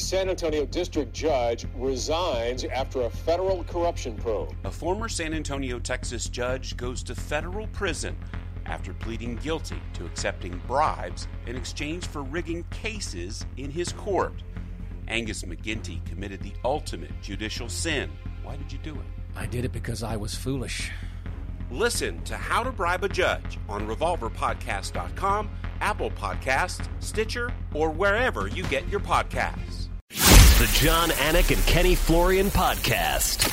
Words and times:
San 0.00 0.28
Antonio 0.28 0.64
district 0.66 1.12
judge 1.12 1.66
resigns 1.76 2.64
after 2.64 3.02
a 3.02 3.10
federal 3.10 3.62
corruption 3.64 4.16
probe. 4.16 4.54
A 4.64 4.70
former 4.70 5.08
San 5.08 5.34
Antonio, 5.34 5.78
Texas 5.78 6.28
judge 6.28 6.76
goes 6.76 7.02
to 7.04 7.14
federal 7.14 7.66
prison 7.68 8.16
after 8.66 8.94
pleading 8.94 9.36
guilty 9.36 9.80
to 9.94 10.06
accepting 10.06 10.60
bribes 10.66 11.28
in 11.46 11.56
exchange 11.56 12.06
for 12.06 12.22
rigging 12.22 12.64
cases 12.70 13.44
in 13.56 13.70
his 13.70 13.92
court. 13.92 14.42
Angus 15.08 15.42
McGinty 15.42 16.04
committed 16.06 16.40
the 16.40 16.52
ultimate 16.64 17.10
judicial 17.20 17.68
sin. 17.68 18.10
Why 18.42 18.56
did 18.56 18.72
you 18.72 18.78
do 18.78 18.94
it? 18.94 19.06
I 19.36 19.46
did 19.46 19.64
it 19.64 19.72
because 19.72 20.02
I 20.02 20.16
was 20.16 20.34
foolish. 20.34 20.90
Listen 21.70 22.22
to 22.24 22.36
How 22.36 22.62
to 22.62 22.72
Bribe 22.72 23.04
a 23.04 23.08
Judge 23.08 23.58
on 23.68 23.86
RevolverPodcast.com, 23.86 25.50
Apple 25.80 26.10
Podcasts, 26.10 26.88
Stitcher, 26.98 27.52
or 27.74 27.90
wherever 27.90 28.48
you 28.48 28.64
get 28.64 28.88
your 28.88 29.00
podcasts. 29.00 29.79
The 30.10 30.68
John 30.74 31.10
Anik 31.10 31.54
and 31.54 31.64
Kenny 31.66 31.94
Florian 31.94 32.48
podcast. 32.48 33.46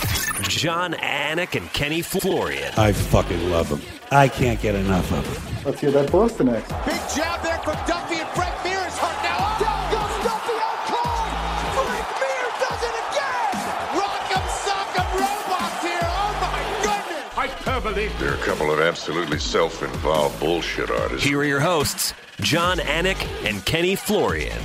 John 0.49 0.93
Anik 0.93 1.55
and 1.55 1.71
Kenny 1.71 2.01
Florian. 2.01 2.73
I 2.77 2.93
fucking 2.93 3.51
love 3.51 3.69
them. 3.69 3.81
I 4.11 4.27
can't 4.27 4.59
get 4.59 4.73
enough 4.73 5.11
of 5.11 5.23
them. 5.23 5.63
Let's 5.65 5.81
hear 5.81 5.91
that 5.91 6.11
Boston 6.11 6.49
X. 6.49 6.67
Big 6.85 7.01
jab 7.15 7.43
there 7.43 7.59
from 7.59 7.75
Duffy 7.85 8.15
and 8.15 8.29
Frank 8.29 8.55
Mir 8.63 8.79
is 8.87 8.97
hurt 8.97 9.23
now. 9.23 9.37
Down 9.59 9.91
goes 9.91 10.23
Duffy 10.25 10.57
out 10.57 10.81
cold. 10.89 11.29
Frank 11.77 12.07
Mir 12.25 12.49
does 12.65 12.81
it 12.89 12.95
again. 13.05 13.53
Rock'em 14.01 14.45
sock'em 14.65 15.09
robots 15.13 15.81
here. 15.83 15.99
Oh 16.01 16.33
my 16.41 16.61
goodness. 16.81 17.33
Hyperbole. 17.33 18.07
There 18.19 18.31
are 18.31 18.35
a 18.35 18.45
couple 18.45 18.71
of 18.71 18.79
absolutely 18.79 19.37
self-involved 19.39 20.39
bullshit 20.39 20.89
artists. 20.89 21.23
Here 21.23 21.37
are 21.39 21.45
your 21.45 21.59
hosts, 21.59 22.13
John 22.41 22.79
Anik 22.79 23.23
and 23.47 23.63
Kenny 23.65 23.95
Florian. 23.95 24.57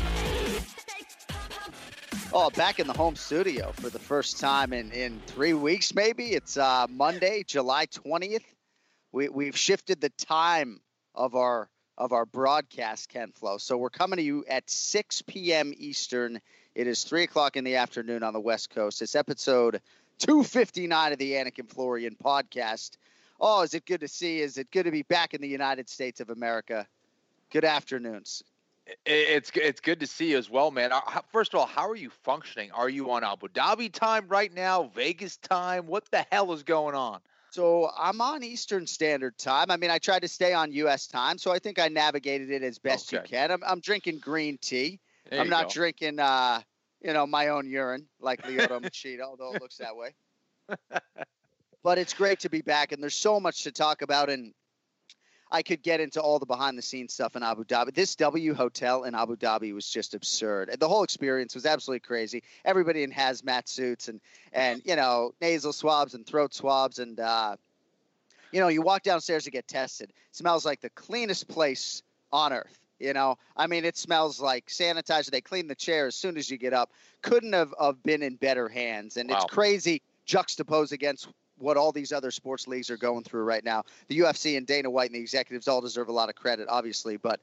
Oh, 2.34 2.48
back 2.48 2.80
in 2.80 2.86
the 2.86 2.94
home 2.94 3.14
studio 3.14 3.72
for 3.72 3.90
the 3.90 3.98
first 3.98 4.40
time 4.40 4.72
in, 4.72 4.90
in 4.92 5.20
three 5.26 5.52
weeks, 5.52 5.94
maybe. 5.94 6.28
It's 6.28 6.56
uh, 6.56 6.86
Monday, 6.88 7.44
July 7.46 7.84
20th. 7.84 8.44
We, 9.12 9.28
we've 9.28 9.56
shifted 9.56 10.00
the 10.00 10.08
time 10.08 10.80
of 11.14 11.34
our 11.34 11.68
of 11.98 12.12
our 12.12 12.24
broadcast, 12.24 13.10
Ken 13.10 13.32
Flo. 13.32 13.58
So 13.58 13.76
we're 13.76 13.90
coming 13.90 14.16
to 14.16 14.22
you 14.22 14.46
at 14.48 14.70
6 14.70 15.22
p.m. 15.26 15.74
Eastern. 15.76 16.40
It 16.74 16.86
is 16.86 17.04
3 17.04 17.24
o'clock 17.24 17.58
in 17.58 17.64
the 17.64 17.76
afternoon 17.76 18.22
on 18.22 18.32
the 18.32 18.40
West 18.40 18.70
Coast. 18.70 19.02
It's 19.02 19.14
episode 19.14 19.82
259 20.20 21.12
of 21.12 21.18
the 21.18 21.32
Anik 21.32 21.58
and 21.58 21.68
Florian 21.68 22.16
podcast. 22.16 22.92
Oh, 23.38 23.60
is 23.60 23.74
it 23.74 23.84
good 23.84 24.00
to 24.00 24.08
see? 24.08 24.40
Is 24.40 24.56
it 24.56 24.70
good 24.70 24.84
to 24.84 24.90
be 24.90 25.02
back 25.02 25.34
in 25.34 25.42
the 25.42 25.48
United 25.48 25.90
States 25.90 26.20
of 26.20 26.30
America? 26.30 26.86
Good 27.50 27.66
afternoons. 27.66 28.42
It's 29.06 29.52
it's 29.54 29.80
good 29.80 30.00
to 30.00 30.06
see 30.06 30.32
you 30.32 30.38
as 30.38 30.50
well, 30.50 30.70
man. 30.70 30.92
Uh, 30.92 31.00
first 31.30 31.54
of 31.54 31.60
all, 31.60 31.66
how 31.66 31.88
are 31.88 31.96
you 31.96 32.10
functioning? 32.10 32.70
Are 32.72 32.88
you 32.88 33.10
on 33.12 33.22
Abu 33.22 33.48
Dhabi 33.48 33.92
time 33.92 34.26
right 34.28 34.52
now? 34.52 34.90
Vegas 34.94 35.36
time? 35.36 35.86
What 35.86 36.04
the 36.10 36.26
hell 36.32 36.52
is 36.52 36.62
going 36.64 36.94
on? 36.94 37.20
So 37.52 37.90
I'm 37.96 38.20
on 38.20 38.42
Eastern 38.42 38.86
Standard 38.86 39.36
Time. 39.36 39.70
I 39.70 39.76
mean, 39.76 39.90
I 39.90 39.98
tried 39.98 40.22
to 40.22 40.28
stay 40.28 40.54
on 40.54 40.72
U.S. 40.72 41.06
time, 41.06 41.36
so 41.36 41.52
I 41.52 41.58
think 41.58 41.78
I 41.78 41.88
navigated 41.88 42.50
it 42.50 42.62
as 42.62 42.78
best 42.78 43.12
okay. 43.12 43.22
you 43.22 43.28
can. 43.28 43.50
I'm, 43.50 43.62
I'm 43.64 43.80
drinking 43.80 44.20
green 44.20 44.56
tea. 44.56 45.00
There 45.30 45.38
I'm 45.38 45.50
not 45.50 45.64
go. 45.64 45.74
drinking, 45.74 46.18
uh, 46.18 46.62
you 47.02 47.12
know, 47.12 47.26
my 47.26 47.48
own 47.48 47.68
urine 47.68 48.06
like 48.20 48.42
Lyoto 48.42 48.80
Machida, 48.82 49.20
although 49.20 49.52
it 49.52 49.60
looks 49.60 49.76
that 49.76 49.94
way. 49.94 50.14
but 51.82 51.98
it's 51.98 52.14
great 52.14 52.40
to 52.40 52.48
be 52.48 52.62
back, 52.62 52.92
and 52.92 53.02
there's 53.02 53.14
so 53.14 53.38
much 53.38 53.64
to 53.64 53.70
talk 53.70 54.00
about, 54.00 54.30
and 54.30 54.54
I 55.52 55.62
could 55.62 55.82
get 55.82 56.00
into 56.00 56.20
all 56.20 56.38
the 56.38 56.46
behind 56.46 56.78
the 56.78 56.82
scenes 56.82 57.12
stuff 57.12 57.36
in 57.36 57.42
Abu 57.42 57.64
Dhabi. 57.64 57.94
This 57.94 58.16
W 58.16 58.54
Hotel 58.54 59.04
in 59.04 59.14
Abu 59.14 59.36
Dhabi 59.36 59.74
was 59.74 59.86
just 59.86 60.14
absurd. 60.14 60.74
The 60.80 60.88
whole 60.88 61.04
experience 61.04 61.54
was 61.54 61.66
absolutely 61.66 62.00
crazy. 62.00 62.42
Everybody 62.64 63.02
in 63.02 63.12
hazmat 63.12 63.68
suits 63.68 64.08
and 64.08 64.20
and 64.54 64.80
you 64.86 64.96
know 64.96 65.34
nasal 65.42 65.74
swabs 65.74 66.14
and 66.14 66.26
throat 66.26 66.54
swabs 66.54 66.98
and 66.98 67.20
uh, 67.20 67.56
you 68.50 68.60
know 68.60 68.68
you 68.68 68.80
walk 68.80 69.02
downstairs 69.02 69.44
to 69.44 69.50
get 69.50 69.68
tested. 69.68 70.12
smells 70.30 70.64
like 70.64 70.80
the 70.80 70.90
cleanest 70.90 71.46
place 71.48 72.02
on 72.32 72.54
earth. 72.54 72.78
You 72.98 73.12
know, 73.12 73.36
I 73.56 73.66
mean, 73.66 73.84
it 73.84 73.96
smells 73.96 74.40
like 74.40 74.66
sanitizer. 74.68 75.30
They 75.30 75.40
clean 75.40 75.66
the 75.66 75.74
chair 75.74 76.06
as 76.06 76.14
soon 76.14 76.36
as 76.36 76.48
you 76.48 76.56
get 76.56 76.72
up. 76.72 76.92
Couldn't 77.20 77.52
have, 77.52 77.74
have 77.80 78.00
been 78.04 78.22
in 78.22 78.36
better 78.36 78.68
hands. 78.68 79.16
And 79.16 79.28
wow. 79.28 79.36
it's 79.36 79.52
crazy 79.52 80.02
juxtaposed 80.24 80.92
against 80.92 81.28
what 81.62 81.76
all 81.76 81.92
these 81.92 82.12
other 82.12 82.30
sports 82.30 82.66
leagues 82.66 82.90
are 82.90 82.96
going 82.96 83.24
through 83.24 83.44
right 83.44 83.64
now. 83.64 83.84
The 84.08 84.18
UFC 84.18 84.56
and 84.56 84.66
Dana 84.66 84.90
White 84.90 85.10
and 85.10 85.14
the 85.14 85.20
executives 85.20 85.68
all 85.68 85.80
deserve 85.80 86.08
a 86.08 86.12
lot 86.12 86.28
of 86.28 86.34
credit, 86.34 86.66
obviously, 86.68 87.16
but 87.16 87.40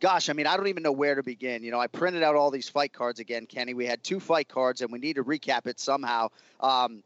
gosh, 0.00 0.28
I 0.28 0.32
mean, 0.32 0.46
I 0.46 0.56
don't 0.56 0.68
even 0.68 0.82
know 0.82 0.92
where 0.92 1.14
to 1.14 1.22
begin. 1.22 1.62
You 1.62 1.70
know, 1.70 1.80
I 1.80 1.86
printed 1.86 2.22
out 2.22 2.36
all 2.36 2.50
these 2.50 2.68
fight 2.68 2.92
cards 2.92 3.20
again, 3.20 3.46
Kenny. 3.46 3.74
We 3.74 3.86
had 3.86 4.02
two 4.02 4.20
fight 4.20 4.48
cards, 4.48 4.80
and 4.82 4.92
we 4.92 4.98
need 4.98 5.16
to 5.16 5.24
recap 5.24 5.66
it 5.66 5.80
somehow. 5.80 6.28
Um, 6.60 7.02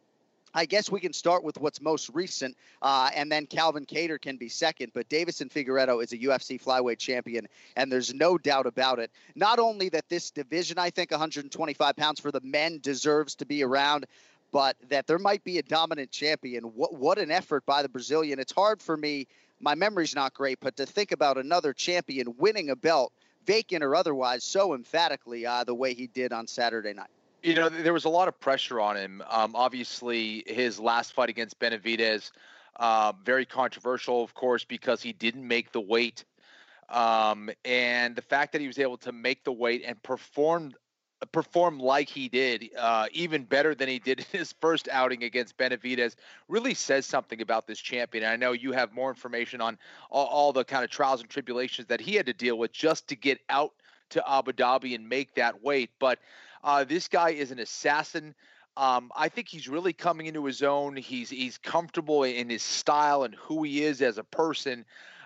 I 0.52 0.66
guess 0.66 0.90
we 0.90 0.98
can 0.98 1.12
start 1.12 1.44
with 1.44 1.58
what's 1.60 1.80
most 1.80 2.10
recent, 2.12 2.56
uh, 2.82 3.10
and 3.14 3.30
then 3.30 3.46
Calvin 3.46 3.86
Kattar 3.86 4.20
can 4.20 4.36
be 4.36 4.48
second. 4.48 4.90
But 4.92 5.08
Deiveson 5.08 5.50
Figueiredo 5.50 6.02
is 6.02 6.12
a 6.12 6.18
UFC 6.18 6.60
flyweight 6.60 6.98
champion, 6.98 7.46
and 7.76 7.90
there's 7.90 8.12
no 8.12 8.36
doubt 8.36 8.66
about 8.66 8.98
it. 8.98 9.12
Not 9.36 9.60
only 9.60 9.88
that 9.90 10.08
this 10.08 10.30
division, 10.32 10.76
I 10.76 10.90
think 10.90 11.12
125 11.12 11.96
pounds 11.96 12.18
for 12.18 12.32
the 12.32 12.40
men 12.40 12.80
deserves 12.82 13.36
to 13.36 13.46
be 13.46 13.62
around, 13.62 14.06
but 14.52 14.76
that 14.88 15.06
there 15.06 15.18
might 15.18 15.44
be 15.44 15.58
a 15.58 15.62
dominant 15.62 16.10
champion. 16.10 16.64
What 16.64 16.94
what 16.94 17.18
an 17.18 17.30
effort 17.30 17.64
by 17.66 17.82
the 17.82 17.88
Brazilian. 17.88 18.38
It's 18.38 18.52
hard 18.52 18.82
for 18.82 18.96
me. 18.96 19.26
My 19.60 19.74
memory's 19.74 20.14
not 20.14 20.34
great, 20.34 20.58
but 20.60 20.76
to 20.76 20.86
think 20.86 21.12
about 21.12 21.36
another 21.36 21.72
champion 21.72 22.34
winning 22.38 22.70
a 22.70 22.76
belt, 22.76 23.12
vacant 23.46 23.84
or 23.84 23.94
otherwise, 23.94 24.42
so 24.42 24.74
emphatically 24.74 25.44
uh, 25.44 25.64
the 25.64 25.74
way 25.74 25.92
he 25.94 26.06
did 26.06 26.32
on 26.32 26.46
Saturday 26.46 26.94
night. 26.94 27.10
You 27.42 27.54
know, 27.54 27.68
there 27.68 27.92
was 27.92 28.04
a 28.04 28.10
lot 28.10 28.28
of 28.28 28.38
pressure 28.38 28.80
on 28.80 28.96
him. 28.96 29.22
Um, 29.28 29.54
obviously, 29.54 30.44
his 30.46 30.78
last 30.78 31.12
fight 31.12 31.30
against 31.30 31.58
Benavidez, 31.58 32.30
uh, 32.76 33.12
very 33.24 33.46
controversial, 33.46 34.22
of 34.22 34.34
course, 34.34 34.64
because 34.64 35.02
he 35.02 35.12
didn't 35.12 35.46
make 35.46 35.72
the 35.72 35.80
weight. 35.80 36.24
Um, 36.90 37.50
and 37.64 38.16
the 38.16 38.22
fact 38.22 38.52
that 38.52 38.60
he 38.60 38.66
was 38.66 38.78
able 38.78 38.98
to 38.98 39.12
make 39.12 39.44
the 39.44 39.52
weight 39.52 39.84
and 39.86 40.02
perform 40.02 40.72
perform 41.26 41.78
like 41.78 42.08
he 42.08 42.28
did, 42.28 42.70
uh, 42.78 43.06
even 43.12 43.44
better 43.44 43.74
than 43.74 43.88
he 43.88 43.98
did 43.98 44.20
in 44.32 44.38
his 44.38 44.52
first 44.60 44.88
outing 44.90 45.22
against 45.22 45.56
Benavidez, 45.56 46.16
really 46.48 46.74
says 46.74 47.06
something 47.06 47.40
about 47.40 47.66
this 47.66 47.78
champion. 47.78 48.24
And 48.24 48.32
I 48.32 48.36
know 48.36 48.52
you 48.52 48.72
have 48.72 48.92
more 48.92 49.10
information 49.10 49.60
on 49.60 49.78
all, 50.10 50.26
all, 50.26 50.52
the 50.52 50.64
kind 50.64 50.84
of 50.84 50.90
trials 50.90 51.20
and 51.20 51.28
tribulations 51.28 51.88
that 51.88 52.00
he 52.00 52.14
had 52.14 52.26
to 52.26 52.32
deal 52.32 52.56
with 52.58 52.72
just 52.72 53.08
to 53.08 53.16
get 53.16 53.38
out 53.48 53.72
to 54.10 54.22
Abu 54.28 54.52
Dhabi 54.52 54.94
and 54.94 55.08
make 55.08 55.34
that 55.34 55.62
weight. 55.62 55.90
But 55.98 56.18
uh, 56.64 56.84
this 56.84 57.08
guy 57.08 57.30
is 57.30 57.50
an 57.50 57.58
assassin. 57.58 58.34
Um, 58.76 59.10
I 59.16 59.28
think 59.28 59.48
he's 59.48 59.68
really 59.68 59.92
coming 59.92 60.26
into 60.26 60.44
his 60.44 60.62
own. 60.62 60.96
He's 60.96 61.28
he's 61.28 61.58
comfortable 61.58 62.22
in 62.24 62.48
his 62.48 62.62
style 62.62 63.24
and 63.24 63.34
who 63.34 63.62
he 63.62 63.82
is 63.82 64.00
as 64.00 64.18
a 64.18 64.24
person 64.24 64.84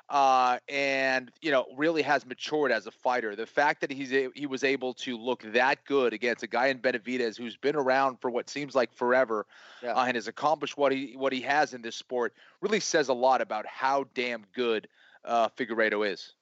uh, 0.09 0.59
and 0.69 1.31
you 1.41 1.51
know 1.51 1.67
really 1.77 2.03
has 2.03 2.27
matured 2.27 2.71
as 2.71 2.87
a 2.87 2.91
fighter. 2.91 3.35
The 3.35 3.47
fact 3.47 3.81
that 3.81 3.91
he's 3.91 4.13
a, 4.13 4.29
he 4.35 4.47
was 4.47 4.65
able 4.65 4.95
to 4.95 5.17
look 5.17 5.43
that 5.53 5.85
good 5.85 6.13
against 6.13 6.43
a 6.43 6.47
guy 6.47 6.67
in 6.67 6.79
Benavidez 6.79 7.37
who's 7.37 7.57
been 7.57 7.77
around 7.77 8.21
for 8.21 8.31
what 8.31 8.51
seems 8.51 8.75
like 8.75 8.93
forever 8.93 9.47
yeah. 9.83 9.93
uh, 9.93 10.05
and 10.05 10.17
has 10.17 10.29
accomplished 10.29 10.77
what 10.77 10.93
he 10.93 11.15
what 11.17 11.33
he 11.33 11.41
has 11.41 11.75
in 11.75 11.83
this 11.83 11.97
sport 11.97 12.35
really 12.61 12.81
says 12.81 13.09
a 13.09 13.15
lot 13.15 13.41
about 13.41 13.67
how 13.67 14.05
damn 14.15 14.45
good 14.55 14.89
uh, 15.25 15.49
Figueiredo 15.57 16.11
is. 16.11 16.35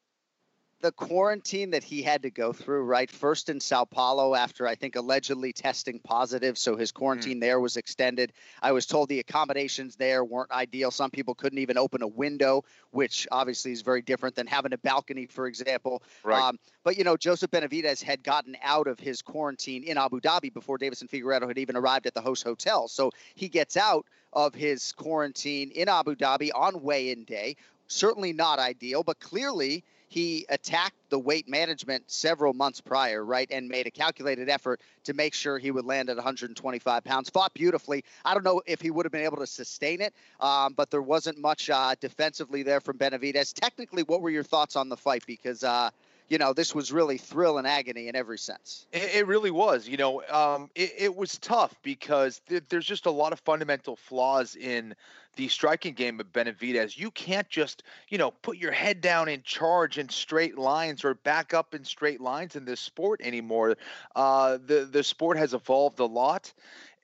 The 0.82 0.92
quarantine 0.92 1.70
that 1.70 1.84
he 1.84 2.02
had 2.02 2.22
to 2.22 2.30
go 2.30 2.52
through, 2.52 2.82
right? 2.82 3.08
First 3.08 3.48
in 3.48 3.60
Sao 3.60 3.84
Paulo 3.84 4.34
after 4.34 4.66
I 4.66 4.74
think 4.74 4.96
allegedly 4.96 5.52
testing 5.52 6.00
positive, 6.00 6.58
so 6.58 6.76
his 6.76 6.90
quarantine 6.90 7.38
mm. 7.38 7.40
there 7.40 7.60
was 7.60 7.76
extended. 7.76 8.32
I 8.60 8.72
was 8.72 8.84
told 8.84 9.08
the 9.08 9.20
accommodations 9.20 9.94
there 9.94 10.24
weren't 10.24 10.50
ideal. 10.50 10.90
Some 10.90 11.12
people 11.12 11.36
couldn't 11.36 11.60
even 11.60 11.78
open 11.78 12.02
a 12.02 12.08
window, 12.08 12.64
which 12.90 13.28
obviously 13.30 13.70
is 13.70 13.82
very 13.82 14.02
different 14.02 14.34
than 14.34 14.48
having 14.48 14.72
a 14.72 14.78
balcony, 14.78 15.26
for 15.26 15.46
example. 15.46 16.02
Right. 16.24 16.42
Um, 16.42 16.58
but 16.82 16.98
you 16.98 17.04
know, 17.04 17.16
Joseph 17.16 17.52
Benavidez 17.52 18.02
had 18.02 18.24
gotten 18.24 18.56
out 18.60 18.88
of 18.88 18.98
his 18.98 19.22
quarantine 19.22 19.84
in 19.84 19.96
Abu 19.96 20.20
Dhabi 20.20 20.52
before 20.52 20.78
Deiveson 20.78 21.08
Figueiredo 21.08 21.46
had 21.46 21.58
even 21.58 21.76
arrived 21.76 22.06
at 22.08 22.14
the 22.14 22.20
host 22.20 22.42
hotel. 22.42 22.88
So 22.88 23.12
he 23.36 23.48
gets 23.48 23.76
out 23.76 24.04
of 24.32 24.52
his 24.52 24.92
quarantine 24.92 25.70
in 25.70 25.88
Abu 25.88 26.16
Dhabi 26.16 26.50
on 26.52 26.82
weigh-in 26.82 27.22
day. 27.22 27.56
Certainly 27.86 28.32
not 28.32 28.58
ideal, 28.58 29.04
but 29.04 29.20
clearly 29.20 29.84
he 30.12 30.44
attacked 30.50 30.96
the 31.08 31.18
weight 31.18 31.48
management 31.48 32.04
several 32.06 32.52
months 32.52 32.82
prior, 32.82 33.24
right, 33.24 33.50
and 33.50 33.66
made 33.66 33.86
a 33.86 33.90
calculated 33.90 34.50
effort 34.50 34.82
to 35.04 35.14
make 35.14 35.32
sure 35.32 35.58
he 35.58 35.70
would 35.70 35.86
land 35.86 36.10
at 36.10 36.16
125 36.16 37.02
pounds. 37.02 37.30
Fought 37.30 37.54
beautifully. 37.54 38.04
I 38.22 38.34
don't 38.34 38.44
know 38.44 38.60
if 38.66 38.82
he 38.82 38.90
would 38.90 39.06
have 39.06 39.12
been 39.12 39.24
able 39.24 39.38
to 39.38 39.46
sustain 39.46 40.02
it, 40.02 40.12
um, 40.38 40.74
but 40.74 40.90
there 40.90 41.00
wasn't 41.00 41.38
much 41.38 41.70
uh, 41.70 41.94
defensively 41.98 42.62
there 42.62 42.80
from 42.80 42.98
Benavidez. 42.98 43.54
Technically, 43.54 44.02
what 44.02 44.20
were 44.20 44.28
your 44.28 44.42
thoughts 44.42 44.76
on 44.76 44.90
the 44.90 44.98
fight? 44.98 45.24
Because 45.26 45.64
uh, 45.64 45.88
you 46.28 46.38
know, 46.38 46.52
this 46.52 46.74
was 46.74 46.92
really 46.92 47.18
thrill 47.18 47.58
and 47.58 47.66
agony 47.66 48.08
in 48.08 48.16
every 48.16 48.38
sense. 48.38 48.86
It, 48.92 49.16
it 49.16 49.26
really 49.26 49.50
was. 49.50 49.86
You 49.88 49.96
know, 49.96 50.22
um, 50.30 50.70
it, 50.74 50.92
it, 50.98 51.16
was 51.16 51.38
tough 51.38 51.74
because 51.82 52.40
th- 52.48 52.64
there's 52.68 52.86
just 52.86 53.06
a 53.06 53.10
lot 53.10 53.32
of 53.32 53.40
fundamental 53.40 53.96
flaws 53.96 54.56
in 54.56 54.94
the 55.36 55.48
striking 55.48 55.94
game 55.94 56.20
of 56.20 56.32
Benavidez. 56.32 56.96
You 56.96 57.10
can't 57.10 57.48
just, 57.48 57.82
you 58.08 58.18
know, 58.18 58.30
put 58.30 58.56
your 58.56 58.72
head 58.72 59.00
down 59.00 59.28
and 59.28 59.42
charge 59.44 59.98
in 59.98 60.08
straight 60.08 60.58
lines 60.58 61.04
or 61.04 61.14
back 61.14 61.54
up 61.54 61.74
in 61.74 61.84
straight 61.84 62.20
lines 62.20 62.56
in 62.56 62.64
this 62.64 62.80
sport 62.80 63.20
anymore. 63.22 63.76
Uh, 64.14 64.58
the 64.64 64.88
the 64.90 65.02
sport 65.02 65.36
has 65.38 65.54
evolved 65.54 66.00
a 66.00 66.06
lot. 66.06 66.52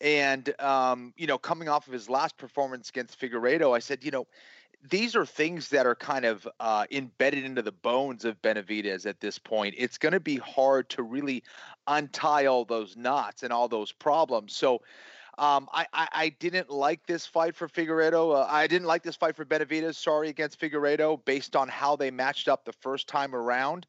And 0.01 0.55
um, 0.61 1.13
you 1.17 1.27
know, 1.27 1.39
coming 1.39 1.69
off 1.69 1.87
of 1.89 1.93
his 1.93 2.09
last 2.09 2.37
performance 2.37 2.89
against 2.89 3.21
Figueiredo, 3.21 3.75
I 3.75 3.81
said, 3.81 4.05
you 4.05 4.13
know, 4.13 4.27
these 4.83 5.17
are 5.17 5.27
things 5.27 5.69
that 5.71 5.87
are 5.87 5.95
kind 5.95 6.25
of 6.25 6.47
uh, 6.61 6.87
embedded 6.91 7.45
into 7.45 7.63
the 7.63 7.73
bones 7.73 8.25
of 8.25 8.41
Benavidez 8.43 9.07
at 9.07 9.21
this 9.21 9.39
point. 9.39 9.75
It's 9.77 9.99
going 9.99 10.13
to 10.13 10.21
be 10.21 10.37
hard 10.37 10.89
to 10.91 11.03
really 11.03 11.43
untie 11.87 12.47
all 12.47 12.65
those 12.65 12.97
knots 12.97 13.43
and 13.43 13.53
all 13.53 13.69
those 13.69 13.93
problems. 13.93 14.55
So 14.55 14.83
um, 15.39 15.69
I, 15.73 15.87
I, 15.93 16.09
I, 16.13 16.29
didn't 16.41 16.69
like 16.69 17.07
this 17.07 17.25
fight 17.25 17.55
for 17.55 17.69
Figueiredo. 17.69 18.35
Uh, 18.35 18.47
I 18.51 18.67
didn't 18.67 18.89
like 18.89 19.05
this 19.05 19.15
fight 19.15 19.37
for 19.37 19.45
Benavidez, 19.45 19.95
sorry, 19.95 20.29
against 20.29 20.61
Figueiredo 20.61 21.25
based 21.25 21.55
on 21.55 21.69
how 21.69 21.95
they 21.95 22.11
matched 22.11 22.49
up 22.49 22.65
the 22.65 22.73
first 22.73 23.07
time 23.07 23.37
around. 23.37 23.87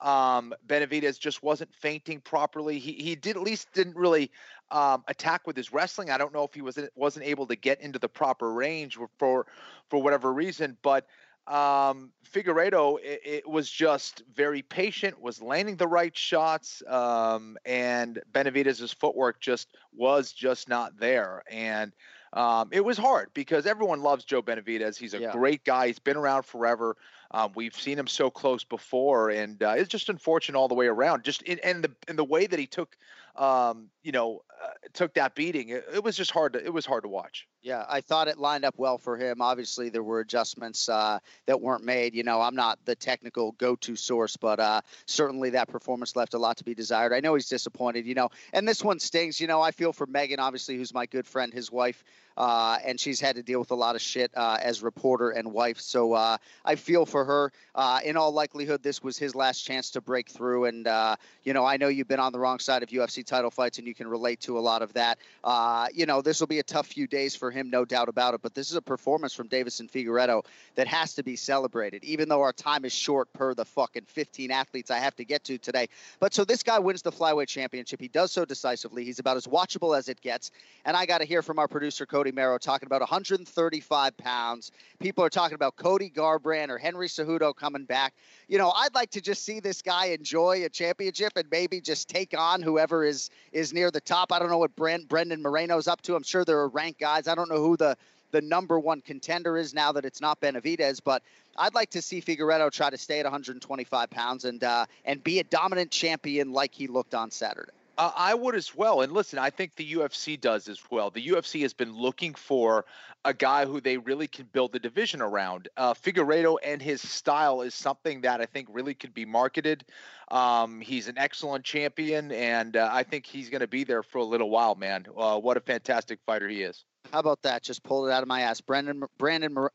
Um, 0.00 0.54
Benavidez 0.66 1.18
just 1.18 1.42
wasn't 1.42 1.74
feinting 1.74 2.20
properly. 2.20 2.78
He 2.78 2.92
he 2.92 3.14
did 3.14 3.36
at 3.36 3.42
least 3.42 3.72
didn't 3.72 3.96
really 3.96 4.30
um, 4.70 5.04
attack 5.08 5.46
with 5.46 5.56
his 5.56 5.72
wrestling. 5.72 6.10
I 6.10 6.18
don't 6.18 6.32
know 6.32 6.44
if 6.44 6.54
he 6.54 6.62
was 6.62 6.78
wasn't 6.94 7.26
able 7.26 7.46
to 7.46 7.56
get 7.56 7.80
into 7.80 7.98
the 7.98 8.08
proper 8.08 8.52
range 8.52 8.98
for 9.18 9.46
for 9.88 10.02
whatever 10.02 10.32
reason, 10.32 10.76
but 10.82 11.06
um, 11.46 12.10
Figueiredo 12.28 12.98
it, 13.02 13.20
it, 13.24 13.48
was 13.48 13.70
just 13.70 14.24
very 14.34 14.62
patient, 14.62 15.20
was 15.20 15.40
landing 15.40 15.76
the 15.76 15.86
right 15.86 16.16
shots, 16.16 16.82
um, 16.88 17.56
and 17.64 18.20
Benavidez's 18.32 18.92
footwork 18.92 19.40
just 19.40 19.68
was 19.94 20.32
just 20.32 20.68
not 20.68 20.98
there, 20.98 21.44
and 21.48 21.92
um, 22.32 22.68
it 22.72 22.84
was 22.84 22.98
hard 22.98 23.30
because 23.32 23.64
everyone 23.64 24.02
loves 24.02 24.24
Joe 24.24 24.42
Benavidez. 24.42 24.98
He's 24.98 25.14
a 25.14 25.20
yeah. 25.20 25.32
great 25.32 25.64
guy. 25.64 25.86
He's 25.86 26.00
been 26.00 26.16
around 26.16 26.44
forever. 26.44 26.96
Um, 27.30 27.52
we've 27.54 27.74
seen 27.74 27.98
him 27.98 28.06
so 28.06 28.30
close 28.30 28.64
before, 28.64 29.30
and 29.30 29.62
uh, 29.62 29.74
it's 29.76 29.88
just 29.88 30.08
unfortunate 30.08 30.58
all 30.58 30.68
the 30.68 30.74
way 30.74 30.86
around. 30.86 31.24
Just 31.24 31.42
in, 31.42 31.58
and 31.60 31.84
the 31.84 31.92
in 32.08 32.16
the 32.16 32.24
way 32.24 32.46
that 32.46 32.58
he 32.58 32.66
took, 32.66 32.96
um, 33.36 33.88
you 34.02 34.12
know, 34.12 34.42
uh, 34.62 34.68
took 34.92 35.14
that 35.14 35.34
beating, 35.34 35.70
it, 35.70 35.84
it, 35.94 36.04
was 36.04 36.16
just 36.16 36.30
hard 36.30 36.54
to 36.54 36.64
it 36.64 36.72
was 36.72 36.86
hard 36.86 37.02
to 37.02 37.08
watch. 37.08 37.46
Yeah, 37.62 37.84
I 37.88 38.00
thought 38.00 38.28
it 38.28 38.38
lined 38.38 38.64
up 38.64 38.74
well 38.78 38.96
for 38.96 39.16
him. 39.16 39.42
Obviously, 39.42 39.88
there 39.88 40.02
were 40.02 40.20
adjustments 40.20 40.88
uh, 40.88 41.18
that 41.46 41.60
weren't 41.60 41.84
made. 41.84 42.14
You 42.14 42.22
know, 42.22 42.40
I'm 42.40 42.54
not 42.54 42.78
the 42.84 42.94
technical 42.94 43.52
go-to 43.52 43.96
source, 43.96 44.36
but 44.36 44.60
uh, 44.60 44.80
certainly 45.06 45.50
that 45.50 45.68
performance 45.68 46.14
left 46.16 46.34
a 46.34 46.38
lot 46.38 46.58
to 46.58 46.64
be 46.64 46.74
desired. 46.74 47.12
I 47.12 47.20
know 47.20 47.34
he's 47.34 47.48
disappointed. 47.48 48.06
You 48.06 48.14
know, 48.14 48.30
and 48.52 48.66
this 48.66 48.84
one 48.84 49.00
stings. 49.00 49.40
You 49.40 49.48
know, 49.48 49.60
I 49.60 49.72
feel 49.72 49.92
for 49.92 50.06
Megan, 50.06 50.38
obviously, 50.38 50.76
who's 50.76 50.94
my 50.94 51.06
good 51.06 51.26
friend, 51.26 51.52
his 51.52 51.70
wife. 51.70 52.04
Uh, 52.36 52.78
and 52.84 53.00
she's 53.00 53.20
had 53.20 53.36
to 53.36 53.42
deal 53.42 53.58
with 53.58 53.70
a 53.70 53.74
lot 53.74 53.94
of 53.94 54.02
shit 54.02 54.30
uh, 54.36 54.58
as 54.62 54.82
reporter 54.82 55.30
and 55.30 55.52
wife. 55.52 55.80
So 55.80 56.12
uh, 56.12 56.36
I 56.64 56.74
feel 56.76 57.06
for 57.06 57.24
her. 57.24 57.52
Uh, 57.74 58.00
in 58.04 58.16
all 58.16 58.32
likelihood, 58.32 58.82
this 58.82 59.02
was 59.02 59.18
his 59.18 59.34
last 59.34 59.62
chance 59.62 59.90
to 59.90 60.00
break 60.00 60.28
through. 60.28 60.66
And 60.66 60.86
uh, 60.86 61.16
you 61.44 61.52
know, 61.52 61.64
I 61.64 61.76
know 61.76 61.88
you've 61.88 62.08
been 62.08 62.20
on 62.20 62.32
the 62.32 62.38
wrong 62.38 62.58
side 62.58 62.82
of 62.82 62.90
UFC 62.90 63.24
title 63.24 63.50
fights, 63.50 63.78
and 63.78 63.86
you 63.86 63.94
can 63.94 64.08
relate 64.08 64.40
to 64.40 64.58
a 64.58 64.60
lot 64.60 64.82
of 64.82 64.92
that. 64.94 65.18
Uh, 65.44 65.86
you 65.94 66.06
know, 66.06 66.22
this 66.22 66.40
will 66.40 66.46
be 66.46 66.58
a 66.58 66.62
tough 66.62 66.86
few 66.86 67.06
days 67.06 67.34
for 67.34 67.50
him, 67.50 67.70
no 67.70 67.84
doubt 67.84 68.08
about 68.08 68.34
it. 68.34 68.42
But 68.42 68.54
this 68.54 68.70
is 68.70 68.76
a 68.76 68.82
performance 68.82 69.32
from 69.32 69.48
Deiveson 69.48 69.90
Figueiredo 69.90 70.44
that 70.74 70.86
has 70.86 71.14
to 71.14 71.22
be 71.22 71.36
celebrated, 71.36 72.04
even 72.04 72.28
though 72.28 72.42
our 72.42 72.52
time 72.52 72.84
is 72.84 72.92
short 72.92 73.32
per 73.32 73.54
the 73.54 73.64
fucking 73.64 74.04
15 74.04 74.50
athletes 74.50 74.90
I 74.90 74.98
have 74.98 75.16
to 75.16 75.24
get 75.24 75.44
to 75.44 75.58
today. 75.58 75.88
But 76.20 76.34
so 76.34 76.44
this 76.44 76.62
guy 76.62 76.78
wins 76.78 77.02
the 77.02 77.12
flyweight 77.12 77.48
championship. 77.48 78.00
He 78.00 78.08
does 78.08 78.32
so 78.32 78.44
decisively. 78.44 79.04
He's 79.04 79.18
about 79.18 79.36
as 79.36 79.46
watchable 79.46 79.96
as 79.96 80.08
it 80.08 80.20
gets. 80.20 80.50
And 80.84 80.96
I 80.96 81.06
got 81.06 81.18
to 81.18 81.24
hear 81.24 81.42
from 81.42 81.58
our 81.58 81.68
producer 81.68 82.06
Cody. 82.06 82.25
Cody 82.26 82.34
Merrow 82.34 82.58
talking 82.58 82.88
about 82.88 83.02
135 83.02 84.16
pounds. 84.16 84.72
People 84.98 85.22
are 85.22 85.30
talking 85.30 85.54
about 85.54 85.76
Cody 85.76 86.10
Garbrandt 86.10 86.70
or 86.70 86.76
Henry 86.76 87.06
Cejudo 87.06 87.54
coming 87.54 87.84
back. 87.84 88.14
You 88.48 88.58
know, 88.58 88.72
I'd 88.72 88.96
like 88.96 89.10
to 89.10 89.20
just 89.20 89.44
see 89.44 89.60
this 89.60 89.80
guy 89.80 90.06
enjoy 90.06 90.64
a 90.64 90.68
championship 90.68 91.34
and 91.36 91.48
maybe 91.52 91.80
just 91.80 92.08
take 92.08 92.36
on 92.36 92.62
whoever 92.62 93.04
is 93.04 93.30
is 93.52 93.72
near 93.72 93.92
the 93.92 94.00
top. 94.00 94.32
I 94.32 94.40
don't 94.40 94.50
know 94.50 94.58
what 94.58 94.74
Brent, 94.74 95.06
Brandon 95.06 95.40
Moreno's 95.40 95.86
up 95.86 96.02
to. 96.02 96.16
I'm 96.16 96.24
sure 96.24 96.44
there 96.44 96.58
are 96.58 96.68
ranked 96.68 96.98
guys. 96.98 97.28
I 97.28 97.36
don't 97.36 97.48
know 97.48 97.60
who 97.60 97.76
the 97.76 97.96
the 98.32 98.40
number 98.40 98.80
one 98.80 99.02
contender 99.02 99.56
is 99.56 99.72
now 99.72 99.92
that 99.92 100.04
it's 100.04 100.20
not 100.20 100.40
Benavidez, 100.40 101.00
but 101.04 101.22
I'd 101.56 101.74
like 101.74 101.90
to 101.90 102.02
see 102.02 102.20
Figueiredo 102.20 102.72
try 102.72 102.90
to 102.90 102.98
stay 102.98 103.20
at 103.20 103.24
125 103.24 104.10
pounds 104.10 104.44
and 104.44 104.64
uh, 104.64 104.86
and 105.04 105.22
be 105.22 105.38
a 105.38 105.44
dominant 105.44 105.92
champion 105.92 106.52
like 106.52 106.74
he 106.74 106.88
looked 106.88 107.14
on 107.14 107.30
Saturday. 107.30 107.70
Uh, 107.98 108.12
I 108.14 108.34
would 108.34 108.54
as 108.54 108.74
well. 108.74 109.00
And 109.00 109.12
listen, 109.12 109.38
I 109.38 109.48
think 109.50 109.74
the 109.76 109.94
UFC 109.94 110.38
does 110.38 110.68
as 110.68 110.80
well. 110.90 111.10
The 111.10 111.28
UFC 111.28 111.62
has 111.62 111.72
been 111.72 111.92
looking 111.92 112.34
for 112.34 112.84
a 113.24 113.32
guy 113.32 113.64
who 113.64 113.80
they 113.80 113.96
really 113.96 114.28
can 114.28 114.46
build 114.52 114.72
the 114.72 114.78
division 114.78 115.22
around. 115.22 115.68
Uh, 115.76 115.94
Figueiredo 115.94 116.58
and 116.62 116.80
his 116.80 117.00
style 117.00 117.62
is 117.62 117.74
something 117.74 118.20
that 118.20 118.40
I 118.40 118.46
think 118.46 118.68
really 118.70 118.94
could 118.94 119.14
be 119.14 119.24
marketed. 119.24 119.84
Um, 120.30 120.80
he's 120.80 121.08
an 121.08 121.16
excellent 121.16 121.64
champion, 121.64 122.32
and 122.32 122.76
uh, 122.76 122.88
I 122.92 123.02
think 123.02 123.24
he's 123.24 123.48
going 123.48 123.60
to 123.62 123.66
be 123.66 123.84
there 123.84 124.02
for 124.02 124.18
a 124.18 124.24
little 124.24 124.50
while, 124.50 124.74
man. 124.74 125.06
Uh, 125.16 125.38
what 125.38 125.56
a 125.56 125.60
fantastic 125.60 126.20
fighter 126.26 126.48
he 126.48 126.62
is. 126.62 126.84
How 127.12 127.20
about 127.20 127.42
that? 127.42 127.62
Just 127.62 127.82
pulled 127.82 128.08
it 128.08 128.12
out 128.12 128.22
of 128.22 128.28
my 128.28 128.42
ass. 128.42 128.60
Brandon 128.60 129.04
Brandon 129.18 129.68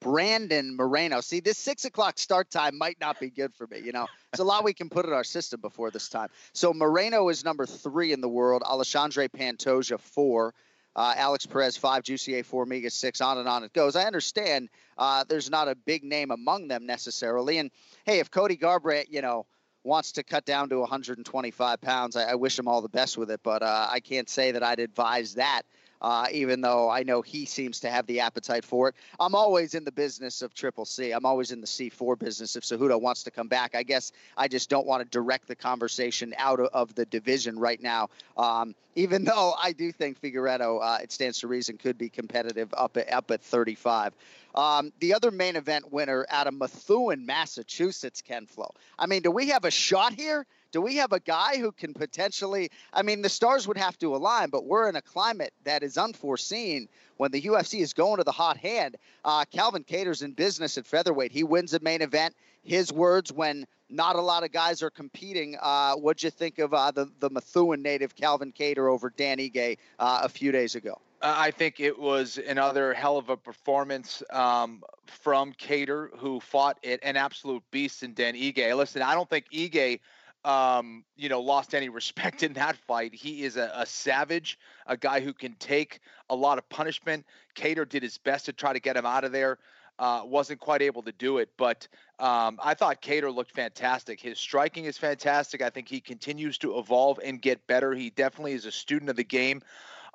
Brandon 0.00 0.76
Moreno. 0.76 1.20
See, 1.20 1.40
this 1.40 1.58
six 1.58 1.84
o'clock 1.84 2.18
start 2.18 2.50
time 2.50 2.78
might 2.78 3.00
not 3.00 3.18
be 3.18 3.30
good 3.30 3.54
for 3.54 3.66
me. 3.66 3.80
You 3.80 3.92
know, 3.92 4.06
it's 4.32 4.40
a 4.40 4.44
lot 4.44 4.64
we 4.64 4.74
can 4.74 4.88
put 4.88 5.06
in 5.06 5.12
our 5.12 5.24
system 5.24 5.60
before 5.60 5.90
this 5.90 6.08
time. 6.08 6.28
So 6.52 6.72
Moreno 6.72 7.28
is 7.28 7.44
number 7.44 7.66
three 7.66 8.12
in 8.12 8.20
the 8.20 8.28
world. 8.28 8.62
Alexandre 8.64 9.28
Pantoja 9.28 9.98
four. 9.98 10.54
Uh, 10.94 11.12
Alex 11.14 11.44
Perez 11.44 11.76
five, 11.76 12.04
Jussier 12.04 12.42
Formiga 12.42 12.90
six, 12.90 13.20
on 13.20 13.36
and 13.36 13.46
on 13.46 13.64
it 13.64 13.72
goes. 13.74 13.96
I 13.96 14.04
understand 14.04 14.70
uh, 14.96 15.24
there's 15.28 15.50
not 15.50 15.68
a 15.68 15.74
big 15.74 16.02
name 16.02 16.30
among 16.30 16.68
them 16.68 16.86
necessarily, 16.86 17.58
and 17.58 17.70
hey, 18.06 18.18
if 18.18 18.30
Cody 18.30 18.56
Garbrandt, 18.56 19.04
you 19.10 19.20
know, 19.20 19.44
wants 19.84 20.12
to 20.12 20.24
cut 20.24 20.46
down 20.46 20.70
to 20.70 20.78
125 20.78 21.80
pounds, 21.82 22.16
I, 22.16 22.30
I 22.30 22.34
wish 22.36 22.58
him 22.58 22.66
all 22.66 22.80
the 22.80 22.88
best 22.88 23.18
with 23.18 23.30
it, 23.30 23.40
but 23.42 23.62
uh, 23.62 23.88
I 23.90 24.00
can't 24.00 24.28
say 24.28 24.52
that 24.52 24.62
I'd 24.62 24.80
advise 24.80 25.34
that 25.34 25.62
uh, 26.00 26.26
even 26.32 26.60
though 26.60 26.90
I 26.90 27.02
know 27.02 27.22
he 27.22 27.44
seems 27.46 27.80
to 27.80 27.90
have 27.90 28.06
the 28.06 28.20
appetite 28.20 28.64
for 28.64 28.88
it. 28.88 28.94
I'm 29.18 29.34
always 29.34 29.74
in 29.74 29.84
the 29.84 29.92
business 29.92 30.42
of 30.42 30.54
Triple 30.54 30.84
C. 30.84 31.12
I'm 31.12 31.26
always 31.26 31.52
in 31.52 31.60
the 31.60 31.66
C4 31.66 32.18
business 32.18 32.56
if 32.56 32.64
Cejudo 32.64 33.00
wants 33.00 33.22
to 33.24 33.30
come 33.30 33.48
back. 33.48 33.74
I 33.74 33.82
guess 33.82 34.12
I 34.36 34.48
just 34.48 34.70
don't 34.70 34.86
want 34.86 35.02
to 35.02 35.08
direct 35.08 35.48
the 35.48 35.56
conversation 35.56 36.34
out 36.38 36.60
of, 36.60 36.94
the 36.94 37.04
division 37.04 37.58
right 37.58 37.82
now. 37.82 38.08
Um, 38.36 38.74
even 38.94 39.24
though 39.26 39.54
I 39.60 39.72
do 39.72 39.92
think 39.92 40.20
Figueiredo, 40.20 40.80
uh, 40.82 40.98
it 41.02 41.12
stands 41.12 41.40
to 41.40 41.48
reason, 41.48 41.76
could 41.76 41.98
be 41.98 42.08
competitive 42.08 42.72
up 42.76 42.96
at, 42.96 43.12
up 43.12 43.30
at 43.30 43.42
35. 43.42 44.14
Um, 44.54 44.92
the 45.00 45.12
other 45.12 45.30
main 45.30 45.56
event 45.56 45.92
winner 45.92 46.24
out 46.30 46.46
of 46.46 46.54
Methuen, 46.54 47.26
Massachusetts, 47.26 48.22
Ken 48.22 48.46
Flo. 48.46 48.72
I 48.98 49.06
mean, 49.06 49.22
do 49.22 49.30
we 49.30 49.48
have 49.48 49.64
a 49.64 49.70
shot 49.70 50.14
here? 50.14 50.46
Do 50.76 50.82
we 50.82 50.96
have 50.96 51.12
a 51.12 51.20
guy 51.20 51.56
who 51.56 51.72
can 51.72 51.94
potentially? 51.94 52.70
I 52.92 53.00
mean, 53.00 53.22
the 53.22 53.30
stars 53.30 53.66
would 53.66 53.78
have 53.78 53.98
to 54.00 54.14
align, 54.14 54.50
but 54.50 54.66
we're 54.66 54.90
in 54.90 54.96
a 54.96 55.00
climate 55.00 55.54
that 55.64 55.82
is 55.82 55.96
unforeseen 55.96 56.90
when 57.16 57.30
the 57.30 57.40
UFC 57.40 57.80
is 57.80 57.94
going 57.94 58.18
to 58.18 58.24
the 58.24 58.30
hot 58.30 58.58
hand. 58.58 58.98
Uh, 59.24 59.46
Calvin 59.50 59.84
Kattar's 59.84 60.20
in 60.20 60.32
business 60.32 60.76
at 60.76 60.84
featherweight. 60.84 61.32
He 61.32 61.44
wins 61.44 61.72
a 61.72 61.80
main 61.80 62.02
event. 62.02 62.36
His 62.62 62.92
words 62.92 63.32
when 63.32 63.66
not 63.88 64.16
a 64.16 64.20
lot 64.20 64.44
of 64.44 64.52
guys 64.52 64.82
are 64.82 64.90
competing. 64.90 65.56
Uh, 65.58 65.94
what'd 65.94 66.22
you 66.22 66.28
think 66.28 66.58
of 66.58 66.74
uh, 66.74 66.90
the 66.90 67.10
the 67.20 67.30
Methuen 67.30 67.80
native 67.80 68.14
Calvin 68.14 68.52
Kattar 68.52 68.92
over 68.92 69.08
Dan 69.08 69.38
Ige 69.38 69.78
uh, 69.98 70.20
a 70.24 70.28
few 70.28 70.52
days 70.52 70.74
ago? 70.74 71.00
I 71.22 71.52
think 71.52 71.80
it 71.80 71.98
was 71.98 72.38
another 72.38 72.92
hell 72.92 73.16
of 73.16 73.30
a 73.30 73.36
performance 73.38 74.22
um, 74.28 74.82
from 75.06 75.54
Kattar, 75.54 76.10
who 76.18 76.38
fought 76.38 76.78
it 76.82 77.00
an 77.02 77.16
absolute 77.16 77.62
beast 77.70 78.02
in 78.02 78.12
Dan 78.12 78.34
Ige. 78.34 78.76
Listen, 78.76 79.00
I 79.00 79.14
don't 79.14 79.30
think 79.30 79.46
Ige, 79.50 80.00
um, 80.46 81.04
you 81.16 81.28
know, 81.28 81.40
lost 81.40 81.74
any 81.74 81.88
respect 81.88 82.42
in 82.42 82.52
that 82.54 82.76
fight. 82.76 83.14
He 83.14 83.42
is 83.42 83.56
a, 83.56 83.70
a, 83.74 83.84
savage, 83.84 84.58
a 84.86 84.96
guy 84.96 85.20
who 85.20 85.32
can 85.32 85.54
take 85.58 86.00
a 86.30 86.36
lot 86.36 86.58
of 86.58 86.68
punishment. 86.68 87.26
Kattar 87.54 87.88
did 87.88 88.02
his 88.02 88.16
best 88.18 88.46
to 88.46 88.52
try 88.52 88.72
to 88.72 88.80
get 88.80 88.96
him 88.96 89.04
out 89.04 89.24
of 89.24 89.32
there. 89.32 89.58
Uh, 89.98 90.22
wasn't 90.24 90.60
quite 90.60 90.82
able 90.82 91.02
to 91.02 91.12
do 91.12 91.38
it, 91.38 91.48
but 91.56 91.88
um, 92.18 92.58
I 92.62 92.74
thought 92.74 93.00
Kattar 93.00 93.34
looked 93.34 93.52
fantastic. 93.52 94.20
His 94.20 94.38
striking 94.38 94.84
is 94.84 94.98
fantastic. 94.98 95.62
I 95.62 95.70
think 95.70 95.88
he 95.88 96.00
continues 96.00 96.58
to 96.58 96.78
evolve 96.78 97.18
and 97.24 97.40
get 97.40 97.66
better. 97.66 97.94
He 97.94 98.10
definitely 98.10 98.52
is 98.52 98.66
a 98.66 98.72
student 98.72 99.08
of 99.08 99.16
the 99.16 99.24
game 99.24 99.62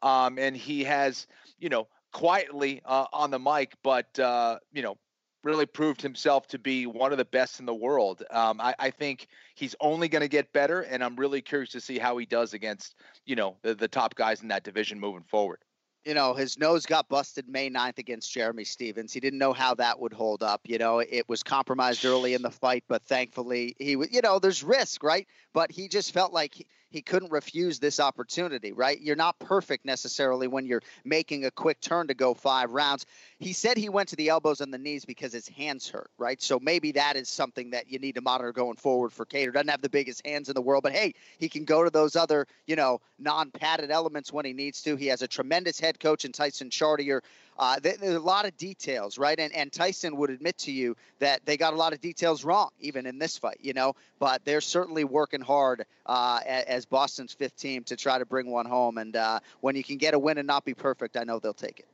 um, 0.03 0.37
and 0.37 0.55
he 0.55 0.83
has, 0.83 1.27
you 1.59 1.69
know, 1.69 1.87
quietly 2.11 2.81
uh, 2.85 3.05
on 3.13 3.31
the 3.31 3.39
mic, 3.39 3.73
but 3.83 4.17
uh, 4.19 4.59
you 4.73 4.81
know, 4.81 4.97
really 5.43 5.65
proved 5.65 6.01
himself 6.01 6.47
to 6.47 6.59
be 6.59 6.85
one 6.85 7.11
of 7.11 7.17
the 7.17 7.25
best 7.25 7.59
in 7.59 7.65
the 7.65 7.73
world. 7.73 8.23
Um, 8.31 8.61
I, 8.61 8.75
I, 8.77 8.91
think 8.91 9.27
he's 9.55 9.75
only 9.79 10.07
going 10.07 10.21
to 10.21 10.27
get 10.27 10.53
better, 10.53 10.81
and 10.81 11.03
I'm 11.03 11.15
really 11.15 11.41
curious 11.41 11.71
to 11.71 11.81
see 11.81 11.97
how 11.97 12.17
he 12.17 12.25
does 12.25 12.53
against, 12.53 12.95
you 13.25 13.35
know, 13.35 13.57
the, 13.63 13.73
the 13.73 13.87
top 13.87 14.15
guys 14.15 14.41
in 14.41 14.49
that 14.49 14.63
division 14.63 14.99
moving 14.99 15.23
forward 15.23 15.59
you 16.05 16.13
know, 16.15 16.33
his 16.33 16.57
nose 16.57 16.85
got 16.85 17.07
busted 17.09 17.47
May 17.47 17.69
9th 17.69 17.99
against 17.99 18.31
Jeremy 18.33 18.63
Stephens. 18.63 19.13
He 19.13 19.19
didn't 19.19 19.39
know 19.39 19.53
how 19.53 19.75
that 19.75 19.99
would 19.99 20.13
hold 20.13 20.41
up. 20.41 20.61
You 20.65 20.77
know, 20.77 20.99
it 20.99 21.27
was 21.29 21.43
compromised 21.43 22.05
early 22.05 22.33
in 22.33 22.41
the 22.41 22.49
fight, 22.49 22.83
but 22.87 23.03
thankfully 23.03 23.75
he, 23.77 23.95
was, 23.95 24.11
you 24.11 24.21
know, 24.21 24.39
there's 24.39 24.63
risk, 24.63 25.03
right? 25.03 25.27
But 25.53 25.71
he 25.71 25.87
just 25.87 26.11
felt 26.11 26.33
like 26.33 26.55
he, 26.55 26.67
he 26.91 27.01
couldn't 27.01 27.31
refuse 27.31 27.79
this 27.79 27.99
opportunity, 27.99 28.71
right? 28.73 28.99
You're 29.01 29.15
not 29.15 29.39
perfect 29.39 29.85
necessarily 29.85 30.47
when 30.47 30.65
you're 30.65 30.83
making 31.03 31.45
a 31.45 31.51
quick 31.51 31.79
turn 31.79 32.07
to 32.07 32.13
go 32.13 32.33
five 32.33 32.71
rounds. 32.71 33.05
He 33.39 33.53
said 33.53 33.77
he 33.77 33.89
went 33.89 34.09
to 34.09 34.15
the 34.15 34.29
elbows 34.29 34.61
and 34.61 34.73
the 34.73 34.77
knees 34.77 35.05
because 35.05 35.33
his 35.33 35.47
hands 35.47 35.89
hurt, 35.89 36.11
right? 36.17 36.41
So 36.41 36.59
maybe 36.59 36.91
that 36.91 37.15
is 37.15 37.29
something 37.29 37.71
that 37.71 37.89
you 37.89 37.97
need 37.97 38.15
to 38.15 38.21
monitor 38.21 38.51
going 38.51 38.75
forward 38.75 39.11
for 39.13 39.25
Kattar. 39.25 39.53
Doesn't 39.53 39.69
have 39.69 39.81
the 39.81 39.89
biggest 39.89 40.25
hands 40.25 40.49
in 40.49 40.53
the 40.53 40.61
world, 40.61 40.83
but 40.83 40.91
hey, 40.91 41.13
he 41.39 41.49
can 41.49 41.65
go 41.65 41.83
to 41.83 41.89
those 41.89 42.15
other, 42.15 42.45
you 42.67 42.75
know, 42.75 42.99
non-padded 43.17 43.89
elements 43.89 44.33
when 44.33 44.45
he 44.45 44.53
needs 44.53 44.81
to. 44.83 44.95
He 44.95 45.07
has 45.07 45.21
a 45.21 45.27
tremendous 45.27 45.79
head 45.79 45.99
coach 45.99 46.25
in 46.25 46.31
Tyson 46.31 46.69
Chartier. 46.69 47.23
Uh, 47.57 47.79
there's 47.79 48.15
a 48.15 48.19
lot 48.19 48.45
of 48.45 48.55
details, 48.57 49.17
right? 49.17 49.39
And 49.39 49.53
and 49.53 49.71
Tyson 49.71 50.17
would 50.17 50.29
admit 50.29 50.57
to 50.59 50.71
you 50.71 50.95
that 51.19 51.45
they 51.45 51.57
got 51.57 51.73
a 51.73 51.77
lot 51.77 51.93
of 51.93 52.01
details 52.01 52.43
wrong, 52.43 52.69
even 52.79 53.05
in 53.05 53.19
this 53.19 53.37
fight, 53.37 53.57
you 53.61 53.73
know. 53.73 53.93
But 54.19 54.43
they're 54.45 54.61
certainly 54.61 55.03
working 55.03 55.41
hard 55.41 55.85
uh, 56.05 56.39
as 56.45 56.85
Boston's 56.85 57.33
fifth 57.33 57.57
team 57.57 57.83
to 57.85 57.95
try 57.95 58.17
to 58.17 58.25
bring 58.25 58.49
one 58.49 58.65
home. 58.65 58.97
And 58.97 59.15
uh, 59.15 59.39
when 59.59 59.75
you 59.75 59.83
can 59.83 59.97
get 59.97 60.13
a 60.13 60.19
win 60.19 60.37
and 60.37 60.47
not 60.47 60.65
be 60.65 60.73
perfect, 60.73 61.17
I 61.17 61.23
know 61.23 61.39
they'll 61.39 61.53
take 61.53 61.79
it 61.79 61.87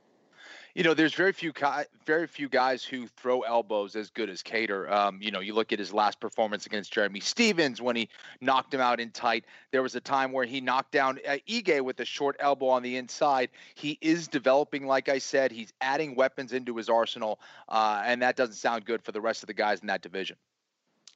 you 0.78 0.84
know, 0.84 0.94
there's 0.94 1.16
very 1.16 1.34
few 1.34 1.52
very 2.06 2.28
few 2.28 2.48
guys 2.48 2.84
who 2.84 3.08
throw 3.08 3.42
elbows 3.42 3.96
as 3.96 4.12
good 4.12 4.30
as 4.30 4.44
Kattar. 4.44 4.88
Um, 4.92 5.18
you 5.20 5.32
know, 5.32 5.40
you 5.40 5.56
look 5.56 5.74
at 5.74 5.80
his 5.80 5.92
last 5.92 6.20
performance 6.20 6.68
against 6.68 6.94
Jeremy 6.94 7.20
Stephens 7.20 7.82
when 7.82 7.96
he 7.96 8.10
knocked 8.42 8.76
him 8.76 8.80
out 8.80 9.00
in 9.00 9.10
tight. 9.10 9.46
There 9.72 9.82
was 9.82 9.96
a 9.96 10.00
time 10.00 10.32
where 10.32 10.46
he 10.46 10.62
knocked 10.62 10.92
down 10.92 11.18
uh, 11.28 11.38
Ige 11.50 11.82
with 11.82 12.00
a 12.00 12.06
short 12.06 12.36
elbow 12.40 12.68
on 12.68 12.84
the 12.84 12.96
inside. 12.96 13.50
He 13.74 13.98
is 14.02 14.28
developing, 14.28 14.86
like 14.86 15.10
I 15.10 15.18
said, 15.18 15.52
he's 15.52 15.74
adding 15.82 16.14
weapons 16.14 16.54
into 16.54 16.78
his 16.78 16.90
arsenal, 16.90 17.40
uh, 17.68 18.04
and 18.06 18.22
that 18.22 18.36
doesn't 18.36 18.54
sound 18.54 18.86
good 18.86 19.02
for 19.02 19.12
the 19.12 19.22
rest 19.22 19.42
of 19.42 19.48
the 19.48 19.56
guys 19.56 19.80
in 19.80 19.88
that 19.88 20.04
division. 20.04 20.38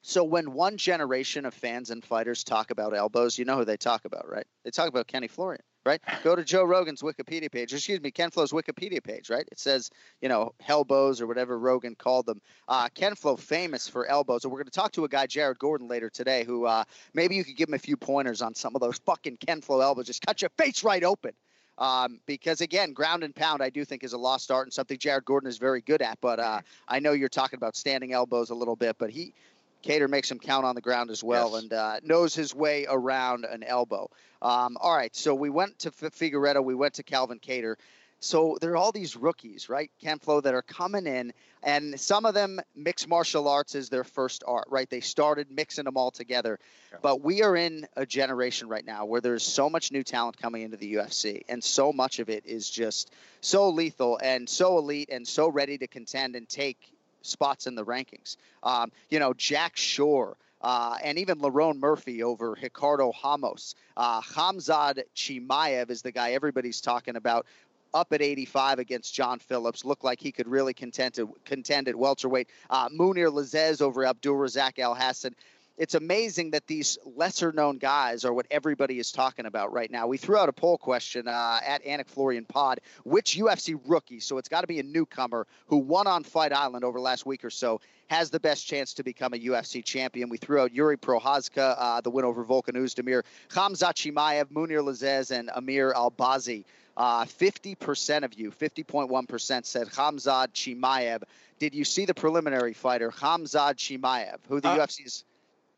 So 0.02 0.24
when 0.24 0.54
one 0.54 0.78
generation 0.78 1.46
of 1.46 1.54
fans 1.54 1.92
and 1.92 2.04
fighters 2.04 2.44
talk 2.44 2.72
about 2.72 2.96
elbows, 2.96 3.38
you 3.38 3.46
know 3.46 3.58
who 3.58 3.66
they 3.66 3.78
talk 3.78 4.06
about, 4.06 4.28
right? 4.28 4.48
They 4.64 4.72
talk 4.72 4.88
about 4.88 5.06
Kenny 5.06 5.28
Florian 5.28 5.62
right? 5.86 6.02
Go 6.24 6.36
to 6.36 6.44
Joe 6.44 6.64
Rogan's 6.64 7.02
Wikipedia 7.02 7.52
page, 7.52 7.74
excuse 7.74 8.02
me, 8.02 8.12
Ken 8.12 8.30
Flo's 8.30 8.52
Wikipedia 8.52 9.04
page, 9.04 9.30
right? 9.30 9.48
It 9.52 9.60
says, 9.60 9.90
you 10.22 10.30
know, 10.30 10.54
elbows 10.68 11.22
or 11.22 11.28
whatever 11.28 11.58
Rogan 11.58 11.96
called 11.96 12.26
them. 12.26 12.42
Uh, 12.68 12.90
Ken 12.94 13.16
Flo 13.16 13.36
famous 13.36 13.88
for 13.88 14.06
elbows. 14.06 14.44
And 14.44 14.52
we're 14.52 14.60
going 14.60 14.66
to 14.66 14.72
talk 14.72 14.92
to 14.94 15.06
a 15.06 15.10
guy, 15.10 15.26
Jared 15.26 15.60
Gordon, 15.60 15.88
later 15.88 16.10
today, 16.10 16.44
who 16.44 16.66
uh, 16.66 16.84
maybe 17.14 17.36
you 17.36 17.44
could 17.44 17.56
give 17.56 17.70
him 17.70 17.76
a 17.76 17.80
few 17.80 17.98
pointers 17.98 18.42
on 18.42 18.54
some 18.54 18.76
of 18.76 18.82
those 18.82 18.98
fucking 19.06 19.38
Ken 19.38 19.62
Flo 19.62 19.82
elbows. 19.82 20.06
Just 20.06 20.26
cut 20.26 20.42
your 20.42 20.52
face 20.58 20.84
right 20.84 21.04
open. 21.04 21.32
Um, 21.78 22.20
because 22.28 22.62
again, 22.62 22.94
ground 22.94 23.24
and 23.24 23.36
pound, 23.36 23.64
I 23.64 23.72
do 23.72 23.84
think 23.84 24.04
is 24.04 24.14
a 24.14 24.18
lost 24.18 24.52
art 24.52 24.68
and 24.68 24.74
something 24.74 25.00
Jared 25.00 25.26
Gordon 25.26 25.50
is 25.50 25.58
very 25.58 25.82
good 25.82 26.04
at. 26.04 26.20
But 26.22 26.40
uh, 26.40 26.62
I 26.88 27.00
know 27.00 27.14
you're 27.14 27.30
talking 27.30 27.58
about 27.58 27.76
standing 27.76 28.14
elbows 28.14 28.52
a 28.52 28.56
little 28.56 28.76
bit, 28.76 28.98
but 29.00 29.10
he 29.10 29.34
Kattar 29.82 30.10
makes 30.10 30.30
him 30.30 30.40
count 30.40 30.66
on 30.66 30.76
the 30.76 30.82
ground 30.82 31.10
as 31.10 31.24
well 31.24 31.52
yes. 31.54 31.64
and 31.64 31.74
uh, 31.74 32.00
knows 32.04 32.34
his 32.34 32.54
way 32.54 32.86
around 32.90 33.46
an 33.46 33.64
elbow. 33.64 34.10
Um, 34.42 34.78
all 34.80 34.96
right, 34.96 35.16
so 35.16 35.36
we 35.36 35.50
went 35.50 35.80
to 35.80 35.90
F- 35.90 36.14
Figueiredo, 36.14 36.64
we 36.64 36.76
went 36.76 36.96
to 36.96 37.04
Calvin 37.04 37.40
Kattar. 37.40 37.76
So 38.24 38.60
there 38.62 38.72
are 38.72 38.78
all 38.78 38.92
these 38.92 39.16
rookies, 39.16 39.68
right, 39.68 39.90
Ken 40.00 40.20
Flo, 40.20 40.42
that 40.42 40.54
are 40.54 40.62
coming 40.62 41.08
in, 41.08 41.34
and 41.64 42.00
some 42.00 42.28
of 42.28 42.36
them 42.36 42.60
mixed 42.76 43.08
martial 43.08 43.48
arts 43.48 43.74
is 43.74 43.90
their 43.90 44.04
first 44.04 44.44
art, 44.46 44.68
right? 44.70 44.88
They 44.88 45.00
started 45.00 45.50
mixing 45.50 45.86
them 45.86 45.98
all 45.98 46.12
together. 46.12 46.60
Yeah. 46.92 47.00
But 47.02 47.22
we 47.24 47.42
are 47.42 47.56
in 47.56 47.88
a 47.96 48.06
generation 48.06 48.68
right 48.68 48.86
now 48.86 49.06
where 49.06 49.22
there's 49.22 49.42
so 49.42 49.72
much 49.72 49.92
new 49.92 50.04
talent 50.04 50.38
coming 50.38 50.62
into 50.62 50.78
the 50.78 50.94
UFC, 50.96 51.42
and 51.50 51.64
so 51.64 51.92
much 51.92 52.20
of 52.20 52.30
it 52.30 52.46
is 52.46 52.70
just 52.70 53.12
so 53.42 53.70
lethal 53.70 54.20
and 54.22 54.48
so 54.48 54.78
elite 54.78 55.10
and 55.12 55.28
so 55.28 55.50
ready 55.50 55.80
to 55.80 55.88
contend 55.88 56.36
and 56.36 56.48
take 56.48 56.78
spots 57.22 57.68
in 57.68 57.76
the 57.76 57.86
rankings. 57.86 58.38
Um, 58.64 58.92
you 59.10 59.20
know, 59.20 59.34
Jack 59.34 59.78
Shore. 59.78 60.38
Uh, 60.64 60.96
and 61.04 61.18
even 61.18 61.40
Lerone 61.40 61.80
Murphy 61.80 62.22
over 62.22 62.56
Ricardo 62.62 63.12
Ramos. 63.24 63.74
Uh, 63.98 64.22
Khamzat 64.22 65.02
Chimaev 65.16 65.90
is 65.90 66.04
the 66.04 66.12
guy 66.12 66.34
everybody's 66.34 66.82
talking 66.82 67.16
about. 67.16 67.48
Up 67.96 68.14
at 68.14 68.22
85 68.22 68.78
against 68.78 69.12
John 69.12 69.40
Phillips, 69.40 69.84
looked 69.84 70.04
like 70.04 70.22
he 70.22 70.32
could 70.32 70.48
really 70.48 70.76
contend, 70.76 71.16
to, 71.16 71.36
contend 71.46 71.88
at 71.88 71.96
welterweight. 71.96 72.48
Uh, 72.70 72.90
Mounir 72.90 73.32
Lazzez 73.32 73.82
over 73.82 74.06
Abdul 74.06 74.36
Razak 74.36 74.76
Alhassan 74.78 75.34
it's 75.78 75.96
amazing 75.96 76.52
that 76.52 76.68
these 76.68 76.98
lesser 77.16 77.52
known 77.52 77.78
guys 77.78 78.26
are 78.26 78.34
what 78.34 78.46
everybody 78.52 79.00
is 79.00 79.12
talking 79.12 79.46
about 79.46 79.74
right 79.74 79.90
now. 79.90 80.08
We 80.08 80.18
threw 80.18 80.38
out 80.38 80.50
a 80.50 80.54
poll 80.54 80.78
question 80.78 81.28
uh, 81.28 81.60
at 81.66 81.84
Anik 81.86 82.08
Florian 82.08 82.46
Pod 82.46 82.80
which 83.04 83.38
UFC 83.38 83.80
rookie, 83.86 84.20
so 84.20 84.38
it's 84.38 84.50
got 84.50 84.62
to 84.62 84.68
be 84.68 84.80
a 84.80 84.84
newcomer 84.84 85.48
who 85.68 85.78
won 85.78 86.08
on 86.08 86.24
Fight 86.24 86.54
Island 86.54 86.84
over 86.84 86.98
the 86.98 87.04
last 87.04 87.26
week 87.26 87.44
or 87.44 87.50
so, 87.50 87.82
has 88.08 88.30
the 88.30 88.40
best 88.40 88.68
chance 88.68 88.94
to 88.96 89.04
become 89.04 89.34
a 89.34 89.38
UFC 89.38 89.84
champion. 89.84 90.30
We 90.30 90.38
threw 90.38 90.60
out 90.60 90.74
Yuri 90.74 90.98
Prochazka, 90.98 91.76
uh, 91.78 92.02
the 92.02 92.10
win 92.10 92.26
over 92.26 92.44
Volkan 92.44 92.76
Oezdemir, 92.76 93.24
Khamzat 93.50 93.94
Chimaev, 93.94 94.52
Mounir 94.52 94.84
Lazzez, 94.84 95.32
and 95.32 95.50
Amir 95.56 95.94
Albazi. 95.94 96.66
Uh, 96.98 97.24
50% 97.24 98.24
of 98.24 98.34
you, 98.34 98.52
50.1% 98.52 99.66
said 99.66 99.88
Khamzat 99.88 100.50
Chimaev. 100.50 101.24
Did 101.58 101.74
you 101.74 101.86
see 101.86 102.06
the 102.06 102.14
preliminary 102.14 102.74
fighter, 102.74 103.12
Khamzat 103.12 103.76
Chimaev, 103.76 104.38
who 104.50 104.60
the 104.60 104.70
uh, 104.70 104.80
UFC's 104.80 105.24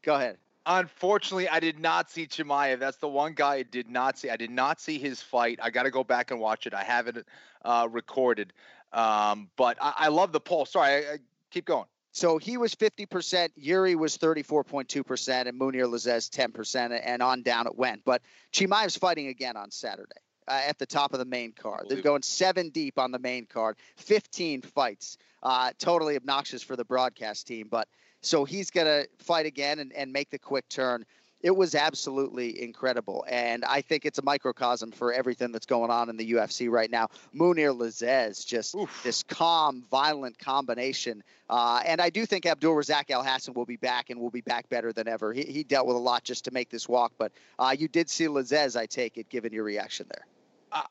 Go 0.04 0.16
ahead. 0.16 0.38
Unfortunately, 0.66 1.50
I 1.50 1.60
did 1.60 1.80
not 1.80 2.10
see 2.10 2.26
Chimaev. 2.26 2.80
That's 2.80 2.98
the 2.98 3.08
one 3.08 3.34
guy 3.34 3.56
I 3.56 3.64
did 3.64 3.90
not 3.90 4.18
see. 4.18 4.30
I 4.30 4.38
did 4.38 4.52
not 4.52 4.80
see 4.80 4.98
his 4.98 5.22
fight. 5.22 5.60
I 5.62 5.70
got 5.70 5.84
to 5.84 5.92
go 5.92 6.04
back 6.04 6.32
and 6.32 6.40
watch 6.40 6.68
it. 6.68 6.74
I 6.74 6.84
have 6.84 7.08
it 7.08 7.26
uh, 7.66 7.88
recorded. 7.92 8.54
Um, 8.94 9.50
but 9.58 9.78
I, 9.82 9.94
I, 9.98 10.08
love 10.10 10.32
the 10.32 10.40
poll. 10.40 10.66
Sorry, 10.66 11.08
I, 11.08 11.14
I 11.14 11.18
keep 11.52 11.66
going. 11.66 11.86
So 12.12 12.38
he 12.38 12.58
was 12.58 12.76
50%, 12.76 13.50
Yuri 13.56 13.96
was 13.96 14.18
34.2%, 14.20 15.48
and 15.48 15.60
Mounir 15.60 15.88
Lazzez 15.88 16.30
10%, 16.30 17.02
and 17.04 17.24
on 17.24 17.42
down 17.42 17.66
it 17.66 17.76
went. 17.76 18.06
But 18.06 18.22
Chimaev's 18.54 18.96
fighting 18.96 19.28
again 19.28 19.58
on 19.58 19.72
Saturday 19.72 20.22
uh, 20.48 20.62
at 20.68 20.78
the 20.78 20.86
top 20.86 21.14
of 21.14 21.20
the 21.20 21.26
main 21.26 21.54
card. 21.54 21.88
They're 21.90 22.04
going 22.04 22.22
seven 22.22 22.70
deep 22.70 23.00
on 23.00 23.12
the 23.12 23.18
main 23.18 23.48
card, 23.48 23.78
15 23.98 24.62
fights. 24.62 25.18
Uh, 25.42 25.72
totally 25.80 26.16
obnoxious 26.16 26.62
for 26.62 26.76
the 26.76 26.86
broadcast 26.86 27.48
team, 27.48 27.68
but– 27.70 27.88
so 28.24 28.46
he's 28.46 28.72
going 28.72 28.88
to 28.88 29.08
fight 29.20 29.46
again 29.46 29.80
and, 29.80 29.94
and 29.94 30.12
make 30.12 30.30
the 30.30 30.40
quick 30.40 30.68
turn. 30.70 31.06
It 31.42 31.54
was 31.54 31.76
absolutely 31.76 32.64
incredible. 32.64 33.26
And 33.28 33.66
I 33.66 33.82
think 33.82 34.06
it's 34.06 34.18
a 34.18 34.24
microcosm 34.24 34.92
for 34.92 35.12
everything 35.12 35.52
that's 35.52 35.66
going 35.66 35.92
on 35.92 36.10
in 36.10 36.16
the 36.16 36.32
UFC 36.32 36.70
right 36.70 36.90
now. 36.90 37.10
Mounir 37.36 37.78
Lazzez, 37.78 38.48
just 38.48 38.76
Oof. 38.76 39.02
this 39.04 39.24
calm, 39.24 39.84
violent 39.92 40.40
combination. 40.40 41.22
Uh, 41.50 41.82
and 41.86 42.00
I 42.00 42.10
do 42.10 42.26
think 42.26 42.46
Abdul 42.46 42.74
Razak 42.74 43.10
Alhassan 43.10 43.56
will 43.56 43.66
be 43.66 43.76
back 43.76 44.10
and 44.10 44.22
will 44.22 44.30
be 44.30 44.40
back 44.40 44.70
better 44.70 44.94
than 44.94 45.10
ever. 45.10 45.34
He, 45.34 45.44
he 45.44 45.64
dealt 45.66 45.86
with 45.86 45.98
a 45.98 46.00
lot 46.00 46.24
just 46.24 46.46
to 46.46 46.52
make 46.52 46.70
this 46.70 46.88
walk. 46.88 47.12
But 47.18 47.34
uh, 47.60 47.76
you 47.78 47.90
did 47.90 48.10
see 48.10 48.28
Lazzez, 48.28 48.80
I 48.80 48.86
take 48.86 49.18
it, 49.18 49.28
given 49.28 49.52
your 49.52 49.66
reaction 49.66 50.06
there. 50.10 50.26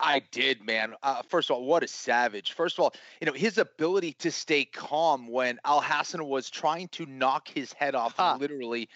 I 0.01 0.23
did, 0.31 0.65
man. 0.65 0.95
Uh, 1.03 1.23
first 1.29 1.51
of 1.51 1.57
all, 1.57 1.65
what 1.65 1.83
a 1.83 1.89
savage. 1.89 2.53
First 2.53 2.79
of 2.79 2.85
all, 2.85 2.95
you 3.21 3.27
know, 3.27 3.33
his 3.33 3.59
ability 3.59 4.13
to 4.21 4.31
stay 4.31 4.65
calm 4.65 5.29
when 5.29 5.59
Al 5.65 5.81
Hassan 5.81 6.25
was 6.25 6.51
trying 6.51 6.89
to 6.89 7.07
knock 7.07 7.49
his 7.49 7.73
head 7.73 7.95
off, 7.95 8.15
huh. 8.17 8.37
literally. 8.39 8.89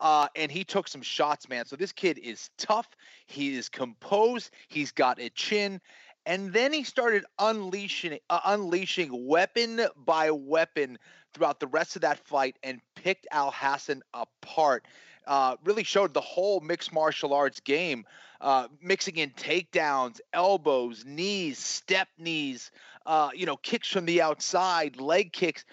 Uh, 0.00 0.26
and 0.34 0.50
he 0.50 0.64
took 0.64 0.88
some 0.88 1.02
shots, 1.02 1.48
man. 1.48 1.64
So 1.66 1.76
this 1.76 1.92
kid 1.92 2.18
is 2.18 2.50
tough. 2.58 2.88
He 3.26 3.56
is 3.56 3.68
composed. 3.68 4.50
He's 4.68 4.90
got 4.90 5.20
a 5.20 5.30
chin. 5.30 5.80
And 6.26 6.52
then 6.52 6.72
he 6.72 6.84
started 6.84 7.24
unleashing, 7.38 8.18
uh, 8.30 8.40
unleashing 8.44 9.26
weapon 9.26 9.86
by 9.96 10.30
weapon 10.30 10.98
throughout 11.34 11.60
the 11.60 11.66
rest 11.66 11.96
of 11.96 12.02
that 12.02 12.18
fight 12.26 12.56
and 12.62 12.80
picked 12.94 13.26
Al 13.32 13.50
Hassan 13.50 14.02
apart. 14.14 14.86
Uh, 15.26 15.56
really 15.64 15.84
showed 15.84 16.14
the 16.14 16.20
whole 16.20 16.60
mixed 16.60 16.92
martial 16.92 17.32
arts 17.34 17.60
game, 17.60 18.04
uh, 18.40 18.68
mixing 18.80 19.16
in 19.16 19.30
takedowns, 19.30 20.20
elbows, 20.32 21.04
knees, 21.04 21.58
step 21.58 22.08
knees, 22.18 22.70
uh, 23.06 23.30
you 23.34 23.46
know, 23.46 23.56
kicks 23.56 23.88
from 23.88 24.04
the 24.04 24.22
outside, 24.22 25.00
leg 25.00 25.32
kicks. 25.32 25.64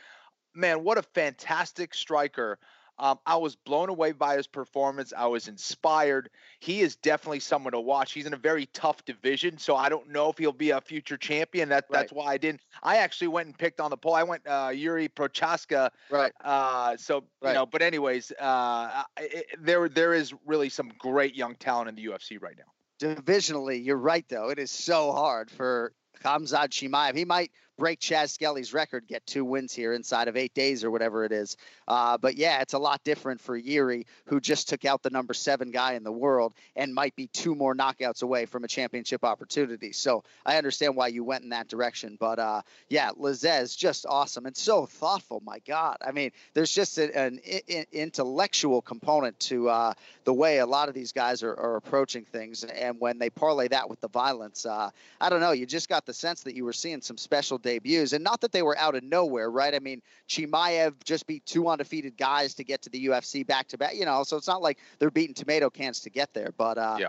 Man, 0.53 0.83
what 0.83 0.97
a 0.97 1.03
fantastic 1.03 1.93
striker. 1.93 2.59
Um, 2.99 3.17
I 3.25 3.37
was 3.37 3.55
blown 3.55 3.89
away 3.89 4.11
by 4.11 4.35
his 4.35 4.45
performance. 4.45 5.13
I 5.15 5.27
was 5.27 5.47
inspired. 5.47 6.29
He 6.59 6.81
is 6.81 6.97
definitely 6.97 7.39
someone 7.39 7.71
to 7.71 7.79
watch. 7.79 8.11
He's 8.11 8.25
in 8.25 8.33
a 8.33 8.37
very 8.37 8.65
tough 8.67 9.03
division, 9.05 9.57
so 9.57 9.75
I 9.75 9.87
don't 9.87 10.09
know 10.09 10.29
if 10.29 10.37
he'll 10.37 10.51
be 10.51 10.71
a 10.71 10.81
future 10.81 11.17
champion. 11.17 11.69
That 11.69 11.85
that's 11.89 12.11
why 12.11 12.25
I 12.33 12.37
didn't. 12.37 12.61
I 12.83 12.97
actually 12.97 13.29
went 13.29 13.47
and 13.47 13.57
picked 13.57 13.79
on 13.79 13.89
the 13.89 13.97
poll. 13.97 14.15
I 14.15 14.23
went 14.23 14.45
uh, 14.45 14.71
Yuri 14.73 15.07
Prochazka. 15.07 15.91
Right. 16.09 16.33
Uh, 16.43 16.97
so 16.97 17.23
right. 17.41 17.51
you 17.51 17.53
know, 17.55 17.65
but 17.65 17.81
anyways, 17.81 18.31
uh, 18.33 19.03
it, 19.17 19.45
there 19.59 19.87
there 19.87 20.13
is 20.13 20.33
really 20.45 20.69
some 20.69 20.91
great 20.97 21.35
young 21.35 21.55
talent 21.55 21.89
in 21.89 21.95
the 21.95 22.05
UFC 22.05 22.41
right 22.41 22.55
now. 22.57 23.15
Divisionally, 23.15 23.83
you're 23.83 23.95
right 23.95 24.25
though. 24.27 24.49
It 24.49 24.59
is 24.59 24.71
so 24.71 25.13
hard 25.13 25.49
for 25.49 25.93
Khamzat 26.23 26.69
Chimaev. 26.69 27.15
He 27.15 27.23
might 27.23 27.51
break 27.79 27.99
Chas 27.99 28.31
Skelly's 28.33 28.73
record, 28.73 29.07
get 29.07 29.25
two 29.25 29.43
wins 29.43 29.73
here 29.73 29.93
inside 29.93 30.27
of 30.27 30.37
eight 30.37 30.53
days 30.53 30.83
or 30.83 30.91
whatever 30.91 31.23
it 31.23 31.31
is. 31.31 31.57
Uh, 31.87 32.17
but 32.17 32.35
yeah, 32.35 32.61
it's 32.61 32.73
a 32.73 32.79
lot 32.79 33.03
different 33.03 33.41
for 33.41 33.57
Yuri, 33.57 34.05
who 34.25 34.39
just 34.39 34.69
took 34.69 34.85
out 34.85 35.01
the 35.01 35.09
number 35.09 35.33
seven 35.33 35.71
guy 35.71 35.93
in 35.93 36.03
the 36.03 36.11
world 36.11 36.53
and 36.75 36.93
might 36.93 37.15
be 37.15 37.27
two 37.27 37.55
more 37.55 37.73
knockouts 37.73 38.21
away 38.21 38.45
from 38.45 38.63
a 38.63 38.67
championship 38.67 39.23
opportunity. 39.23 39.91
So 39.93 40.23
I 40.45 40.57
understand 40.57 40.95
why 40.95 41.07
you 41.07 41.23
went 41.23 41.43
in 41.43 41.49
that 41.49 41.67
direction. 41.67 42.17
But 42.19 42.37
uh, 42.37 42.61
yeah, 42.89 43.11
Lazzez 43.11 43.75
just 43.75 44.05
awesome 44.07 44.45
and 44.45 44.55
so 44.55 44.85
thoughtful. 44.85 45.41
My 45.43 45.59
God, 45.59 45.97
I 46.05 46.11
mean, 46.11 46.31
there's 46.53 46.71
just 46.71 46.97
a, 46.97 47.17
an 47.17 47.39
I- 47.49 47.87
intellectual 47.91 48.81
component 48.81 49.39
to 49.41 49.69
uh, 49.69 49.93
the 50.25 50.33
way 50.33 50.59
a 50.59 50.65
lot 50.65 50.89
of 50.89 50.95
these 50.95 51.13
guys 51.13 51.41
are, 51.43 51.55
are, 51.55 51.75
approaching 51.77 52.25
things, 52.25 52.63
and 52.63 52.99
when 52.99 53.19
they 53.19 53.29
parlay 53.29 53.67
that 53.69 53.89
with 53.89 54.01
the 54.01 54.09
violence, 54.09 54.65
uh, 54.65 54.89
I 55.21 55.29
don't 55.29 55.39
know. 55.39 55.51
You 55.51 55.65
just 55.65 55.87
got 55.87 56.05
the 56.05 56.13
sense 56.13 56.43
that 56.43 56.55
you 56.55 56.65
were 56.65 56.73
seeing 56.73 57.01
some 57.01 57.17
special 57.17 57.57
debuts, 57.69 58.13
and 58.13 58.23
not 58.23 58.41
that 58.41 58.51
they 58.51 58.61
were 58.61 58.77
out 58.77 58.95
of 58.95 59.03
nowhere, 59.03 59.49
right? 59.49 59.73
I 59.73 59.79
mean, 59.79 60.01
Chimaev 60.27 60.93
just 61.03 61.27
beat 61.27 61.45
two 61.45 61.67
undefeated 61.67 62.17
guys 62.17 62.53
to 62.55 62.63
get 62.63 62.81
to 62.83 62.89
the 62.89 63.07
UFC 63.07 63.45
back 63.45 63.67
to 63.69 63.77
back, 63.77 63.95
you 63.95 64.05
know, 64.05 64.23
so 64.23 64.37
it's 64.37 64.47
not 64.47 64.61
like 64.61 64.79
they're 64.97 65.11
beating 65.11 65.33
tomato 65.33 65.69
cans 65.69 66.01
to 66.01 66.09
get 66.09 66.33
there, 66.33 66.53
but 66.57 66.77
uh, 66.77 66.97
yeah. 66.99 67.07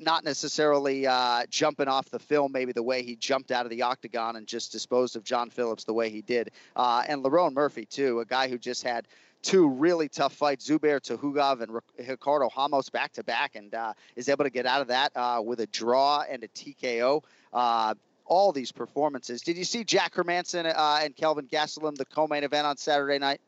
Not 0.00 0.22
necessarily 0.22 1.08
uh, 1.08 1.42
jumping 1.50 1.88
off 1.88 2.08
the 2.08 2.20
film, 2.20 2.52
maybe 2.52 2.70
the 2.70 2.84
way 2.84 3.02
he 3.02 3.16
jumped 3.16 3.50
out 3.50 3.66
of 3.66 3.70
the 3.70 3.82
octagon 3.82 4.36
and 4.36 4.46
just 4.46 4.70
disposed 4.70 5.16
of 5.16 5.24
John 5.24 5.50
Phillips 5.50 5.82
the 5.82 5.92
way 5.92 6.08
he 6.08 6.22
did. 6.22 6.52
Uh, 6.76 7.02
and 7.08 7.24
Lerone 7.24 7.52
Murphy, 7.52 7.84
too, 7.84 8.20
a 8.20 8.24
guy 8.24 8.46
who 8.46 8.58
just 8.58 8.84
had 8.84 9.08
two 9.42 9.68
really 9.68 10.08
tough 10.08 10.34
fights, 10.34 10.68
Zubair 10.68 11.00
Tukhugov 11.00 11.62
and 11.62 11.80
Ricardo 12.08 12.48
Ramos 12.56 12.90
back 12.90 13.12
to 13.14 13.24
back, 13.24 13.56
and 13.56 13.74
uh, 13.74 13.92
is 14.16 14.28
able 14.28 14.44
to 14.44 14.50
get 14.50 14.66
out 14.66 14.82
of 14.82 14.88
that 14.88 15.10
uh, 15.16 15.42
with 15.44 15.60
a 15.60 15.66
draw 15.66 16.24
and 16.28 16.44
a 16.44 16.48
TKO. 16.48 17.22
Uh, 17.52 17.94
all 18.28 18.52
these 18.52 18.70
performances. 18.70 19.42
Did 19.42 19.56
you 19.56 19.64
see 19.64 19.82
Jack 19.84 20.14
Hermansson 20.14 20.72
uh, 20.74 21.00
and 21.02 21.16
Kelvin 21.16 21.48
Gastelum, 21.48 21.96
the 21.96 22.04
co-main 22.04 22.44
event 22.44 22.66
on 22.66 22.76
Saturday 22.76 23.18
night? 23.18 23.40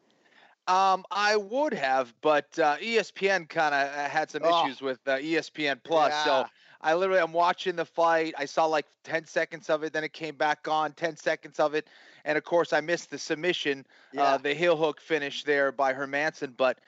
Um, 0.66 1.04
I 1.10 1.36
would 1.36 1.74
have, 1.74 2.12
but 2.20 2.58
uh, 2.58 2.76
ESPN 2.76 3.48
kind 3.48 3.74
of 3.74 3.88
uh, 3.88 4.08
had 4.08 4.30
some 4.30 4.42
oh. 4.44 4.66
issues 4.66 4.80
with 4.80 4.98
uh, 5.06 5.16
ESPN 5.16 5.80
Plus. 5.82 6.10
Yeah. 6.10 6.24
So 6.24 6.46
I 6.80 6.94
literally, 6.94 7.20
I'm 7.20 7.32
watching 7.32 7.76
the 7.76 7.84
fight. 7.84 8.34
I 8.38 8.46
saw 8.46 8.66
like 8.66 8.86
10 9.04 9.26
seconds 9.26 9.68
of 9.68 9.82
it, 9.82 9.92
then 9.92 10.04
it 10.04 10.12
came 10.12 10.34
back 10.34 10.66
on, 10.68 10.92
10 10.92 11.16
seconds 11.16 11.60
of 11.60 11.74
it, 11.74 11.88
and 12.24 12.38
of 12.38 12.44
course 12.44 12.72
I 12.72 12.80
missed 12.80 13.10
the 13.10 13.18
submission, 13.18 13.80
uh, 13.80 13.82
yeah. 14.12 14.22
uh, 14.22 14.38
the 14.38 14.54
heel 14.54 14.76
hook 14.76 15.00
finish 15.00 15.44
there 15.44 15.72
by 15.72 15.92
Hermansson. 15.92 16.56
But 16.56 16.78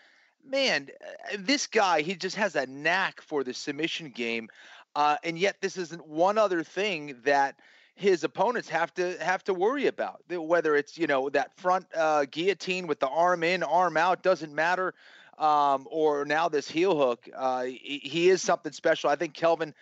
man, 0.48 0.88
uh, 1.02 1.36
this 1.38 1.66
guy, 1.66 2.02
he 2.02 2.14
just 2.14 2.36
has 2.36 2.56
a 2.56 2.66
knack 2.66 3.20
for 3.20 3.44
the 3.44 3.52
submission 3.52 4.10
game, 4.10 4.48
uh, 4.94 5.16
and 5.24 5.38
yet 5.38 5.56
this 5.60 5.76
isn't 5.76 6.06
one 6.06 6.38
other 6.38 6.62
thing 6.62 7.16
that 7.24 7.56
his 7.94 8.24
opponents 8.24 8.68
have 8.68 8.92
to 8.94 9.16
have 9.22 9.44
to 9.44 9.54
worry 9.54 9.86
about 9.86 10.22
whether 10.28 10.76
it's 10.76 10.96
you 10.96 11.06
know 11.06 11.28
that 11.30 11.56
front 11.56 11.86
uh, 11.94 12.24
guillotine 12.30 12.86
with 12.86 13.00
the 13.00 13.08
arm 13.08 13.42
in 13.42 13.62
arm 13.62 13.96
out 13.96 14.22
doesn't 14.22 14.54
matter 14.54 14.94
um, 15.38 15.86
or 15.90 16.24
now 16.24 16.48
this 16.48 16.68
heel 16.68 16.96
hook 16.96 17.28
uh, 17.34 17.62
he, 17.62 18.00
he, 18.02 18.28
is 18.28 18.42
something 18.42 18.72
special 18.72 19.10
i 19.10 19.16
think 19.16 19.34
kelvin 19.34 19.74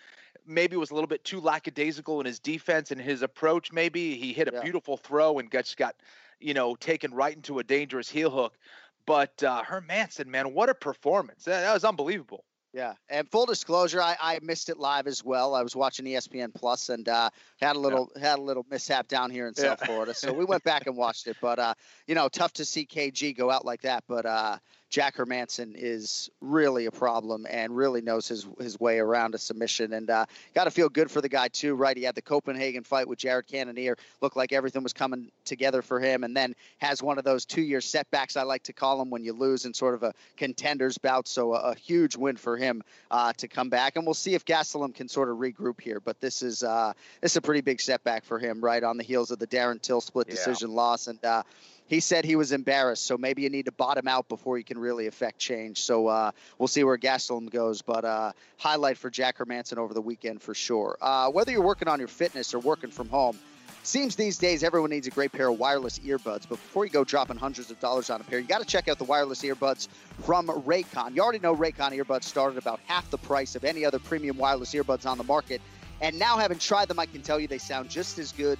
maybe 0.45 0.75
was 0.75 0.91
a 0.91 0.93
little 0.93 1.07
bit 1.07 1.23
too 1.23 1.39
lackadaisical 1.39 2.19
in 2.19 2.25
his 2.25 2.39
defense 2.39 2.91
and 2.91 2.99
his 2.99 3.21
approach 3.21 3.71
maybe 3.71 4.15
he 4.15 4.33
hit 4.33 4.47
a 4.47 4.51
yeah. 4.53 4.61
beautiful 4.61 4.97
throw 4.97 5.39
and 5.39 5.51
just 5.51 5.77
got 5.77 5.95
you 6.39 6.53
know 6.53 6.75
taken 6.75 7.13
right 7.13 7.35
into 7.35 7.59
a 7.59 7.63
dangerous 7.63 8.09
heel 8.09 8.29
hook 8.29 8.57
but 9.05 9.43
uh, 9.43 9.63
Hermansson, 9.63 10.27
man, 10.27 10.53
what 10.53 10.69
a 10.69 10.73
performance! 10.73 11.45
That, 11.45 11.61
that 11.61 11.73
was 11.73 11.83
unbelievable. 11.83 12.43
Yeah, 12.73 12.93
and 13.09 13.29
full 13.29 13.45
disclosure, 13.45 14.01
I, 14.01 14.15
I 14.19 14.39
missed 14.41 14.69
it 14.69 14.79
live 14.79 15.05
as 15.05 15.25
well. 15.25 15.55
I 15.55 15.61
was 15.61 15.75
watching 15.75 16.05
ESPN 16.05 16.53
Plus 16.53 16.87
and 16.87 17.07
uh, 17.09 17.29
had 17.59 17.75
a 17.75 17.79
little 17.79 18.09
yeah. 18.15 18.29
had 18.29 18.39
a 18.39 18.41
little 18.41 18.65
mishap 18.71 19.09
down 19.09 19.29
here 19.29 19.47
in 19.47 19.53
South. 19.53 19.83
Florida, 19.85 20.13
so 20.13 20.31
we 20.31 20.45
went 20.53 20.63
back 20.63 20.87
and 20.87 20.95
watched 20.95 21.27
it. 21.27 21.35
But 21.41 21.59
uh, 21.59 21.73
you 22.07 22.15
know, 22.15 22.29
tough 22.29 22.53
to 22.53 22.65
see 22.65 22.85
KG 22.85 23.35
go 23.35 23.51
out 23.51 23.65
like 23.65 23.81
that. 23.81 24.05
But 24.07 24.25
uh, 24.25 24.57
Jack 24.91 25.15
Hermansson 25.15 25.73
is 25.73 26.29
really 26.41 26.85
a 26.85 26.91
problem 26.91 27.47
and 27.49 27.75
really 27.75 28.01
knows 28.01 28.27
his 28.27 28.45
his 28.59 28.77
way 28.77 28.99
around 28.99 29.33
a 29.33 29.37
submission. 29.37 29.93
And 29.93 30.09
uh, 30.09 30.25
got 30.53 30.65
to 30.65 30.71
feel 30.71 30.89
good 30.89 31.09
for 31.09 31.21
the 31.21 31.29
guy 31.29 31.47
too, 31.47 31.75
right? 31.75 31.95
He 31.95 32.03
had 32.03 32.13
the 32.13 32.21
Copenhagen 32.21 32.83
fight 32.83 33.07
with 33.07 33.17
Jared 33.17 33.47
Cannonier, 33.47 33.97
looked 34.19 34.35
like 34.35 34.51
everything 34.51 34.83
was 34.83 34.91
coming 34.91 35.31
together 35.45 35.81
for 35.81 36.01
him, 36.01 36.25
and 36.25 36.35
then 36.35 36.55
has 36.79 37.01
one 37.01 37.17
of 37.17 37.23
those 37.23 37.45
two-year 37.45 37.79
setbacks 37.79 38.35
I 38.35 38.43
like 38.43 38.63
to 38.63 38.73
call 38.73 38.99
them 38.99 39.09
when 39.09 39.23
you 39.23 39.31
lose 39.31 39.65
in 39.65 39.73
sort 39.73 39.95
of 39.95 40.03
a 40.03 40.13
contenders 40.35 40.97
bout. 40.97 41.25
So 41.25 41.53
a, 41.53 41.71
a 41.71 41.75
huge 41.75 42.17
win 42.17 42.35
for 42.35 42.57
him 42.57 42.83
uh, 43.09 43.31
to 43.37 43.47
come 43.47 43.69
back, 43.69 43.95
and 43.95 44.05
we'll 44.05 44.13
see 44.13 44.35
if 44.35 44.43
Gastelum 44.43 44.93
can 44.93 45.07
sort 45.07 45.29
of 45.29 45.37
regroup 45.37 45.79
here. 45.79 46.01
But 46.01 46.19
this 46.19 46.41
is 46.41 46.63
uh, 46.63 46.91
this 47.21 47.31
is 47.31 47.37
a 47.37 47.41
pretty 47.41 47.61
big 47.61 47.79
setback 47.79 48.25
for 48.25 48.39
him, 48.39 48.59
right 48.59 48.83
on 48.83 48.97
the 48.97 49.03
heels 49.03 49.31
of 49.31 49.39
the 49.39 49.47
Darren 49.47 49.81
Till 49.81 50.01
split 50.01 50.27
yeah. 50.27 50.35
decision 50.35 50.71
loss, 50.75 51.07
and 51.07 51.23
uh, 51.23 51.43
he 51.91 51.99
said 51.99 52.23
he 52.23 52.37
was 52.37 52.53
embarrassed. 52.53 53.05
So 53.05 53.17
maybe 53.17 53.41
you 53.41 53.49
need 53.49 53.65
to 53.65 53.73
bottom 53.73 54.07
out 54.07 54.29
before 54.29 54.57
you 54.57 54.63
can 54.63 54.79
really 54.79 55.07
affect 55.07 55.39
change. 55.39 55.81
So 55.81 56.07
uh, 56.07 56.31
we'll 56.57 56.69
see 56.69 56.85
where 56.85 56.97
Gastelum 56.97 57.51
goes. 57.51 57.81
But 57.81 58.05
uh, 58.05 58.31
highlight 58.57 58.97
for 58.97 59.09
Jack 59.09 59.39
Hermansson 59.39 59.77
over 59.77 59.93
the 59.93 60.01
weekend 60.01 60.41
for 60.41 60.53
sure. 60.53 60.97
Uh, 61.01 61.29
whether 61.31 61.51
you're 61.51 61.61
working 61.61 61.89
on 61.89 61.99
your 61.99 62.07
fitness 62.07 62.53
or 62.53 62.59
working 62.59 62.91
from 62.91 63.09
home, 63.09 63.37
Seems 63.83 64.15
these 64.15 64.37
days 64.37 64.63
everyone 64.63 64.91
needs 64.91 65.07
a 65.07 65.09
great 65.09 65.31
pair 65.31 65.47
of 65.47 65.57
wireless 65.57 65.97
earbuds, 65.99 66.43
but 66.47 66.49
before 66.49 66.85
you 66.85 66.91
go 66.91 67.03
dropping 67.03 67.37
hundreds 67.37 67.71
of 67.71 67.79
dollars 67.79 68.11
on 68.11 68.21
a 68.21 68.23
pair, 68.23 68.37
you 68.37 68.45
got 68.45 68.59
to 68.59 68.65
check 68.65 68.87
out 68.87 68.99
the 68.99 69.05
wireless 69.05 69.41
earbuds 69.41 69.87
from 70.21 70.49
Raycon. 70.49 71.15
You 71.15 71.23
already 71.23 71.39
know 71.39 71.55
Raycon 71.55 71.91
earbuds 71.97 72.25
start 72.25 72.51
at 72.51 72.59
about 72.59 72.79
half 72.85 73.09
the 73.09 73.17
price 73.17 73.55
of 73.55 73.63
any 73.63 73.83
other 73.83 73.97
premium 73.97 74.37
wireless 74.37 74.75
earbuds 74.75 75.07
on 75.07 75.17
the 75.17 75.23
market. 75.23 75.61
And 75.99 76.19
now, 76.19 76.37
having 76.37 76.59
tried 76.59 76.89
them, 76.89 76.99
I 76.99 77.07
can 77.07 77.23
tell 77.23 77.39
you 77.39 77.47
they 77.47 77.57
sound 77.57 77.89
just 77.89 78.19
as 78.19 78.31
good 78.31 78.59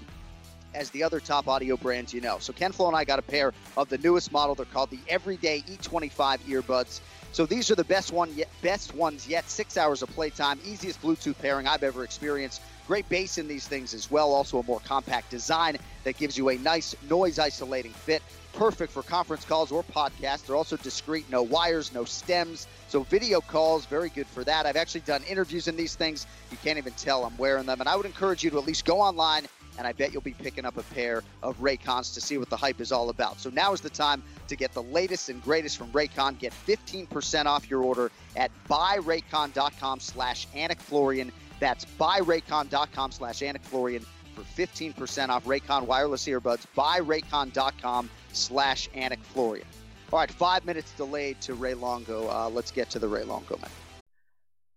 as 0.73 0.89
the 0.91 1.03
other 1.03 1.19
top 1.19 1.47
audio 1.47 1.77
brands 1.77 2.13
you 2.13 2.21
know. 2.21 2.37
So 2.39 2.53
Ken 2.53 2.71
Flo 2.71 2.87
and 2.87 2.95
I 2.95 3.03
got 3.03 3.19
a 3.19 3.23
pair 3.23 3.53
of 3.77 3.89
the 3.89 3.97
newest 3.97 4.31
model. 4.31 4.55
They're 4.55 4.65
called 4.65 4.89
the 4.89 4.99
Everyday 5.07 5.61
E25 5.61 6.39
earbuds. 6.41 7.01
So 7.33 7.45
these 7.45 7.71
are 7.71 7.75
the 7.75 7.85
best 7.85 8.11
one 8.11 8.33
yet, 8.35 8.49
best 8.61 8.93
ones 8.93 9.27
yet. 9.27 9.49
Six 9.49 9.77
hours 9.77 10.01
of 10.01 10.09
playtime, 10.09 10.59
easiest 10.65 11.01
Bluetooth 11.01 11.37
pairing 11.37 11.65
I've 11.65 11.83
ever 11.83 12.03
experienced. 12.03 12.61
Great 12.87 13.07
bass 13.07 13.37
in 13.37 13.47
these 13.47 13.65
things 13.65 13.93
as 13.93 14.11
well. 14.11 14.33
Also 14.33 14.59
a 14.59 14.63
more 14.63 14.81
compact 14.81 15.29
design 15.29 15.77
that 16.03 16.17
gives 16.17 16.37
you 16.37 16.49
a 16.49 16.57
nice 16.57 16.93
noise 17.09 17.39
isolating 17.39 17.93
fit. 17.93 18.21
Perfect 18.51 18.91
for 18.91 19.01
conference 19.01 19.45
calls 19.45 19.71
or 19.71 19.81
podcasts. 19.81 20.45
They're 20.45 20.57
also 20.57 20.75
discreet, 20.75 21.29
no 21.31 21.41
wires, 21.41 21.93
no 21.93 22.03
stems. 22.03 22.67
So 22.89 23.03
video 23.03 23.39
calls, 23.39 23.85
very 23.85 24.09
good 24.09 24.27
for 24.27 24.43
that. 24.43 24.65
I've 24.65 24.75
actually 24.75 25.01
done 25.01 25.23
interviews 25.23 25.69
in 25.69 25.77
these 25.77 25.95
things. 25.95 26.27
You 26.51 26.57
can't 26.61 26.77
even 26.77 26.91
tell 26.93 27.23
I'm 27.23 27.37
wearing 27.37 27.65
them. 27.65 27.79
And 27.79 27.87
I 27.87 27.95
would 27.95 28.05
encourage 28.05 28.43
you 28.43 28.49
to 28.49 28.57
at 28.57 28.65
least 28.65 28.83
go 28.83 28.99
online 28.99 29.47
and 29.77 29.87
I 29.87 29.93
bet 29.93 30.11
you'll 30.11 30.21
be 30.21 30.33
picking 30.33 30.65
up 30.65 30.77
a 30.77 30.83
pair 30.83 31.23
of 31.43 31.57
Raycons 31.59 32.13
to 32.13 32.21
see 32.21 32.37
what 32.37 32.49
the 32.49 32.57
hype 32.57 32.81
is 32.81 32.91
all 32.91 33.09
about. 33.09 33.39
So 33.39 33.49
now 33.49 33.73
is 33.73 33.81
the 33.81 33.89
time 33.89 34.23
to 34.47 34.55
get 34.55 34.73
the 34.73 34.83
latest 34.83 35.29
and 35.29 35.41
greatest 35.41 35.77
from 35.77 35.91
Raycon. 35.91 36.37
Get 36.39 36.53
15% 36.67 37.45
off 37.45 37.69
your 37.69 37.83
order 37.83 38.11
at 38.35 38.51
buyraycon.com 38.69 39.99
slash 39.99 40.47
Anik 40.55 40.79
Florian. 40.79 41.31
That's 41.59 41.85
buyraycon.com 41.85 43.11
slash 43.11 43.39
Anik 43.39 43.61
Florian 43.61 44.05
for 44.35 44.41
15% 44.41 45.29
off 45.29 45.45
Raycon 45.45 45.85
wireless 45.85 46.25
earbuds. 46.25 46.65
Buyraycon.com 46.75 48.09
slash 48.33 48.89
Anik 48.91 49.19
Florian. 49.19 49.67
All 50.11 50.19
right, 50.19 50.31
five 50.31 50.65
minutes 50.65 50.91
delayed 50.91 51.39
to 51.41 51.53
Ray 51.53 51.73
Longo. 51.73 52.27
Uh, 52.29 52.49
let's 52.49 52.71
get 52.71 52.89
to 52.91 52.99
the 52.99 53.07
Ray 53.07 53.23
Longo 53.23 53.57
man. 53.57 53.69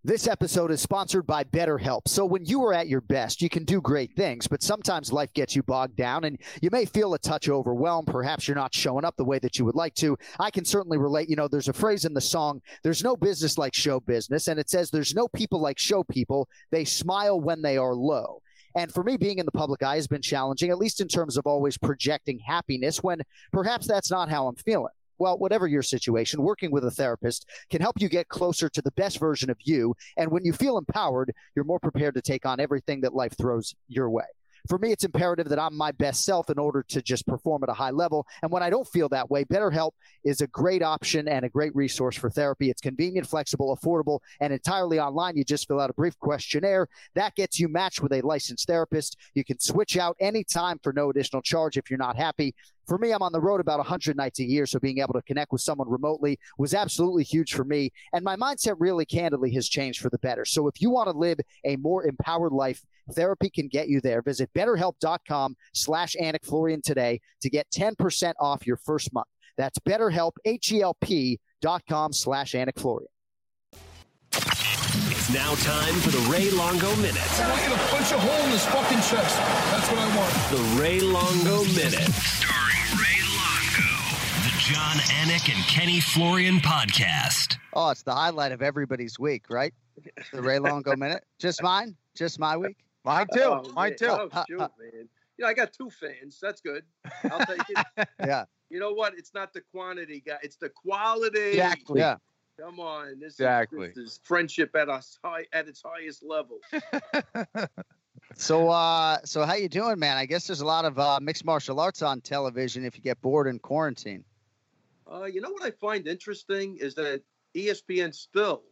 This 0.07 0.29
episode 0.29 0.71
is 0.71 0.83
sponsored 0.83 1.27
by 1.27 1.45
BetterHelp. 1.45 2.09
So 2.09 2.27
when 2.27 2.45
you 2.45 2.63
are 2.65 2.75
at 2.75 2.89
your 2.89 3.01
best, 3.01 3.41
you 3.41 3.49
can 3.49 3.65
do 3.65 3.81
great 3.81 4.15
things, 4.15 4.47
but 4.47 4.63
sometimes 4.63 5.15
life 5.15 5.33
gets 5.33 5.57
you 5.57 5.63
bogged 5.63 5.97
down 5.97 6.25
and 6.25 6.39
you 6.61 6.69
may 6.71 6.85
feel 6.85 7.15
a 7.15 7.19
touch 7.19 7.49
overwhelmed. 7.49 8.09
Perhaps 8.09 8.47
you're 8.47 8.55
not 8.55 8.75
showing 8.75 9.07
up 9.07 9.17
the 9.17 9.25
way 9.25 9.39
that 9.39 9.59
you 9.59 9.65
would 9.65 9.75
like 9.75 9.95
to. 9.95 10.15
I 10.39 10.51
can 10.51 10.67
certainly 10.67 10.99
relate. 10.99 11.31
You 11.31 11.37
know, 11.37 11.49
there's 11.49 11.69
a 11.69 11.73
phrase 11.73 12.05
in 12.05 12.13
the 12.13 12.21
song, 12.21 12.61
there's 12.83 13.03
no 13.03 13.17
business 13.17 13.57
like 13.57 13.75
show 13.75 13.99
business. 13.99 14.47
And 14.47 14.61
it 14.61 14.69
says 14.69 14.91
there's 14.91 15.15
no 15.15 15.27
people 15.27 15.59
like 15.59 15.79
show 15.79 16.05
people. 16.05 16.51
They 16.71 16.85
smile 16.85 17.41
when 17.41 17.63
they 17.63 17.79
are 17.79 17.95
low. 17.95 18.43
And 18.77 18.93
for 18.93 19.05
me, 19.05 19.17
being 19.17 19.39
in 19.39 19.47
the 19.47 19.53
public 19.53 19.83
eye 19.83 19.97
has 19.97 20.07
been 20.07 20.21
challenging, 20.21 20.69
at 20.69 20.77
least 20.77 21.01
in 21.01 21.09
terms 21.09 21.39
of 21.39 21.47
always 21.47 21.79
projecting 21.79 22.41
happiness 22.41 23.03
when 23.03 23.23
perhaps 23.53 23.87
that's 23.87 24.11
not 24.11 24.29
how 24.29 24.49
I'm 24.49 24.57
feeling. 24.57 24.93
Well, 25.19 25.39
whatever 25.39 25.67
your 25.67 25.83
situation, 25.83 26.43
working 26.43 26.71
with 26.71 26.85
a 26.85 26.91
therapist 26.91 27.49
can 27.71 27.81
help 27.81 28.01
you 28.01 28.09
get 28.09 28.29
closer 28.29 28.69
to 28.69 28.83
the 28.83 28.93
best 28.93 29.19
version 29.19 29.51
of 29.51 29.59
you. 29.63 29.95
And 30.17 30.31
when 30.31 30.45
you 30.45 30.53
feel 30.53 30.79
empowered, 30.79 31.33
you're 31.55 31.65
more 31.65 31.81
prepared 31.81 32.15
to 32.15 32.23
take 32.23 32.47
on 32.47 32.61
everything 32.61 33.01
that 33.03 33.15
life 33.15 33.37
throws 33.37 33.75
your 33.89 34.11
way 34.11 34.25
for 34.69 34.79
me, 34.79 34.93
it's 34.93 35.05
imperative 35.05 35.49
that 35.49 35.59
I'm 35.59 35.77
my 35.77 35.93
best 35.93 36.25
self 36.25 36.49
in 36.49 36.59
order 36.59 36.83
to 36.89 37.03
just 37.03 37.27
perform 37.27 37.63
at 37.63 37.69
a 37.69 37.75
high 37.75 37.91
level. 37.91 38.27
And 38.43 38.51
when 38.51 38.63
I 38.63 38.71
don't 38.71 38.89
feel 38.89 39.09
that 39.11 39.31
way, 39.31 39.45
BetterHelp 39.45 39.93
is 40.25 40.41
a 40.41 40.47
great 40.47 40.83
option 40.83 41.29
and 41.29 41.45
a 41.45 41.51
great 41.51 41.75
resource 41.77 42.17
for 42.17 42.31
therapy. 42.31 42.71
It's 42.71 42.81
convenient, 42.81 43.27
flexible, 43.27 43.77
affordable, 43.77 44.21
and 44.41 44.53
entirely 44.53 44.99
online. 44.99 45.37
You 45.37 45.45
just 45.45 45.69
fill 45.69 45.81
out 45.81 45.91
a 45.91 45.95
brief 45.95 46.19
questionnaire 46.19 46.89
that 47.15 47.35
gets 47.35 47.61
you 47.61 47.69
matched 47.69 48.01
with 48.01 48.13
a 48.13 48.23
licensed 48.23 48.67
therapist. 48.67 49.19
You 49.35 49.45
can 49.45 49.59
switch 49.59 49.97
out 49.97 50.17
anytime 50.19 50.79
for 50.83 50.93
no 50.93 51.11
additional 51.11 51.43
charge 51.43 51.77
if 51.77 51.91
you're 51.91 51.99
not 51.99 52.17
happy. 52.17 52.55
For 52.87 52.99
me, 52.99 53.13
I'm 53.13 53.23
on 53.23 53.33
the 53.33 53.41
road 53.41 53.61
about 53.61 53.79
100 53.79 54.17
nights 54.17 54.41
a 54.41 54.45
year, 54.45 54.67
so 54.67 54.79
being 54.79 54.99
able 54.99 55.15
to 55.15 55.23
connect 55.23 55.53
with 55.53 55.63
someone 55.63 55.89
remotely 55.89 56.39
was 56.59 56.75
absolutely 56.75 57.25
huge 57.25 57.55
for 57.55 57.65
me. 57.65 57.93
And 58.13 58.23
my 58.23 58.37
mindset 58.37 58.77
really 58.79 59.07
candidly 59.07 59.51
has 59.53 59.69
changed 59.69 60.01
for 60.01 60.11
the 60.11 60.19
better. 60.19 60.45
So 60.45 60.69
if 60.69 60.83
you 60.83 60.91
want 60.91 61.09
to 61.11 61.17
live 61.17 61.39
a 61.65 61.77
more 61.77 62.07
empowered 62.07 62.53
life, 62.53 62.85
therapy 63.13 63.51
can 63.51 63.69
get 63.69 63.89
you 63.89 64.01
there. 64.01 64.23
Visit 64.23 64.51
betterhelp.com 64.55 65.57
slash 65.73 66.17
Anik 66.21 66.45
Florian 66.45 66.83
today 66.83 67.21
to 67.43 67.51
get 67.51 67.67
10% 67.71 68.33
off 68.41 68.67
your 68.67 68.77
first 68.77 69.13
month. 69.13 69.29
That's 69.57 69.79
betterhelp, 69.79 70.33
H-E-L-P 70.45 71.39
dot 71.61 71.83
com 71.89 72.13
slash 72.13 72.53
Anik 72.53 72.79
Florian. 72.79 73.09
It's 75.17 75.33
now 75.33 75.55
time 75.55 75.95
for 76.01 76.11
the 76.11 76.29
Ray 76.31 76.51
Longo 76.51 76.95
Minute. 76.97 77.17
I 77.41 77.51
want 77.51 77.63
you 77.63 77.71
to 77.71 77.81
punch 77.89 78.13
a 78.13 78.19
hole 78.19 78.45
in 78.45 78.51
his 78.51 78.65
fucking 78.67 78.99
chest. 78.99 79.39
That's 79.71 79.91
what 79.91 79.99
I 79.99 80.17
want. 80.17 80.33
The 80.51 80.83
Ray 80.83 81.01
Longo 81.01 81.65
Minute. 81.73 82.13
Starring 82.13 82.99
Ray 83.01 83.21
Longo. 83.33 83.89
The 84.45 84.53
John 84.59 84.97
Anik 85.23 85.55
and 85.55 85.65
Kenny 85.67 86.01
Florian 86.01 86.57
podcast. 86.59 87.57
Oh, 87.73 87.91
it's 87.91 88.03
the 88.03 88.15
highlight 88.15 88.53
of 88.53 88.61
everybody's 88.61 89.19
week, 89.19 89.47
right? 89.49 89.73
The 90.33 90.43
Ray 90.43 90.59
Longo 90.59 90.95
Minute. 90.95 91.25
Just 91.39 91.63
mine? 91.63 91.97
Just 92.15 92.39
my 92.39 92.57
week? 92.57 92.84
Mine 93.05 93.27
too. 93.33 93.41
Oh, 93.43 93.63
Mine 93.75 93.91
man. 93.91 93.99
too. 93.99 94.07
Oh, 94.09 94.45
shoot, 94.49 94.59
man. 94.59 95.09
You 95.37 95.43
know, 95.45 95.47
I 95.49 95.55
got 95.55 95.73
two 95.73 95.91
fans. 95.91 96.39
That's 96.41 96.61
good. 96.61 96.85
I'll 97.31 97.45
take 97.47 97.61
it. 97.69 98.09
yeah. 98.21 98.45
You 98.71 98.81
know 98.81 98.93
what? 98.93 99.15
It's 99.19 99.35
not 99.35 99.53
the 99.53 99.61
quantity, 99.73 100.23
guy. 100.27 100.39
It's 100.43 100.57
the 100.57 100.69
quality. 100.71 101.51
Exactly. 101.51 102.01
Yeah. 102.01 102.17
Come 102.59 102.81
on. 102.81 103.19
This 103.21 103.35
Exactly. 103.35 103.89
Is, 103.89 103.95
this 103.95 104.05
is 104.13 104.21
friendship 104.23 104.75
at 104.77 104.89
us 104.89 105.19
high 105.25 105.45
at 105.53 105.69
its 105.69 105.83
highest 105.85 106.25
level. 106.25 106.59
So, 108.37 108.69
uh, 108.69 109.19
so 109.25 109.45
how 109.45 109.55
you 109.55 109.69
doing, 109.69 109.99
man? 109.99 110.17
I 110.17 110.27
guess 110.27 110.47
there's 110.47 110.61
a 110.61 110.67
lot 110.67 110.85
of 110.85 110.99
uh, 110.99 111.21
mixed 111.23 111.45
martial 111.45 111.79
arts 111.79 112.03
on 112.03 112.21
television 112.21 112.85
if 112.85 112.97
you 112.97 113.03
get 113.03 113.21
bored 113.21 113.47
in 113.47 113.59
quarantine. 113.59 114.25
Uh, 115.11 115.25
you 115.25 115.41
know 115.41 115.51
what 115.51 115.63
I 115.63 115.71
find 115.71 116.07
interesting 116.09 116.79
is 116.81 116.95
that 116.97 117.23
ESPN 117.55 118.15
still 118.15 118.63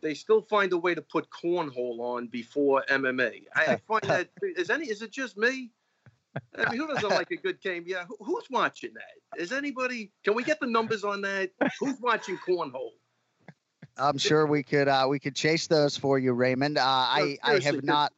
they 0.00 0.14
still 0.14 0.42
find 0.42 0.72
a 0.72 0.78
way 0.78 0.94
to 0.94 1.02
put 1.02 1.28
cornhole 1.30 2.00
on 2.00 2.26
before 2.28 2.84
MMA. 2.88 3.44
I, 3.54 3.64
I 3.72 3.76
find 3.76 4.02
that 4.04 4.28
is 4.42 4.70
any 4.70 4.86
is 4.86 5.02
it 5.02 5.12
just 5.12 5.36
me? 5.36 5.70
I 6.58 6.70
mean, 6.70 6.78
who 6.78 6.86
doesn't 6.86 7.08
like 7.08 7.30
a 7.30 7.36
good 7.36 7.60
game? 7.62 7.84
Yeah, 7.86 8.04
who, 8.06 8.16
who's 8.20 8.44
watching 8.50 8.90
that? 8.94 9.40
Is 9.40 9.52
anybody? 9.52 10.12
Can 10.22 10.34
we 10.34 10.42
get 10.42 10.60
the 10.60 10.66
numbers 10.66 11.02
on 11.02 11.22
that? 11.22 11.50
Who's 11.80 11.98
watching 12.00 12.38
cornhole? 12.46 12.90
I'm 13.96 14.18
sure 14.18 14.46
we 14.46 14.62
could 14.62 14.88
uh, 14.88 15.06
we 15.08 15.18
could 15.18 15.34
chase 15.34 15.66
those 15.66 15.96
for 15.96 16.18
you, 16.18 16.32
Raymond. 16.32 16.78
Uh, 16.78 16.82
I 16.84 17.38
I 17.42 17.60
have 17.60 17.82
not. 17.82 18.12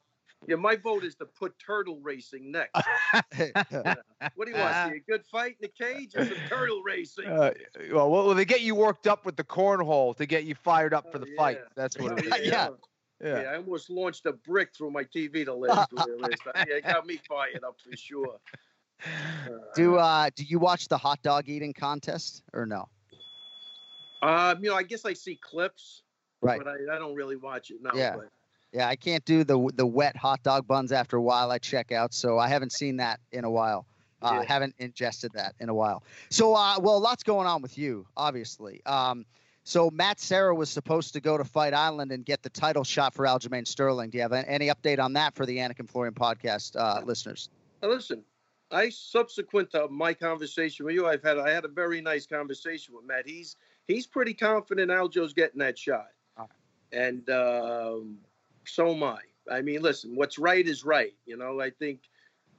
Yeah, 0.47 0.57
my 0.57 0.77
vote 0.77 1.05
is 1.05 1.15
to 1.17 1.27
put 1.27 1.59
turtle 1.59 1.99
racing 2.01 2.51
next. 2.53 2.71
Yeah. 3.37 3.95
What 4.35 4.47
do 4.47 4.53
you 4.53 4.59
want? 4.59 4.93
See 4.93 4.97
a 4.99 5.01
good 5.01 5.25
fight 5.27 5.57
in 5.61 5.69
the 5.71 5.85
cage 5.85 6.15
or 6.17 6.25
some 6.25 6.37
turtle 6.49 6.83
racing? 6.83 7.27
Uh, 7.27 7.53
well, 7.93 8.11
well, 8.11 8.35
they 8.35 8.45
get 8.45 8.63
you 8.63 8.75
worked 8.75 9.07
up 9.07 9.25
with 9.25 9.37
the 9.37 9.45
cornhole 9.45 10.17
to 10.17 10.27
get 10.27 10.45
you 10.45 10.55
fired 10.57 10.93
up 10.93 11.11
for 11.13 11.19
the 11.19 11.27
fight. 11.37 11.59
That's 11.77 11.97
what 11.99 12.19
it 12.19 12.27
is. 12.27 12.33
Oh, 12.33 12.37
yeah. 12.37 12.69
Yeah. 13.23 13.51
I 13.51 13.57
almost 13.57 13.91
launched 13.91 14.27
a 14.27 14.33
brick 14.33 14.75
through 14.77 14.91
my 14.93 15.05
TV 15.05 15.45
the 15.45 15.55
last 15.55 15.93
last 15.93 16.43
time. 16.45 16.67
Yeah, 16.69 16.77
it 16.77 16.85
got 16.85 17.07
me 17.07 17.21
fired 17.29 17.65
up 17.65 17.77
for 17.81 17.97
sure. 17.97 18.39
Do 19.77 19.97
uh 19.97 20.31
do 20.35 20.43
you 20.45 20.59
watch 20.59 20.89
the 20.89 20.99
hot 20.99 21.23
dog 21.23 21.49
eating 21.49 21.73
contest 21.73 22.43
or 22.53 22.67
no? 22.67 22.89
Um, 24.23 24.63
you 24.63 24.71
know, 24.71 24.77
I 24.77 24.83
guess 24.83 25.05
I 25.05 25.13
see 25.13 25.37
clips, 25.41 26.03
Right. 26.43 26.59
but 26.59 26.67
I, 26.67 26.97
I 26.97 26.99
don't 26.99 27.15
really 27.15 27.37
watch 27.37 27.71
it. 27.71 27.79
No, 27.81 27.91
Yeah. 27.95 28.17
but 28.17 28.31
Yeah, 28.73 28.89
I 28.89 28.97
can't 28.97 29.25
do 29.25 29.45
the 29.45 29.71
the 29.75 29.87
wet 29.87 30.17
hot 30.17 30.43
dog 30.43 30.67
buns 30.67 30.93
after 30.93 31.17
a 31.17 31.23
while. 31.23 31.51
I 31.51 31.59
check 31.59 31.93
out, 31.93 32.13
so 32.13 32.39
I 32.39 32.49
haven't 32.49 32.73
seen 32.73 32.97
that 32.99 33.21
in 33.33 33.45
a 33.45 33.51
while. 33.51 33.87
Uh, 34.21 34.41
Yeah. 34.41 34.49
Haven't 34.49 34.75
ingested 34.79 35.33
that 35.35 35.55
in 35.61 35.69
a 35.69 35.75
while. 35.75 36.03
So, 36.29 36.55
uh, 36.55 36.79
well, 36.81 36.99
lots 37.01 37.23
going 37.23 37.47
on 37.47 37.63
with 37.63 37.79
you, 37.79 38.05
obviously. 38.17 38.83
Um, 38.85 39.25
so 39.63 39.91
Matt 39.91 40.19
Serra 40.19 40.55
was 40.55 40.71
supposed 40.71 41.13
to 41.13 41.21
go 41.21 41.39
to 41.39 41.45
Fight 41.45 41.73
Island 41.73 42.11
and 42.11 42.25
get 42.25 42.43
the 42.43 42.49
title 42.51 42.85
shot 42.85 43.15
for 43.15 43.27
Aljamain 43.27 43.67
Sterling. 43.67 44.11
Do 44.11 44.19
you 44.19 44.23
have 44.23 44.33
any 44.33 44.69
update 44.69 44.99
on 44.99 45.13
that 45.13 45.35
for 45.35 45.47
the 45.47 45.59
Anik 45.59 45.79
and 45.79 45.89
Florian 45.89 46.15
podcast 46.15 46.75
uh, 46.75 47.05
listeners? 47.05 47.49
Listen, 47.83 48.25
I 48.71 48.89
subsequent 48.89 49.71
to 49.71 49.89
my 49.89 50.15
conversation 50.15 50.85
with 50.85 50.95
you, 50.95 51.07
I've 51.07 51.23
had 51.23 51.39
I 51.39 51.51
had 51.51 51.65
a 51.65 51.69
very 51.69 52.01
nice 52.01 52.27
conversation 52.27 52.95
with 52.95 53.05
Matt. 53.05 53.27
He's 53.27 53.57
he's 53.87 54.07
pretty 54.07 54.35
confident 54.35 54.91
Aljo's 54.91 55.33
getting 55.33 55.59
that 55.61 55.79
shot, 55.79 56.09
and 56.93 57.29
um, 57.31 58.19
so 58.69 58.95
am 58.95 59.03
I. 59.03 59.19
I 59.51 59.63
mean, 59.63 59.83
listen, 59.83 60.15
what's 60.15 60.39
right 60.39 60.67
is 60.67 60.85
right. 60.85 61.15
You 61.27 61.37
know, 61.37 61.61
I 61.61 61.71
think 61.71 62.01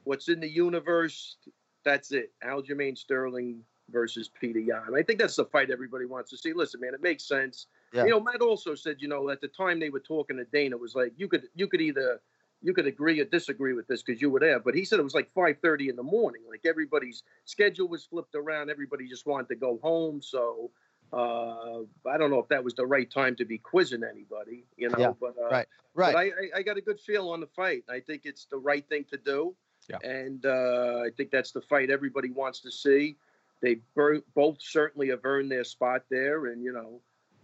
what's 0.04 0.30
in 0.30 0.40
the 0.40 0.50
universe, 0.50 1.38
that's 1.86 2.12
it. 2.12 2.32
Aljamain 2.44 2.98
Sterling 2.98 3.62
versus 3.92 4.30
Petr 4.42 4.66
Yan. 4.66 4.96
I 4.96 5.04
think 5.04 5.20
that's 5.20 5.36
the 5.36 5.46
fight 5.46 5.70
everybody 5.70 6.06
wants 6.06 6.30
to 6.32 6.38
see. 6.38 6.54
Listen, 6.54 6.82
man, 6.82 6.94
it 6.94 7.02
makes 7.02 7.28
sense. 7.28 7.68
Yeah. 7.94 8.06
You 8.06 8.12
know, 8.12 8.20
Matt 8.20 8.42
also 8.42 8.76
said, 8.76 8.98
you 9.00 9.08
know, 9.08 9.30
at 9.30 9.42
the 9.42 9.48
time 9.48 9.80
they 9.80 9.90
were 9.90 10.00
talking 10.00 10.38
to 10.38 10.46
Dana, 10.46 10.76
it 10.76 10.82
was 10.82 10.96
like 10.96 11.14
you 11.18 11.28
could 11.28 11.44
you 11.56 11.68
could 11.68 11.82
either 11.82 12.22
you 12.62 12.74
could 12.74 12.88
agree 12.88 13.20
or 13.20 13.26
disagree 13.26 13.74
with 13.74 13.88
this 13.88 14.04
because 14.04 14.22
you 14.22 14.30
were 14.30 14.40
there. 14.40 14.60
But 14.60 14.76
he 14.76 14.84
said 14.84 15.00
it 15.00 15.04
was 15.04 15.16
like 15.16 15.34
5:30 15.34 15.90
in 15.90 15.96
the 15.96 16.04
morning. 16.04 16.42
Like 16.50 16.62
everybody's 16.66 17.24
schedule 17.46 17.88
was 17.88 18.06
flipped 18.06 18.36
around. 18.36 18.70
Everybody 18.70 19.08
just 19.08 19.26
wanted 19.26 19.50
to 19.50 19.56
go 19.56 19.80
home. 19.82 20.22
So 20.22 20.72
uh, 21.12 21.80
I 22.08 22.18
don't 22.18 22.30
know 22.30 22.40
if 22.40 22.48
that 22.50 22.64
was 22.64 22.74
the 22.74 22.86
right 22.86 23.10
time 23.10 23.36
to 23.38 23.46
be 23.46 23.58
quizzing 23.58 24.04
anybody. 24.04 24.64
You 24.78 24.90
know, 24.90 24.98
Yeah, 24.98 25.14
but 25.20 25.36
uh, 25.42 25.50
right, 25.50 25.68
right. 25.96 26.14
But 26.14 26.20
I, 26.20 26.24
I, 26.24 26.60
I 26.60 26.62
got 26.64 26.78
a 26.78 26.82
good 26.82 27.00
feel 27.00 27.30
on 27.30 27.40
the 27.40 27.48
fight. 27.48 27.84
I 27.90 28.00
think 28.00 28.22
it's 28.26 28.46
the 28.46 28.58
right 28.58 28.88
thing 28.88 29.06
to 29.12 29.18
do. 29.18 29.56
Yeah. 29.90 29.98
And 30.04 30.46
uh, 30.46 31.02
I 31.06 31.10
think 31.18 31.32
that's 31.32 31.52
the 31.52 31.62
fight 31.62 31.90
everybody 31.90 32.30
wants 32.30 32.60
to 32.60 32.72
see. 32.72 33.16
They 33.62 33.78
bur- 33.96 34.22
both 34.36 34.58
certainly 34.62 35.10
have 35.10 35.22
earned 35.24 35.52
their 35.52 35.64
spot 35.64 36.04
there. 36.10 36.46
And, 36.46 36.64
you 36.64 36.72
know, 36.72 37.02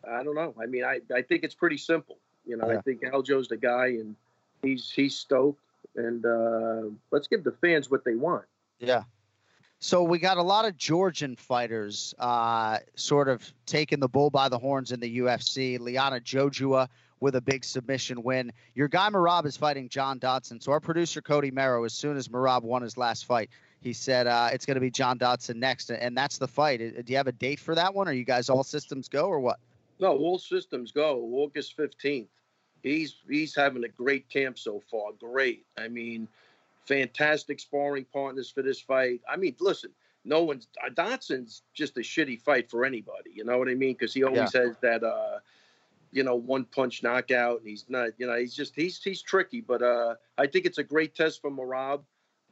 I 0.08 0.24
don't 0.24 0.36
know. 0.36 0.54
I 0.62 0.68
mean, 0.68 0.84
I, 0.84 1.00
I 1.14 1.24
think 1.24 1.44
it's 1.44 1.56
pretty 1.56 1.78
simple. 1.78 2.18
You 2.46 2.58
know, 2.58 2.68
I 2.68 2.74
Yeah. 2.74 2.82
think 2.82 3.02
Aljo's 3.02 3.48
the 3.48 3.58
guy 3.58 3.88
and 3.88 4.16
he's 4.62 4.92
he's 4.92 5.16
stoked. 5.16 5.60
And 5.96 6.26
uh, 6.26 6.90
let's 7.10 7.28
give 7.28 7.44
the 7.44 7.54
fans 7.54 7.90
what 7.90 8.04
they 8.06 8.16
want. 8.16 8.46
Yeah. 8.80 9.04
So 9.80 10.04
we 10.04 10.20
got 10.20 10.38
a 10.38 10.42
lot 10.44 10.66
of 10.66 10.78
Georgian 10.78 11.36
fighters 11.36 12.16
uh, 12.18 12.80
sort 12.96 13.28
of 13.28 13.54
taking 13.66 14.00
the 14.00 14.08
bull 14.08 14.30
by 14.30 14.50
the 14.50 14.58
horns 14.58 14.92
in 14.92 15.00
the 15.00 15.20
UFC. 15.20 15.80
Liana 15.80 16.20
Jojua 16.20 16.88
with 17.20 17.36
a 17.36 17.42
big 17.42 17.64
submission 17.64 18.24
win. 18.24 18.52
Your 18.74 18.88
guy 18.88 19.10
Merab 19.10 19.46
is 19.46 19.58
fighting 19.58 19.90
John 19.90 20.18
Dodson. 20.20 20.60
So 20.60 20.72
our 20.72 20.80
producer 20.80 21.22
Cody 21.22 21.52
Merrow, 21.52 21.84
as 21.84 21.94
soon 21.94 22.18
as 22.18 22.28
Merab 22.28 22.64
won 22.64 22.82
his 22.82 22.98
last 22.98 23.26
fight, 23.26 23.50
he 23.82 23.94
said 23.94 24.28
uh, 24.28 24.50
it's 24.52 24.66
going 24.66 24.76
to 24.76 24.82
be 24.82 24.90
John 24.90 25.18
Dodson 25.18 25.60
next, 25.60 25.92
and 25.92 26.18
that's 26.18 26.38
the 26.40 26.48
fight. 26.48 26.82
Uh, 26.82 27.02
Do 27.02 27.12
you 27.14 27.18
have 27.18 27.28
a 27.28 27.32
date 27.32 27.60
for 27.60 27.76
that 27.76 27.94
one? 27.94 28.08
Are 28.08 28.14
you 28.14 28.26
guys 28.26 28.50
all 28.50 28.64
systems 28.64 29.08
go 29.08 29.26
or 29.28 29.40
what? 29.40 29.60
No, 30.00 30.18
all 30.18 30.40
systems 30.40 30.92
go. 30.92 31.20
August 31.34 31.76
fifteenth. 31.76 32.30
He's 32.82 33.18
he's 33.30 33.56
having 33.56 33.84
a 33.84 33.88
great 33.88 34.28
camp 34.30 34.58
so 34.58 34.82
far. 34.92 35.12
Great. 35.20 35.66
I 35.78 35.88
mean, 35.88 36.28
fantastic 36.88 37.60
sparring 37.60 38.06
partners 38.12 38.50
for 38.50 38.62
this 38.62 38.80
fight. 38.80 39.22
I 39.30 39.36
mean, 39.36 39.56
listen, 39.60 39.92
no 40.24 40.44
one's 40.44 40.68
uh, 40.86 40.90
Dodson's 40.90 41.64
just 41.74 41.98
a 41.98 42.02
shitty 42.02 42.42
fight 42.42 42.70
for 42.70 42.86
anybody. 42.86 43.32
You 43.34 43.44
know 43.44 43.58
what 43.58 43.70
I 43.70 43.76
mean? 43.76 43.94
Because 43.94 44.14
he 44.14 44.24
always 44.24 44.54
has 44.54 44.76
that 44.82 45.04
uh, 45.04 45.40
you 46.12 46.24
know, 46.24 46.36
one 46.36 46.66
punch 46.66 47.04
knockout, 47.04 47.60
and 47.60 47.68
he's 47.70 47.86
not. 47.90 48.10
You 48.18 48.28
know, 48.28 48.36
he's 48.38 48.56
just 48.56 48.76
he's 48.76 49.02
he's 49.02 49.22
tricky. 49.22 49.62
But 49.62 49.82
uh, 49.82 50.16
I 50.38 50.48
think 50.48 50.66
it's 50.66 50.78
a 50.78 50.84
great 50.84 51.16
test 51.16 51.42
for 51.42 51.52
Merab. 51.52 52.02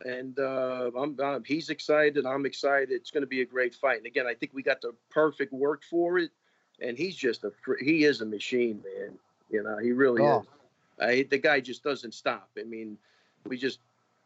And 0.06 0.38
uh, 0.38 0.92
I'm, 0.98 1.18
I'm, 1.24 1.44
he's 1.46 1.70
excited. 1.70 2.26
I'm 2.26 2.46
excited. 2.46 2.92
It's 2.92 3.10
going 3.10 3.22
to 3.22 3.28
be 3.28 3.42
a 3.42 3.46
great 3.46 3.74
fight. 3.74 3.98
And 4.00 4.06
again, 4.06 4.26
I 4.28 4.34
think 4.34 4.52
we 4.54 4.62
got 4.62 4.82
the 4.82 4.92
perfect 5.10 5.54
work 5.54 5.82
for 5.90 6.18
it 6.18 6.32
and 6.80 6.98
he's 6.98 7.16
just 7.16 7.44
a 7.44 7.52
he 7.80 8.04
is 8.04 8.22
a 8.22 8.26
machine, 8.26 8.84
man. 8.84 9.18
You 9.50 9.64
know, 9.64 9.78
he 9.78 9.92
really 9.92 10.22
Oh. 10.22 10.42
is. 10.42 10.48
I, 11.00 11.24
the 11.30 11.38
guy 11.38 11.60
just 11.60 11.84
doesn't 11.84 12.14
stop. 12.14 12.50
I 12.58 12.64
mean, 12.64 12.98
we 13.46 13.58
just 13.58 13.80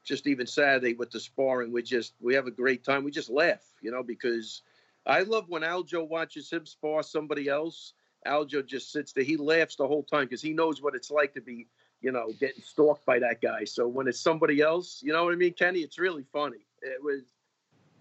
just 0.08 0.26
even 0.26 0.48
Saturday 0.48 0.94
with 0.94 1.12
the 1.12 1.20
sparring, 1.20 1.72
we 1.72 1.84
just 1.84 2.14
we 2.22 2.34
have 2.34 2.48
a 2.48 2.52
great 2.52 2.84
time. 2.84 3.04
We 3.04 3.12
just 3.12 3.30
laugh, 3.30 3.64
you 3.82 3.92
know, 3.92 4.02
because 4.04 4.62
I 5.06 5.22
love 5.22 5.50
when 5.50 5.62
Aljo 5.62 6.08
watches 6.08 6.50
him 6.50 6.66
spar 6.66 7.04
somebody 7.04 7.50
else. 7.50 7.94
Aljo 8.26 8.66
just 8.66 8.92
sits 8.92 9.12
there. 9.14 9.24
He 9.24 9.38
laughs 9.38 9.76
the 9.76 9.88
whole 9.88 10.04
time 10.04 10.26
because 10.26 10.42
he 10.42 10.54
knows 10.54 10.82
what 10.82 10.96
it's 10.96 11.12
like 11.12 11.34
to 11.34 11.42
be, 11.42 11.68
you 12.02 12.12
know, 12.12 12.32
getting 12.40 12.64
stalked 12.64 13.06
by 13.06 13.20
that 13.20 13.42
guy. 13.42 13.66
So 13.66 13.88
when 13.88 14.08
it's 14.08 14.20
somebody 14.20 14.62
else, 14.62 15.02
you 15.04 15.14
know 15.14 15.24
what 15.26 15.34
I 15.34 15.38
mean, 15.38 15.54
Kenny, 15.54 15.80
it's 15.80 16.00
really 16.00 16.24
funny. 16.32 16.66
It 16.82 17.04
was 17.04 17.24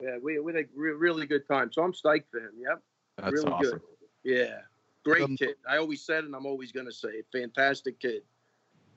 Yeah, 0.00 0.18
we 0.22 0.38
we 0.38 0.52
had 0.54 0.64
a 0.64 0.68
re- 0.74 0.92
really 0.92 1.26
good 1.26 1.46
time. 1.48 1.72
So 1.72 1.82
I'm 1.82 1.92
psyched 1.92 2.30
for 2.30 2.38
him. 2.38 2.52
Yep. 2.58 2.82
That's 3.18 3.32
really 3.32 3.52
awesome. 3.52 3.70
good. 3.70 3.80
Yeah. 4.24 4.60
Great 5.04 5.22
Um, 5.22 5.36
kid. 5.36 5.56
I 5.68 5.76
always 5.78 6.02
said, 6.04 6.24
and 6.24 6.34
I'm 6.34 6.46
always 6.46 6.72
going 6.72 6.86
to 6.86 6.92
say 6.92 7.08
it. 7.10 7.26
Fantastic 7.32 7.98
kid. 8.00 8.22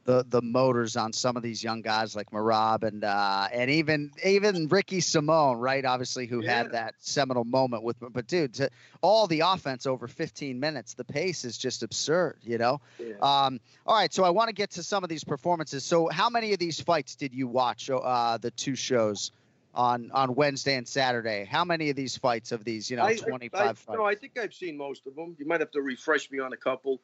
The 0.06 0.26
the 0.28 0.42
motors 0.42 0.96
on 0.96 1.14
some 1.14 1.38
of 1.38 1.44
these 1.44 1.64
young 1.64 1.82
guys 1.82 2.16
like 2.16 2.32
Merab 2.32 2.84
and 2.84 3.04
uh, 3.04 3.48
and 3.54 3.70
even 3.70 4.12
even 4.26 4.68
Ricky 4.68 5.02
Simón, 5.02 5.60
right? 5.60 5.86
Obviously, 5.86 6.26
who 6.26 6.42
Yeah. 6.44 6.56
had 6.58 6.72
that 6.72 6.96
seminal 7.00 7.44
moment 7.44 7.84
with. 7.84 7.98
But 8.00 8.26
dude, 8.26 8.56
to, 8.56 8.70
all 9.02 9.28
the 9.28 9.42
offense 9.42 9.86
over 9.86 10.08
15 10.08 10.60
minutes, 10.60 10.96
the 10.96 11.04
pace 11.04 11.46
is 11.46 11.58
just 11.58 11.84
absurd. 11.84 12.38
You 12.42 12.58
know. 12.58 12.82
Yeah. 12.98 13.16
Um, 13.22 13.60
all 13.86 13.96
right, 13.96 14.12
so 14.12 14.24
I 14.24 14.30
want 14.32 14.48
to 14.48 14.54
get 14.56 14.72
to 14.72 14.84
some 14.84 15.04
of 15.04 15.10
these 15.10 15.24
performances. 15.24 15.84
So, 15.84 16.08
how 16.08 16.30
many 16.30 16.54
of 16.54 16.60
these 16.60 16.80
fights 16.80 17.16
did 17.16 17.34
you 17.34 17.48
watch? 17.48 17.90
Uh, 17.92 18.38
the 18.38 18.52
two 18.52 18.76
shows 18.76 19.32
on 19.76 20.10
on 20.12 20.34
Wednesday 20.34 20.76
and 20.76 20.88
Saturday. 20.88 21.46
How 21.46 21.64
many 21.66 21.90
of 21.92 21.96
these 21.96 22.18
fights 22.18 22.52
of 22.52 22.64
these? 22.64 22.90
You 22.90 22.98
know, 22.98 23.04
I- 23.06 23.16
25 23.18 23.62
I, 23.62 23.74
fights. 23.74 23.88
No, 23.98 24.06
I 24.06 24.16
think 24.16 24.40
I've 24.40 24.54
seen 24.56 24.76
most 24.78 25.06
of 25.06 25.16
them. 25.16 25.36
You 25.38 25.46
might 25.46 25.60
have 25.60 25.72
to 25.72 25.82
refresh 25.82 26.32
me 26.32 26.40
on 26.40 26.54
a 26.54 26.58
couple, 26.58 27.00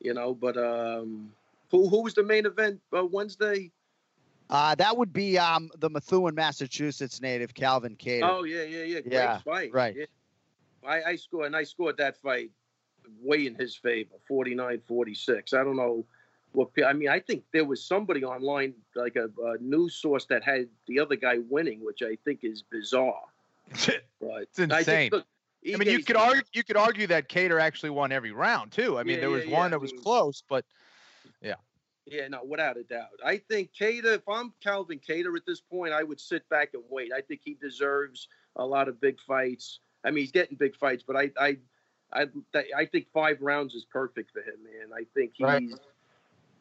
you 0.00 0.12
know. 0.12 0.34
But 0.34 0.58
um, 0.58 1.30
who 1.70 1.88
who 1.88 2.02
was 2.02 2.14
the 2.14 2.22
main 2.22 2.46
event 2.46 2.80
uh, 2.96 3.04
Wednesday? 3.04 3.70
Uh, 4.48 4.74
that 4.74 4.96
would 4.96 5.12
be 5.12 5.38
um, 5.38 5.70
the 5.78 5.88
Methuen, 5.88 6.34
Massachusetts 6.34 7.20
native 7.20 7.54
Calvin 7.54 7.96
Kattar. 7.96 8.22
Oh 8.28 8.44
yeah, 8.44 8.62
yeah, 8.62 8.82
yeah. 8.84 9.00
Great 9.00 9.12
Yeah, 9.12 9.38
fight. 9.38 9.70
right. 9.72 9.94
Yeah. 9.96 10.06
I, 10.86 11.02
I 11.10 11.16
scored 11.16 11.46
and 11.46 11.54
I 11.56 11.62
scored 11.64 11.96
that 11.98 12.16
fight 12.16 12.50
way 13.22 13.46
in 13.46 13.54
his 13.54 13.76
favor, 13.76 14.14
49-46. 14.30 15.52
I 15.54 15.62
don't 15.64 15.76
know 15.76 16.04
what 16.52 16.70
I 16.84 16.92
mean. 16.94 17.08
I 17.08 17.20
think 17.20 17.44
there 17.52 17.64
was 17.64 17.84
somebody 17.84 18.24
online, 18.24 18.74
like 18.94 19.16
a, 19.16 19.28
a 19.44 19.58
news 19.60 19.94
source, 19.94 20.24
that 20.26 20.42
had 20.42 20.68
the 20.86 20.98
other 21.00 21.16
guy 21.16 21.36
winning, 21.48 21.84
which 21.84 22.02
I 22.02 22.16
think 22.24 22.40
is 22.42 22.62
bizarre. 22.62 23.22
But 24.20 24.42
It's 24.42 24.58
insane. 24.58 24.72
I, 24.78 24.82
think, 24.82 25.12
look, 25.12 25.26
I 25.72 25.76
mean, 25.76 25.88
you 25.88 26.02
could 26.02 26.16
argue 26.16 26.42
you 26.52 26.64
could 26.64 26.76
argue 26.76 27.06
that 27.08 27.28
Kattar 27.28 27.60
actually 27.60 27.90
won 27.90 28.10
every 28.12 28.32
round 28.32 28.72
too. 28.72 28.98
I 28.98 29.02
mean, 29.02 29.14
Yeah, 29.14 29.20
there 29.20 29.30
was 29.30 29.44
yeah, 29.44 29.50
yeah, 29.50 29.56
one 29.58 29.66
I 29.66 29.68
that 29.70 29.80
was 29.80 29.92
mean- 29.92 30.02
close, 30.02 30.42
but 30.48 30.64
yeah. 30.64 30.74
Yeah, 32.10 32.26
no, 32.26 32.40
without 32.44 32.76
a 32.76 32.82
doubt. 32.82 33.20
I 33.24 33.36
think 33.38 33.70
Kattar, 33.72 34.16
if 34.16 34.28
I'm 34.28 34.52
Calvin 34.60 34.98
Kattar 34.98 35.36
at 35.36 35.46
this 35.46 35.60
point, 35.60 35.92
I 35.92 36.02
would 36.02 36.20
sit 36.20 36.46
back 36.48 36.70
and 36.74 36.82
wait. 36.90 37.12
I 37.12 37.20
think 37.20 37.40
he 37.44 37.54
deserves 37.54 38.26
a 38.56 38.66
lot 38.66 38.88
of 38.88 39.00
big 39.00 39.20
fights. 39.20 39.78
I 40.04 40.10
mean, 40.10 40.22
he's 40.24 40.32
getting 40.32 40.56
big 40.56 40.76
fights, 40.76 41.04
but 41.06 41.16
I, 41.16 41.30
I, 41.38 41.58
I, 42.12 42.26
I 42.76 42.84
think 42.86 43.06
five 43.14 43.40
rounds 43.40 43.74
is 43.74 43.84
perfect 43.84 44.32
for 44.32 44.40
him, 44.40 44.56
man. 44.64 44.90
I 44.92 45.04
think 45.14 45.34
he's 45.36 45.44
Right. 45.44 45.62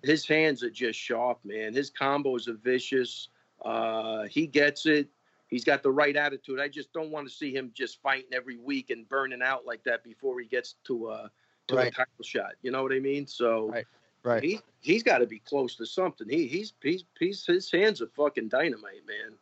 his 0.04 0.28
hands 0.28 0.64
are 0.64 0.70
just 0.70 1.00
sharp, 1.00 1.40
man. 1.44 1.74
His 1.74 1.90
combos 1.90 2.48
are 2.48 2.54
vicious. 2.54 3.30
Uh, 3.66 4.26
he 4.26 4.46
gets 4.46 4.86
it. 4.86 5.10
He's 5.48 5.64
got 5.64 5.82
the 5.82 5.92
right 5.92 6.16
attitude. 6.16 6.60
I 6.60 6.68
just 6.68 6.94
don't 6.94 7.10
want 7.10 7.28
to 7.28 7.34
see 7.34 7.52
him 7.52 7.72
just 7.74 8.00
fighting 8.04 8.30
every 8.34 8.58
week 8.58 8.92
and 8.92 9.10
burning 9.10 9.42
out 9.42 9.66
like 9.66 9.84
that 9.86 10.04
before 10.04 10.40
he 10.40 10.46
gets 10.46 10.76
to 10.86 11.10
a 11.10 11.32
to 11.70 11.78
a 11.78 11.90
title 11.90 12.24
shot. 12.24 12.54
You 12.62 12.70
know 12.70 12.84
what 12.84 12.94
I 12.94 13.00
mean? 13.00 13.26
So 13.26 13.70
Right. 13.70 13.88
Right. 14.24 14.44
he 14.44 14.60
he's 14.82 15.04
got 15.04 15.20
to 15.20 15.26
be 15.26 15.40
close 15.40 15.76
to 15.76 15.86
something. 15.86 16.28
He 16.30 16.48
he's 16.48 16.74
he's 16.82 17.06
he's 17.20 17.46
his 17.46 17.72
hands 17.72 18.02
are 18.02 18.08
fucking 18.08 18.50
dynamite, 18.50 19.06
man. 19.08 19.38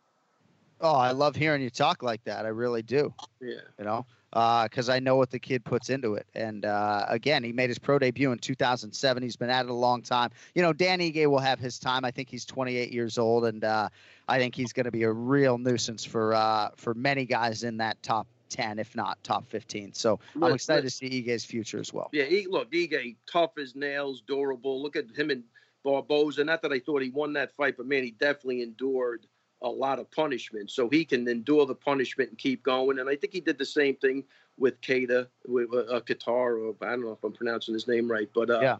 Oh, 0.80 0.94
I 0.94 1.10
love 1.10 1.34
hearing 1.34 1.62
you 1.62 1.70
talk 1.70 2.02
like 2.02 2.22
that. 2.24 2.46
I 2.46 2.50
really 2.50 2.82
do. 2.82 3.12
Yeah. 3.40 3.56
You 3.78 3.84
know, 3.84 4.06
because 4.30 4.88
I 4.88 5.00
know 5.00 5.16
what 5.16 5.30
the 5.30 5.38
kid 5.38 5.64
puts 5.64 5.90
into 5.90 6.14
it. 6.14 6.26
And 6.34 6.64
uh, 6.64 7.06
again, 7.08 7.42
he 7.42 7.52
made 7.52 7.68
his 7.68 7.78
pro 7.78 7.98
debut 7.98 8.30
in 8.30 8.38
2007. 8.38 9.22
He's 9.22 9.36
been 9.36 9.50
at 9.50 9.64
it 9.64 9.70
a 9.70 9.74
long 9.74 10.02
time. 10.02 10.30
You 10.54 10.62
know, 10.62 10.72
Dan 10.72 11.00
Ige 11.00 11.26
will 11.26 11.40
have 11.40 11.58
his 11.58 11.78
time. 11.78 12.04
I 12.04 12.10
think 12.12 12.28
he's 12.30 12.44
28 12.44 12.92
years 12.92 13.18
old, 13.18 13.46
and 13.46 13.64
uh, 13.64 13.88
I 14.28 14.38
think 14.38 14.54
he's 14.54 14.72
going 14.72 14.84
to 14.84 14.92
be 14.92 15.02
a 15.02 15.12
real 15.12 15.58
nuisance 15.58 16.04
for 16.04 16.34
uh, 16.34 16.70
for 16.76 16.94
many 16.94 17.26
guys 17.26 17.64
in 17.64 17.78
that 17.78 18.00
top 18.02 18.28
10, 18.48 18.78
if 18.78 18.94
not 18.96 19.22
top 19.22 19.46
15. 19.46 19.92
So 19.92 20.18
I'm 20.42 20.54
excited 20.54 20.82
to 20.82 20.90
see 20.90 21.08
Ige's 21.08 21.44
future 21.44 21.78
as 21.78 21.92
well. 21.92 22.08
Yeah, 22.12 22.24
he, 22.24 22.46
look, 22.48 22.70
Ige, 22.72 23.16
tough 23.30 23.52
as 23.58 23.74
nails, 23.74 24.22
durable. 24.26 24.82
Look 24.82 24.96
at 24.96 25.06
him 25.16 25.30
and 25.30 25.44
Barboza. 25.84 26.44
Not 26.44 26.62
that 26.62 26.72
I 26.72 26.78
thought 26.78 27.02
he 27.02 27.10
won 27.10 27.32
that 27.34 27.52
fight, 27.52 27.76
but 27.76 27.86
man, 27.86 28.04
he 28.04 28.12
definitely 28.12 28.62
endured 28.62 29.26
a 29.62 29.68
lot 29.68 29.98
of 29.98 30.10
punishment. 30.10 30.70
So 30.70 30.88
he 30.88 31.04
can 31.04 31.26
endure 31.28 31.66
the 31.66 31.74
punishment 31.74 32.30
and 32.30 32.38
keep 32.38 32.62
going. 32.62 32.98
And 32.98 33.08
I 33.08 33.16
think 33.16 33.32
he 33.32 33.40
did 33.40 33.58
the 33.58 33.64
same 33.64 33.96
thing 33.96 34.24
with 34.56 34.80
Kada, 34.80 35.28
with 35.46 35.68
uh, 35.72 35.78
uh, 35.78 36.00
Qatar, 36.00 36.60
or 36.60 36.74
I 36.82 36.90
don't 36.90 37.02
know 37.02 37.12
if 37.12 37.24
I'm 37.24 37.32
pronouncing 37.32 37.74
his 37.74 37.88
name 37.88 38.10
right, 38.10 38.28
but 38.34 38.50
uh, 38.50 38.60
Yeah. 38.60 38.76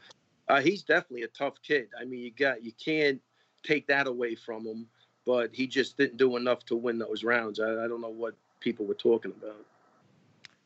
uh, 0.48 0.61
he's 0.61 0.83
definitely 0.83 1.22
a 1.22 1.28
tough 1.28 1.54
kid. 1.62 1.88
I 2.00 2.04
mean, 2.04 2.20
you 2.20 2.31
got 2.31 2.62
you 2.64 2.72
can't 2.72 3.20
take 3.62 3.87
that 3.88 4.07
away 4.07 4.35
from 4.35 4.64
him. 4.64 4.87
But 5.26 5.54
he 5.54 5.66
just 5.66 5.98
didn't 5.98 6.16
do 6.16 6.37
enough 6.37 6.64
to 6.66 6.76
win 6.76 6.98
those 6.98 7.22
rounds. 7.22 7.61
I, 7.61 7.85
I 7.85 7.87
don't 7.87 8.00
know 8.00 8.09
what 8.09 8.35
people 8.60 8.86
were 8.86 8.94
talking 8.94 9.32
about. 9.32 9.64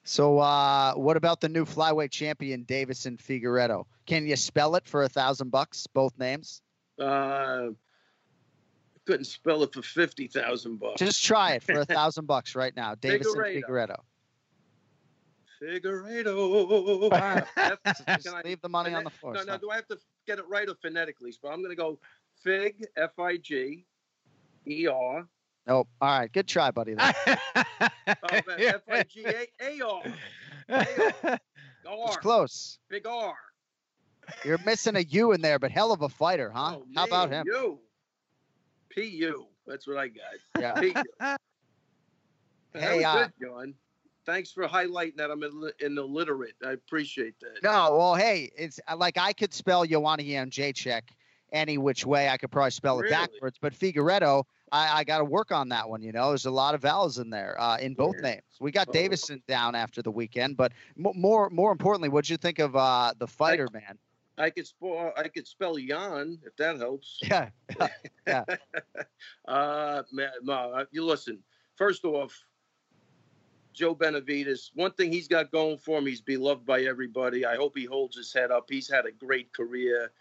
So, 0.05 0.38
uh, 0.40 0.94
what 0.94 1.16
about 1.16 1.40
the 1.40 1.48
new 1.48 1.64
flyweight 1.64 2.11
champion, 2.11 2.64
Deiveson 2.64 3.18
Figueiredo? 3.18 3.85
Can 4.07 4.26
you 4.26 4.35
spell 4.37 4.74
it 4.74 4.87
for 4.87 5.05
a 5.05 5.09
thousand 5.09 5.50
bucks, 5.50 5.87
both 5.87 6.18
names? 6.18 6.61
Uh, 6.98 7.68
couldn't 9.07 9.24
spell 9.26 9.62
it 9.62 9.72
for 9.72 9.83
fifty 9.83 10.26
thousand 10.26 10.81
bucks. 10.81 10.98
Just 10.98 11.24
try 11.24 11.52
it 11.52 11.62
for 11.62 11.78
a 11.81 11.85
thousand 11.98 12.26
bucks 12.26 12.55
right 12.55 12.74
now. 12.74 12.94
Deiveson 12.94 13.37
Figueiredo. 13.37 14.00
Figueiredo. 15.62 17.11
Can 18.24 18.35
I- 18.35 18.42
leave 18.44 18.61
the 18.61 18.68
money 18.68 18.94
on 18.94 19.05
the 19.05 19.11
floor. 19.11 19.35
No, 19.35 19.44
no. 19.44 19.59
Do 19.59 19.70
I 19.70 19.76
have 19.76 19.87
to 19.88 19.98
get 20.26 20.38
it 20.38 20.48
right 20.48 20.68
or 20.68 20.74
phonetically? 20.74 21.33
But 21.40 21.52
I'm 21.52 21.59
going 21.59 21.70
to 21.70 21.76
go 21.76 21.98
Fig 22.42 22.87
F 22.96 23.18
I 23.20 23.37
G 23.37 23.85
E 24.66 24.87
R 24.88 25.26
Nope. 25.66 25.88
All 26.01 26.18
right. 26.20 26.33
Good 26.33 26.48
try, 26.48 26.70
buddy. 26.70 26.94
then. 26.94 27.14
F 28.07 28.83
I 28.90 29.03
G 29.09 29.25
A 29.27 29.46
A 29.61 29.87
R 29.87 30.03
It's 30.68 32.16
close. 32.16 32.79
Big 32.88 33.07
R. 33.07 33.35
You're 34.44 34.59
missing 34.64 34.96
a 34.96 35.01
U 35.01 35.33
in 35.33 35.40
there, 35.40 35.59
but 35.59 35.70
hell 35.70 35.92
of 35.92 36.03
a 36.03 36.09
fighter, 36.09 36.51
huh? 36.51 36.77
Oh, 36.79 36.85
How 36.94 37.05
about 37.05 37.31
him? 37.31 37.44
You. 37.46 37.79
P 38.88 39.05
U. 39.05 39.46
That's 39.66 39.87
what 39.87 39.96
I 39.98 40.09
got. 40.09 40.61
Yeah. 40.61 40.81
P 40.81 40.87
U. 40.88 41.37
Hey, 42.75 43.05
uh, 43.05 43.25
good, 43.25 43.33
John. 43.42 43.75
Thanks 44.25 44.51
for 44.51 44.66
highlighting 44.66 45.16
that. 45.16 45.31
I'm 45.31 45.42
ill- 45.42 45.70
in 45.81 45.98
illiterate. 45.98 46.55
I 46.64 46.70
appreciate 46.72 47.35
that. 47.40 47.62
No, 47.62 47.96
well, 47.98 48.14
hey, 48.14 48.51
it's 48.57 48.81
uh, 48.88 48.96
like 48.96 49.18
I 49.18 49.35
could 49.35 49.53
spell 49.53 49.85
Ioana 49.87 50.22
Jacek 50.48 51.03
any 51.53 51.77
which 51.77 52.07
way. 52.07 52.31
I 52.31 52.38
could 52.38 52.51
probably 52.51 52.70
spell 52.70 53.01
it 53.01 53.11
backwards, 53.11 53.59
but 53.61 53.75
Figueiredo, 53.75 54.44
I, 54.73 55.01
I 55.01 55.05
got 55.05 55.19
to 55.19 55.25
work 55.25 55.53
on 55.53 55.69
that 55.69 55.89
one. 55.89 56.03
You 56.03 56.13
know, 56.13 56.31
there's 56.31 56.47
a 56.47 56.51
lot 56.51 56.75
of 56.75 56.81
vowels 56.81 57.19
in 57.19 57.31
there 57.31 57.61
uh, 57.61 57.77
in 57.77 57.95
both 57.95 58.17
names. 58.21 58.43
We 58.59 58.73
got. 58.73 58.89
Deiveson 58.89 59.43
down 59.47 59.75
after 59.75 60.03
the 60.03 60.11
weekend, 60.11 60.57
but 60.57 60.73
mo- 60.97 61.13
more 61.15 61.49
more 61.51 61.73
importantly, 61.73 62.09
what'd 62.09 62.29
you 62.29 62.37
think 62.37 62.59
of 62.59 62.75
uh, 62.75 63.13
the 63.19 63.27
fighter, 63.27 63.69
man? 63.73 63.99
I 64.39 64.51
could 64.51 64.67
spell. 64.67 65.13
I 65.17 65.29
could 65.29 65.47
spell 65.47 65.79
Yan 65.79 66.39
if 66.45 66.57
that 66.57 66.79
helps. 66.79 67.21
Yeah, 67.29 67.49
yeah. 68.27 68.45
Uh, 69.49 70.03
uh, 70.49 70.85
you 70.91 71.05
listen. 71.05 71.39
First 71.77 72.05
off, 72.05 72.45
Joe 73.73 73.95
Benavidez. 73.95 74.71
One 74.75 74.93
thing 74.93 75.13
he's 75.13 75.29
got 75.29 75.51
going 75.51 75.79
for 75.79 75.99
him, 75.99 76.07
he's 76.07 76.21
beloved 76.21 76.65
by 76.65 76.83
everybody. 76.83 77.45
I 77.45 77.57
hope 77.57 77.77
he 77.77 77.85
holds 77.85 78.17
his 78.17 78.33
head 78.33 78.51
up. 78.51 78.67
He's 78.69 78.89
had 78.91 79.07
a 79.07 79.13
great 79.13 79.53
career, 79.53 80.13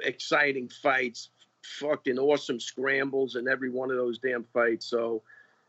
exciting 0.00 0.68
fights, 0.68 1.30
fucking 1.62 2.18
awesome 2.18 2.60
scrambles 2.60 3.36
in 3.36 3.48
every 3.48 3.70
one 3.70 3.90
of 3.90 3.96
those 3.96 4.18
damn 4.18 4.44
fights. 4.52 4.86
So, 4.86 5.22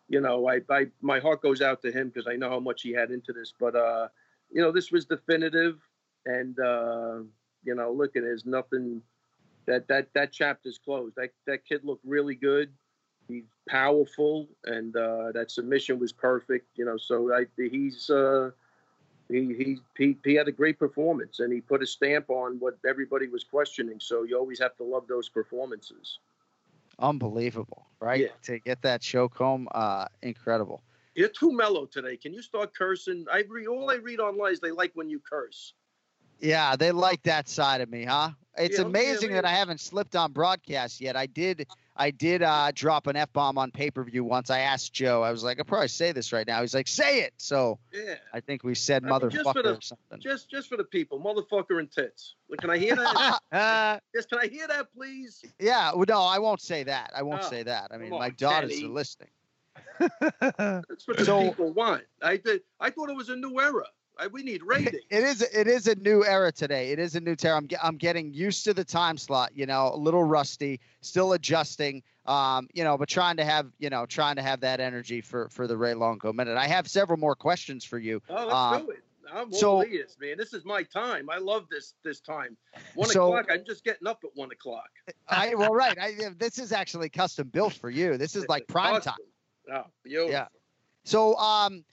you 0.07 0.21
know, 0.21 0.47
I, 0.47 0.61
I 0.69 0.87
my 1.01 1.19
heart 1.19 1.41
goes 1.41 1.61
out 1.61 1.81
to 1.83 1.91
him 1.91 2.09
because 2.09 2.27
I 2.27 2.35
know 2.35 2.49
how 2.49 2.59
much 2.59 2.81
he 2.81 2.91
had 2.91 3.11
into 3.11 3.33
this. 3.33 3.53
But 3.57 3.75
uh, 3.75 4.07
you 4.51 4.61
know, 4.61 4.71
this 4.71 4.91
was 4.91 5.05
definitive, 5.05 5.79
and 6.25 6.59
uh, 6.59 7.19
you 7.63 7.75
know, 7.75 7.91
look, 7.91 8.15
and 8.15 8.25
there's 8.25 8.45
nothing 8.45 9.01
that 9.65 9.87
that 9.87 10.07
that 10.13 10.31
chapter's 10.31 10.77
closed. 10.77 11.15
That 11.15 11.31
that 11.47 11.65
kid 11.65 11.83
looked 11.83 12.05
really 12.05 12.35
good. 12.35 12.71
He's 13.27 13.45
powerful, 13.69 14.49
and 14.65 14.95
uh, 14.95 15.31
that 15.33 15.51
submission 15.51 15.99
was 15.99 16.11
perfect. 16.11 16.67
You 16.75 16.85
know, 16.85 16.97
so 16.97 17.33
I 17.33 17.45
he's 17.57 18.09
uh, 18.09 18.51
he, 19.31 19.53
he 19.53 19.77
he 19.97 20.17
he 20.23 20.33
had 20.35 20.47
a 20.47 20.51
great 20.51 20.77
performance, 20.77 21.39
and 21.39 21.51
he 21.51 21.61
put 21.61 21.81
a 21.81 21.87
stamp 21.87 22.29
on 22.29 22.57
what 22.59 22.77
everybody 22.87 23.27
was 23.27 23.43
questioning. 23.43 23.99
So 23.99 24.23
you 24.23 24.37
always 24.37 24.59
have 24.59 24.75
to 24.77 24.83
love 24.83 25.07
those 25.07 25.29
performances. 25.29 26.19
Unbelievable, 26.99 27.87
right? 27.99 28.21
Yeah. 28.21 28.27
To 28.43 28.59
get 28.59 28.81
that 28.83 29.01
choke 29.01 29.35
home, 29.35 29.67
uh, 29.73 30.05
incredible. 30.21 30.83
You're 31.15 31.29
too 31.29 31.51
mellow 31.51 31.85
today. 31.85 32.15
Can 32.15 32.33
you 32.33 32.41
start 32.41 32.75
cursing? 32.75 33.25
I 33.31 33.43
read 33.49 33.67
all 33.67 33.89
I 33.89 33.95
read 33.95 34.19
online 34.19 34.53
is 34.53 34.59
they 34.59 34.71
like 34.71 34.91
when 34.93 35.09
you 35.09 35.19
curse. 35.19 35.73
Yeah, 36.41 36.75
they 36.75 36.91
like 36.91 37.23
that 37.23 37.47
side 37.47 37.81
of 37.81 37.89
me, 37.89 38.03
huh? 38.05 38.31
It's 38.57 38.75
Yeah, 38.77 38.81
yeah, 38.81 38.87
amazing 38.87 39.31
that. 39.33 39.45
I 39.45 39.51
haven't 39.51 39.79
slipped 39.79 40.15
on 40.15 40.33
broadcast 40.33 40.99
yet. 40.99 41.15
I 41.15 41.25
did 41.25 41.67
I 41.95 42.09
did 42.11 42.41
uh, 42.41 42.71
drop 42.73 43.07
an 43.07 43.15
F 43.15 43.31
bomb 43.31 43.57
on 43.57 43.69
pay-per-view 43.71 44.23
once. 44.23 44.49
I 44.49 44.59
asked 44.59 44.91
Joe. 44.93 45.21
I 45.23 45.31
was 45.31 45.43
like, 45.43 45.59
I'll 45.59 45.65
probably 45.65 45.87
say 45.89 46.11
this 46.11 46.33
right 46.33 46.47
now. 46.47 46.59
He's 46.61 46.73
like, 46.73 46.87
say 46.87 47.21
it. 47.21 47.33
So 47.37 47.79
Yeah. 47.93 48.15
I 48.33 48.39
think 48.39 48.63
we 48.63 48.75
said 48.75 49.05
I 49.05 49.09
mean, 49.19 49.29
just 49.29 49.43
for 49.43 49.53
motherfucker 49.53 49.63
the- 49.63 49.77
or 49.77 49.81
something. 49.81 50.19
Just 50.19 50.49
just 50.49 50.67
for 50.67 50.75
the 50.77 50.83
people, 50.83 51.19
motherfucker 51.19 51.79
and 51.79 51.89
tits. 51.91 52.35
Can 52.59 52.69
I 52.69 52.77
hear 52.77 52.95
that? 52.95 53.39
uh, 53.53 53.99
yes, 54.13 54.25
can 54.25 54.39
I 54.39 54.47
hear 54.47 54.67
that, 54.67 54.87
please? 54.93 55.43
Yeah, 55.59 55.93
well, 55.93 56.05
no, 56.07 56.21
I 56.21 56.39
won't 56.39 56.61
say 56.61 56.83
that. 56.83 57.11
I 57.15 57.21
won't 57.23 57.43
Oh, 57.45 57.49
say 57.49 57.63
that. 57.63 57.91
I 57.93 57.97
mean, 57.97 58.09
come 58.09 58.19
my 58.19 58.25
on, 58.27 58.35
daughters 58.37 58.71
Kenny. 58.71 58.85
are 58.85 58.89
listening. 58.89 59.29
That's 59.99 61.07
what 61.07 61.17
the 61.17 61.25
So- 61.25 61.49
people 61.49 61.71
want. 61.71 62.03
I 62.21 62.37
did. 62.37 62.61
I 62.79 62.89
thought 62.89 63.09
it 63.09 63.15
was 63.15 63.29
a 63.29 63.35
new 63.35 63.59
era. 63.61 63.85
We 64.31 64.43
need 64.43 64.61
ratings. 64.65 65.03
It 65.09 65.23
is 65.23 65.41
it 65.41 65.67
is 65.67 65.87
a 65.87 65.95
new 65.95 66.23
era 66.25 66.51
today. 66.51 66.91
It 66.91 66.99
is 66.99 67.15
a 67.15 67.19
new 67.19 67.35
era. 67.43 67.57
I'm, 67.57 67.67
I'm 67.81 67.97
getting 67.97 68.33
used 68.33 68.63
to 68.65 68.73
the 68.73 68.83
time 68.83 69.17
slot. 69.17 69.51
You 69.55 69.65
know, 69.65 69.91
a 69.93 69.97
little 69.97 70.23
rusty, 70.23 70.79
still 71.01 71.33
adjusting. 71.33 72.03
Um, 72.25 72.67
you 72.73 72.83
know, 72.83 72.97
but 72.97 73.09
trying 73.09 73.37
to 73.37 73.45
have 73.45 73.67
you 73.79 73.89
know 73.89 74.05
trying 74.05 74.35
to 74.35 74.41
have 74.41 74.59
that 74.61 74.79
energy 74.79 75.21
for 75.21 75.49
for 75.49 75.67
the 75.67 75.75
Ray 75.77 75.93
Longo 75.93 76.31
minute. 76.33 76.57
I 76.57 76.67
have 76.67 76.87
several 76.87 77.17
more 77.17 77.35
questions 77.35 77.83
for 77.83 77.97
you. 77.97 78.21
Oh, 78.29 78.35
let's 78.35 78.53
Um, 78.53 78.85
do 78.85 78.91
it. 78.91 79.03
I'm 79.33 79.53
so- 79.53 79.85
ears, 79.85 80.17
man. 80.19 80.35
This 80.37 80.53
is 80.53 80.65
my 80.65 80.83
time. 80.83 81.29
I 81.29 81.37
love 81.37 81.65
this 81.71 81.93
this 82.03 82.19
time. 82.19 82.57
One 82.95 83.09
So- 83.09 83.27
o'clock. 83.33 83.47
I'm 83.49 83.63
just 83.65 83.83
getting 83.85 84.05
up 84.07 84.19
at 84.25 84.31
one 84.35 84.51
o'clock. 84.51 84.89
I 85.29 85.55
well, 85.55 85.73
right. 85.73 85.97
I, 85.97 86.15
this 86.37 86.59
is 86.59 86.71
actually 86.73 87.07
custom 87.09 87.47
built 87.47 87.73
for 87.73 87.89
you. 87.89 88.17
This 88.17 88.35
is 88.35 88.47
like 88.49 88.67
prime 88.67 88.99
time. 89.01 89.15
Oh, 89.73 89.83
beautiful. 90.03 90.31
Yeah. 90.31 90.47
So, 91.05 91.35
um, 91.37 91.83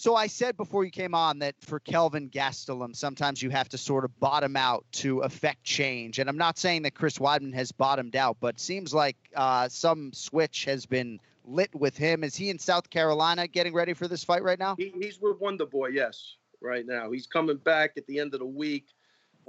so 0.00 0.16
I 0.16 0.28
said 0.28 0.56
before 0.56 0.86
you 0.86 0.90
came 0.90 1.14
on 1.14 1.40
that 1.40 1.54
for 1.60 1.78
Kelvin 1.78 2.30
Gastelum, 2.30 2.96
sometimes 2.96 3.42
you 3.42 3.50
have 3.50 3.68
to 3.68 3.76
sort 3.76 4.06
of 4.06 4.18
bottom 4.18 4.56
out 4.56 4.86
to 4.92 5.18
affect 5.18 5.62
change. 5.62 6.18
And 6.18 6.26
I'm 6.26 6.38
not 6.38 6.56
saying 6.56 6.84
that 6.84 6.94
Chris 6.94 7.18
Weidman 7.18 7.52
has 7.52 7.70
bottomed 7.70 8.16
out, 8.16 8.38
but 8.40 8.58
seems 8.58 8.94
like 8.94 9.18
uh, 9.36 9.68
some 9.68 10.10
switch 10.14 10.64
has 10.64 10.86
been 10.86 11.20
lit 11.44 11.68
with 11.74 11.98
him. 11.98 12.24
Is 12.24 12.34
he 12.34 12.48
in 12.48 12.58
South 12.58 12.88
Carolina 12.88 13.46
getting 13.46 13.74
ready 13.74 13.92
for 13.92 14.08
this 14.08 14.24
fight 14.24 14.42
right 14.42 14.58
now? 14.58 14.74
He, 14.78 14.90
he's 14.98 15.20
with 15.20 15.38
Wonder 15.38 15.66
Boy, 15.66 15.88
yes, 15.88 16.36
right 16.62 16.86
now. 16.86 17.10
He's 17.10 17.26
coming 17.26 17.58
back 17.58 17.92
at 17.98 18.06
the 18.06 18.20
end 18.20 18.32
of 18.32 18.40
the 18.40 18.46
week. 18.46 18.86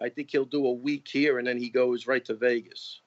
I 0.01 0.09
think 0.09 0.31
he'll 0.31 0.43
do 0.43 0.65
a 0.65 0.73
week 0.73 1.07
here, 1.07 1.39
and 1.39 1.47
then 1.47 1.57
he 1.57 1.69
goes 1.69 2.07
right 2.07 2.25
to 2.25 2.33
Vegas. 2.33 2.99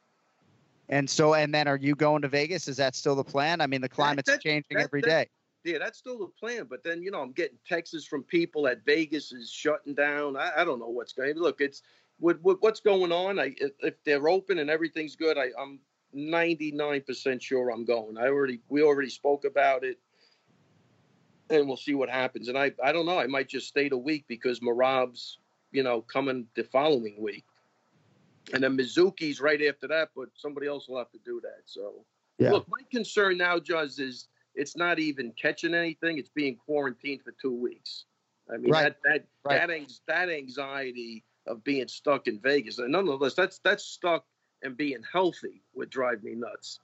And 0.89 1.11
so, 1.11 1.35
and 1.35 1.53
then 1.53 1.69
are 1.69 1.77
you 1.77 1.95
going 1.95 2.23
to 2.23 2.29
Vegas? 2.29 2.69
Is 2.69 2.79
that 2.79 2.95
still 2.95 3.17
the 3.17 3.25
plan? 3.25 3.61
I 3.61 3.67
mean, 3.67 3.83
the 3.83 3.89
climate's 3.91 4.31
that- 4.31 4.41
changing 4.41 4.79
that- 4.79 4.85
every 4.85 5.03
that- 5.03 5.07
day. 5.07 5.29
Yeah, 5.65 5.79
that's 5.79 5.99
still 5.99 6.19
the 6.19 6.27
plan. 6.27 6.67
But 6.69 6.85
then, 6.85 7.03
you 7.03 7.11
know, 7.11 7.23
I'm 7.23 7.33
getting 7.33 7.59
texts 7.67 8.05
from 8.05 8.23
people 8.23 8.63
that 8.65 8.85
Vegas 8.85 9.33
is 9.33 9.51
shutting 9.51 9.95
down. 9.95 10.37
I, 10.37 10.51
I 10.59 10.65
don't 10.65 10.79
know 10.79 10.89
what's 10.89 11.15
going. 11.15 11.37
Look, 11.37 11.63
it's 11.63 11.83
what, 12.19 12.41
what 12.43 12.63
what's 12.63 12.81
going 12.81 13.13
on. 13.13 13.41
I 13.41 13.55
if, 13.81 13.95
they're 14.05 14.29
open 14.29 14.59
and 14.59 14.69
everything's 14.69 15.17
good, 15.17 15.39
I, 15.39 15.49
I'm 15.59 15.81
99% 16.15 17.43
sure 17.43 17.71
I'm 17.71 17.85
going. 17.85 18.19
I 18.19 18.27
already 18.27 18.61
we 18.69 18.83
already 18.83 19.09
spoke 19.09 19.45
about 19.47 19.85
it, 19.85 19.99
and 21.49 21.67
we'll 21.67 21.79
see 21.79 21.95
what 21.95 22.11
happens. 22.11 22.49
And 22.49 22.59
I 22.59 22.73
I 22.83 22.93
don't 22.93 23.07
know. 23.07 23.19
I 23.19 23.27
might 23.27 23.49
just 23.49 23.67
stay 23.67 23.89
the 23.89 23.99
week 23.99 24.27
because 24.29 24.61
Merab's 24.61 25.39
you 25.73 25.83
know 25.83 26.03
coming 26.03 26.47
the 26.55 26.65
following 26.65 27.17
week, 27.19 27.45
and 28.53 28.63
then 28.63 28.77
Mizuki's 28.77 29.41
right 29.41 29.63
after 29.63 29.89
that. 29.89 30.11
But 30.15 30.29
somebody 30.37 30.67
else 30.67 30.89
will 30.89 30.99
have 30.99 31.11
to 31.13 31.21
do 31.25 31.41
that. 31.43 31.63
So 31.65 32.05
Yeah. 32.39 32.51
look, 32.53 32.69
my 32.69 32.85
concern 32.93 33.39
now, 33.39 33.59
Judge, 33.59 33.99
is 33.99 34.29
it's 34.55 34.77
not 34.77 34.99
even 34.99 35.33
catching 35.33 35.75
anything. 35.75 36.19
It's 36.19 36.29
being 36.31 36.57
quarantined 36.57 37.23
for 37.23 37.33
two 37.33 37.53
weeks. 37.55 38.05
I 38.53 38.57
mean, 38.59 38.71
Right. 38.71 38.83
that 38.85 38.97
that 39.05 39.27
Right. 39.45 39.67
that, 39.69 39.91
that 40.07 40.31
anxiety 40.31 41.25
of 41.47 41.63
being 41.65 41.89
stuck 41.89 42.27
in 42.27 42.39
Vegas, 42.41 42.79
and 42.79 42.93
nonetheless, 42.93 43.35
that's 43.35 43.59
that's 43.59 43.85
stuck 43.85 44.25
and 44.63 44.77
being 44.77 45.03
healthy 45.11 45.63
would 45.75 45.91
drive 45.91 46.23
me 46.23 46.35
nuts. 46.35 46.81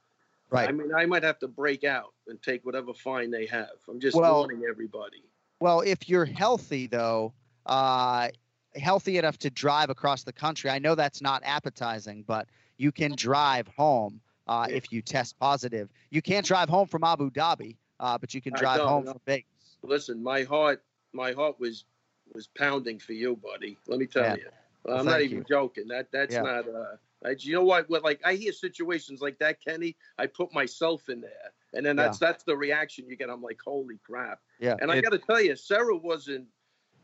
Right. 0.49 0.67
I 0.67 0.71
mean, 0.71 0.93
I 0.93 1.05
might 1.05 1.23
have 1.23 1.39
to 1.39 1.47
break 1.47 1.83
out 1.83 2.13
and 2.27 2.41
take 2.43 2.65
whatever 2.65 2.93
fine 2.93 3.31
they 3.31 3.45
have. 3.47 3.69
I'm 3.87 3.99
just 3.99 4.15
Well- 4.17 4.39
warning 4.39 4.63
everybody. 4.69 5.23
Well, 5.59 5.81
if 5.81 6.09
you're 6.09 6.25
healthy 6.25 6.87
though, 6.87 7.33
uh, 7.67 8.29
healthy 8.75 9.17
enough 9.17 9.37
to 9.39 9.49
drive 9.49 9.89
across 9.89 10.23
the 10.23 10.33
country, 10.33 10.69
I 10.69 10.79
know 10.79 10.95
that's 10.95 11.21
not 11.21 11.41
appetizing, 11.45 12.23
but 12.23 12.47
you 12.77 12.91
can 12.91 13.15
drive 13.15 13.67
home 13.67 14.21
uh, 14.47 14.67
if 14.69 14.91
you 14.91 15.01
test 15.01 15.37
positive. 15.39 15.89
You 16.09 16.21
can't 16.21 16.45
drive 16.45 16.69
home 16.69 16.87
from 16.87 17.03
Abu 17.03 17.29
Dhabi, 17.29 17.77
uh, 17.99 18.17
but 18.17 18.33
you 18.33 18.41
can 18.41 18.53
drive 18.53 18.81
home 18.81 19.05
from 19.05 19.19
Vegas. 19.25 19.45
Listen, 19.83 20.21
my 20.21 20.43
heart, 20.43 20.83
my 21.13 21.31
heart 21.31 21.59
was 21.59 21.85
was 22.33 22.47
pounding 22.47 22.97
for 22.99 23.13
you, 23.13 23.35
buddy. 23.35 23.77
Let 23.87 23.99
me 23.99 24.05
tell 24.05 24.23
Yeah. 24.23 24.35
you. 24.35 24.49
Well, 24.83 24.97
I'm 24.97 25.05
not 25.05 25.21
even 25.21 25.39
you. 25.39 25.43
joking. 25.43 25.87
That 25.87 26.11
that's 26.11 26.33
Yeah. 26.33 26.41
not. 26.41 26.67
Uh, 26.67 26.95
I, 27.23 27.35
you 27.37 27.53
know 27.53 27.63
what? 27.63 27.89
What 27.89 28.03
like 28.03 28.21
I 28.25 28.35
hear 28.35 28.51
situations 28.51 29.21
like 29.21 29.37
that, 29.39 29.63
Kenny. 29.63 29.95
I 30.17 30.27
put 30.27 30.53
myself 30.53 31.09
in 31.09 31.21
there, 31.21 31.51
and 31.73 31.85
then 31.85 31.95
that's 31.95 32.17
that's 32.17 32.43
the 32.43 32.55
reaction 32.55 33.07
you 33.07 33.15
get. 33.15 33.29
I'm 33.29 33.41
like, 33.43 33.59
holy 33.63 33.97
crap. 34.03 34.39
Yeah. 34.59 34.77
And 34.81 34.91
I 34.91 35.01
got 35.01 35.11
to 35.11 35.19
tell 35.19 35.41
you, 35.41 35.55
Serra 35.55 35.97
wasn't. 35.97 36.47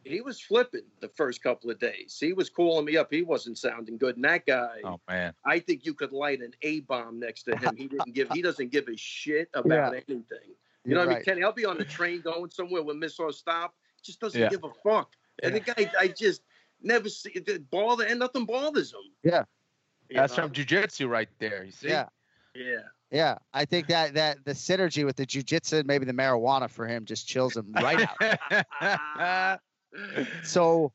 He 0.08 0.22
was 0.22 0.40
flipping 0.42 0.84
the 1.00 1.10
first 1.10 1.42
couple 1.44 1.70
of 1.70 1.80
days. 1.80 2.18
He 2.20 2.34
was 2.34 2.50
calling 2.50 2.86
me 2.86 2.98
up. 2.98 3.08
He 3.12 3.22
wasn't 3.24 3.58
sounding 3.58 3.98
good. 3.98 4.16
And 4.16 4.26
that 4.26 4.46
guy, 4.46 4.82
Oh 4.84 5.00
man. 5.08 5.34
I 5.46 5.60
think 5.60 5.86
you 5.86 5.94
could 5.94 6.12
light 6.12 6.42
an 6.42 6.54
A 6.62 6.82
bomb 6.82 7.20
next 7.20 7.44
to 7.44 7.56
him. 7.56 7.76
He 7.76 7.88
didn't 7.88 8.14
give. 8.14 8.30
He 8.32 8.42
doesn't 8.42 8.72
give 8.72 8.88
a 8.88 8.96
shit 8.98 9.50
about 9.54 9.94
Yeah. 9.94 10.00
anything. 10.08 10.24
You 10.48 10.56
You're 10.86 11.00
know 11.00 11.06
what 11.06 11.12
I 11.12 11.16
mean, 11.16 11.24
Kenny? 11.26 11.44
I'll 11.44 11.52
be 11.52 11.66
on 11.66 11.78
the 11.78 11.86
train 11.86 12.22
going 12.22 12.50
somewhere 12.50 12.82
with 12.84 12.98
Miss 12.98 13.20
or 13.20 13.32
stop. 13.34 13.76
Just 14.04 14.20
doesn't 14.22 14.40
Yeah. 14.40 14.50
give 14.50 14.64
a 14.64 14.72
fuck. 14.84 15.16
And 15.44 15.54
the 15.56 15.60
guy, 15.60 15.92
I 16.00 16.08
just 16.08 16.42
never 16.82 17.10
see 17.10 17.32
it 17.32 17.70
bother, 17.70 18.06
and 18.06 18.20
nothing 18.20 18.46
bothers 18.46 18.94
him. 18.94 19.00
Yeah. 19.24 19.44
you 20.10 20.16
That's 20.16 20.38
know? 20.38 20.44
from 20.44 20.54
jujitsu 20.54 21.10
right 21.10 21.28
there. 21.40 21.64
You 21.66 21.72
see? 21.72 21.90
Yeah. 21.90 22.08
Yeah. 22.56 22.82
Yeah, 23.10 23.38
I 23.54 23.64
think 23.64 23.88
that 23.88 24.16
that 24.16 24.44
the 24.44 24.52
synergy 24.52 25.06
with 25.06 25.16
the 25.16 25.26
jujitsu, 25.26 25.86
maybe 25.86 26.04
the 26.06 26.12
marijuana 26.14 26.70
for 26.70 26.86
him, 26.86 27.06
just 27.06 27.26
chills 27.26 27.56
him 27.56 27.72
right 27.72 28.06
out. 28.22 29.60
So, 30.44 30.92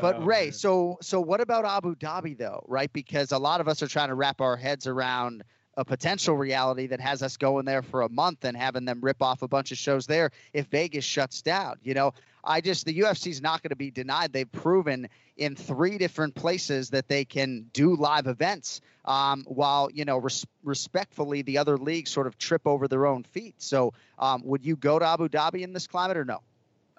but 0.00 0.16
Oh, 0.16 0.20
Ray, 0.20 0.50
so 0.50 0.98
so 1.00 1.20
what 1.20 1.40
about 1.40 1.64
Abu 1.64 1.94
Dhabi 1.94 2.36
though, 2.36 2.64
right? 2.68 2.92
Because 2.92 3.32
a 3.32 3.38
lot 3.38 3.60
of 3.60 3.68
us 3.68 3.82
are 3.82 3.88
trying 3.88 4.08
to 4.08 4.14
wrap 4.14 4.40
our 4.40 4.56
heads 4.56 4.86
around 4.86 5.44
a 5.76 5.84
potential 5.84 6.36
reality 6.36 6.86
that 6.86 7.00
has 7.00 7.22
us 7.22 7.36
going 7.36 7.64
there 7.64 7.82
for 7.82 8.02
a 8.02 8.08
month 8.08 8.44
and 8.44 8.56
having 8.56 8.84
them 8.84 9.00
rip 9.00 9.22
off 9.22 9.42
a 9.42 9.48
bunch 9.48 9.72
of 9.72 9.78
shows 9.78 10.06
there 10.06 10.30
if 10.52 10.66
Vegas 10.66 11.04
shuts 11.04 11.40
down. 11.40 11.76
You 11.82 11.94
know, 11.94 12.12
I 12.44 12.60
just 12.60 12.84
the 12.84 13.00
UFC's 13.00 13.40
not 13.40 13.62
going 13.62 13.70
to 13.70 13.76
be 13.76 13.90
denied. 13.90 14.32
They've 14.32 14.50
proven 14.50 15.08
in 15.36 15.56
three 15.56 15.96
different 15.96 16.34
places 16.34 16.90
that 16.90 17.08
they 17.08 17.24
can 17.24 17.66
do 17.72 17.96
live 17.96 18.26
events, 18.26 18.80
um, 19.06 19.44
while 19.46 19.90
you 19.92 20.04
know 20.04 20.18
res- 20.18 20.46
respectfully 20.62 21.42
the 21.42 21.58
other 21.58 21.78
leagues 21.78 22.10
sort 22.10 22.26
of 22.26 22.36
trip 22.38 22.62
over 22.66 22.86
their 22.86 23.06
own 23.06 23.22
feet. 23.22 23.54
So, 23.58 23.94
um, 24.18 24.42
would 24.44 24.64
you 24.64 24.76
go 24.76 24.98
to 24.98 25.06
Abu 25.06 25.28
Dhabi 25.28 25.62
in 25.62 25.72
this 25.72 25.86
climate 25.86 26.16
or 26.16 26.24
no? 26.24 26.40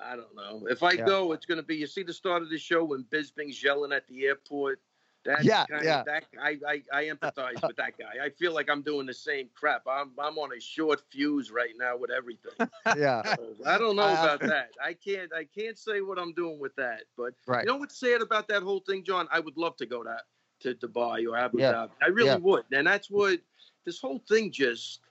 I 0.04 0.16
don't 0.16 0.36
know. 0.36 0.68
If 0.70 0.84
I 0.84 0.96
Yeah. 0.96 1.06
go, 1.06 1.32
it's 1.34 1.46
going 1.46 1.58
to 1.58 1.64
be. 1.64 1.76
You 1.78 1.88
see 1.88 2.04
the 2.04 2.14
start 2.14 2.42
of 2.44 2.50
the 2.50 2.58
show 2.58 2.84
when 2.86 3.04
Bisping's 3.06 3.62
yelling 3.64 3.92
at 3.94 4.08
the 4.08 4.26
airport. 4.26 4.82
That's 5.26 5.46
Yeah, 5.46 5.66
kind 5.70 5.84
yeah. 5.84 6.00
Of, 6.00 6.06
that 6.06 6.26
I, 6.42 6.60
I 6.68 6.84
I 6.92 7.04
empathize 7.06 7.66
with 7.68 7.78
that 7.78 7.98
guy. 7.98 8.24
I 8.24 8.30
feel 8.30 8.54
like 8.54 8.70
I'm 8.70 8.82
doing 8.82 9.06
the 9.08 9.14
same 9.14 9.50
crap. 9.54 9.84
I'm 9.88 10.12
I'm 10.20 10.38
on 10.38 10.52
a 10.56 10.60
short 10.60 11.02
fuse 11.10 11.52
right 11.52 11.74
now 11.78 11.98
with 11.98 12.12
everything. 12.12 12.52
Yeah, 12.96 13.24
So, 13.24 13.56
I 13.66 13.78
don't 13.78 13.96
know 13.96 14.14
about 14.14 14.46
that. 14.46 14.72
I 14.84 14.94
can't 14.94 15.34
I 15.34 15.46
can't 15.46 15.78
say 15.78 16.02
what 16.02 16.20
I'm 16.20 16.34
doing 16.34 16.60
with 16.60 16.76
that. 16.76 17.04
But 17.18 17.34
Right. 17.48 17.66
you 17.66 17.68
know 17.68 17.78
what's 17.78 17.98
sad 17.98 18.22
about 18.22 18.48
that 18.50 18.64
whole 18.64 18.80
thing, 18.82 19.04
John? 19.04 19.28
I 19.32 19.40
would 19.40 19.58
love 19.58 19.76
to 19.78 19.86
go 19.86 20.04
to 20.04 20.18
to 20.62 20.76
Dubai 20.76 21.28
or 21.30 21.38
Abu 21.38 21.60
Yeah. 21.60 21.72
Dhabi. 21.72 21.92
I 22.02 22.08
really 22.08 22.36
Yeah. 22.36 22.40
would. 22.40 22.66
And 22.72 22.88
that's 22.88 23.10
what 23.10 23.40
this 23.86 24.00
whole 24.00 24.20
thing 24.20 24.52
just 24.52 25.02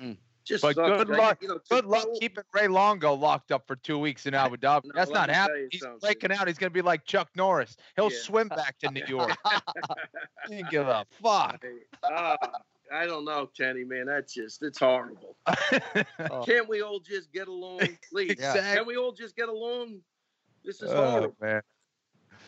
Mm. 0.00 0.16
Just 0.44 0.62
But 0.62 0.76
sucks. 0.76 1.04
good 1.04 1.10
I- 1.12 1.18
luck. 1.18 1.38
you 1.42 1.48
know, 1.48 1.58
Good 1.68 1.86
luck 1.86 2.06
keeping 2.20 2.44
Ray 2.52 2.68
Longo 2.68 3.14
locked 3.14 3.50
up 3.52 3.66
for 3.66 3.76
two 3.76 3.98
weeks 3.98 4.26
in 4.26 4.34
Abu 4.34 4.56
Dhabi. 4.56 4.84
No, 4.84 4.92
That's 4.94 5.10
not 5.10 5.28
happening. 5.30 5.68
He's 5.70 5.80
something. 5.80 5.98
breaking 6.00 6.32
out. 6.32 6.46
He's 6.48 6.58
going 6.58 6.70
to 6.70 6.74
be 6.74 6.82
like 6.82 7.04
Chuck 7.04 7.28
Norris. 7.34 7.76
He'll 7.96 8.10
Yeah. 8.12 8.18
swim 8.20 8.48
back 8.48 8.78
to 8.80 8.90
New 8.90 9.04
York. 9.08 9.36
he 10.48 10.56
didn't 10.56 10.70
give 10.70 10.86
a 10.86 11.06
fuck. 11.22 11.64
Ah, 12.04 12.36
I 12.92 13.06
don't 13.06 13.24
know, 13.24 13.46
Kenny, 13.56 13.84
man. 13.84 14.06
That's 14.06 14.32
just 14.34 14.62
it's 14.62 14.78
horrible. 14.78 15.36
Oh. 16.30 16.44
Can't 16.44 16.68
we 16.68 16.82
all 16.82 17.00
just 17.00 17.32
get 17.32 17.48
along, 17.48 17.80
please? 18.10 18.36
Yeah. 18.38 18.74
Can 18.76 18.86
we 18.86 18.96
all 18.96 19.12
just 19.12 19.36
get 19.36 19.48
along? 19.48 20.00
This 20.64 20.80
is 20.82 20.90
Oh, 20.90 21.10
horrible. 21.10 21.36
man. 21.40 21.62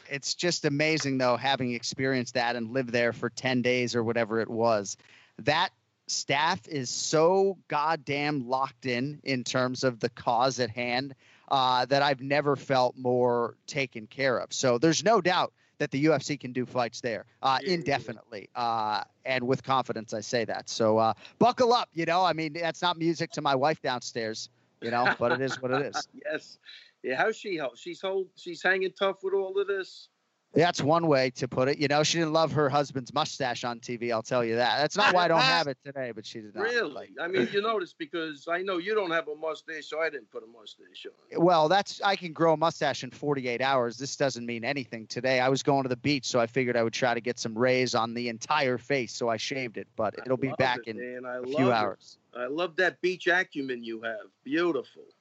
it's 0.09 0.35
just 0.35 0.65
amazing 0.65 1.19
though 1.19 1.37
having 1.37 1.73
experienced 1.73 2.35
that 2.35 2.55
and 2.57 2.71
lived 2.71 2.91
there 2.91 3.13
for 3.13 3.29
10 3.29 3.61
days 3.63 3.97
or 3.97 4.05
whatever 4.05 4.41
it 4.41 4.49
was 4.49 4.97
that 5.41 5.71
staff 6.07 6.67
is 6.69 6.89
so 6.91 7.57
goddamn 7.69 8.49
locked 8.49 8.87
in 8.87 9.21
in 9.25 9.43
terms 9.45 9.85
of 9.85 10.01
the 10.01 10.09
cause 10.11 10.61
at 10.61 10.71
hand 10.71 11.15
uh, 11.49 11.85
that 11.87 12.03
i've 12.03 12.21
never 12.21 12.57
felt 12.57 12.97
more 12.97 13.57
taken 13.67 14.07
care 14.07 14.39
of 14.39 14.53
so 14.53 14.79
there's 14.79 15.05
no 15.05 15.21
doubt 15.21 15.53
that 15.79 15.91
the 15.91 16.05
ufc 16.07 16.39
can 16.41 16.53
do 16.53 16.65
fights 16.67 17.01
there 17.01 17.25
uh, 17.43 17.59
Yeah, 17.61 17.67
yeah, 17.67 17.69
yeah. 17.69 17.75
indefinitely 17.75 18.49
uh, 18.55 19.03
and 19.25 19.47
with 19.47 19.63
confidence 19.63 20.15
i 20.15 20.21
say 20.21 20.45
that 20.45 20.69
so 20.69 20.99
uh, 20.99 21.13
buckle 21.39 21.73
up 21.73 21.89
you 21.93 22.05
know 22.05 22.25
i 22.25 22.33
mean 22.33 22.53
that's 22.53 22.83
not 22.83 22.99
music 22.99 23.31
to 23.33 23.43
my 23.43 23.55
wife 23.55 23.81
downstairs 23.83 24.49
you 24.81 24.91
know 24.91 25.15
but 25.19 25.33
it 25.33 25.41
is 25.41 25.61
what 25.61 25.71
it 25.71 25.83
is 25.95 26.09
yes. 26.25 26.59
Yeah. 27.03 27.17
How's 27.19 27.37
she? 27.37 27.61
She's 27.77 28.01
hold? 28.01 28.27
She's 28.35 28.61
hanging 28.61 28.91
tough 28.99 29.23
with 29.23 29.33
all 29.33 29.57
of 29.61 29.69
this. 29.69 30.09
That's 30.55 30.83
one 30.83 31.07
way 31.07 31.31
to 31.31 31.47
put 31.47 31.69
it. 31.69 31.79
You 31.79 31.87
know, 31.87 32.03
she 32.03 32.17
didn't 32.19 32.33
love 32.33 32.51
her 32.53 32.71
husband's 32.71 33.13
mustache 33.13 33.63
on 33.63 33.79
TV. 33.79 34.11
I'll 34.11 34.23
tell 34.23 34.43
you 34.43 34.57
that. 34.57 34.79
That's 34.79 34.97
not 34.97 35.15
why 35.15 35.27
I 35.27 35.29
don't 35.29 35.41
have 35.43 35.67
it 35.67 35.77
today, 35.85 36.13
but 36.15 36.25
she 36.25 36.41
did 36.41 36.55
not. 36.55 36.63
Really? 36.63 37.11
I 37.21 37.29
mean, 37.29 37.47
you 37.53 37.61
notice 37.61 37.93
because 37.93 38.49
I 38.51 38.63
know 38.63 38.79
you 38.79 38.95
don't 38.95 39.11
have 39.11 39.29
a 39.29 39.35
mustache, 39.35 39.85
so 39.87 40.01
I 40.01 40.09
didn't 40.09 40.31
put 40.31 40.43
a 40.43 40.47
mustache 40.47 41.07
on. 41.07 41.45
Well, 41.45 41.69
that's 41.69 42.01
I 42.01 42.17
can 42.17 42.33
grow 42.33 42.55
a 42.55 42.57
mustache 42.57 43.05
in 43.05 43.11
48 43.11 43.61
hours. 43.61 43.99
This 43.99 44.17
doesn't 44.17 44.47
mean 44.47 44.65
anything 44.65 45.07
today. 45.09 45.41
I 45.41 45.51
was 45.51 45.63
going 45.63 45.83
to 45.83 45.91
the 45.91 45.97
beach, 45.97 46.25
so 46.25 46.41
I 46.41 46.47
figured 46.47 46.75
I 46.77 46.83
would 46.83 46.95
try 46.95 47.13
to 47.13 47.21
get 47.21 47.39
some 47.39 47.57
rays 47.57 47.95
on 47.95 48.15
the 48.15 48.31
entire 48.31 48.79
face, 48.79 49.13
so 49.13 49.29
I 49.29 49.37
shaved 49.37 49.77
it. 49.77 49.89
But 49.95 50.15
it'll 50.25 50.39
be 50.39 50.53
back 50.59 50.81
it, 50.87 50.97
in 50.97 51.23
man. 51.23 51.31
I 51.31 51.37
a 51.39 51.43
few 51.43 51.69
it. 51.69 51.75
hours. 51.75 52.17
I 52.35 52.47
love 52.47 52.77
that 52.77 53.01
beach 53.03 53.27
acumen 53.27 53.85
you 53.85 54.01
have. 54.03 54.27
Beautiful. 54.45 55.03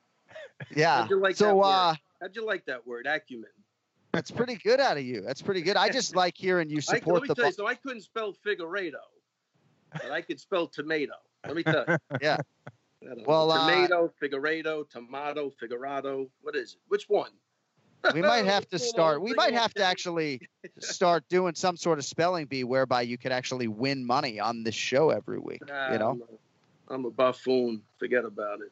Yeah. 0.76 1.02
How'd 1.02 1.10
you 1.10 1.20
like 1.20 1.36
that 1.36 1.38
so 1.38 1.56
word? 1.56 1.66
uh, 1.66 1.96
How'd 2.22 2.36
you 2.36 2.46
like 2.46 2.66
that 2.66 2.88
word, 2.88 3.08
acumen? 3.08 3.50
That's 4.16 4.32
pretty 4.32 4.56
good 4.56 4.80
out 4.80 4.98
of 4.98 5.04
you. 5.04 5.22
That's 5.22 5.42
pretty 5.42 5.62
good. 5.62 5.76
I 5.76 5.90
just 5.90 6.16
like 6.24 6.36
hearing 6.38 6.70
you 6.70 6.82
support 6.82 7.08
I, 7.08 7.12
let 7.12 7.22
me 7.24 7.28
the. 7.28 7.36
tell 7.36 7.46
you, 7.48 7.52
so 7.52 7.68
I 7.68 7.76
couldn't 7.76 8.02
spell 8.02 8.34
figueredo, 8.46 8.94
but 9.92 10.12
I 10.12 10.22
could 10.22 10.40
spell 10.40 10.68
tomato. 10.68 11.14
Let 11.46 11.56
me 11.56 11.64
tell 11.64 11.86
you. 11.88 11.98
yeah. 12.22 12.38
I 13.04 13.08
don't 13.08 13.18
know. 13.20 13.24
Well, 13.28 13.52
uh, 13.52 13.70
tomato, 13.70 14.12
figueredo, 14.22 14.90
tomato, 14.90 15.52
figurado. 15.62 16.30
What 16.42 16.56
is 16.56 16.74
it? 16.74 16.80
Which 16.88 17.10
one? 17.10 17.32
we 18.14 18.22
might 18.22 18.46
have 18.56 18.68
to 18.70 18.80
start. 18.80 19.22
We 19.22 19.34
might 19.34 19.54
have 19.54 19.74
to 19.76 19.84
actually 19.84 20.42
start 20.80 21.24
doing 21.30 21.54
some 21.56 21.78
sort 21.78 22.00
of 22.00 22.06
spelling 22.06 22.46
bee 22.46 22.64
whereby 22.64 23.02
you 23.02 23.18
could 23.18 23.32
actually 23.32 23.68
win 23.68 24.06
money 24.06 24.40
on 24.40 24.64
this 24.64 24.76
show 24.76 25.10
every 25.10 25.40
week. 25.40 25.68
Nah, 25.68 25.92
You 25.92 26.00
know. 26.00 26.10
I'm 26.12 26.22
a- 26.22 26.38
I'm 26.88 27.04
a 27.06 27.10
buffoon. 27.10 27.82
Forget 27.98 28.26
about 28.26 28.62
it. 28.62 28.72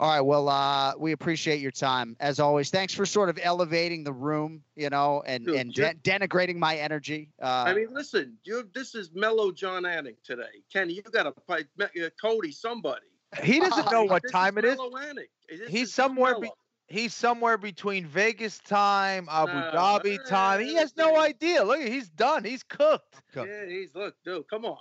All 0.00 0.08
right. 0.08 0.20
Well, 0.20 0.48
uh, 0.48 0.94
we 0.96 1.10
appreciate 1.12 1.60
your 1.60 1.72
time 1.72 2.16
as 2.20 2.38
always. 2.38 2.70
Thanks 2.70 2.94
for 2.94 3.04
sort 3.04 3.28
of 3.28 3.38
elevating 3.42 4.04
the 4.04 4.12
room, 4.12 4.62
you 4.76 4.90
know, 4.90 5.22
and 5.26 5.44
Dude, 5.44 5.56
and 5.56 5.76
you- 5.76 5.84
de- 5.84 5.94
denigrating 5.94 6.56
my 6.56 6.76
energy. 6.76 7.30
Uh, 7.42 7.64
I 7.66 7.74
mean, 7.74 7.88
listen, 7.92 8.36
you 8.44 8.68
this 8.72 8.94
is 8.94 9.10
mellow 9.12 9.50
John 9.50 9.82
Anik 9.82 10.16
today. 10.22 10.62
Kenny, 10.72 10.94
you 10.94 11.02
got 11.02 11.24
to 11.24 11.34
fight 11.46 11.66
uh, 11.80 11.86
Cody, 12.20 12.52
somebody. 12.52 13.06
He 13.42 13.58
doesn't 13.58 13.90
know 13.90 14.04
what 14.04 14.22
This 14.22 14.32
time 14.32 14.56
it 14.56 14.64
is. 14.64 14.76
mellow 14.78 14.90
Anik. 14.92 15.28
This 15.48 15.68
He's 15.68 15.88
is 15.88 15.94
somewhere. 15.94 16.38
Be, 16.40 16.50
he's 16.86 17.12
somewhere 17.12 17.58
between 17.58 18.06
Vegas 18.06 18.58
time, 18.60 19.26
Abu 19.30 19.52
No, 19.52 19.70
Dhabi 19.74 20.24
time. 20.28 20.60
He 20.60 20.74
has 20.74 20.96
no 20.96 21.18
idea. 21.18 21.64
Look, 21.64 21.80
he's 21.80 22.08
done. 22.08 22.44
He's 22.44 22.62
cooked. 22.62 23.16
Yeah, 23.34 23.66
he's 23.66 23.94
look, 23.94 24.14
dude, 24.24 24.48
come 24.48 24.64
on. 24.64 24.78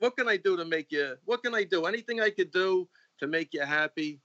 What 0.00 0.16
can 0.16 0.28
I 0.28 0.36
do 0.36 0.56
to 0.56 0.64
make 0.66 0.92
you? 0.92 1.16
What 1.24 1.42
can 1.42 1.54
I 1.54 1.64
do? 1.64 1.86
Anything 1.86 2.20
I 2.20 2.28
could 2.28 2.50
do 2.50 2.86
to 3.20 3.26
make 3.26 3.54
you 3.54 3.62
happy? 3.62 4.20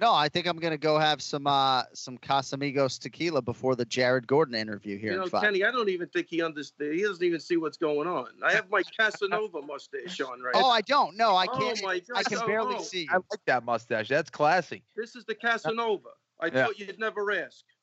No, 0.00 0.14
I 0.14 0.28
think 0.28 0.46
I'm 0.46 0.58
gonna 0.58 0.78
go 0.78 0.98
have 0.98 1.20
some 1.20 1.46
uh, 1.46 1.84
some 1.92 2.18
Casamigos 2.18 2.98
tequila 2.98 3.42
before 3.42 3.74
the 3.74 3.84
Jared 3.84 4.26
Gordon 4.26 4.54
interview 4.54 4.96
here 4.98 5.12
You 5.12 5.18
know, 5.18 5.24
in. 5.24 5.30
Kenny, 5.30 5.64
I 5.64 5.70
don't 5.70 5.88
even 5.88 6.08
think 6.08 6.28
he 6.28 6.42
understands. 6.42 6.96
He 6.96 7.02
doesn't 7.02 7.24
even 7.24 7.40
see 7.40 7.56
what's 7.56 7.76
going 7.76 8.06
on. 8.06 8.28
I 8.44 8.52
have 8.52 8.70
my 8.70 8.82
Casanova 8.82 9.62
mustache 9.62 10.20
on 10.20 10.40
right 10.40 10.52
Oh, 10.54 10.60
now. 10.62 10.68
I 10.68 10.80
don't. 10.82 11.16
No, 11.16 11.36
I 11.36 11.46
Oh 11.46 11.58
can't. 11.58 11.82
my 11.82 12.00
I 12.14 12.22
can 12.22 12.38
God, 12.38 12.46
barely 12.46 12.76
oh. 12.76 12.82
see. 12.82 13.08
I 13.10 13.14
like 13.16 13.44
that 13.46 13.64
mustache. 13.64 14.08
That's 14.08 14.30
classy. 14.30 14.82
This 14.96 15.16
is 15.16 15.24
the 15.24 15.34
Casanova. 15.34 16.10
I 16.40 16.46
Yeah. 16.46 16.66
thought 16.66 16.78
you'd 16.78 16.98
never 16.98 17.32
ask. 17.32 17.64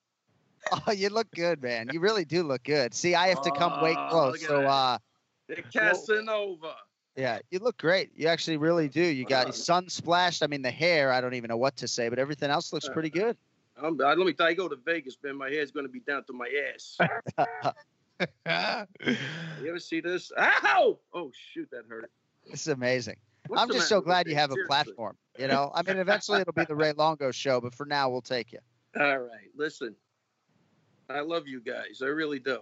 Oh, 0.87 0.91
you 0.91 1.09
look 1.09 1.29
good, 1.31 1.61
man. 1.61 1.89
You 1.93 1.99
really 1.99 2.25
do 2.25 2.41
look 2.41 2.63
good. 2.63 2.93
See, 2.95 3.13
I 3.13 3.27
have 3.27 3.41
to 3.41 3.51
come 3.51 3.79
way 3.83 3.93
Oh, 3.95 4.07
close. 4.09 4.41
So, 4.41 4.61
that. 4.61 4.67
uh, 4.67 4.97
The 5.47 5.55
Casanova. 5.61 6.75
Yeah, 7.15 7.39
you 7.49 7.59
look 7.59 7.77
great. 7.77 8.11
You 8.15 8.27
actually 8.27 8.57
really 8.57 8.89
do. 8.89 9.01
You 9.01 9.25
got 9.25 9.47
Uh, 9.47 9.51
sun 9.51 9.89
splashed. 9.89 10.43
I 10.43 10.47
mean, 10.47 10.61
the 10.61 10.71
hair. 10.71 11.11
I 11.11 11.21
don't 11.21 11.33
even 11.33 11.49
know 11.49 11.57
what 11.57 11.77
to 11.77 11.87
say, 11.87 12.09
but 12.09 12.19
everything 12.19 12.49
else 12.49 12.73
looks 12.73 12.89
pretty 12.89 13.09
good. 13.21 13.37
I'm, 13.81 13.99
I, 14.01 14.13
let 14.13 14.25
me 14.25 14.33
tell 14.33 14.47
you, 14.47 14.51
I 14.51 14.53
go 14.53 14.69
to 14.69 14.77
Vegas, 14.77 15.17
man. 15.23 15.37
My 15.37 15.49
hair's 15.49 15.71
going 15.71 15.85
to 15.85 15.91
be 15.91 15.99
down 15.99 16.23
to 16.25 16.33
my 16.33 16.49
ass. 16.73 16.97
you 19.01 19.69
ever 19.69 19.79
see 19.79 19.99
this? 19.99 20.31
Ow! 20.37 20.97
Oh, 21.13 21.31
shoot, 21.53 21.69
that 21.71 21.83
hurt. 21.89 22.09
This 22.49 22.61
is 22.61 22.67
amazing. 22.69 23.17
What's 23.47 23.61
I'm 23.61 23.69
just 23.71 23.89
so 23.89 24.01
glad 24.01 24.27
you 24.27 24.35
have 24.35 24.51
a 24.51 24.55
platform. 24.67 25.17
You 25.37 25.47
know, 25.47 25.71
I 25.73 25.83
mean, 25.83 25.97
eventually 25.97 26.41
it'll 26.41 26.53
be 26.53 26.63
the 26.65 26.75
Ray 26.75 26.93
Longo 26.93 27.31
show, 27.31 27.59
but 27.59 27.75
for 27.75 27.85
now, 27.85 28.09
we'll 28.09 28.21
take 28.21 28.53
you. 28.53 28.59
All 28.97 29.19
right, 29.19 29.49
listen. 29.55 29.95
I 31.09 31.19
love 31.19 31.47
you 31.47 31.59
guys. 31.59 32.01
I 32.01 32.07
really 32.07 32.39
do. 32.39 32.61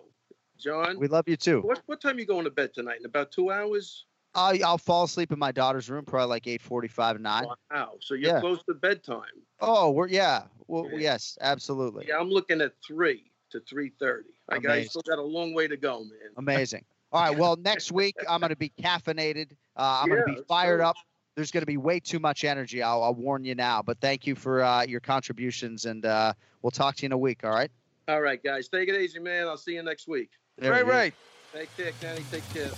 John, 0.59 0.99
We 0.99 1.07
love 1.07 1.27
you 1.27 1.37
too. 1.37 1.61
what, 1.61 1.81
what 1.85 2.01
time 2.01 2.19
you 2.19 2.25
going 2.25 2.43
to 2.45 2.49
bed 2.51 2.73
tonight? 2.73 2.99
In 2.99 3.05
about 3.05 3.31
two 3.31 3.51
hours? 3.51 4.05
I'll, 4.35 4.65
I'll 4.65 4.77
fall 4.77 5.03
asleep 5.03 5.31
in 5.31 5.39
my 5.39 5.51
daughter's 5.51 5.89
room, 5.89 6.05
probably 6.05 6.27
like 6.29 6.43
8:45, 6.43 7.19
9. 7.19 7.45
Wow. 7.71 7.97
So 8.01 8.15
you're 8.15 8.31
Yeah. 8.31 8.39
close 8.39 8.63
to 8.63 8.73
bedtime. 8.73 9.21
Oh, 9.59 9.91
we're 9.91 10.07
yeah. 10.07 10.43
Well, 10.67 10.89
Yeah. 10.91 10.99
yes, 10.99 11.37
absolutely. 11.41 12.07
Yeah, 12.07 12.19
I'm 12.19 12.29
looking 12.29 12.61
at 12.61 12.73
three 12.85 13.31
to 13.51 13.59
three 13.61 13.91
thirty. 13.99 14.29
I 14.49 14.59
got 14.59 14.71
I 14.71 14.75
Amazing. 14.75 14.89
still 14.89 15.01
got 15.07 15.19
a 15.19 15.23
long 15.23 15.53
way 15.53 15.67
to 15.67 15.77
go, 15.77 15.99
man. 16.03 16.31
Amazing. 16.37 16.85
All 17.11 17.21
right. 17.21 17.37
Well, 17.37 17.55
next 17.63 17.91
week 17.91 18.15
I'm 18.27 18.39
going 18.39 18.49
to 18.49 18.55
be 18.55 18.69
caffeinated. 18.69 19.51
Uh, 19.77 19.99
I'm 20.01 20.09
going 20.09 20.23
to 20.25 20.25
be 20.25 20.41
fired 20.47 20.79
go. 20.79 20.87
up. 20.87 20.95
There's 21.35 21.51
going 21.51 21.61
to 21.61 21.67
be 21.67 21.77
way 21.77 21.99
too 21.99 22.19
much 22.19 22.43
energy. 22.43 22.83
I'll, 22.83 23.01
I'll 23.03 23.15
warn 23.15 23.43
you 23.43 23.55
now. 23.55 23.81
But 23.81 23.99
thank 23.99 24.27
you 24.27 24.35
for 24.35 24.61
uh, 24.61 24.83
your 24.83 24.99
contributions, 24.99 25.85
and 25.85 26.05
uh, 26.05 26.33
we'll 26.61 26.71
talk 26.71 26.95
to 26.97 27.03
you 27.03 27.07
in 27.07 27.11
a 27.11 27.17
week. 27.17 27.43
All 27.43 27.51
right. 27.51 27.71
All 28.07 28.21
right, 28.21 28.43
guys. 28.43 28.67
Take 28.67 28.89
it 28.89 28.99
easy, 28.99 29.19
man. 29.19 29.47
I'll 29.47 29.57
see 29.57 29.73
you 29.73 29.83
next 29.83 30.07
week. 30.07 30.29
There 30.57 30.71
Right, 30.71 30.85
right. 30.85 31.13
Take 31.55 31.75
care, 31.75 31.91
Kenny. 31.93 32.23
Take 32.31 32.47
care. 32.53 32.71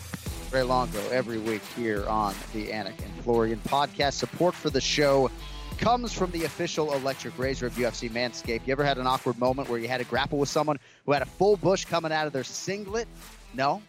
Ray 0.52 0.64
Longo 0.64 1.00
every 1.10 1.38
week 1.38 1.62
here 1.76 2.06
on 2.08 2.34
the 2.54 2.68
Anik 2.68 3.00
and 3.04 3.24
Florian 3.24 3.60
podcast. 3.68 4.14
Support 4.14 4.56
for 4.56 4.70
the 4.70 4.82
show 4.82 5.30
comes 5.78 6.14
from 6.14 6.32
the 6.32 6.46
official 6.46 6.93
electric 6.93 7.38
razor 7.38 7.68
of 7.68 7.74
UFC 7.74 8.10
Manscaped. 8.10 8.66
You 8.66 8.72
ever 8.72 8.84
had 8.84 8.98
an 8.98 9.08
awkward 9.08 9.38
moment 9.38 9.70
where 9.70 9.80
you 9.80 9.88
had 9.88 9.98
to 9.98 10.06
grapple 10.06 10.39
with 10.39 10.50
someone 10.50 10.80
who 11.06 11.12
had 11.12 11.22
a 11.22 11.26
full 11.26 11.58
bush 11.58 11.86
coming 11.86 12.12
out 12.12 12.28
of 12.28 12.34
their 12.34 12.43
singlet? 12.43 13.08
No? 13.54 13.82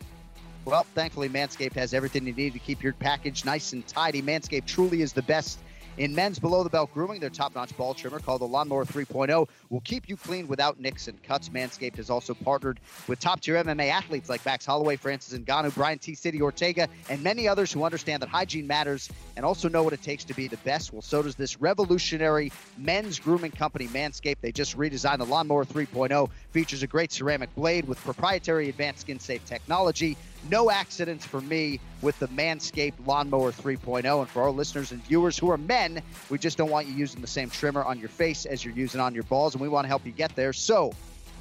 Well, 0.65 0.85
thankfully, 0.95 1.29
Manscaped 1.29 1.75
has 1.75 1.95
everything 1.95 2.27
you 2.27 2.33
need 2.33 2.53
to 2.55 2.59
keep 2.59 2.83
your 2.83 2.93
package 2.95 3.45
nice 3.45 3.73
and 3.73 3.87
tidy. 3.87 4.21
Manscaped 4.21 4.67
truly 4.67 5.03
is 5.03 5.13
the 5.13 5.23
best 5.23 5.61
in 5.99 6.15
men's 6.15 6.39
below 6.39 6.63
the 6.63 6.71
belt 6.71 6.93
grooming. 6.93 7.21
Their 7.21 7.31
top 7.31 7.55
notch 7.55 7.77
ball 7.77 7.95
trimmer 7.95 8.19
called 8.19 8.41
the 8.41 8.47
Lawnmower 8.47 8.85
3.0 8.85 9.49
will 9.71 9.81
keep 9.81 10.09
you 10.09 10.17
clean 10.17 10.49
without 10.49 10.81
nicks 10.81 11.09
and 11.09 11.23
cuts. 11.23 11.49
Manscaped 11.49 11.97
has 11.97 12.11
also 12.11 12.35
partnered 12.35 12.81
with 13.09 13.19
top 13.21 13.41
tier 13.41 13.55
MMA 13.63 13.89
athletes 13.89 14.29
like 14.29 14.45
Max 14.45 14.67
Holloway, 14.67 14.97
Francis 14.97 15.39
Ngannou, 15.39 15.75
Brian 15.75 15.99
T. 15.99 16.15
City 16.15 16.41
Ortega, 16.43 16.89
and 17.09 17.23
many 17.23 17.49
others 17.49 17.73
who 17.73 17.85
understand 17.85 18.23
that 18.23 18.29
hygiene 18.29 18.67
matters 18.67 19.09
and 19.37 19.45
also 19.45 19.69
know 19.69 19.83
what 19.83 19.93
it 19.93 20.03
takes 20.03 20.25
to 20.25 20.35
be 20.35 20.49
the 20.49 20.57
best. 20.59 20.93
Well, 20.93 21.03
so 21.03 21.23
does 21.23 21.35
this 21.35 21.61
revolutionary 21.61 22.53
men's 22.79 23.19
grooming 23.19 23.53
company, 23.53 23.89
Manscaped. 23.89 24.41
They 24.41 24.53
just 24.53 24.77
redesigned 24.77 25.19
the 25.19 25.27
Lawnmower 25.27 25.65
3.0, 25.65 26.31
features 26.51 26.83
a 26.83 26.87
great 26.87 27.13
ceramic 27.13 27.55
blade 27.55 27.87
with 27.87 27.99
proprietary 27.99 28.69
advanced 28.69 29.03
skin 29.03 29.19
safe 29.19 29.45
technology. 29.47 30.17
No 30.51 30.71
accidents 30.71 31.25
for 31.25 31.41
me 31.41 31.81
with 32.03 32.19
the 32.19 32.29
Manscaped 32.29 32.95
Lawnmower 33.07 33.53
3.0. 33.53 34.21
And 34.21 34.29
for 34.29 34.43
our 34.43 34.51
listeners 34.51 34.93
and 34.93 35.03
viewers 35.05 35.39
who 35.39 35.51
are 35.51 35.59
men, 35.59 36.03
we 36.31 36.39
just 36.39 36.57
don't 36.57 36.71
want 36.71 36.87
you 36.87 36.95
using 36.95 37.21
the 37.21 37.27
same 37.27 37.51
trimmer 37.51 37.83
on 37.83 37.99
your 37.99 38.09
face 38.09 38.47
as 38.47 38.65
you're 38.65 38.75
using 38.75 39.01
on 39.01 39.15
your 39.15 39.25
balls, 39.25 39.55
and 39.55 39.63
we 39.63 39.69
want 39.69 39.85
to 39.85 39.89
help 39.89 40.07
you 40.07 40.13
get 40.13 40.35
there. 40.37 40.53
So, 40.53 40.93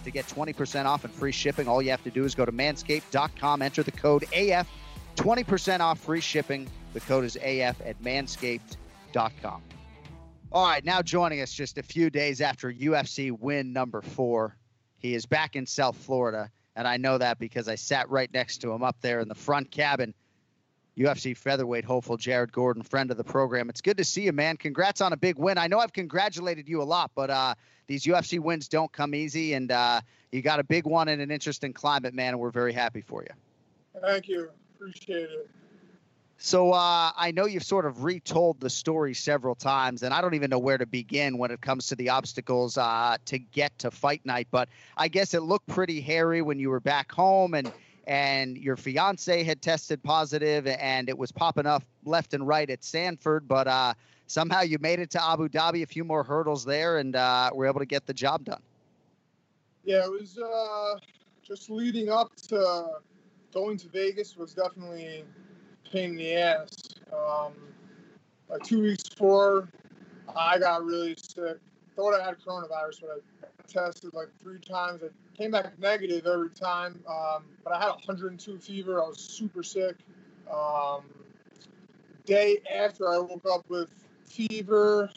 to 0.04 0.12
get 0.12 0.26
20% 0.28 0.86
off 0.86 1.04
and 1.04 1.14
free 1.14 1.32
shipping, 1.32 1.68
all 1.68 1.82
you 1.82 1.92
have 1.92 2.04
to 2.04 2.12
do 2.12 2.26
is 2.26 2.36
go 2.36 2.46
to 2.46 2.52
manscaped.com, 2.52 3.62
enter 3.62 3.84
the 3.84 3.92
code 3.92 4.24
AF, 4.34 4.68
20% 5.16 5.80
off 5.80 6.00
free 6.00 6.22
shipping. 6.22 6.68
The 6.94 7.00
code 7.02 7.26
is 7.26 7.36
AF 7.38 7.82
at 7.86 8.02
manscaped.com. 8.02 9.62
All 10.52 10.66
right, 10.66 10.86
now 10.86 11.02
joining 11.02 11.42
us 11.42 11.52
just 11.52 11.78
a 11.78 11.84
few 11.84 12.10
days 12.10 12.40
after 12.40 12.72
UFC 12.72 13.32
win 13.38 13.74
number 13.74 14.02
four. 14.02 14.56
He 15.00 15.14
is 15.14 15.26
back 15.26 15.56
in 15.56 15.66
South 15.66 15.98
Florida, 15.98 16.50
and 16.76 16.88
I 16.88 16.98
know 16.98 17.18
that 17.18 17.40
because 17.40 17.68
I 17.68 17.76
sat 17.76 18.10
right 18.10 18.32
next 18.34 18.60
to 18.60 18.72
him 18.72 18.84
up 18.84 18.98
there 19.02 19.20
in 19.20 19.28
the 19.28 19.36
front 19.36 19.72
cabin. 19.72 20.14
UFC 20.98 21.36
featherweight 21.36 21.84
hopeful 21.84 22.16
Jared 22.16 22.54
Gordon, 22.54 22.82
friend 22.82 23.12
of 23.12 23.18
the 23.18 23.24
program. 23.24 23.70
It's 23.70 23.82
good 23.82 23.98
to 23.98 24.06
see 24.06 24.24
you, 24.24 24.32
man. 24.32 24.56
Congrats 24.56 25.02
on 25.02 25.12
a 25.12 25.18
big 25.18 25.38
win. 25.38 25.58
I 25.58 25.68
know 25.68 25.80
I've 25.80 25.92
congratulated 25.92 26.70
you 26.70 26.82
a 26.82 26.86
lot, 26.86 27.12
but 27.16 27.30
uh, 27.30 27.56
these 27.88 28.06
UFC 28.06 28.40
wins 28.40 28.70
don't 28.70 28.92
come 28.92 29.14
easy, 29.14 29.54
and 29.54 29.72
uh, 29.72 30.00
you 30.32 30.42
got 30.42 30.60
a 30.60 30.64
big 30.64 30.86
one 30.86 31.10
in 31.10 31.20
an 31.20 31.32
interesting 31.32 31.74
climate, 31.74 32.14
man, 32.14 32.30
and 32.30 32.40
we're 32.40 32.52
very 32.52 32.72
happy 32.72 33.02
for 33.02 33.24
you. 33.24 34.02
Thank 34.02 34.30
you. 34.30 34.50
Appreciate 34.76 35.30
it. 35.30 35.50
So 36.46 36.74
uh, 36.74 37.12
I 37.18 37.32
know 37.32 37.48
you've 37.48 37.64
sort 37.64 37.88
of 37.88 38.04
retold 38.04 38.60
the 38.60 38.70
story 38.70 39.16
several 39.16 39.56
times, 39.56 40.04
and 40.04 40.14
I 40.14 40.22
don't 40.22 40.36
even 40.36 40.52
know 40.52 40.60
where 40.60 40.78
to 40.78 40.86
begin 40.86 41.40
when 41.40 41.50
it 41.50 41.60
comes 41.60 41.88
to 41.88 41.96
the 41.96 42.10
obstacles 42.10 42.78
uh, 42.78 43.18
to 43.26 43.40
get 43.40 43.76
to 43.80 43.90
fight 43.90 44.24
night. 44.28 44.48
But 44.52 44.70
I 44.96 45.08
guess 45.08 45.34
it 45.34 45.42
looked 45.42 45.66
pretty 45.66 46.02
hairy 46.02 46.44
when 46.44 46.60
you 46.60 46.70
were 46.70 46.80
back 46.80 47.12
home, 47.12 47.56
and 47.56 47.72
and 48.06 48.60
your 48.60 48.78
fiance 48.78 49.44
had 49.44 49.64
tested 49.64 50.04
positive, 50.04 50.68
and 50.68 51.10
it 51.10 51.18
was 51.18 51.32
popping 51.32 51.66
up 51.66 51.82
left 52.04 52.36
and 52.36 52.48
right 52.48 52.70
at 52.70 52.84
Sanford. 52.84 53.48
But 53.48 53.68
uh, 53.68 53.96
somehow 54.28 54.62
you 54.62 54.78
made 54.80 55.00
it 55.00 55.10
to 55.12 55.28
Abu 55.28 55.50
Dhabi, 55.50 55.82
a 55.82 55.88
few 55.88 56.04
more 56.04 56.24
hurdles 56.24 56.64
there, 56.64 57.00
and 57.00 57.16
uh, 57.16 57.50
were 57.56 57.66
able 57.66 57.80
to 57.80 57.88
get 57.88 58.06
the 58.06 58.14
job 58.14 58.46
done. 58.46 58.62
Yeah, 59.84 60.04
it 60.04 60.12
was 60.12 60.38
uh, 60.38 61.00
just 61.42 61.72
leading 61.72 62.10
up 62.10 62.36
to 62.50 63.00
going 63.52 63.78
to 63.78 63.90
Vegas 63.90 64.38
was 64.38 64.54
definitely 64.54 65.24
pain 65.96 66.12
in 66.12 66.16
the 66.18 66.34
ass. 66.36 66.70
Um, 67.14 67.54
like 68.50 68.64
two 68.64 68.82
weeks 68.82 69.08
before, 69.08 69.70
I 70.36 70.60
got 70.60 70.84
really 70.84 71.16
sick. 71.16 71.58
Thought 71.96 72.20
I 72.20 72.26
had 72.26 72.36
coronavirus, 72.46 73.02
but 73.02 73.24
I 73.44 73.72
tested 73.72 74.14
like 74.14 74.28
three 74.42 74.60
times. 74.60 75.02
I 75.04 75.38
came 75.38 75.52
back 75.52 75.80
negative 75.80 76.28
every 76.28 76.50
time. 76.50 77.00
Um, 77.08 77.46
but 77.64 77.74
I 77.74 77.80
had 77.80 77.92
102 77.92 78.60
fever. 78.60 79.02
I 79.02 79.08
was 79.08 79.20
super 79.20 79.64
sick. 79.64 79.96
Um, 80.52 81.04
day 82.26 82.58
after 82.74 83.10
I 83.10 83.18
woke 83.20 83.46
up 83.50 83.64
with 83.70 83.90
fever, 84.26 85.10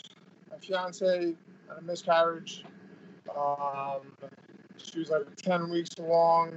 my 0.50 0.58
fiance 0.58 1.34
had 1.68 1.78
a 1.78 1.82
miscarriage. 1.82 2.64
Um, 3.36 4.12
she 4.76 5.00
was 5.00 5.10
like 5.10 5.34
10 5.36 5.70
weeks 5.70 5.96
along. 5.98 6.52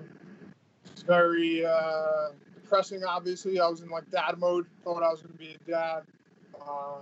It's 0.86 1.02
very 1.02 1.66
uh, 1.66 2.30
depressing, 2.72 3.04
obviously. 3.04 3.60
I 3.60 3.68
was 3.68 3.82
in 3.82 3.90
like 3.90 4.10
dad 4.12 4.38
mode, 4.38 4.66
thought 4.84 5.04
I 5.04 5.10
was 5.10 5.22
going 5.22 5.34
to 5.34 5.38
be 5.38 5.58
a 5.68 5.70
dad. 5.70 6.04
Uh, 6.60 7.02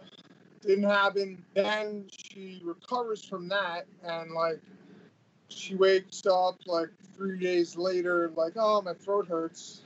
didn't 0.61 0.85
happen. 0.85 1.43
Then 1.53 2.05
she 2.11 2.61
recovers 2.65 3.23
from 3.23 3.47
that 3.49 3.85
and 4.03 4.31
like 4.31 4.59
she 5.47 5.75
wakes 5.75 6.25
up 6.25 6.55
like 6.65 6.89
three 7.15 7.39
days 7.39 7.77
later, 7.77 8.31
like, 8.35 8.53
oh, 8.55 8.81
my 8.81 8.93
throat 8.93 9.27
hurts. 9.27 9.83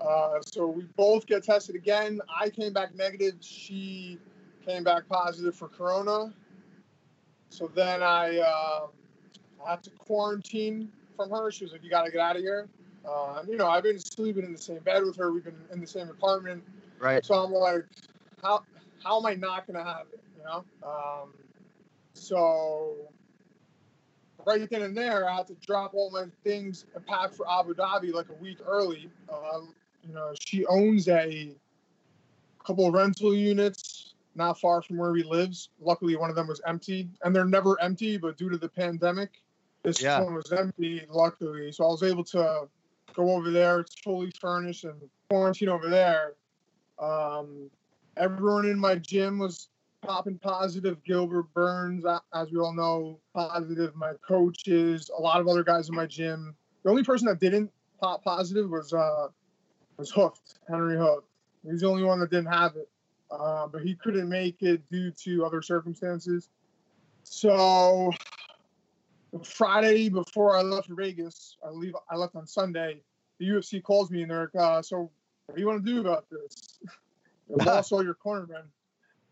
Uh, 0.00 0.38
so 0.42 0.66
we 0.66 0.84
both 0.96 1.26
get 1.26 1.44
tested 1.44 1.76
again. 1.76 2.20
I 2.40 2.50
came 2.50 2.72
back 2.72 2.94
negative. 2.94 3.36
She 3.40 4.18
came 4.66 4.82
back 4.82 5.08
positive 5.08 5.54
for 5.54 5.68
corona. 5.68 6.32
So 7.50 7.70
then 7.74 8.02
I, 8.02 8.38
uh, 8.38 8.86
I 9.64 9.70
had 9.70 9.82
to 9.84 9.90
quarantine 9.90 10.90
from 11.16 11.30
her. 11.30 11.50
She 11.50 11.64
was 11.64 11.72
like, 11.72 11.82
"You 11.82 11.90
got 11.90 12.04
to 12.04 12.10
get 12.10 12.20
out 12.20 12.36
of 12.36 12.42
here." 12.42 12.68
Uh, 13.08 13.42
you 13.48 13.56
know, 13.56 13.68
I've 13.68 13.82
been 13.82 13.98
sleeping 13.98 14.44
in 14.44 14.52
the 14.52 14.58
same 14.58 14.78
bed 14.80 15.02
with 15.04 15.16
her. 15.16 15.32
We've 15.32 15.44
been 15.44 15.56
in 15.72 15.80
the 15.80 15.86
same 15.86 16.08
apartment. 16.08 16.62
Right. 16.98 17.24
So 17.24 17.34
I'm 17.34 17.52
like, 17.52 17.84
how 18.42 18.62
how 19.02 19.18
am 19.18 19.26
I 19.26 19.34
not 19.34 19.66
gonna 19.66 19.84
have 19.84 20.06
it? 20.12 20.20
You 20.36 20.44
know. 20.44 20.64
Um, 20.86 21.32
so 22.14 22.96
right 24.46 24.68
then 24.68 24.82
and 24.82 24.96
there, 24.96 25.28
I 25.28 25.36
had 25.36 25.46
to 25.48 25.54
drop 25.66 25.94
all 25.94 26.10
my 26.10 26.26
things 26.44 26.84
and 26.94 27.06
pack 27.06 27.32
for 27.32 27.50
Abu 27.50 27.74
Dhabi 27.74 28.12
like 28.12 28.28
a 28.28 28.34
week 28.34 28.58
early. 28.66 29.10
Um, 29.32 29.74
you 30.06 30.14
know, 30.14 30.32
she 30.38 30.66
owns 30.66 31.08
a 31.08 31.54
couple 32.64 32.86
of 32.86 32.94
rental 32.94 33.34
units 33.34 34.14
not 34.34 34.60
far 34.60 34.80
from 34.82 34.96
where 34.96 35.12
we 35.12 35.22
lives. 35.22 35.70
Luckily, 35.80 36.16
one 36.16 36.30
of 36.30 36.36
them 36.36 36.46
was 36.46 36.60
empty, 36.66 37.08
and 37.22 37.34
they're 37.34 37.44
never 37.44 37.80
empty. 37.80 38.16
But 38.16 38.36
due 38.36 38.48
to 38.48 38.58
the 38.58 38.68
pandemic, 38.68 39.42
this 39.82 40.00
Yeah. 40.00 40.20
one 40.20 40.34
was 40.34 40.52
empty. 40.52 41.04
Luckily, 41.08 41.72
so 41.72 41.84
I 41.84 41.88
was 41.88 42.02
able 42.02 42.24
to 42.24 42.68
go 43.14 43.30
over 43.30 43.50
there. 43.50 43.80
It's 43.80 43.98
fully 44.00 44.32
furnished 44.40 44.84
and 44.84 45.00
quarantine 45.28 45.68
over 45.68 45.88
there. 45.88 46.34
Um, 46.98 47.70
everyone 48.16 48.66
in 48.66 48.78
my 48.78 48.96
gym 48.96 49.38
was 49.38 49.68
popping 50.02 50.38
positive. 50.38 51.02
Gilbert 51.04 51.52
Burns, 51.54 52.04
as 52.34 52.50
we 52.50 52.58
all 52.58 52.74
know, 52.74 53.18
positive. 53.34 53.94
My 53.96 54.12
coaches, 54.26 55.10
a 55.16 55.20
lot 55.20 55.40
of 55.40 55.48
other 55.48 55.64
guys 55.64 55.88
in 55.88 55.94
my 55.94 56.06
gym. 56.06 56.54
The 56.82 56.90
only 56.90 57.04
person 57.04 57.28
that 57.28 57.40
didn't 57.40 57.70
pop 58.00 58.24
positive 58.24 58.70
was 58.70 58.92
uh 58.92 59.28
was 59.96 60.12
Hooft, 60.12 60.58
Henry 60.68 60.96
Hooft. 60.96 61.24
He's 61.68 61.80
the 61.80 61.88
only 61.88 62.04
one 62.04 62.20
that 62.20 62.30
didn't 62.30 62.52
have 62.52 62.76
it, 62.76 62.88
uh, 63.30 63.66
but 63.66 63.82
he 63.82 63.94
couldn't 63.94 64.28
make 64.28 64.62
it 64.62 64.82
due 64.90 65.10
to 65.10 65.44
other 65.44 65.60
circumstances. 65.60 66.48
So 67.22 68.12
Friday 69.44 70.08
before 70.08 70.56
I 70.56 70.62
left 70.62 70.88
for 70.88 70.94
Vegas, 70.94 71.56
I 71.64 71.70
leave. 71.70 71.94
I 72.10 72.16
left 72.16 72.36
on 72.36 72.46
Sunday. 72.46 73.02
The 73.38 73.46
UFC 73.46 73.82
calls 73.82 74.10
me 74.10 74.22
and 74.22 74.30
they're 74.30 74.50
like, 74.52 74.62
uh, 74.62 74.82
"So, 74.82 75.10
what 75.46 75.54
do 75.54 75.60
you 75.60 75.66
want 75.66 75.84
to 75.84 75.92
do 75.92 76.00
about 76.00 76.26
this?" 76.30 76.78
They 77.48 77.64
lost 77.64 77.92
all 77.92 78.04
your 78.04 78.14
cornermen, 78.14 78.64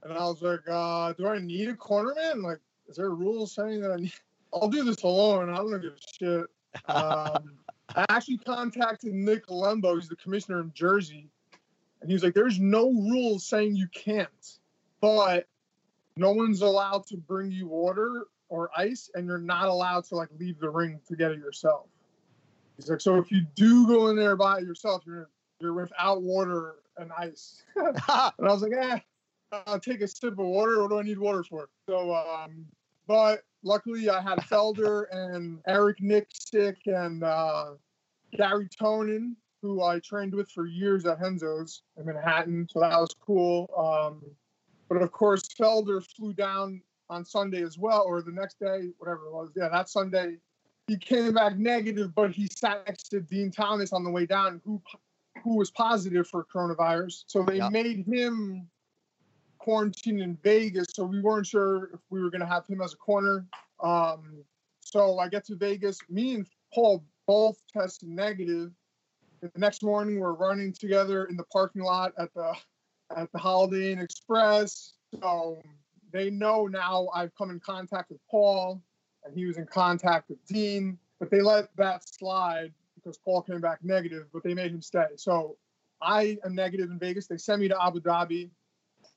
and 0.02 0.12
I 0.12 0.24
was 0.24 0.42
like, 0.42 0.60
uh, 0.68 1.12
"Do 1.14 1.26
I 1.26 1.38
need 1.38 1.68
a 1.68 1.74
cornerman? 1.74 2.42
Like, 2.42 2.58
is 2.88 2.96
there 2.96 3.06
a 3.06 3.14
rule 3.14 3.46
saying 3.46 3.80
that 3.82 3.92
I 3.92 3.96
need? 3.96 4.12
I'll 4.52 4.68
do 4.68 4.82
this 4.82 5.02
alone. 5.02 5.50
I 5.50 5.56
don't 5.56 5.80
give 5.80 5.92
a 5.92 6.14
shit." 6.18 6.46
Um, 6.86 7.58
I 7.94 8.04
actually 8.08 8.38
contacted 8.38 9.12
Nick 9.12 9.46
Lembo. 9.48 9.94
He's 9.94 10.08
the 10.08 10.16
commissioner 10.16 10.60
in 10.60 10.72
Jersey, 10.74 11.28
and 12.00 12.10
he 12.10 12.14
was 12.14 12.22
like, 12.22 12.34
"There's 12.34 12.60
no 12.60 12.90
rules 12.90 13.44
saying 13.46 13.76
you 13.76 13.88
can't, 13.88 14.58
but 15.00 15.46
no 16.16 16.32
one's 16.32 16.62
allowed 16.62 17.06
to 17.06 17.16
bring 17.16 17.50
you 17.50 17.68
water 17.68 18.26
or 18.48 18.70
ice, 18.76 19.10
and 19.14 19.26
you're 19.26 19.38
not 19.38 19.68
allowed 19.68 20.04
to 20.04 20.16
like 20.16 20.28
leave 20.38 20.58
the 20.58 20.70
ring 20.70 21.00
to 21.08 21.16
get 21.16 21.30
it 21.30 21.38
yourself." 21.38 21.86
He's 22.76 22.90
like, 22.90 23.00
"So 23.00 23.16
if 23.16 23.30
you 23.30 23.42
do 23.54 23.86
go 23.86 24.08
in 24.08 24.16
there 24.16 24.36
by 24.36 24.58
yourself, 24.60 25.02
you're 25.06 25.30
you're 25.60 25.74
without 25.74 26.22
water 26.22 26.76
and 26.96 27.10
ice." 27.18 27.62
and 27.76 27.98
I 28.06 28.32
was 28.38 28.62
like, 28.62 28.72
"Eh, 28.72 28.98
I'll 29.66 29.80
take 29.80 30.00
a 30.00 30.08
sip 30.08 30.32
of 30.32 30.38
water. 30.38 30.80
What 30.80 30.90
do 30.90 30.98
I 30.98 31.02
need 31.02 31.18
water 31.18 31.42
for?" 31.42 31.68
So, 31.88 32.14
um, 32.14 32.66
but 33.06 33.42
luckily 33.62 34.08
I 34.08 34.20
had 34.20 34.38
Felder 34.40 35.06
and 35.10 35.60
Eric 35.66 35.98
Nicksick 35.98 36.76
and 36.86 37.24
uh, 37.24 37.72
Gary 38.36 38.68
Tonon, 38.68 39.34
who 39.62 39.82
I 39.82 39.98
trained 40.00 40.34
with 40.34 40.50
for 40.50 40.66
years 40.66 41.06
at 41.06 41.20
Renzo's 41.20 41.82
in 41.96 42.06
Manhattan. 42.06 42.68
So 42.70 42.80
that 42.80 42.90
was 42.90 43.14
cool. 43.20 43.70
Um, 43.76 44.22
but 44.88 45.02
of 45.02 45.12
course, 45.12 45.42
Felder 45.42 46.04
flew 46.16 46.32
down 46.32 46.82
on 47.10 47.24
Sunday 47.24 47.62
as 47.62 47.78
well, 47.78 48.04
or 48.06 48.22
the 48.22 48.32
next 48.32 48.58
day, 48.58 48.90
whatever 48.98 49.26
it 49.26 49.32
was. 49.32 49.50
Yeah, 49.56 49.68
that 49.68 49.88
Sunday, 49.88 50.36
he 50.86 50.96
came 50.96 51.34
back 51.34 51.56
negative, 51.56 52.14
but 52.14 52.30
he 52.30 52.46
sat 52.46 52.86
next 52.86 53.04
to 53.10 53.20
Dean 53.20 53.50
Thomas 53.50 53.92
on 53.92 54.04
the 54.04 54.10
way 54.10 54.26
down, 54.26 54.60
who 54.64 54.80
who 55.44 55.56
was 55.56 55.70
positive 55.70 56.26
for 56.26 56.44
coronavirus. 56.44 57.24
So 57.28 57.44
they 57.44 57.58
Yep. 57.58 57.70
made 57.70 58.06
him 58.06 58.68
quarantine 59.58 60.20
in 60.20 60.36
Vegas, 60.42 60.88
so 60.92 61.04
we 61.04 61.20
weren't 61.20 61.46
sure 61.46 61.90
if 61.94 62.00
we 62.10 62.20
were 62.20 62.30
going 62.30 62.40
to 62.40 62.46
have 62.46 62.66
him 62.66 62.80
as 62.80 62.92
a 62.92 62.96
corner. 62.96 63.46
Um, 63.80 64.44
so 64.80 65.18
I 65.18 65.28
get 65.28 65.44
to 65.46 65.54
Vegas. 65.54 65.98
Me 66.08 66.34
and 66.34 66.46
Paul 66.74 67.04
both 67.26 67.62
tested 67.72 68.08
negative. 68.08 68.72
The 69.40 69.50
next 69.56 69.84
morning, 69.84 70.18
we're 70.18 70.32
running 70.32 70.72
together 70.72 71.26
in 71.26 71.36
the 71.36 71.44
parking 71.44 71.82
lot 71.82 72.12
at 72.18 72.34
the 72.34 72.56
at 73.16 73.30
the 73.32 73.38
Holiday 73.38 73.92
Inn 73.92 74.00
Express. 74.00 74.94
So 75.22 75.62
they 76.12 76.30
know 76.30 76.66
now 76.66 77.08
I've 77.14 77.34
come 77.34 77.50
in 77.50 77.60
contact 77.60 78.10
with 78.10 78.20
Paul, 78.30 78.82
and 79.24 79.34
he 79.34 79.46
was 79.46 79.58
in 79.58 79.66
contact 79.66 80.28
with 80.28 80.44
Dean. 80.46 80.98
But 81.18 81.30
they 81.30 81.40
let 81.40 81.74
that 81.76 82.08
slide 82.08 82.72
because 82.94 83.18
Paul 83.18 83.42
came 83.42 83.60
back 83.60 83.78
negative, 83.82 84.26
but 84.32 84.42
they 84.42 84.54
made 84.54 84.72
him 84.72 84.82
stay. 84.82 85.06
So 85.16 85.56
I 86.00 86.38
am 86.44 86.54
negative 86.54 86.90
in 86.90 86.98
Vegas. 86.98 87.26
They 87.26 87.38
sent 87.38 87.60
me 87.60 87.68
to 87.68 87.82
Abu 87.82 88.00
Dhabi. 88.00 88.50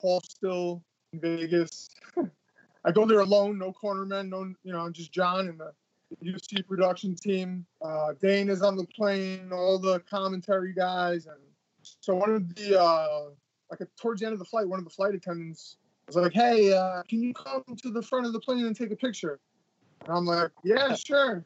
Paul's 0.01 0.29
still 0.29 0.83
in 1.13 1.19
Vegas. 1.19 1.89
I 2.85 2.91
go 2.91 3.05
there 3.05 3.19
alone, 3.19 3.59
no 3.59 3.71
cornermen, 3.71 4.29
no, 4.29 4.51
you 4.63 4.73
know, 4.73 4.89
just 4.89 5.11
John 5.11 5.47
and 5.47 5.59
the 5.59 5.71
UFC 6.25 6.65
production 6.67 7.15
team. 7.15 7.65
Uh, 7.81 8.13
Dane 8.19 8.49
is 8.49 8.63
on 8.63 8.75
the 8.75 8.85
plane, 8.95 9.51
all 9.53 9.77
the 9.77 9.99
commentary 9.99 10.73
guys, 10.73 11.27
and 11.27 11.37
so 11.83 12.15
one 12.15 12.31
of 12.31 12.55
the 12.55 12.81
uh, 12.81 13.29
like 13.69 13.87
towards 13.99 14.21
the 14.21 14.25
end 14.25 14.33
of 14.33 14.39
the 14.39 14.45
flight, 14.45 14.67
one 14.67 14.79
of 14.79 14.85
the 14.85 14.91
flight 14.91 15.13
attendants 15.13 15.77
was 16.07 16.15
like, 16.15 16.33
"Hey, 16.33 16.73
uh, 16.73 17.03
can 17.03 17.21
you 17.21 17.33
come 17.33 17.63
to 17.81 17.91
the 17.91 18.01
front 18.01 18.25
of 18.25 18.33
the 18.33 18.39
plane 18.39 18.65
and 18.65 18.75
take 18.75 18.91
a 18.91 18.95
picture?" 18.95 19.39
And 20.05 20.17
I'm 20.17 20.25
like, 20.25 20.51
"Yeah, 20.63 20.95
sure." 20.95 21.45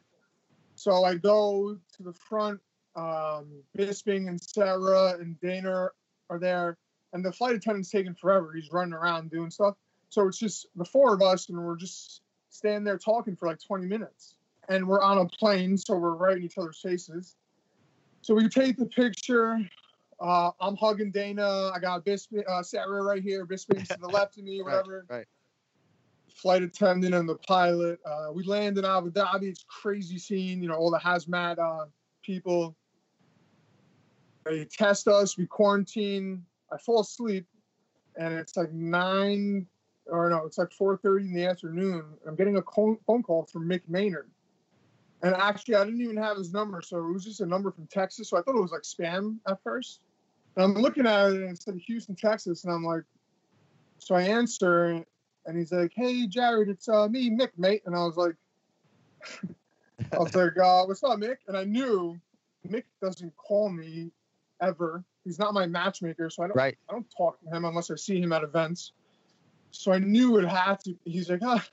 So 0.74 1.04
I 1.04 1.14
go 1.14 1.78
to 1.96 2.02
the 2.02 2.12
front. 2.12 2.60
Um, 2.94 3.62
Bisping 3.76 4.28
and 4.28 4.40
Serra 4.40 5.18
and 5.18 5.38
Dana 5.40 5.90
are 6.30 6.38
there, 6.38 6.78
and 7.12 7.24
the 7.24 7.32
flight 7.32 7.54
attendant's 7.54 7.90
taking 7.90 8.14
forever. 8.14 8.52
He's 8.54 8.72
running 8.72 8.94
around 8.94 9.30
doing 9.30 9.50
stuff. 9.50 9.74
So 10.08 10.26
it's 10.28 10.38
just 10.38 10.66
the 10.76 10.84
four 10.84 11.14
of 11.14 11.22
us, 11.22 11.48
and 11.48 11.58
we're 11.58 11.76
just 11.76 12.22
standing 12.50 12.84
there 12.84 12.98
talking 12.98 13.36
for 13.36 13.46
like 13.48 13.60
20 13.60 13.86
minutes. 13.86 14.36
And 14.68 14.88
we're 14.88 15.02
on 15.02 15.18
a 15.18 15.26
plane, 15.26 15.76
so 15.76 15.96
we're 15.96 16.14
right 16.14 16.36
in 16.36 16.42
each 16.42 16.58
other's 16.58 16.80
faces. 16.80 17.36
So 18.22 18.34
we 18.34 18.48
take 18.48 18.76
the 18.76 18.86
picture. 18.86 19.58
Uh, 20.18 20.50
I'm 20.60 20.76
hugging 20.76 21.10
Dana. 21.10 21.70
I 21.74 21.78
got 21.78 22.04
Bisping, 22.04 22.48
uh, 22.48 22.62
Serra 22.62 23.02
right 23.02 23.22
here. 23.22 23.46
Bisping's 23.46 23.88
to 23.88 23.98
the 24.00 24.08
left 24.12 24.38
of 24.38 24.44
me, 24.44 24.62
whatever. 24.62 25.04
Right. 25.08 25.26
Flight 26.34 26.62
attendant 26.62 27.14
and 27.14 27.28
the 27.28 27.36
pilot. 27.36 27.98
Uh, 28.04 28.32
we 28.32 28.44
land 28.44 28.78
in 28.78 28.84
Abu 28.84 29.10
Dhabi. 29.10 29.44
It's 29.44 29.64
crazy 29.68 30.18
scene. 30.18 30.62
You 30.62 30.68
know, 30.68 30.74
all 30.74 30.90
the 30.90 30.98
hazmat 30.98 31.58
uh, 31.58 31.86
people. 32.22 32.76
They 34.44 34.64
test 34.64 35.08
us. 35.08 35.36
We 35.36 35.46
quarantine. 35.46 36.44
I 36.72 36.78
fall 36.78 37.00
asleep, 37.00 37.46
and 38.16 38.34
it's 38.34 38.56
like 38.56 38.72
nine, 38.72 39.66
or 40.06 40.30
no, 40.30 40.44
it's 40.44 40.58
like 40.58 40.70
4:30 40.70 41.26
in 41.26 41.34
the 41.34 41.46
afternoon. 41.46 42.04
I'm 42.26 42.36
getting 42.36 42.56
a 42.56 42.62
phone 42.62 43.22
call 43.22 43.44
from 43.44 43.68
Mick 43.68 43.82
Maynard, 43.88 44.30
and 45.22 45.34
actually, 45.34 45.76
I 45.76 45.84
didn't 45.84 46.00
even 46.00 46.16
have 46.16 46.36
his 46.36 46.52
number, 46.52 46.80
so 46.82 46.98
it 46.98 47.12
was 47.12 47.24
just 47.24 47.40
a 47.40 47.46
number 47.46 47.70
from 47.70 47.86
Texas. 47.86 48.28
So 48.30 48.36
I 48.36 48.42
thought 48.42 48.56
it 48.56 48.60
was 48.60 48.72
like 48.72 48.82
spam 48.82 49.36
at 49.46 49.62
first. 49.62 50.00
I'm 50.56 50.74
looking 50.74 51.06
at 51.06 51.32
it, 51.32 51.42
and 51.42 51.50
it 51.50 51.62
said 51.62 51.78
Houston, 51.86 52.14
Texas, 52.14 52.64
and 52.64 52.72
I'm 52.72 52.84
like, 52.84 53.02
so 53.98 54.14
I 54.14 54.22
answer, 54.22 55.04
and 55.46 55.58
he's 55.58 55.72
like, 55.72 55.92
"Hey, 55.94 56.26
Jared, 56.26 56.68
it's 56.68 56.88
uh, 56.88 57.08
me, 57.08 57.30
Mick, 57.30 57.50
mate," 57.56 57.82
and 57.86 57.94
I 57.94 58.04
was 58.04 58.16
like. 58.16 58.34
I 60.12 60.18
was 60.18 60.34
like, 60.34 60.58
uh, 60.58 60.84
"What's 60.84 61.02
up, 61.02 61.18
Mick?" 61.18 61.38
And 61.48 61.56
I 61.56 61.64
knew 61.64 62.20
Mick 62.68 62.84
doesn't 63.00 63.34
call 63.36 63.70
me 63.70 64.10
ever. 64.60 65.04
He's 65.24 65.38
not 65.38 65.54
my 65.54 65.66
matchmaker, 65.66 66.30
so 66.30 66.42
I 66.42 66.48
don't. 66.48 66.56
Right. 66.56 66.76
I 66.88 66.92
don't 66.92 67.06
talk 67.16 67.40
to 67.40 67.48
him 67.48 67.64
unless 67.64 67.90
I 67.90 67.96
see 67.96 68.20
him 68.20 68.32
at 68.32 68.42
events. 68.42 68.92
So 69.70 69.92
I 69.92 69.98
knew 69.98 70.38
it 70.38 70.48
had 70.48 70.80
to. 70.84 70.94
He's 71.04 71.28
like, 71.30 71.40
ah, 71.42 71.64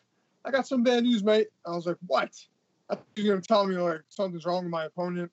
I 0.46 0.52
got 0.52 0.68
some 0.68 0.84
bad 0.84 1.04
news, 1.04 1.24
mate. 1.24 1.48
I 1.66 1.72
was 1.72 1.86
like, 1.86 1.98
what? 2.08 2.32
He's 3.16 3.28
gonna 3.28 3.42
tell 3.42 3.66
me 3.66 3.76
like 3.76 4.02
something's 4.10 4.46
wrong 4.46 4.64
with 4.64 4.72
my 4.72 4.86
opponent. 4.86 5.32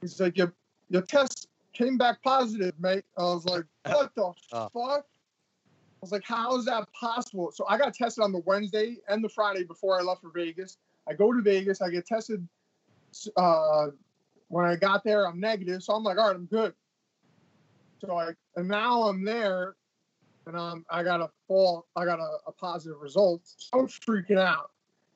He's 0.00 0.20
like, 0.20 0.36
your 0.36 0.52
your 0.90 1.02
test 1.02 1.47
came 1.78 1.96
back 1.96 2.22
positive, 2.22 2.74
mate. 2.80 3.04
I 3.16 3.22
was 3.22 3.46
like, 3.46 3.64
what 3.86 4.14
the 4.14 4.32
Oh. 4.52 4.68
fuck? 4.72 5.06
I 5.06 6.00
was 6.02 6.12
like, 6.12 6.24
how 6.24 6.56
is 6.56 6.64
that 6.66 6.88
possible? 6.92 7.50
So 7.52 7.64
I 7.68 7.78
got 7.78 7.94
tested 7.94 8.22
on 8.22 8.32
the 8.32 8.42
Wednesday 8.46 8.98
and 9.08 9.22
the 9.22 9.28
Friday 9.28 9.64
before 9.64 9.98
I 9.98 10.02
left 10.02 10.20
for 10.22 10.30
Vegas. 10.30 10.76
I 11.08 11.14
go 11.14 11.32
to 11.32 11.40
Vegas, 11.42 11.80
I 11.80 11.90
get 11.90 12.06
tested. 12.06 12.46
Uh, 13.36 13.88
when 14.48 14.64
I 14.64 14.76
got 14.76 15.02
there, 15.02 15.26
I'm 15.26 15.40
negative, 15.40 15.82
so 15.82 15.94
I'm 15.94 16.04
like, 16.04 16.18
all 16.18 16.28
right, 16.28 16.36
I'm 16.36 16.46
good. 16.46 16.72
So 18.04 18.16
I 18.16 18.30
and 18.56 18.68
now 18.68 19.02
I'm 19.04 19.24
there, 19.24 19.74
and 20.46 20.56
I'm, 20.56 20.84
I 20.88 21.02
got 21.02 21.20
a 21.20 21.30
fall, 21.48 21.86
I 21.96 22.04
got 22.04 22.20
a, 22.20 22.36
a 22.46 22.52
positive 22.52 23.00
result. 23.00 23.40
So 23.44 23.80
I'm 23.80 23.88
freaking 23.88 24.38
out, 24.38 24.70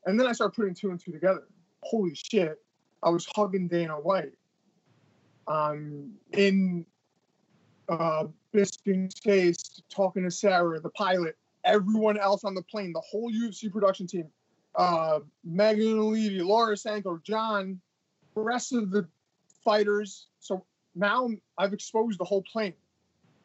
and 0.07 0.19
then 0.19 0.27
I 0.27 0.33
start 0.33 0.55
putting 0.57 0.75
two 0.75 0.91
and 0.91 0.99
two 0.99 1.13
together. 1.13 1.45
Holy 1.83 2.15
shit! 2.15 2.59
I 3.05 3.11
was 3.11 3.27
hugging 3.37 3.69
Dana 3.69 3.95
White. 3.95 4.33
Um, 5.49 6.13
in 6.33 6.87
uh, 7.89 8.25
Bisping's 8.55 9.19
face, 9.21 9.83
talking 9.91 10.23
to 10.25 10.31
Serra, 10.31 10.81
the 10.81 10.91
pilot, 10.91 11.37
everyone 11.65 12.19
else 12.19 12.45
on 12.45 12.55
the 12.55 12.63
plane, 12.63 12.93
the 12.93 13.01
whole 13.01 13.31
UFC 13.31 13.71
production 13.71 14.07
team, 14.07 14.29
uh, 14.75 15.21
Megan 15.45 15.99
Olivi, 15.99 16.41
Laura 16.41 16.77
Sanko, 16.77 17.19
John, 17.25 17.81
the 18.35 18.41
rest 18.41 18.73
of 18.73 18.91
the 18.91 19.07
fighters. 19.65 20.27
So 20.41 20.65
now 20.95 21.29
I've 21.59 21.73
exposed 21.73 22.19
the 22.19 22.25
whole 22.25 22.43
plane. 22.43 22.75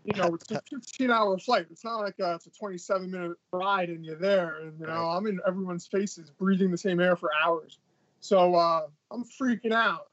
You 0.05 0.21
know, 0.21 0.35
it's 0.35 0.49
a 0.51 0.61
15 0.69 1.11
hour 1.11 1.37
flight. 1.37 1.67
It's 1.69 1.83
not 1.83 1.97
like 1.97 2.15
uh 2.19 2.35
it's 2.35 2.47
a 2.47 2.51
27 2.51 3.11
minute 3.11 3.37
ride 3.51 3.89
and 3.89 4.05
you're 4.05 4.15
there. 4.15 4.59
And, 4.61 4.79
you 4.79 4.87
know, 4.87 5.07
I'm 5.09 5.27
in 5.27 5.39
everyone's 5.45 5.87
faces 5.87 6.29
breathing 6.29 6.71
the 6.71 6.77
same 6.77 6.99
air 7.01 7.15
for 7.17 7.29
hours. 7.43 7.79
So 8.19 8.55
uh, 8.55 8.87
I'm 9.11 9.23
freaking 9.23 9.73
out, 9.73 10.07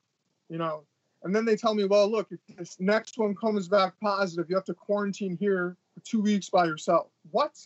you 0.49 0.59
know. 0.59 0.85
And 1.25 1.35
then 1.35 1.47
they 1.47 1.57
tell 1.57 1.75
me, 1.75 1.87
well, 1.87 2.09
look, 2.09 2.29
if 2.31 2.39
this 2.57 2.77
next 2.79 3.19
one 3.19 3.35
comes 3.35 3.67
back 3.67 3.95
positive, 4.01 4.47
you 4.49 4.57
have 4.57 4.67
to 4.67 4.75
quarantine 4.75 5.37
here 5.37 5.77
for 5.95 6.01
two 6.01 6.21
weeks 6.21 6.51
by 6.51 6.67
yourself. 6.67 7.09
What? 7.31 7.59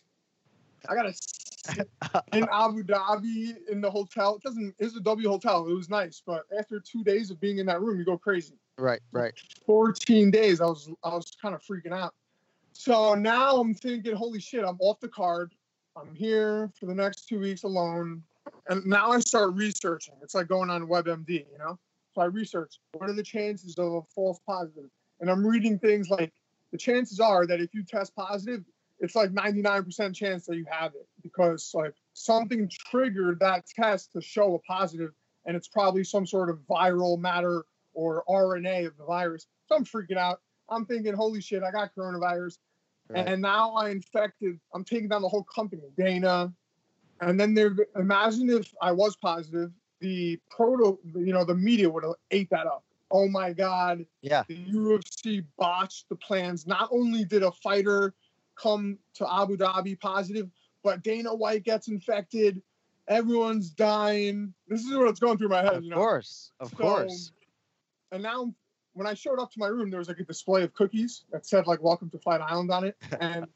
I 0.88 0.94
got 0.94 1.02
to 1.02 1.12
sit 1.12 1.90
in 2.32 2.46
Abu 2.52 2.84
Dhabi 2.84 3.56
in 3.68 3.80
the 3.80 3.90
hotel. 3.90 4.36
It 4.36 4.42
doesn't, 4.42 4.76
it's 4.78 4.94
a 4.94 5.00
W 5.00 5.28
hotel. 5.28 5.66
It 5.66 5.74
was 5.74 5.90
nice. 5.90 6.22
But 6.24 6.44
after 6.56 6.78
two 6.78 7.02
days 7.02 7.32
of 7.32 7.40
being 7.40 7.59
in 7.59 7.66
that 7.66 7.82
room, 7.82 7.98
you 7.98 8.04
go 8.04 8.16
crazy. 8.16 8.54
Right, 8.78 9.00
right. 9.11 9.34
14 9.66 10.30
days, 10.30 10.61
I 10.61 10.66
was 10.66 10.88
I 11.02 11.09
was 11.09 11.36
kind 11.42 11.52
of 11.52 11.62
freaking 11.62 11.92
out. 11.92 12.14
So 12.72 13.14
now 13.14 13.56
I'm 13.56 13.74
thinking, 13.74 14.14
holy 14.14 14.38
shit, 14.38 14.64
I'm 14.64 14.78
off 14.80 15.00
the 15.00 15.09
card. 15.09 15.52
I'm 15.96 16.14
here 16.14 16.70
for 16.78 16.86
the 16.86 16.94
next 16.94 17.26
two 17.28 17.40
weeks 17.40 17.64
alone. 17.64 18.22
And 18.68 18.86
now 18.86 19.11
I 19.11 19.18
start 19.18 19.54
researching. 19.54 20.14
It's 20.22 20.36
like 20.36 20.46
going 20.46 20.70
on 20.70 20.86
WebMD, 20.86 21.28
you 21.50 21.59
know? 21.59 21.76
I 22.18 22.26
research 22.26 22.78
what 22.92 23.08
are 23.08 23.14
the 23.14 23.22
chances 23.22 23.78
of 23.78 23.92
a 23.92 24.02
false 24.14 24.40
positive? 24.46 24.90
And 25.20 25.30
I'm 25.30 25.46
reading 25.46 25.78
things 25.78 26.10
like 26.10 26.32
the 26.72 26.78
chances 26.78 27.20
are 27.20 27.46
that 27.46 27.60
if 27.60 27.74
you 27.74 27.82
test 27.82 28.14
positive, 28.14 28.64
it's 29.00 29.14
like 29.14 29.30
99% 29.30 30.14
chance 30.14 30.46
that 30.46 30.56
you 30.56 30.66
have 30.70 30.92
it 30.94 31.06
because 31.22 31.70
like 31.74 31.94
something 32.14 32.68
triggered 32.90 33.40
that 33.40 33.64
test 33.66 34.12
to 34.12 34.20
show 34.20 34.54
a 34.54 34.58
positive 34.60 35.10
and 35.46 35.56
it's 35.56 35.68
probably 35.68 36.04
some 36.04 36.26
sort 36.26 36.50
of 36.50 36.58
viral 36.68 37.18
matter 37.18 37.64
or 37.94 38.24
RNA 38.28 38.86
of 38.86 38.96
the 38.96 39.04
virus. 39.04 39.46
So 39.66 39.76
I'm 39.76 39.84
freaking 39.84 40.16
out. 40.16 40.40
I'm 40.68 40.84
thinking, 40.84 41.14
holy 41.14 41.40
shit, 41.40 41.62
I 41.62 41.70
got 41.70 41.94
coronavirus. 41.96 42.58
Right. 43.08 43.26
And 43.26 43.40
now 43.40 43.72
I 43.72 43.90
infected, 43.90 44.60
I'm 44.74 44.84
taking 44.84 45.08
down 45.08 45.22
the 45.22 45.28
whole 45.28 45.44
company, 45.44 45.82
Dana. 45.96 46.52
And 47.20 47.40
then 47.40 47.54
they're, 47.54 47.74
imagine 47.96 48.50
if 48.50 48.72
I 48.82 48.92
was 48.92 49.16
positive, 49.16 49.72
the 50.01 50.38
proto, 50.51 50.99
you 51.14 51.32
know, 51.32 51.44
the 51.44 51.55
media 51.55 51.88
would 51.88 52.05
have 52.05 52.14
ate 52.30 52.51
that 52.51 52.66
up. 52.66 52.84
Oh 53.11 53.28
my 53.28 53.53
God. 53.53 54.05
Yeah. 54.20 54.44
The 54.49 54.57
UFC 54.66 55.44
botched 55.59 56.09
the 56.09 56.16
plans. 56.16 56.66
Not 56.66 56.88
only 56.92 57.24
did 57.24 57.42
a 57.42 57.51
fighter 57.53 58.14
come 58.55 58.99
to 59.14 59.26
Abu 59.32 59.57
Dhabi 59.57 59.99
positive, 59.99 60.51
but 60.82 61.03
Dana 61.03 61.34
White 61.34 61.64
gets 61.64 61.88
infected. 61.88 62.61
Everyone's 63.09 63.70
dying. 63.70 64.53
This 64.68 64.82
is 64.84 64.94
what's 64.94 65.20
going 65.20 65.38
through 65.38 65.49
my 65.49 65.62
head. 65.62 65.74
Of 65.76 65.84
you 65.84 65.90
know? 65.90 65.96
course, 65.96 66.53
of 66.61 66.70
So- 66.70 66.76
course. 66.76 67.32
And 68.12 68.22
now, 68.22 68.53
when 68.94 69.07
I 69.07 69.14
showed 69.14 69.38
up 69.38 69.51
to 69.53 69.59
my 69.59 69.68
room, 69.68 69.90
there 69.90 69.99
was 69.99 70.09
like 70.09 70.18
a 70.18 70.24
display 70.24 70.62
of 70.64 70.72
cookies 70.74 71.24
that 71.30 71.46
said 71.46 71.66
like 71.66 71.82
"Welcome 71.82 72.11
to 72.11 72.18
Fight 72.18 72.40
Island" 72.40 72.70
on 72.70 72.84
it, 72.84 72.96
and 73.20 73.46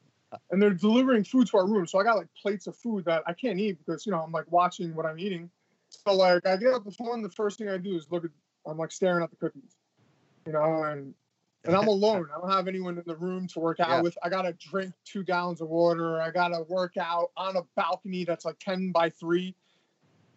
and 0.51 0.61
they're 0.61 0.73
delivering 0.73 1.23
food 1.23 1.47
to 1.47 1.57
our 1.57 1.67
room. 1.67 1.85
So 1.87 1.99
I 1.99 2.03
got 2.03 2.17
like 2.17 2.27
plates 2.39 2.67
of 2.67 2.75
food 2.77 3.05
that 3.05 3.23
I 3.27 3.33
can't 3.33 3.59
eat 3.59 3.77
because 3.79 4.05
you 4.05 4.11
know 4.11 4.21
I'm 4.21 4.31
like 4.31 4.51
watching 4.51 4.93
what 4.95 5.05
I'm 5.05 5.19
eating. 5.19 5.49
So 5.93 6.13
like 6.13 6.45
I 6.45 6.57
get 6.57 6.73
up 6.73 6.83
the 6.83 6.91
phone, 6.91 7.21
the 7.21 7.29
first 7.29 7.57
thing 7.57 7.69
I 7.69 7.77
do 7.77 7.95
is 7.95 8.07
look 8.11 8.25
at. 8.25 8.31
I'm 8.65 8.77
like 8.77 8.93
staring 8.93 9.23
at 9.23 9.29
the 9.29 9.35
cookies, 9.35 9.75
you 10.45 10.53
know, 10.53 10.83
and 10.83 11.13
and 11.65 11.75
I'm 11.75 11.87
alone. 11.87 12.27
I 12.33 12.39
don't 12.39 12.49
have 12.49 12.67
anyone 12.67 12.97
in 12.97 13.03
the 13.05 13.15
room 13.15 13.47
to 13.49 13.59
work 13.59 13.79
out 13.79 13.89
Yeah. 13.89 14.01
with. 14.01 14.17
I 14.23 14.29
gotta 14.29 14.53
drink 14.53 14.93
two 15.05 15.23
gallons 15.23 15.61
of 15.61 15.69
water. 15.69 16.21
I 16.21 16.31
gotta 16.31 16.63
work 16.69 16.97
out 16.97 17.31
on 17.37 17.55
a 17.57 17.61
balcony 17.75 18.23
that's 18.25 18.45
like 18.45 18.59
10 18.59 18.91
by 18.91 19.09
three. 19.09 19.55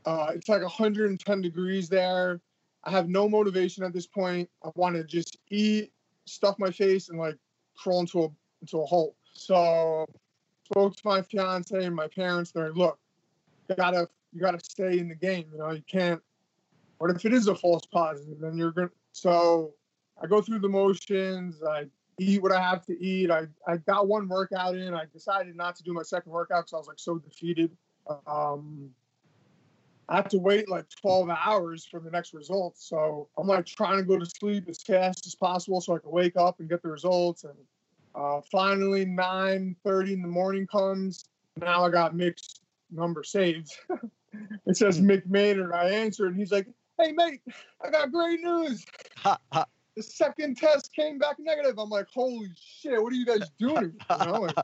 Uh, 0.04 0.32
it's 0.34 0.48
like 0.48 0.62
110 0.62 1.40
degrees 1.40 1.88
there. 1.88 2.40
I 2.84 2.90
have 2.90 3.08
no 3.08 3.28
motivation 3.28 3.82
at 3.82 3.92
this 3.92 4.06
point. 4.06 4.48
I 4.64 4.70
want 4.76 4.94
to 4.94 5.02
just 5.02 5.36
eat, 5.50 5.92
stuff 6.26 6.56
my 6.58 6.70
face, 6.70 7.08
and 7.08 7.18
like 7.18 7.36
crawl 7.76 8.00
into 8.00 8.24
a 8.24 8.28
into 8.60 8.80
a 8.80 8.86
hole. 8.86 9.16
So 9.32 10.06
spoke 10.64 10.94
to 10.96 11.02
my 11.04 11.22
fiance 11.22 11.84
and 11.84 11.94
my 11.94 12.08
parents. 12.08 12.52
They're 12.52 12.68
like, 12.68 12.76
look, 12.76 12.98
gotta 13.76 14.08
you 14.36 14.42
gotta 14.42 14.60
stay 14.62 14.98
in 14.98 15.08
the 15.08 15.14
game. 15.14 15.46
You 15.50 15.58
know, 15.58 15.70
you 15.70 15.82
can't. 15.90 16.20
What 16.98 17.10
if 17.10 17.24
it 17.24 17.32
is 17.32 17.48
a 17.48 17.54
false 17.54 17.86
positive? 17.86 18.38
Then 18.38 18.58
you're 18.58 18.70
gonna. 18.70 18.90
So 19.12 19.72
I 20.22 20.26
go 20.26 20.42
through 20.42 20.58
the 20.58 20.68
motions. 20.68 21.62
I 21.62 21.86
eat 22.20 22.42
what 22.42 22.52
I 22.52 22.60
have 22.60 22.84
to 22.86 23.02
eat. 23.02 23.30
I, 23.30 23.46
I 23.66 23.78
got 23.78 24.08
one 24.08 24.28
workout 24.28 24.76
in. 24.76 24.92
I 24.92 25.04
decided 25.10 25.56
not 25.56 25.74
to 25.76 25.82
do 25.82 25.94
my 25.94 26.02
second 26.02 26.32
workout 26.32 26.64
because 26.64 26.74
I 26.74 26.76
was 26.76 26.86
like 26.86 26.98
so 26.98 27.18
defeated. 27.18 27.70
Um, 28.26 28.90
I 30.08 30.16
have 30.16 30.28
to 30.28 30.38
wait 30.38 30.68
like 30.68 30.84
12 31.00 31.30
hours 31.30 31.86
for 31.86 31.98
the 31.98 32.10
next 32.10 32.34
results. 32.34 32.86
So 32.86 33.28
I'm 33.38 33.46
like 33.46 33.64
trying 33.64 33.96
to 33.96 34.04
go 34.04 34.18
to 34.18 34.26
sleep 34.26 34.68
as 34.68 34.82
fast 34.82 35.26
as 35.26 35.34
possible 35.34 35.80
so 35.80 35.96
I 35.96 35.98
can 35.98 36.10
wake 36.10 36.36
up 36.36 36.60
and 36.60 36.68
get 36.68 36.82
the 36.82 36.88
results. 36.88 37.44
And 37.44 37.54
uh, 38.14 38.42
finally, 38.52 39.06
9:30 39.06 40.12
in 40.12 40.22
the 40.22 40.28
morning 40.28 40.66
comes. 40.66 41.24
Now 41.58 41.84
I 41.84 41.90
got 41.90 42.14
Mick's 42.14 42.60
number 42.90 43.24
saved. 43.24 43.72
it 44.66 44.76
says 44.76 45.00
Mick 45.00 45.26
Maynard. 45.26 45.72
I 45.72 45.90
answer 45.90 46.26
and 46.26 46.36
he's 46.36 46.52
like, 46.52 46.66
"Hey 47.00 47.12
mate, 47.12 47.40
I 47.84 47.90
got 47.90 48.12
great 48.12 48.40
news. 48.40 48.84
the 49.24 50.02
second 50.02 50.56
test 50.56 50.92
came 50.94 51.18
back 51.18 51.36
negative." 51.38 51.78
I'm 51.78 51.90
like, 51.90 52.08
"Holy 52.12 52.50
shit! 52.56 53.02
What 53.02 53.12
are 53.12 53.16
you 53.16 53.26
guys 53.26 53.50
doing?" 53.58 53.92
You 54.20 54.26
know, 54.26 54.40
like, 54.40 54.56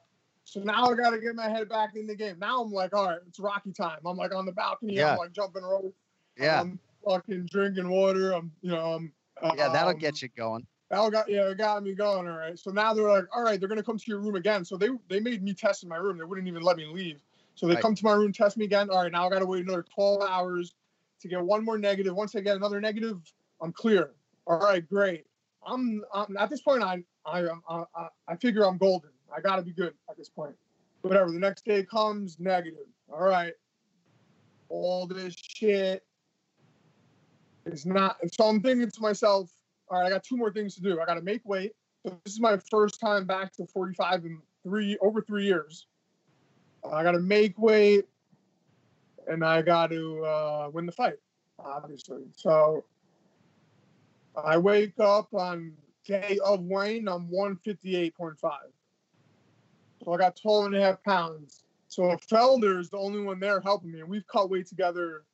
so 0.44 0.60
now 0.60 0.84
I 0.84 0.94
got 0.94 1.10
to 1.10 1.18
get 1.18 1.34
my 1.34 1.48
head 1.48 1.68
back 1.68 1.96
in 1.96 2.06
the 2.06 2.14
game. 2.14 2.38
Now 2.38 2.62
I'm 2.62 2.70
like, 2.70 2.94
all 2.94 3.06
right, 3.06 3.18
it's 3.26 3.40
Rocky 3.40 3.72
time. 3.72 4.00
I'm 4.04 4.18
like 4.18 4.34
on 4.34 4.44
the 4.44 4.52
balcony. 4.52 4.94
Yeah. 4.96 5.12
I'm 5.12 5.18
like 5.18 5.32
jumping 5.32 5.62
rope. 5.62 5.94
Yeah. 6.38 6.60
I'm 6.60 6.78
fucking 7.08 7.48
drinking 7.50 7.88
water. 7.88 8.32
I'm, 8.32 8.52
you 8.60 8.70
know, 8.70 8.92
I'm. 8.92 9.12
yeah, 9.56 9.70
that'll 9.70 9.90
um, 9.90 9.98
get 9.98 10.20
you 10.20 10.28
going. 10.36 10.66
That 10.90 11.10
got 11.10 11.30
yeah, 11.30 11.48
it 11.48 11.56
got 11.56 11.82
me 11.82 11.94
going. 11.94 12.28
All 12.28 12.36
right. 12.36 12.58
So 12.58 12.70
now 12.70 12.92
they're 12.92 13.08
like, 13.08 13.24
all 13.34 13.42
right, 13.42 13.58
they're 13.58 13.68
gonna 13.68 13.82
come 13.82 13.96
to 13.96 14.04
your 14.06 14.18
room 14.18 14.34
again. 14.34 14.62
So 14.62 14.76
they 14.76 14.90
they 15.08 15.20
made 15.20 15.42
me 15.42 15.54
test 15.54 15.84
in 15.84 15.88
my 15.88 15.96
room. 15.96 16.18
They 16.18 16.24
wouldn't 16.24 16.46
even 16.46 16.62
let 16.62 16.76
me 16.76 16.84
leave. 16.84 17.22
So 17.54 17.66
they 17.66 17.74
Right. 17.74 17.82
come 17.82 17.94
to 17.94 18.04
my 18.04 18.12
room, 18.14 18.32
test 18.32 18.56
me 18.56 18.64
again. 18.64 18.90
All 18.90 19.02
right, 19.02 19.12
now 19.12 19.26
I 19.26 19.30
gotta 19.30 19.46
wait 19.46 19.64
another 19.64 19.82
12 19.82 20.22
hours 20.22 20.74
to 21.20 21.28
get 21.28 21.40
one 21.42 21.64
more 21.64 21.78
negative. 21.78 22.14
Once 22.14 22.34
I 22.34 22.40
get 22.40 22.56
another 22.56 22.80
negative, 22.80 23.20
I'm 23.60 23.72
clear. 23.72 24.14
All 24.46 24.58
right, 24.58 24.86
great. 24.86 25.26
I'm, 25.64 26.02
I'm 26.12 26.36
at 26.36 26.50
this 26.50 26.60
point. 26.60 26.82
I 26.82 27.04
I 27.24 27.46
I, 27.68 28.08
I, 28.26 28.36
figure 28.36 28.66
I'm 28.66 28.78
golden. 28.78 29.10
I 29.34 29.40
gotta 29.40 29.62
be 29.62 29.72
good 29.72 29.94
at 30.10 30.16
this 30.16 30.28
point. 30.28 30.56
Whatever. 31.02 31.30
The 31.30 31.38
next 31.38 31.64
day 31.64 31.84
comes 31.84 32.40
negative. 32.40 32.86
All 33.12 33.22
right. 33.22 33.52
All 34.68 35.06
this 35.06 35.34
shit 35.36 36.04
is 37.66 37.86
not. 37.86 38.16
So 38.32 38.46
I'm 38.46 38.60
thinking 38.60 38.90
to 38.90 39.00
myself, 39.00 39.50
all 39.88 40.00
right, 40.00 40.06
I 40.06 40.10
got 40.10 40.24
two 40.24 40.36
more 40.36 40.52
things 40.52 40.74
to 40.76 40.80
do. 40.80 41.00
I 41.00 41.04
got 41.04 41.14
to 41.14 41.22
make 41.22 41.42
weight. 41.44 41.72
So 42.04 42.18
this 42.24 42.34
is 42.34 42.40
my 42.40 42.58
first 42.70 42.98
time 42.98 43.26
back 43.26 43.52
to 43.54 43.66
45 43.66 44.24
in 44.24 44.38
three 44.64 44.96
over 45.00 45.22
three 45.22 45.44
years. 45.44 45.86
I 46.90 47.02
got 47.02 47.12
to 47.12 47.20
make 47.20 47.58
weight, 47.58 48.06
and 49.26 49.44
I 49.44 49.62
got 49.62 49.90
to 49.90 50.24
uh, 50.24 50.70
win 50.72 50.86
the 50.86 50.92
fight, 50.92 51.18
obviously. 51.58 52.24
So 52.36 52.84
I 54.36 54.58
wake 54.58 54.98
up 54.98 55.28
on 55.32 55.72
day 56.04 56.38
of 56.44 56.64
weighing. 56.64 57.08
I'm 57.08 57.28
158.5. 57.28 58.34
So 60.04 60.12
I 60.12 60.16
got 60.16 60.36
12 60.36 60.66
and 60.66 60.74
a 60.76 60.80
half 60.80 61.02
pounds. 61.04 61.62
So 61.88 62.16
Felder 62.30 62.80
is 62.80 62.90
the 62.90 62.96
only 62.96 63.20
one 63.20 63.38
there 63.38 63.60
helping 63.60 63.92
me, 63.92 64.00
and 64.00 64.08
we've 64.08 64.26
cut 64.26 64.50
weight 64.50 64.66
together 64.66 65.24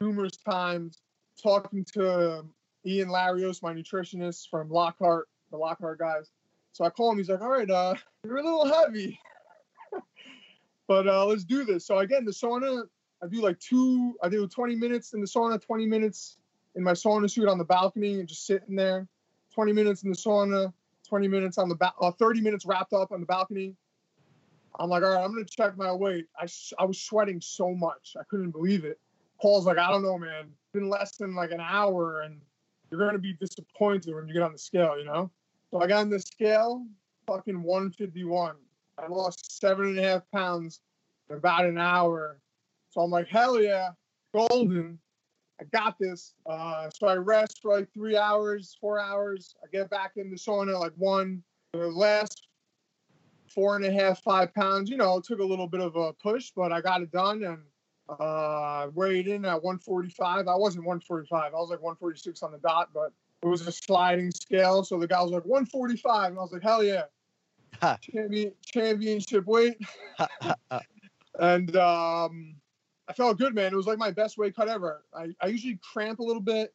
numerous 0.00 0.36
times. 0.36 1.00
Talking 1.40 1.84
to 1.94 2.44
Ian 2.84 3.08
Larios, 3.08 3.62
my 3.62 3.72
nutritionist 3.72 4.48
from 4.50 4.68
Lockhart, 4.68 5.28
the 5.52 5.56
Lockhart 5.56 6.00
guys. 6.00 6.30
So 6.72 6.84
I 6.84 6.90
call 6.90 7.12
him. 7.12 7.18
He's 7.18 7.30
like, 7.30 7.40
"All 7.40 7.48
right, 7.48 7.70
uh, 7.70 7.94
you're 8.24 8.38
a 8.38 8.42
little 8.42 8.66
heavy, 8.66 9.20
but 10.88 11.06
uh, 11.06 11.24
let's 11.26 11.44
do 11.44 11.64
this." 11.64 11.86
So 11.86 11.98
again, 11.98 12.24
the 12.24 12.32
sauna 12.32 12.84
I 13.22 13.26
do 13.26 13.42
like 13.42 13.58
two. 13.58 14.16
I 14.22 14.28
do 14.28 14.46
20 14.46 14.76
minutes 14.76 15.12
in 15.12 15.20
the 15.20 15.26
sauna, 15.26 15.60
20 15.60 15.86
minutes 15.86 16.38
in 16.74 16.82
my 16.82 16.92
sauna 16.92 17.30
suit 17.30 17.48
on 17.48 17.58
the 17.58 17.64
balcony, 17.64 18.20
and 18.20 18.28
just 18.28 18.46
sitting 18.46 18.76
there. 18.76 19.08
20 19.54 19.72
minutes 19.72 20.02
in 20.04 20.10
the 20.10 20.16
sauna, 20.16 20.72
20 21.08 21.26
minutes 21.26 21.58
on 21.58 21.68
the 21.68 21.74
ba- 21.74 21.94
uh, 22.00 22.12
30 22.12 22.40
minutes 22.40 22.64
wrapped 22.64 22.92
up 22.92 23.10
on 23.10 23.20
the 23.20 23.26
balcony. 23.26 23.74
I'm 24.78 24.88
like, 24.88 25.02
all 25.02 25.10
right, 25.10 25.24
I'm 25.24 25.32
gonna 25.32 25.44
check 25.44 25.76
my 25.76 25.90
weight. 25.92 26.26
I 26.38 26.46
I 26.78 26.84
was 26.84 27.00
sweating 27.00 27.40
so 27.40 27.74
much, 27.74 28.14
I 28.18 28.22
couldn't 28.30 28.52
believe 28.52 28.84
it. 28.84 29.00
Paul's 29.40 29.66
like, 29.66 29.78
I 29.78 29.90
don't 29.90 30.02
know, 30.02 30.18
man. 30.18 30.44
It's 30.44 30.72
been 30.72 30.88
less 30.88 31.16
than 31.16 31.34
like 31.34 31.50
an 31.50 31.60
hour, 31.60 32.20
and 32.20 32.40
you're 32.90 33.00
gonna 33.00 33.18
be 33.18 33.32
disappointed 33.32 34.14
when 34.14 34.28
you 34.28 34.34
get 34.34 34.42
on 34.42 34.52
the 34.52 34.58
scale, 34.58 34.96
you 34.96 35.04
know. 35.04 35.30
So 35.70 35.80
I 35.80 35.88
got 35.88 36.02
on 36.02 36.10
the 36.10 36.20
scale, 36.20 36.86
fucking 37.26 37.60
151. 37.60 38.54
I 39.02 39.06
lost 39.08 39.60
seven 39.60 39.86
and 39.86 39.98
a 39.98 40.02
half 40.02 40.22
pounds 40.32 40.80
in 41.30 41.36
about 41.36 41.66
an 41.66 41.78
hour. 41.78 42.40
So 42.90 43.00
I'm 43.00 43.10
like, 43.10 43.28
hell 43.28 43.60
yeah, 43.60 43.90
golden. 44.34 44.98
I 45.60 45.64
got 45.72 45.98
this. 45.98 46.34
Uh, 46.46 46.88
so 46.90 47.08
I 47.08 47.14
rest 47.14 47.60
for 47.62 47.76
like 47.76 47.92
three 47.92 48.16
hours, 48.16 48.76
four 48.80 49.00
hours. 49.00 49.54
I 49.62 49.66
get 49.70 49.90
back 49.90 50.12
in 50.16 50.30
the 50.30 50.36
sauna 50.36 50.78
like 50.78 50.92
one. 50.96 51.42
The 51.72 51.88
last 51.88 52.46
four 53.48 53.76
and 53.76 53.84
a 53.84 53.92
half, 53.92 54.22
five 54.22 54.54
pounds, 54.54 54.88
you 54.90 54.96
know, 54.96 55.20
took 55.20 55.40
a 55.40 55.44
little 55.44 55.66
bit 55.66 55.80
of 55.80 55.96
a 55.96 56.12
push, 56.12 56.52
but 56.54 56.72
I 56.72 56.80
got 56.80 57.02
it 57.02 57.10
done 57.10 57.42
and 57.42 57.58
uh, 58.20 58.88
weighed 58.94 59.28
in 59.28 59.44
at 59.44 59.62
145. 59.62 60.48
I 60.48 60.54
wasn't 60.54 60.84
145. 60.84 61.52
I 61.52 61.56
was 61.56 61.70
like 61.70 61.82
146 61.82 62.42
on 62.42 62.52
the 62.52 62.58
dot, 62.58 62.90
but 62.94 63.12
it 63.42 63.46
was 63.46 63.66
a 63.66 63.72
sliding 63.72 64.30
scale. 64.30 64.84
So 64.84 64.98
the 64.98 65.06
guy 65.06 65.22
was 65.22 65.32
like 65.32 65.44
145. 65.44 66.30
And 66.30 66.38
I 66.38 66.42
was 66.42 66.52
like, 66.52 66.62
hell 66.62 66.82
yeah. 66.82 67.02
Champion, 68.00 68.52
championship 68.64 69.46
weight. 69.46 69.78
and 71.38 71.76
um, 71.76 72.54
I 73.08 73.12
felt 73.12 73.38
good, 73.38 73.54
man. 73.54 73.72
It 73.72 73.76
was 73.76 73.86
like 73.86 73.98
my 73.98 74.10
best 74.10 74.38
weight 74.38 74.56
cut 74.56 74.68
ever. 74.68 75.04
I, 75.14 75.28
I 75.40 75.46
usually 75.46 75.78
cramp 75.92 76.18
a 76.18 76.24
little 76.24 76.42
bit, 76.42 76.74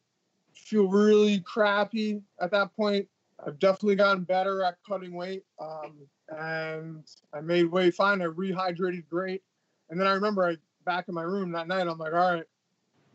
feel 0.52 0.88
really 0.88 1.40
crappy 1.40 2.22
at 2.40 2.50
that 2.52 2.74
point. 2.74 3.06
I've 3.44 3.58
definitely 3.58 3.96
gotten 3.96 4.24
better 4.24 4.62
at 4.64 4.76
cutting 4.88 5.14
weight. 5.14 5.44
Um, 5.60 5.96
and 6.28 7.04
I 7.32 7.40
made 7.40 7.64
weight 7.64 7.94
fine. 7.94 8.22
I 8.22 8.26
rehydrated 8.26 9.08
great. 9.08 9.42
And 9.90 10.00
then 10.00 10.06
I 10.06 10.12
remember 10.12 10.44
I 10.48 10.56
back 10.84 11.08
in 11.08 11.14
my 11.14 11.22
room 11.22 11.52
that 11.52 11.68
night, 11.68 11.86
I'm 11.86 11.98
like, 11.98 12.12
all 12.12 12.34
right, 12.34 12.44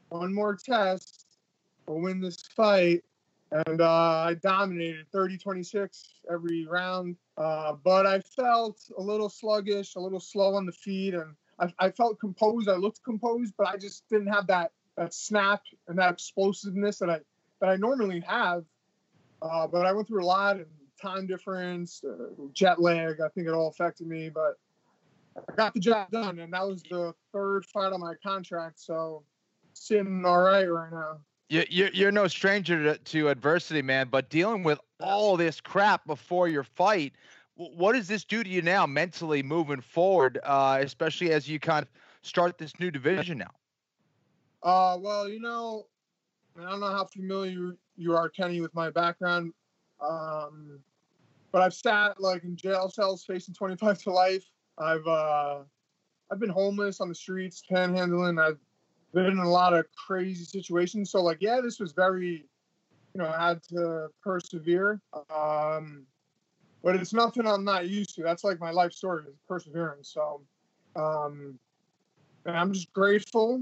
one 0.09 0.33
more 0.33 0.55
test. 0.55 1.25
We'll 1.87 2.01
win 2.01 2.21
this 2.21 2.41
fight. 2.55 3.03
And 3.51 3.81
uh, 3.81 4.25
I 4.27 4.35
dominated 4.35 5.07
30 5.11 5.37
26 5.37 6.13
every 6.31 6.67
round. 6.67 7.15
Uh, 7.37 7.73
but 7.83 8.05
I 8.05 8.19
felt 8.19 8.79
a 8.97 9.01
little 9.01 9.29
sluggish, 9.29 9.95
a 9.95 9.99
little 9.99 10.19
slow 10.19 10.55
on 10.55 10.65
the 10.65 10.71
feet. 10.71 11.15
And 11.15 11.35
I, 11.59 11.73
I 11.79 11.89
felt 11.89 12.19
composed. 12.19 12.69
I 12.69 12.75
looked 12.75 13.03
composed, 13.03 13.53
but 13.57 13.67
I 13.67 13.77
just 13.77 14.07
didn't 14.09 14.27
have 14.27 14.47
that, 14.47 14.71
that 14.97 15.13
snap 15.13 15.61
and 15.87 15.97
that 15.97 16.13
explosiveness 16.13 16.99
that 16.99 17.09
I, 17.09 17.19
that 17.61 17.69
I 17.69 17.75
normally 17.75 18.19
have. 18.21 18.65
Uh, 19.41 19.67
but 19.67 19.85
I 19.85 19.93
went 19.93 20.07
through 20.07 20.23
a 20.23 20.25
lot 20.25 20.57
and 20.57 20.67
time 21.01 21.25
difference, 21.25 22.03
uh, 22.03 22.27
jet 22.53 22.79
lag. 22.81 23.21
I 23.21 23.29
think 23.29 23.47
it 23.47 23.53
all 23.53 23.69
affected 23.69 24.07
me, 24.07 24.29
but 24.29 24.59
I 25.37 25.55
got 25.55 25.73
the 25.73 25.79
job 25.79 26.11
done, 26.11 26.39
and 26.39 26.53
that 26.53 26.67
was 26.67 26.83
the 26.83 27.13
third 27.31 27.65
fight 27.65 27.93
on 27.93 28.01
my 28.01 28.13
contract. 28.21 28.79
So 28.79 29.23
sitting 29.73 30.23
all 30.25 30.41
right 30.41 30.65
right 30.65 30.91
now. 30.91 31.19
You're, 31.49 31.89
you're 31.89 32.11
no 32.11 32.27
stranger 32.27 32.83
to, 32.83 32.97
to 32.97 33.29
adversity, 33.29 33.81
man. 33.81 34.07
But 34.09 34.29
dealing 34.29 34.63
with 34.63 34.79
all 34.99 35.35
this 35.35 35.59
crap 35.59 36.05
before 36.05 36.47
your 36.47 36.63
fight, 36.63 37.13
what 37.55 37.93
does 37.93 38.07
this 38.07 38.23
do 38.23 38.43
to 38.43 38.49
you 38.49 38.61
now 38.61 38.85
mentally 38.85 39.41
moving 39.41 39.81
forward, 39.81 40.39
uh, 40.43 40.79
especially 40.81 41.31
as 41.31 41.49
you 41.49 41.59
kind 41.59 41.83
of 41.83 41.89
start 42.21 42.57
this 42.59 42.79
new 42.79 42.91
division 42.91 43.39
now? 43.39 43.51
Uh, 44.61 44.97
well, 44.99 45.27
you 45.27 45.39
know, 45.39 45.87
I 46.59 46.69
don't 46.69 46.79
know 46.79 46.91
how 46.91 47.05
familiar 47.05 47.75
you 47.95 48.15
are, 48.15 48.29
Kenny, 48.29 48.61
with 48.61 48.73
my 48.75 48.91
background. 48.91 49.53
Um, 49.99 50.79
but 51.51 51.63
I've 51.63 51.73
sat 51.73 52.21
like 52.21 52.43
in 52.43 52.55
jail 52.55 52.89
cells 52.89 53.23
facing 53.25 53.55
25 53.55 54.03
to 54.03 54.11
life. 54.11 54.45
I've 54.77 55.05
uh, 55.07 55.59
I've 56.31 56.39
been 56.39 56.49
homeless 56.49 57.01
on 57.01 57.09
the 57.09 57.15
streets, 57.15 57.63
panhandling. 57.69 58.41
I've 58.41 58.59
been 59.13 59.25
in 59.25 59.37
a 59.39 59.49
lot 59.49 59.73
of 59.73 59.85
crazy 60.07 60.45
situations. 60.45 61.11
So 61.11 61.21
like, 61.21 61.37
yeah, 61.41 61.61
this 61.61 61.79
was 61.79 61.91
very, 61.93 62.45
you 63.13 63.21
know, 63.21 63.27
I 63.27 63.49
had 63.49 63.63
to 63.69 64.07
persevere. 64.23 65.01
Um, 65.35 66.05
but 66.83 66.95
it's 66.95 67.13
nothing 67.13 67.45
I'm 67.45 67.65
not 67.65 67.89
used 67.89 68.15
to. 68.15 68.23
That's 68.23 68.43
like 68.43 68.59
my 68.59 68.71
life 68.71 68.93
story 68.93 69.23
is 69.27 69.35
perseverance. 69.47 70.13
So, 70.13 70.41
um, 70.95 71.59
and 72.45 72.55
I'm 72.57 72.71
just 72.71 72.91
grateful, 72.93 73.61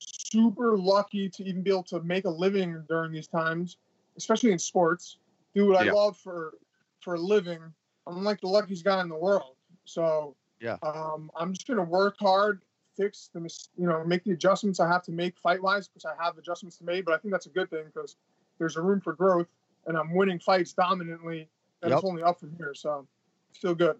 super 0.00 0.76
lucky 0.76 1.28
to 1.28 1.44
even 1.44 1.62
be 1.62 1.70
able 1.70 1.84
to 1.84 2.00
make 2.02 2.24
a 2.24 2.30
living 2.30 2.84
during 2.88 3.12
these 3.12 3.28
times, 3.28 3.76
especially 4.16 4.52
in 4.52 4.58
sports. 4.58 5.18
Do 5.54 5.68
what 5.68 5.84
Yeah. 5.84 5.92
I 5.92 5.94
love 5.94 6.16
for 6.16 6.54
for 7.00 7.14
a 7.14 7.20
living. 7.20 7.60
I'm 8.06 8.24
like 8.24 8.40
the 8.40 8.48
luckiest 8.48 8.84
guy 8.84 9.00
in 9.00 9.08
the 9.08 9.16
world. 9.16 9.56
So 9.84 10.36
Yeah. 10.60 10.76
um, 10.82 11.30
I'm 11.36 11.52
just 11.52 11.66
gonna 11.66 11.84
work 11.84 12.16
hard, 12.18 12.62
fix 13.00 13.30
the 13.32 13.40
you 13.76 13.86
know 13.86 14.04
make 14.04 14.24
the 14.24 14.32
adjustments 14.32 14.80
I 14.80 14.88
have 14.88 15.02
to 15.04 15.12
make 15.12 15.38
fight 15.38 15.62
wise 15.62 15.88
because 15.88 16.04
I 16.04 16.22
have 16.22 16.36
adjustments 16.38 16.76
to 16.78 16.84
make. 16.84 17.04
But 17.04 17.14
I 17.14 17.18
think 17.18 17.32
that's 17.32 17.46
a 17.46 17.50
good 17.50 17.70
thing 17.70 17.84
because 17.86 18.16
there's 18.58 18.76
a 18.76 18.82
room 18.82 19.00
for 19.00 19.14
growth, 19.14 19.48
and 19.86 19.96
I'm 19.96 20.14
winning 20.14 20.38
fights 20.38 20.72
dominantly, 20.72 21.48
and 21.82 21.92
it's 21.92 22.04
only 22.04 22.22
up 22.22 22.38
from 22.40 22.54
here. 22.56 22.74
So 22.74 23.06
feel 23.54 23.74
good. 23.74 23.96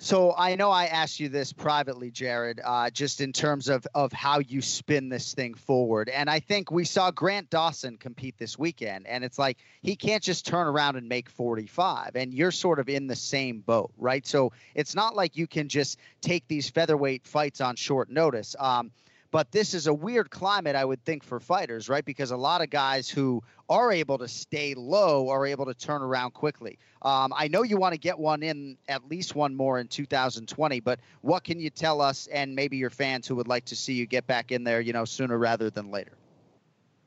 So 0.00 0.32
I 0.38 0.54
know 0.54 0.70
I 0.70 0.86
asked 0.86 1.18
you 1.18 1.28
this 1.28 1.52
privately, 1.52 2.12
Jared, 2.12 2.60
uh, 2.64 2.88
just 2.88 3.20
in 3.20 3.32
terms 3.32 3.68
of 3.68 3.84
of 3.96 4.12
how 4.12 4.38
you 4.38 4.62
spin 4.62 5.08
this 5.08 5.34
thing 5.34 5.54
forward. 5.54 6.08
And 6.08 6.30
I 6.30 6.38
think 6.38 6.70
we 6.70 6.84
saw 6.84 7.10
Grant 7.10 7.50
Dawson 7.50 7.96
compete 7.96 8.38
this 8.38 8.56
weekend, 8.56 9.08
and 9.08 9.24
it's 9.24 9.40
like 9.40 9.58
he 9.82 9.96
can't 9.96 10.22
just 10.22 10.46
turn 10.46 10.68
around 10.68 10.94
and 10.94 11.08
make 11.08 11.28
45. 11.28 12.14
And 12.14 12.32
you're 12.32 12.52
sort 12.52 12.78
of 12.78 12.88
in 12.88 13.08
the 13.08 13.16
same 13.16 13.58
boat, 13.58 13.90
right? 13.98 14.24
So 14.24 14.52
it's 14.76 14.94
not 14.94 15.16
like 15.16 15.36
you 15.36 15.48
can 15.48 15.68
just 15.68 15.98
take 16.20 16.46
these 16.46 16.70
featherweight 16.70 17.26
fights 17.26 17.60
on 17.60 17.74
short 17.74 18.08
notice. 18.08 18.54
Um, 18.56 18.92
but 19.30 19.52
this 19.52 19.74
is 19.74 19.86
a 19.86 19.94
weird 19.94 20.30
climate, 20.30 20.74
I 20.74 20.84
would 20.84 21.04
think, 21.04 21.22
for 21.22 21.38
fighters, 21.38 21.88
right? 21.88 22.04
Because 22.04 22.30
a 22.30 22.36
lot 22.36 22.62
of 22.62 22.70
guys 22.70 23.08
who 23.08 23.42
are 23.68 23.92
able 23.92 24.18
to 24.18 24.28
stay 24.28 24.74
low 24.74 25.28
are 25.28 25.46
able 25.46 25.66
to 25.66 25.74
turn 25.74 26.02
around 26.02 26.32
quickly. 26.32 26.78
Um, 27.02 27.32
I 27.36 27.48
know 27.48 27.62
you 27.62 27.76
want 27.76 27.92
to 27.92 27.98
get 27.98 28.18
one 28.18 28.42
in, 28.42 28.78
at 28.88 29.06
least 29.08 29.34
one 29.34 29.54
more 29.54 29.78
in 29.78 29.88
2020, 29.88 30.80
but 30.80 31.00
what 31.20 31.44
can 31.44 31.60
you 31.60 31.68
tell 31.68 32.00
us 32.00 32.26
and 32.28 32.54
maybe 32.54 32.78
your 32.78 32.90
fans 32.90 33.26
who 33.26 33.36
would 33.36 33.48
like 33.48 33.66
to 33.66 33.76
see 33.76 33.92
you 33.92 34.06
get 34.06 34.26
back 34.26 34.50
in 34.50 34.64
there, 34.64 34.80
you 34.80 34.92
know, 34.92 35.04
sooner 35.04 35.36
rather 35.36 35.68
than 35.68 35.90
later? 35.90 36.12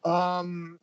Um, 0.04 0.80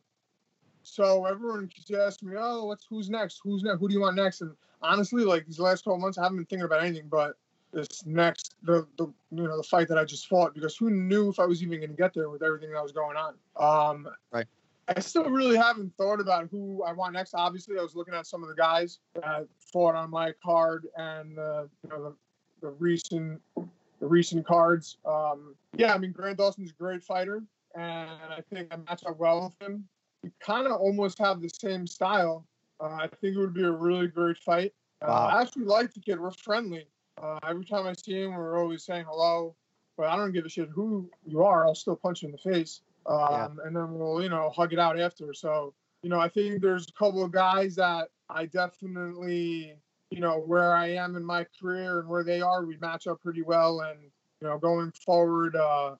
so 0.83 1.25
everyone 1.25 1.67
keeps 1.67 1.91
asking 1.91 2.29
me, 2.29 2.35
"Oh, 2.37 2.65
what's 2.65 2.85
who's 2.89 3.09
next? 3.09 3.41
Who's 3.43 3.63
next? 3.63 3.79
Who 3.79 3.87
do 3.87 3.93
you 3.93 4.01
want 4.01 4.15
next?" 4.15 4.41
And 4.41 4.55
honestly, 4.81 5.23
like 5.23 5.45
these 5.45 5.59
last 5.59 5.83
12 5.83 5.99
months, 5.99 6.17
I 6.17 6.23
haven't 6.23 6.37
been 6.37 6.45
thinking 6.45 6.65
about 6.65 6.83
anything 6.83 7.07
but 7.09 7.37
this 7.71 8.05
next, 8.05 8.55
the, 8.63 8.87
the 8.97 9.05
you 9.31 9.43
know, 9.43 9.57
the 9.57 9.63
fight 9.63 9.87
that 9.89 9.97
I 9.97 10.05
just 10.05 10.27
fought 10.27 10.53
because 10.53 10.75
who 10.75 10.89
knew 10.89 11.29
if 11.29 11.39
I 11.39 11.45
was 11.45 11.61
even 11.61 11.79
going 11.79 11.89
to 11.89 11.95
get 11.95 12.13
there 12.13 12.29
with 12.29 12.43
everything 12.43 12.71
that 12.71 12.81
was 12.81 12.91
going 12.91 13.15
on. 13.17 13.35
Um, 13.57 14.07
right. 14.31 14.47
I 14.87 14.99
still 15.01 15.25
really 15.25 15.55
haven't 15.55 15.95
thought 15.97 16.19
about 16.19 16.47
who 16.49 16.83
I 16.83 16.93
want 16.93 17.13
next. 17.13 17.35
Obviously, 17.35 17.77
I 17.77 17.83
was 17.83 17.95
looking 17.95 18.15
at 18.15 18.25
some 18.25 18.41
of 18.41 18.49
the 18.49 18.55
guys 18.55 18.99
that 19.13 19.45
fought 19.59 19.95
on 19.95 20.09
my 20.09 20.33
card 20.43 20.87
and 20.97 21.37
uh, 21.37 21.65
you 21.83 21.89
know 21.89 22.03
the, 22.03 22.15
the 22.61 22.69
recent 22.79 23.39
the 23.55 24.07
recent 24.07 24.47
cards. 24.47 24.97
Um, 25.05 25.55
yeah, 25.77 25.93
I 25.93 25.97
mean 25.99 26.11
Grant 26.11 26.37
Dawson's 26.37 26.71
a 26.71 26.73
great 26.73 27.03
fighter, 27.03 27.43
and 27.75 28.09
I 28.35 28.41
think 28.51 28.73
I 28.73 28.77
match 28.77 29.03
up 29.05 29.19
well 29.19 29.43
with 29.43 29.69
him. 29.69 29.87
We 30.23 30.31
kind 30.39 30.65
of 30.65 30.73
almost 30.73 31.19
have 31.19 31.39
the 31.39 31.49
same 31.49 31.85
style. 31.85 32.45
Uh, 32.81 32.97
I 33.01 33.07
think 33.21 33.35
it 33.35 33.39
would 33.39 33.53
be 33.53 33.63
a 33.63 33.71
really 33.71 34.07
great 34.07 34.37
fight. 34.37 34.73
Uh, 35.01 35.07
Wow. 35.07 35.27
I 35.27 35.41
actually 35.41 35.65
like 35.65 35.93
the 35.93 35.99
kid. 35.99 36.19
We're 36.19 36.31
friendly. 36.31 36.87
Uh, 37.21 37.39
every 37.47 37.65
time 37.65 37.87
I 37.87 37.93
see 37.93 38.21
him, 38.21 38.35
we're 38.35 38.59
always 38.59 38.83
saying 38.83 39.05
hello. 39.07 39.55
But 39.97 40.07
I 40.07 40.15
don't 40.15 40.31
give 40.31 40.45
a 40.45 40.49
shit 40.49 40.69
who 40.69 41.09
you 41.25 41.43
are. 41.43 41.65
I'll 41.65 41.75
still 41.75 41.95
punch 41.95 42.21
you 42.21 42.27
in 42.27 42.31
the 42.31 42.37
face. 42.37 42.81
Um, 43.05 43.59
And 43.65 43.75
then 43.75 43.93
we'll, 43.95 44.23
you 44.23 44.29
know, 44.29 44.49
hug 44.49 44.71
it 44.71 44.79
out 44.79 44.97
after. 44.97 45.33
So, 45.33 45.73
you 46.03 46.09
know, 46.09 46.19
I 46.19 46.29
think 46.29 46.61
there's 46.61 46.87
a 46.87 46.93
couple 46.93 47.23
of 47.23 47.31
guys 47.31 47.75
that 47.75 48.07
I 48.29 48.45
definitely, 48.45 49.75
you 50.09 50.19
know, 50.21 50.39
where 50.39 50.73
I 50.73 50.91
am 50.91 51.17
in 51.17 51.25
my 51.25 51.45
career 51.59 51.99
and 51.99 52.07
where 52.07 52.23
they 52.23 52.39
are, 52.39 52.65
we 52.65 52.77
match 52.77 53.07
up 53.07 53.21
pretty 53.21 53.41
well. 53.41 53.81
And, 53.81 53.99
you 54.39 54.47
know, 54.47 54.57
going 54.57 54.91
forward, 54.91 55.57
uh, 55.57 55.95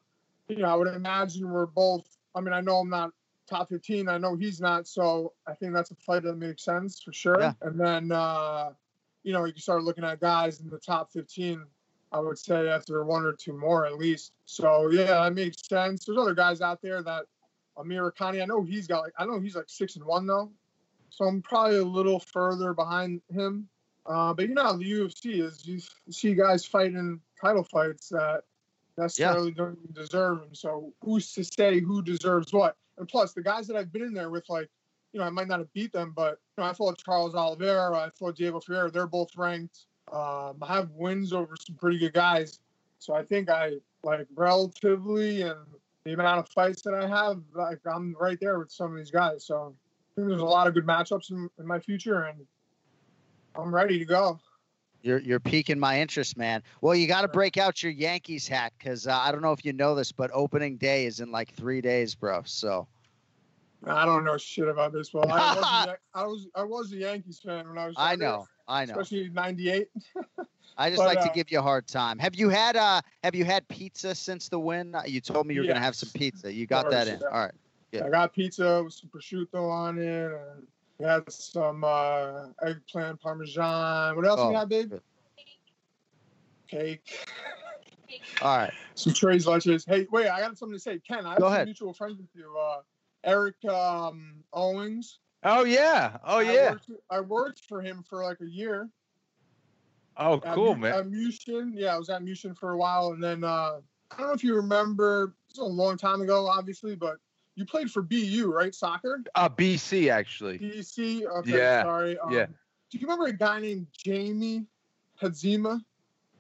you 0.48 0.58
know, 0.58 0.70
I 0.70 0.76
would 0.76 0.88
imagine 0.88 1.50
we're 1.50 1.66
both, 1.66 2.06
I 2.36 2.40
mean, 2.42 2.54
I 2.54 2.62
know 2.62 2.78
I'm 2.78 2.90
not 2.90 3.12
top 3.48 3.68
15. 3.68 4.08
I 4.08 4.18
know 4.18 4.36
he's 4.36 4.62
not. 4.62 4.88
So 4.88 5.34
I 5.46 5.54
think 5.56 5.74
that's 5.74 5.92
a 5.92 5.96
fight 5.96 6.24
that 6.24 6.38
makes 6.38 6.64
sense 6.64 7.02
for 7.02 7.12
sure. 7.12 7.40
Yeah. 7.40 7.54
And 7.62 7.78
then, 7.78 8.12
uh, 8.14 8.72
you 9.30 9.34
know, 9.34 9.46
you 9.46 9.54
start 9.58 9.84
looking 9.84 10.04
at 10.04 10.20
guys 10.20 10.60
in 10.60 10.72
the 10.72 10.80
top 10.80 11.12
15, 11.12 11.64
I 12.12 12.20
would 12.20 12.40
say 12.40 12.68
after 12.68 13.06
one 13.06 13.24
or 13.24 13.34
two 13.34 13.54
more 13.54 13.86
at 13.86 14.00
least. 14.00 14.32
So 14.46 14.90
yeah, 14.90 15.22
that 15.22 15.36
makes 15.36 15.58
sense. 15.68 16.04
There's 16.04 16.18
other 16.18 16.34
guys 16.34 16.62
out 16.62 16.82
there 16.82 17.04
that 17.04 17.26
Amir 17.78 18.12
Khani, 18.12 18.42
I 18.42 18.46
know 18.46 18.64
he's 18.64 18.88
got 18.88 19.02
like, 19.02 19.14
I 19.20 19.26
know 19.26 19.40
he's 19.40 19.56
like 19.56 19.70
six 19.70 19.98
and 19.98 20.06
one 20.06 20.26
though. 20.26 20.50
So 21.12 21.26
I'm 21.26 21.44
probably 21.44 21.78
a 21.78 21.84
little 21.84 22.20
further 22.20 22.74
behind 22.74 23.22
him. 23.32 23.68
Uh, 24.08 24.34
but 24.34 24.48
you 24.48 24.56
know 24.56 24.64
how 24.64 24.78
the 24.78 24.92
UFC 24.92 25.44
is. 25.44 25.64
You 25.64 25.80
see 26.10 26.34
guys 26.34 26.66
fighting 26.66 27.20
title 27.40 27.64
fights 27.64 28.10
that 28.10 28.42
necessarily 28.98 29.52
don't 29.52 29.78
even 29.84 29.94
deserve 29.94 30.40
him. 30.40 30.56
So 30.56 30.92
who's 31.04 31.32
to 31.34 31.44
say 31.44 31.80
who 31.80 32.02
deserves 32.02 32.52
what? 32.52 32.78
And 32.98 33.08
plus, 33.08 33.34
the 33.34 33.44
guys 33.44 33.68
that 33.68 33.78
I've 33.78 33.94
been 33.94 34.02
in 34.02 34.14
there 34.16 34.32
with, 34.32 34.50
like, 34.50 34.70
you 35.14 35.20
know, 35.20 35.26
I 35.26 35.30
might 35.30 35.48
not 35.48 35.60
have 35.60 35.74
beat 35.74 35.92
them, 35.92 36.14
but 36.16 36.40
you 36.58 36.64
know, 36.64 36.70
I 36.70 36.74
fought 36.74 36.98
Charles 37.04 37.36
Oliveira, 37.36 37.98
I 37.98 38.10
fought 38.18 38.36
Diego 38.36 38.60
Ferreira. 38.60 38.92
They're 38.92 39.08
both 39.08 39.36
ranked. 39.36 39.86
Um, 40.12 40.58
I 40.62 40.76
have 40.76 40.92
wins 40.92 41.34
over 41.34 41.56
some 41.56 41.76
pretty 41.76 42.00
good 42.00 42.14
guys. 42.14 42.60
So 43.00 43.14
I 43.14 43.24
think 43.24 43.50
I 43.50 43.74
like 44.04 44.28
relatively 44.36 45.42
and 45.42 45.60
the 46.04 46.14
amount 46.14 46.40
of 46.40 46.50
fights 46.50 46.82
that 46.84 46.94
I 46.94 47.08
have, 47.08 47.42
like 47.54 47.80
I'm 47.86 48.16
right 48.20 48.38
there 48.40 48.60
with 48.60 48.72
some 48.72 48.92
of 48.92 48.98
these 48.98 49.12
guys. 49.12 49.46
So 49.46 49.76
I 49.76 50.16
think 50.16 50.30
there's 50.30 50.42
a 50.42 50.46
lot 50.46 50.68
of 50.68 50.74
good 50.74 50.86
matchups 50.86 51.32
in, 51.32 51.50
in 51.60 51.68
my 51.68 51.80
future, 51.80 52.24
and 52.24 52.46
I'm 53.56 53.74
ready 53.74 54.00
to 54.00 54.06
go. 54.06 54.40
You're 55.02 55.20
you're 55.20 55.40
piquing 55.40 55.80
my 55.80 56.02
interest, 56.02 56.36
man. 56.36 56.62
Well, 56.82 56.94
you 56.94 57.08
got 57.08 57.22
to 57.22 57.30
break 57.30 57.58
out 57.58 57.82
your 57.82 57.92
Yankees 57.92 58.48
hat 58.48 58.74
because 58.78 59.08
uh, 59.08 59.18
I 59.18 59.32
don't 59.32 59.42
know 59.42 59.54
if 59.54 59.64
you 59.64 59.72
know 59.72 59.96
this, 59.96 60.12
but 60.12 60.30
opening 60.34 60.76
day 60.76 61.06
is 61.06 61.22
in 61.22 61.32
like 61.32 61.54
three 61.54 61.80
days, 61.80 62.16
bro. 62.16 62.42
So 62.46 62.86
I 63.86 64.06
don't 64.06 64.26
know 64.26 64.38
shit 64.38 64.68
about 64.68 64.94
baseball. 64.94 65.30
I 65.32 65.56
was, 65.56 65.98
I 66.14 66.24
was 66.26 66.48
I 66.56 66.64
was 66.64 66.92
a 66.92 66.98
Yankees 66.98 67.40
fan 67.44 67.68
when 67.68 67.78
I 67.78 67.88
was. 67.88 67.96
I 67.98 68.16
know, 68.16 68.46
I 68.68 68.86
know. 68.86 68.94
Especially 68.94 69.30
'98. 69.30 69.88
I 70.78 70.90
just 70.90 71.00
but, 71.00 71.08
like 71.08 71.20
uh, 71.20 71.28
to 71.28 71.34
give 71.34 71.52
you 71.52 71.60
a 71.60 71.62
hard 71.62 71.88
time. 71.88 72.20
Have 72.20 72.36
you 72.36 72.50
had 72.50 72.76
uh 72.76 73.02
Have 73.24 73.36
you 73.36 73.46
had 73.46 73.68
pizza 73.68 74.14
since 74.16 74.50
the 74.50 74.60
win? 74.60 74.96
You 75.06 75.22
told 75.22 75.48
me 75.48 75.54
you 75.54 75.62
were 75.62 75.66
yes. 75.66 75.74
gonna 75.74 75.86
have 75.86 75.96
some 75.96 76.10
pizza. 76.14 76.54
You 76.54 76.68
got 76.68 76.90
that 76.90 77.08
in. 77.08 77.22
All 77.24 77.40
right. 77.40 77.52
Yeah. 77.92 78.06
I 78.06 78.10
got 78.10 78.34
pizza 78.34 78.84
with 78.84 78.94
some 78.94 79.10
prosciutto 79.10 79.70
on 79.70 79.98
it, 79.98 80.32
and 80.32 80.68
we 81.00 81.06
had 81.06 81.32
some 81.32 81.84
uh, 81.84 82.48
eggplant 82.62 83.20
parmesan. 83.20 84.16
What 84.16 84.28
else 84.28 84.40
oh, 84.40 84.50
we 84.50 84.54
got, 84.54 84.70
babe? 84.70 84.92
Good. 84.92 85.02
Cake. 86.68 87.28
All 88.42 88.58
right. 88.58 88.74
Some 88.96 89.14
trays 89.14 89.48
lunches. 89.48 89.86
Hey, 89.86 90.06
wait, 90.12 90.28
I 90.28 90.42
got 90.42 90.58
something 90.58 90.76
to 90.76 90.80
say. 90.80 91.00
Ken, 91.00 91.26
I 91.26 91.32
have 91.32 91.40
Go 91.40 91.46
some 91.46 91.54
ahead. 91.54 91.66
mutual 91.66 91.94
friends 91.94 92.18
with 92.18 92.28
you. 92.34 92.54
Uh, 92.56 92.82
Eric 93.24 93.64
um, 93.66 94.44
Owings. 94.54 95.20
Oh 95.44 95.64
yeah. 95.64 96.18
Oh 96.24 96.40
I 96.40 96.42
yeah. 96.42 96.72
Worked, 96.72 96.92
I 97.10 97.20
worked 97.22 97.62
for 97.68 97.82
him 97.82 98.04
for 98.08 98.24
like 98.24 98.42
a 98.42 98.50
year. 98.50 98.90
Oh, 100.18 100.40
cool, 100.54 100.74
at, 100.74 100.80
man. 100.80 100.94
At 100.94 101.10
Mushin, 101.10 101.74
yeah, 101.74 101.96
I 101.96 101.98
was 101.98 102.10
at 102.10 102.22
Mushin 102.24 102.54
for 102.54 102.72
a 102.72 102.78
while, 102.78 103.14
and 103.14 103.24
then 103.24 103.44
uh, 103.46 103.80
I 104.12 104.18
don't 104.18 104.28
know 104.28 104.34
if 104.34 104.44
you 104.44 104.56
remember. 104.56 105.34
It's 105.50 105.60
a 105.60 105.64
long 105.64 105.98
time 105.98 106.22
ago, 106.22 106.46
obviously, 106.46 106.96
but 106.96 107.18
you 107.56 107.66
played 107.66 107.90
for 107.90 108.02
BU, 108.02 108.52
right? 108.54 108.76
Soccer. 108.76 109.24
Uh, 109.36 109.50
BC 109.50 110.12
actually. 110.12 110.60
BC. 110.60 111.26
Okay, 111.26 111.58
yeah. 111.58 111.84
sorry. 111.84 112.20
Um, 112.20 112.32
yeah. 112.32 112.48
Do 112.92 112.98
you 112.98 113.08
remember 113.08 113.28
a 113.28 113.34
guy 113.34 113.60
named 113.60 113.88
Jamie 113.98 114.66
Hadzima? 115.22 115.80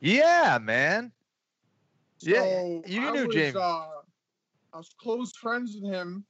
Yeah, 0.02 0.58
man. 0.62 1.12
So 2.18 2.30
yeah, 2.30 2.80
you 2.86 3.08
I 3.08 3.12
knew 3.12 3.28
was, 3.28 3.36
Jamie. 3.36 3.56
Uh, 3.56 3.86
I 4.74 4.78
was 4.78 4.94
close 5.00 5.36
friends 5.38 5.78
with 5.80 5.92
him. 5.92 6.26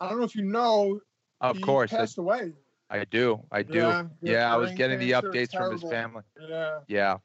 I 0.00 0.08
don't 0.08 0.18
know 0.18 0.24
if 0.24 0.34
you 0.34 0.42
know. 0.42 1.00
Of 1.40 1.56
he 1.56 1.62
course, 1.62 1.90
passed 1.90 2.18
I, 2.18 2.22
away. 2.22 2.52
I 2.90 3.04
do. 3.04 3.40
I 3.52 3.62
do. 3.62 3.78
Yeah, 3.78 4.06
Yeah, 4.20 4.52
I 4.52 4.56
was 4.56 4.72
getting 4.72 4.98
the 4.98 5.12
updates 5.12 5.56
from 5.56 5.72
his 5.72 5.82
family. 5.82 6.22
Yeah. 6.48 6.80
Yeah. 6.88 7.16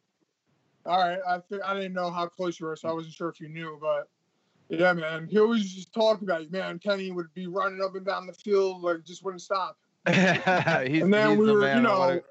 All 0.85 0.99
right. 0.99 1.19
I 1.27 1.39
th- 1.49 1.61
I 1.65 1.73
didn't 1.73 1.93
know 1.93 2.11
how 2.11 2.27
close 2.27 2.59
you 2.59 2.67
were, 2.67 2.75
so 2.75 2.89
I 2.89 2.93
wasn't 2.93 3.15
sure 3.15 3.29
if 3.29 3.39
you 3.41 3.49
knew, 3.49 3.77
but 3.81 4.07
yeah, 4.69 4.93
man. 4.93 5.27
He 5.27 5.39
always 5.39 5.73
just 5.73 5.93
talked 5.93 6.21
about 6.21 6.43
you, 6.43 6.51
man. 6.51 6.79
Kenny 6.79 7.11
would 7.11 7.33
be 7.33 7.47
running 7.47 7.81
up 7.81 7.95
and 7.95 8.05
down 8.05 8.27
the 8.27 8.33
field, 8.33 8.83
like 8.83 9.03
just 9.03 9.23
wouldn't 9.23 9.41
stop. 9.41 9.77
he's, 10.07 10.15
and 10.15 11.11
then 11.13 11.37
we 11.37 11.47
the 11.47 11.53
were, 11.53 11.75
you 11.75 11.81
know, 11.81 12.21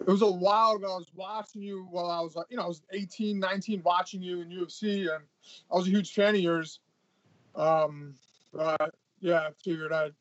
it 0.00 0.06
was 0.06 0.22
a 0.22 0.30
while 0.30 0.76
ago. 0.76 0.94
I 0.94 0.96
was 0.98 1.10
watching 1.14 1.62
you 1.62 1.88
while 1.90 2.10
I 2.10 2.20
was 2.20 2.36
like, 2.36 2.46
you 2.50 2.56
know, 2.56 2.64
I 2.64 2.68
was 2.68 2.82
18, 2.92 3.38
19, 3.38 3.82
watching 3.84 4.22
you 4.22 4.42
in 4.42 4.48
UFC, 4.48 5.12
and 5.12 5.24
I 5.72 5.74
was 5.74 5.86
a 5.86 5.90
huge 5.90 6.12
fan 6.12 6.34
of 6.34 6.40
yours. 6.40 6.80
Um, 7.56 8.14
but 8.52 8.94
yeah, 9.20 9.40
I 9.40 9.50
figured 9.64 9.92
I'd 9.92 10.12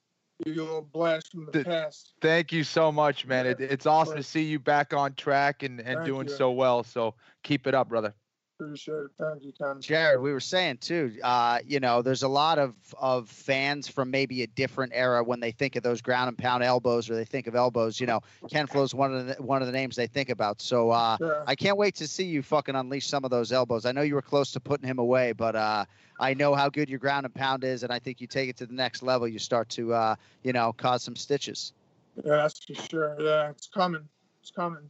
give 0.43 0.55
you 0.55 0.61
a 0.61 0.65
little 0.65 0.81
blast 0.81 1.31
from 1.31 1.45
the 1.45 1.51
Th- 1.51 1.65
past. 1.65 2.13
Thank 2.21 2.51
you 2.51 2.63
so 2.63 2.91
much, 2.91 3.25
man. 3.25 3.45
It, 3.45 3.59
it's 3.59 3.85
awesome 3.85 4.17
to 4.17 4.23
see 4.23 4.43
you 4.43 4.59
back 4.59 4.93
on 4.93 5.13
track 5.15 5.63
and, 5.63 5.79
and 5.79 5.97
Thank 5.97 6.05
doing 6.05 6.27
you. 6.27 6.33
so 6.33 6.51
well. 6.51 6.83
So 6.83 7.15
keep 7.43 7.67
it 7.67 7.73
up, 7.73 7.89
brother. 7.89 8.13
Appreciate 8.57 8.95
it. 8.95 9.11
Thank 9.19 9.43
you, 9.43 9.51
Ken. 9.51 9.81
Jared, 9.81 10.21
we 10.21 10.31
were 10.31 10.39
saying 10.39 10.77
too, 10.77 11.17
uh, 11.23 11.59
you 11.65 11.81
know, 11.81 12.01
there's 12.01 12.23
a 12.23 12.27
lot 12.27 12.57
of, 12.57 12.73
of 12.97 13.29
fans 13.29 13.89
from 13.89 14.09
maybe 14.09 14.43
a 14.43 14.47
different 14.47 14.93
era 14.95 15.21
when 15.21 15.41
they 15.41 15.51
think 15.51 15.75
of 15.75 15.83
those 15.83 16.01
ground 16.01 16.29
and 16.29 16.37
pound 16.37 16.63
elbows 16.63 17.09
or 17.09 17.15
they 17.15 17.25
think 17.25 17.47
of 17.47 17.55
elbows. 17.55 17.99
You 17.99 18.07
know, 18.07 18.21
Ken 18.49 18.65
Flo's 18.65 18.95
one 18.95 19.13
of 19.13 19.27
the 19.27 19.43
one 19.43 19.61
of 19.61 19.67
the 19.67 19.73
names 19.73 19.97
they 19.97 20.07
think 20.07 20.29
about. 20.29 20.61
So 20.61 20.91
uh, 20.91 21.17
Sure. 21.17 21.43
I 21.45 21.55
can't 21.55 21.75
wait 21.75 21.95
to 21.95 22.07
see 22.07 22.23
you 22.23 22.41
fucking 22.41 22.75
unleash 22.75 23.07
some 23.07 23.25
of 23.25 23.31
those 23.31 23.51
elbows. 23.51 23.85
I 23.85 23.91
know 23.91 24.03
you 24.03 24.15
were 24.15 24.21
close 24.21 24.51
to 24.53 24.61
putting 24.61 24.87
him 24.87 24.99
away, 24.99 25.33
but 25.33 25.57
uh, 25.57 25.83
I 26.17 26.33
know 26.33 26.55
how 26.55 26.69
good 26.69 26.89
your 26.89 26.99
ground 26.99 27.25
and 27.25 27.35
pound 27.35 27.65
is, 27.65 27.83
and 27.83 27.91
I 27.91 27.99
think 27.99 28.21
you 28.21 28.27
take 28.27 28.49
it 28.49 28.55
to 28.57 28.65
the 28.65 28.73
next 28.73 29.03
level. 29.03 29.27
You 29.27 29.39
start 29.39 29.67
to, 29.69 29.93
uh, 29.93 30.15
you 30.43 30.53
know, 30.53 30.71
cause 30.71 31.03
some 31.03 31.17
stitches. 31.17 31.73
Yeah, 32.23 32.37
that's 32.37 32.63
for 32.63 32.75
sure. 32.75 33.17
Yeah, 33.19 33.49
it's 33.49 33.67
coming. 33.67 34.07
It's 34.41 34.51
coming. 34.51 34.89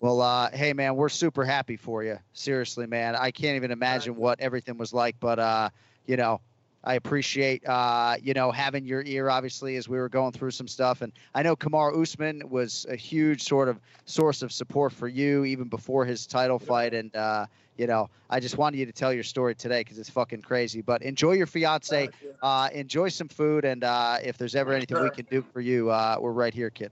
Well, 0.00 0.22
uh, 0.22 0.50
hey 0.50 0.72
man, 0.72 0.96
we're 0.96 1.10
super 1.10 1.44
happy 1.44 1.76
for 1.76 2.02
you. 2.02 2.18
Seriously, 2.32 2.86
man. 2.86 3.14
I 3.14 3.30
can't 3.30 3.56
even 3.56 3.70
imagine 3.70 4.16
what 4.16 4.40
everything 4.40 4.78
was 4.78 4.94
like, 4.94 5.16
but 5.20 5.38
uh, 5.38 5.68
you 6.06 6.16
know, 6.16 6.40
I 6.82 6.94
appreciate 6.94 7.68
uh, 7.68 8.16
you 8.22 8.32
know, 8.32 8.50
having 8.50 8.86
your 8.86 9.02
ear 9.02 9.28
obviously 9.28 9.76
as 9.76 9.90
we 9.90 9.98
were 9.98 10.08
going 10.08 10.32
through 10.32 10.52
some 10.52 10.66
stuff. 10.68 11.02
And 11.02 11.12
I 11.34 11.42
know 11.42 11.54
Kamaru 11.54 12.00
Usman 12.00 12.48
was 12.48 12.86
a 12.88 12.96
huge 12.96 13.42
sort 13.42 13.68
of 13.68 13.78
source 14.06 14.40
of 14.40 14.52
support 14.52 14.94
for 14.94 15.06
you 15.06 15.44
even 15.44 15.68
before 15.68 16.06
his 16.06 16.26
title 16.26 16.58
fight. 16.58 16.94
And 16.94 17.14
uh, 17.14 17.44
you 17.76 17.86
know, 17.86 18.08
I 18.30 18.40
just 18.40 18.56
wanted 18.56 18.78
you 18.78 18.86
to 18.86 18.92
tell 18.92 19.12
your 19.12 19.22
story 19.22 19.54
today 19.54 19.80
because 19.80 19.98
it's 19.98 20.08
fucking 20.08 20.40
crazy. 20.40 20.80
But 20.80 21.02
enjoy 21.02 21.32
your 21.32 21.46
fiance, 21.46 22.08
uh, 22.42 22.70
enjoy 22.72 23.10
some 23.10 23.28
food, 23.28 23.66
and 23.66 23.84
uh, 23.84 24.16
if 24.24 24.38
there's 24.38 24.54
ever 24.54 24.72
anything 24.72 25.02
we 25.02 25.10
can 25.10 25.26
do 25.30 25.42
for 25.42 25.60
you, 25.60 25.90
uh, 25.90 26.16
we're 26.18 26.32
right 26.32 26.54
here, 26.54 26.70
kid. 26.70 26.90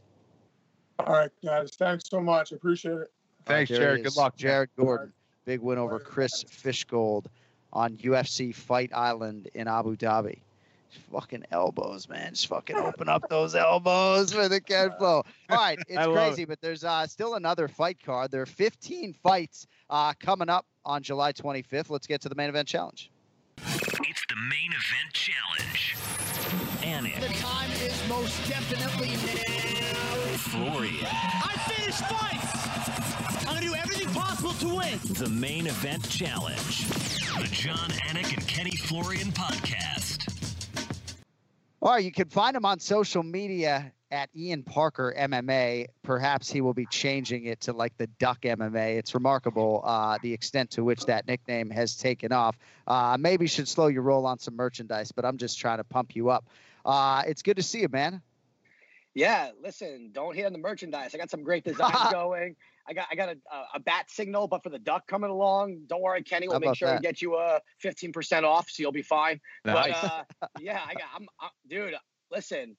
All 0.99 1.13
right, 1.13 1.31
guys. 1.45 1.75
Thanks 1.77 2.09
so 2.09 2.21
much. 2.21 2.53
Appreciate 2.53 2.99
it. 2.99 3.13
Thanks, 3.45 3.71
There 3.71 3.79
he 3.79 3.85
Jared. 3.85 4.05
Good 4.05 4.17
luck. 4.17 4.37
Jared 4.37 4.71
Gordon, 4.77 5.13
big 5.45 5.61
win 5.61 5.79
over 5.79 5.99
Chris 5.99 6.45
Fishgold 6.45 7.27
on 7.73 7.97
UFC 7.97 8.55
Fight 8.55 8.91
Island 8.95 9.49
in 9.55 9.69
Abu 9.69 9.97
Dhabi. 9.97 10.41
Just 10.91 11.05
fucking 11.13 11.45
elbows, 11.51 12.09
man. 12.09 12.31
Just 12.33 12.47
fucking 12.49 12.77
open 12.77 13.09
up 13.09 13.29
those 13.29 13.55
elbows 13.55 14.33
for 14.33 14.49
the 14.49 14.61
Ken 14.61 14.91
Flo. 14.99 15.23
All 15.51 15.57
right, 15.57 15.79
it's 15.87 15.99
I 15.99 16.07
love 16.07 16.29
crazy, 16.29 16.45
but 16.47 16.61
there's 16.61 16.83
uh, 16.83 17.07
still 17.07 17.35
another 17.35 17.69
fight 17.69 18.03
card. 18.03 18.31
There 18.31 18.43
are 18.43 18.47
15 18.47 19.13
fights 19.13 19.67
uh, 19.91 20.15
coming 20.19 20.49
up 20.49 20.67
on 20.85 21.03
July 21.03 21.33
25th. 21.33 21.91
Let's 21.91 22.07
get 22.07 22.23
to 22.23 22.29
the 22.29 22.35
main 22.35 22.49
event 22.49 22.69
challenge. 22.69 23.11
It's 23.59 24.25
the 24.29 24.37
main 24.49 24.71
event 24.71 25.13
challenge. 25.13 25.95
Anik, 26.81 27.21
The 27.21 27.35
time 27.35 27.71
is 27.73 28.09
most 28.09 28.49
definitely 28.49 29.09
now. 29.09 30.08
Florian, 30.39 31.05
I 31.05 31.55
finished 31.67 32.05
fights. 32.05 33.47
I'm 33.49 33.55
gonna 33.57 33.61
do 33.61 33.75
everything 33.75 34.09
possible 34.15 34.53
to 34.53 34.69
win. 34.77 34.99
the 35.15 35.29
main 35.29 35.67
event 35.67 36.09
challenge. 36.09 36.87
The 36.87 37.49
John 37.51 37.91
Anik 38.07 38.33
and 38.37 38.47
Kenny 38.47 38.77
Florian 38.77 39.33
podcast. 39.33 40.29
All 41.83 41.91
right, 41.91 42.05
you 42.05 42.13
can 42.13 42.29
find 42.29 42.57
him 42.57 42.65
on 42.65 42.79
social 42.79 43.25
media 43.25 43.93
at 44.13 44.31
Ian 44.37 44.63
Parker 44.63 45.13
MMA. 45.19 45.87
Perhaps 46.05 46.49
he 46.51 46.61
will 46.61 46.73
be 46.73 46.87
changing 46.87 47.47
it 47.47 47.61
to 47.63 47.73
like 47.73 47.97
the 47.97 48.07
Duck 48.07 48.43
MMA. 48.43 48.97
It's 48.97 49.15
remarkable 49.15 49.83
uh, 49.85 50.19
the 50.23 50.33
extent 50.33 50.71
to 50.73 50.85
which 50.85 51.05
that 51.07 51.27
nickname 51.27 51.69
has 51.71 51.97
taken 51.97 52.33
off. 52.33 52.57
Uh, 52.87 53.17
maybe 53.19 53.49
should 53.49 53.67
slow 53.67 53.89
your 53.89 54.03
roll 54.03 54.25
on 54.25 54.39
some 54.39 54.55
merchandise, 54.55 55.11
but 55.11 55.25
I'm 55.25 55.37
just 55.37 55.59
trying 55.59 55.79
to 55.79 55.85
pump 55.85 56.15
you 56.15 56.31
up. 56.31 56.47
Uh, 56.85 57.25
it's 57.27 57.43
good 57.43 57.57
to 57.57 57.63
see 57.63 57.81
you, 57.81 57.89
man. 57.89 58.23
Yeah, 59.19 59.51
listen, 59.61 60.11
don't 60.13 60.37
hit 60.37 60.47
on 60.47 60.53
the 60.53 60.61
merchandise. 60.61 61.13
I 61.13 61.19
got 61.19 61.29
some 61.29 61.43
great 61.43 61.65
designs 61.71 62.13
going. 62.13 62.55
I 62.89 62.93
got 62.93 63.09
I 63.11 63.17
got 63.17 63.31
a, 63.31 63.37
a, 63.75 63.81
bat 63.81 64.09
signal, 64.09 64.47
but 64.47 64.63
for 64.63 64.71
the 64.71 64.79
duck 64.79 65.09
coming 65.09 65.29
along, 65.29 65.81
don't 65.89 66.01
worry, 66.01 66.23
Kenny. 66.23 66.47
We'll 66.47 66.61
make 66.61 66.77
sure 66.77 66.89
that? 66.89 67.01
we 67.01 67.03
get 67.03 67.21
you 67.21 67.37
a 67.37 67.61
fifteen 67.79 68.13
percent 68.13 68.47
off, 68.47 68.71
so 68.71 68.81
you'll 68.81 68.93
be 68.93 69.03
fine. 69.03 69.41
Nice. 69.65 69.95
But 70.01 70.27
uh, 70.41 70.49
yeah, 70.61 70.81
I 70.87 70.95
got. 70.95 71.09
I'm, 71.17 71.27
i 71.41 71.49
dude. 71.69 71.95
Listen, 72.31 72.77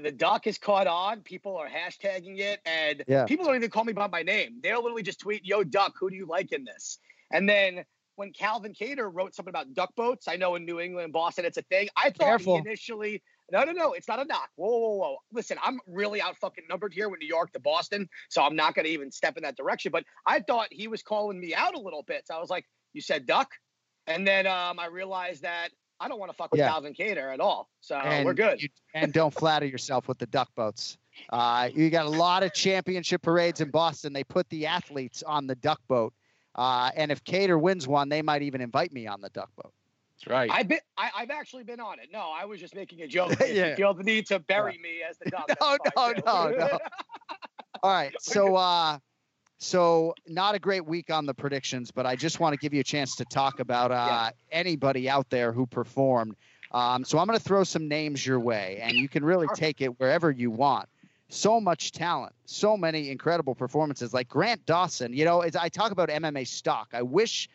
the 0.00 0.10
duck 0.10 0.46
is 0.46 0.56
caught 0.56 0.86
on. 0.86 1.20
People 1.20 1.56
are 1.58 1.68
hashtagging 1.68 2.38
it, 2.38 2.60
and 2.64 3.04
Yeah. 3.06 3.26
people 3.26 3.44
don't 3.44 3.56
even 3.56 3.68
call 3.68 3.84
me 3.84 3.92
by 3.92 4.06
my 4.06 4.22
name. 4.22 4.60
They'll 4.62 4.82
literally 4.82 5.02
just 5.02 5.20
tweet, 5.20 5.44
"Yo, 5.44 5.62
duck, 5.62 5.92
who 6.00 6.08
do 6.08 6.16
you 6.16 6.26
like 6.26 6.52
in 6.52 6.64
this?" 6.64 6.98
And 7.30 7.46
then 7.46 7.84
when 8.14 8.32
Calvin 8.32 8.72
Kattar 8.72 9.10
wrote 9.12 9.34
something 9.34 9.50
about 9.50 9.74
duck 9.74 9.94
boats, 9.94 10.26
I 10.26 10.36
know 10.36 10.54
in 10.54 10.64
New 10.64 10.80
England, 10.80 11.12
Boston, 11.12 11.44
it's 11.44 11.58
a 11.58 11.62
thing. 11.62 11.88
I 11.96 12.10
thought 12.10 12.40
initially. 12.46 13.22
No, 13.50 13.62
no, 13.64 13.72
no. 13.72 13.92
It's 13.92 14.08
not 14.08 14.20
a 14.20 14.24
knock. 14.24 14.50
Whoa, 14.56 14.68
whoa, 14.68 14.96
whoa. 14.96 15.16
Listen, 15.32 15.56
I'm 15.62 15.78
really 15.86 16.20
out 16.20 16.36
fucking 16.38 16.64
numbered 16.68 16.92
here 16.92 17.08
with 17.08 17.20
New 17.20 17.28
York 17.28 17.52
to 17.52 17.60
Boston, 17.60 18.08
so 18.28 18.42
I'm 18.42 18.56
not 18.56 18.74
going 18.74 18.86
to 18.86 18.90
even 18.90 19.10
step 19.12 19.36
in 19.36 19.42
that 19.44 19.56
direction. 19.56 19.92
But 19.92 20.04
I 20.26 20.40
thought 20.40 20.68
he 20.70 20.88
was 20.88 21.02
calling 21.02 21.38
me 21.38 21.54
out 21.54 21.74
a 21.74 21.78
little 21.80 22.02
bit. 22.02 22.26
So 22.26 22.34
I 22.34 22.40
was 22.40 22.50
like, 22.50 22.64
"You 22.92 23.00
said 23.00 23.26
duck," 23.26 23.48
and 24.06 24.26
then 24.26 24.46
um, 24.46 24.78
I 24.78 24.86
realized 24.86 25.42
that 25.42 25.68
I 26.00 26.08
don't 26.08 26.18
want 26.18 26.30
to 26.30 26.36
fuck 26.36 26.52
with 26.52 26.58
Yeah. 26.58 26.68
Calvin 26.68 26.94
Kattar 26.94 27.32
at 27.32 27.40
all. 27.40 27.70
So 27.80 27.96
and 27.96 28.26
we're 28.26 28.34
good. 28.34 28.60
you- 28.62 28.68
and 28.94 29.12
don't 29.12 29.32
flatter 29.32 29.66
yourself 29.66 30.08
with 30.08 30.18
the 30.18 30.26
duck 30.26 30.50
boats. 30.56 30.98
Uh, 31.30 31.70
you 31.74 31.88
got 31.88 32.04
a 32.06 32.10
lot 32.10 32.42
of 32.42 32.52
championship 32.52 33.22
parades 33.22 33.60
in 33.60 33.70
Boston. 33.70 34.12
They 34.12 34.24
put 34.24 34.48
the 34.50 34.66
athletes 34.66 35.22
on 35.22 35.46
the 35.46 35.54
duck 35.54 35.80
boat. 35.88 36.12
Uh, 36.54 36.90
and 36.96 37.10
if 37.12 37.22
Kattar 37.24 37.60
wins 37.60 37.86
one, 37.86 38.08
they 38.08 38.22
might 38.22 38.42
even 38.42 38.60
invite 38.60 38.92
me 38.92 39.06
on 39.06 39.20
the 39.20 39.30
duck 39.30 39.50
boat. 39.56 39.72
That's 40.16 40.30
right. 40.30 40.50
I've 40.50 40.68
been, 40.68 40.78
I, 40.96 41.10
I've 41.16 41.30
actually 41.30 41.64
been 41.64 41.80
on 41.80 41.98
it. 41.98 42.08
No, 42.12 42.32
I 42.34 42.44
was 42.44 42.60
just 42.60 42.74
making 42.74 43.02
a 43.02 43.06
joke. 43.06 43.34
Yeah. 43.46 43.70
you 43.70 43.76
feel 43.76 43.94
the 43.94 44.02
need 44.02 44.26
to 44.26 44.38
bury 44.38 44.78
me 44.82 45.02
as 45.08 45.18
the 45.18 45.30
duck. 45.30 45.46
No, 45.60 45.76
no, 45.96 46.12
no, 46.24 46.56
no. 46.58 46.78
All 47.82 47.92
right. 47.92 48.12
So 48.20 48.56
uh 48.56 48.98
so 49.58 50.14
not 50.26 50.54
a 50.54 50.58
great 50.58 50.84
week 50.84 51.10
on 51.10 51.26
the 51.26 51.34
predictions, 51.34 51.90
but 51.90 52.06
I 52.06 52.16
just 52.16 52.40
want 52.40 52.52
to 52.54 52.58
give 52.58 52.74
you 52.74 52.80
a 52.80 52.84
chance 52.84 53.16
to 53.16 53.24
talk 53.26 53.60
about 53.60 53.90
uh 53.92 54.30
anybody 54.50 55.08
out 55.08 55.28
there 55.30 55.52
who 55.52 55.66
performed. 55.66 56.36
Um, 56.72 57.04
so 57.04 57.18
I'm 57.18 57.26
going 57.26 57.38
to 57.38 57.44
throw 57.44 57.62
some 57.64 57.86
names 57.86 58.26
your 58.26 58.40
way, 58.40 58.80
and 58.82 58.92
you 58.92 59.08
can 59.08 59.24
really 59.24 59.46
take 59.54 59.80
it 59.80 59.98
wherever 60.00 60.30
you 60.32 60.50
want. 60.50 60.88
So 61.28 61.60
much 61.60 61.92
talent, 61.92 62.34
so 62.44 62.76
many 62.76 63.10
incredible 63.10 63.54
performances. 63.54 64.12
Like 64.12 64.28
Grant 64.28 64.66
Dawson, 64.66 65.12
you 65.12 65.24
know, 65.24 65.40
as 65.40 65.56
I 65.56 65.68
talk 65.68 65.92
about 65.92 66.08
MMA 66.08 66.46
stock, 66.46 66.88
I 66.92 67.02
wish 67.02 67.48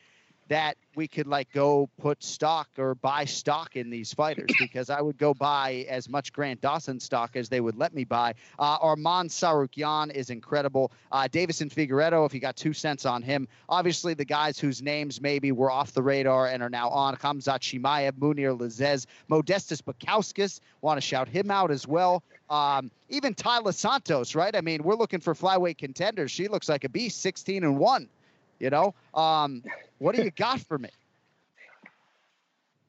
that 0.51 0.75
we 0.95 1.07
could 1.07 1.27
like 1.27 1.49
go 1.53 1.89
put 1.97 2.21
stock 2.21 2.67
or 2.77 2.93
buy 2.95 3.23
stock 3.23 3.77
in 3.77 3.89
these 3.89 4.13
fighters 4.13 4.51
because 4.59 4.89
I 4.89 4.99
would 4.99 5.17
go 5.17 5.33
buy 5.33 5.85
as 5.87 6.09
much 6.09 6.33
Grant 6.33 6.59
Dawson 6.59 6.99
stock 6.99 7.37
as 7.37 7.47
they 7.47 7.61
would 7.61 7.77
let 7.77 7.93
me 7.93 8.03
buy. 8.03 8.33
Uh, 8.59 8.77
Arman 8.79 9.29
Tsarukyan 9.29 10.11
is 10.11 10.29
incredible. 10.29 10.91
Uh, 11.09 11.29
Deiveson 11.31 11.73
Figueiredo, 11.73 12.25
if 12.25 12.33
you 12.33 12.41
got 12.41 12.57
two 12.57 12.73
cents 12.73 13.05
on 13.05 13.21
him, 13.21 13.47
obviously 13.69 14.13
the 14.13 14.25
guys 14.25 14.59
whose 14.59 14.81
names 14.81 15.21
maybe 15.21 15.53
were 15.53 15.71
off 15.71 15.93
the 15.93 16.03
radar 16.03 16.47
and 16.47 16.61
are 16.61 16.69
now 16.69 16.89
on 16.89 17.15
Khamzat 17.15 17.61
Chimaev, 17.61 18.11
Mounir 18.19 18.59
Lazzez, 18.59 19.05
Modestas 19.29 19.81
Bukauskas, 19.81 20.59
want 20.81 20.97
to 20.97 21.01
shout 21.01 21.29
him 21.29 21.49
out 21.49 21.71
as 21.71 21.87
well. 21.87 22.23
Um, 22.49 22.91
even 23.07 23.35
Taila 23.35 23.73
Santos, 23.73 24.35
right? 24.35 24.53
I 24.53 24.59
mean, 24.59 24.83
we're 24.83 24.95
looking 24.95 25.21
for 25.21 25.33
flyweight 25.33 25.77
contenders. 25.77 26.29
She 26.29 26.49
looks 26.49 26.67
like 26.67 26.83
a 26.83 26.89
beast, 26.89 27.21
16 27.21 27.63
and 27.63 27.77
1. 27.77 28.09
You 28.61 28.69
know, 28.69 28.93
um, 29.15 29.63
what 29.97 30.15
do 30.15 30.21
you 30.21 30.29
got 30.29 30.59
for 30.59 30.77
me? 30.77 30.89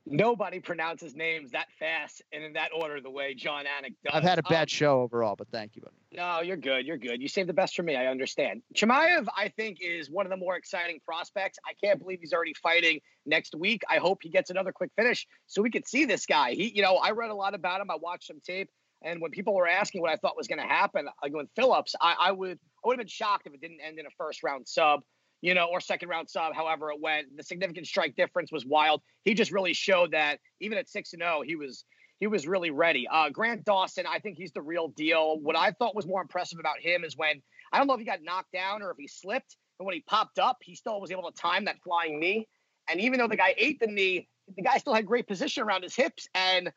Nobody 0.04 0.60
pronounces 0.60 1.14
names 1.14 1.52
that 1.52 1.68
fast 1.78 2.20
and 2.30 2.44
in 2.44 2.52
that 2.52 2.72
order 2.78 3.00
the 3.00 3.08
way 3.08 3.32
Jon 3.32 3.64
Anik 3.64 3.94
does. 4.04 4.12
I've 4.12 4.22
had 4.22 4.38
a 4.38 4.42
bad 4.42 4.62
Um, 4.62 4.66
show 4.66 5.00
overall, 5.00 5.34
but 5.34 5.48
thank 5.48 5.74
you, 5.74 5.80
buddy. 5.80 5.94
No, 6.12 6.42
you're 6.42 6.58
good. 6.58 6.84
You're 6.84 6.98
good. 6.98 7.22
You 7.22 7.28
saved 7.28 7.48
the 7.48 7.54
best 7.54 7.74
for 7.74 7.82
me. 7.84 7.96
I 7.96 8.08
understand. 8.08 8.62
Chimaev, 8.74 9.26
I 9.34 9.48
think, 9.48 9.78
is 9.80 10.10
one 10.10 10.26
of 10.26 10.30
the 10.30 10.36
more 10.36 10.56
exciting 10.56 11.00
prospects. 11.06 11.58
I 11.66 11.72
can't 11.82 11.98
believe 11.98 12.18
he's 12.20 12.34
already 12.34 12.52
fighting 12.62 13.00
next 13.24 13.54
week. 13.54 13.82
I 13.88 13.96
hope 13.96 14.18
he 14.22 14.28
gets 14.28 14.50
another 14.50 14.72
quick 14.72 14.90
finish 14.94 15.26
so 15.46 15.62
we 15.62 15.70
could 15.70 15.88
see 15.88 16.04
this 16.04 16.26
guy. 16.26 16.52
He, 16.52 16.70
you 16.74 16.82
know, 16.82 16.96
I 16.96 17.12
read 17.12 17.30
a 17.30 17.34
lot 17.34 17.54
about 17.54 17.80
him. 17.80 17.90
I 17.90 17.96
watched 17.96 18.26
some 18.26 18.40
tape, 18.44 18.68
and 19.00 19.22
when 19.22 19.30
people 19.30 19.54
were 19.54 19.68
asking 19.68 20.02
what 20.02 20.10
I 20.10 20.16
thought 20.16 20.36
was 20.36 20.48
going 20.48 20.60
to 20.60 20.66
happen, 20.68 21.08
like 21.22 21.32
with 21.32 21.48
Phillips, 21.56 21.94
I, 21.98 22.16
I 22.20 22.32
would, 22.32 22.58
I 22.84 22.88
would 22.88 22.94
have 22.94 22.98
been 22.98 23.06
shocked 23.06 23.46
if 23.46 23.54
it 23.54 23.62
didn't 23.62 23.80
end 23.80 23.98
in 23.98 24.04
a 24.04 24.10
first 24.18 24.42
round 24.42 24.68
sub. 24.68 25.00
You 25.42 25.54
know, 25.54 25.66
or 25.66 25.80
second 25.80 26.08
round 26.08 26.30
sub, 26.30 26.54
however 26.54 26.90
it 26.90 27.00
went. 27.00 27.36
The 27.36 27.42
significant 27.42 27.86
strike 27.86 28.16
difference 28.16 28.50
was 28.50 28.64
wild. 28.64 29.02
He 29.24 29.34
just 29.34 29.50
really 29.50 29.74
showed 29.74 30.12
that 30.12 30.38
even 30.60 30.78
at 30.78 30.88
six 30.88 31.12
and 31.12 31.20
zero, 31.20 31.42
he 31.42 31.56
was 31.56 31.84
he 32.20 32.28
was 32.28 32.46
really 32.46 32.70
ready. 32.70 33.08
Uh, 33.08 33.28
Grant 33.30 33.64
Dawson, 33.64 34.04
I 34.08 34.20
think 34.20 34.38
he's 34.38 34.52
the 34.52 34.62
real 34.62 34.88
deal. 34.88 35.40
What 35.40 35.56
I 35.56 35.72
thought 35.72 35.96
was 35.96 36.06
more 36.06 36.22
impressive 36.22 36.60
about 36.60 36.78
him 36.80 37.02
is 37.04 37.16
when 37.16 37.42
I 37.72 37.78
don't 37.78 37.88
know 37.88 37.94
if 37.94 37.98
he 37.98 38.06
got 38.06 38.22
knocked 38.22 38.52
down 38.52 38.80
or 38.80 38.92
if 38.92 38.96
he 38.96 39.08
slipped, 39.08 39.56
but 39.78 39.86
when 39.86 39.94
he 39.94 40.02
popped 40.02 40.38
up, 40.38 40.58
he 40.62 40.76
still 40.76 41.00
was 41.00 41.10
able 41.10 41.28
to 41.28 41.36
time 41.36 41.64
that 41.64 41.82
flying 41.82 42.20
knee. 42.20 42.46
And 42.88 43.00
even 43.00 43.18
though 43.18 43.26
the 43.26 43.36
guy 43.36 43.54
ate 43.58 43.80
the 43.80 43.88
knee, 43.88 44.28
the 44.56 44.62
guy 44.62 44.78
still 44.78 44.94
had 44.94 45.06
great 45.06 45.26
position 45.26 45.64
around 45.64 45.82
his 45.82 45.96
hips, 45.96 46.28
and 46.34 46.70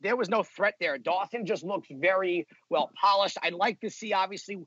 there 0.00 0.16
was 0.16 0.28
no 0.28 0.42
threat 0.42 0.74
there. 0.80 0.98
Dawson 0.98 1.46
just 1.46 1.64
looks 1.64 1.88
very 1.90 2.46
well 2.70 2.90
polished. 3.00 3.38
I'd 3.42 3.54
like 3.54 3.80
to 3.80 3.90
see, 3.90 4.12
obviously, 4.12 4.58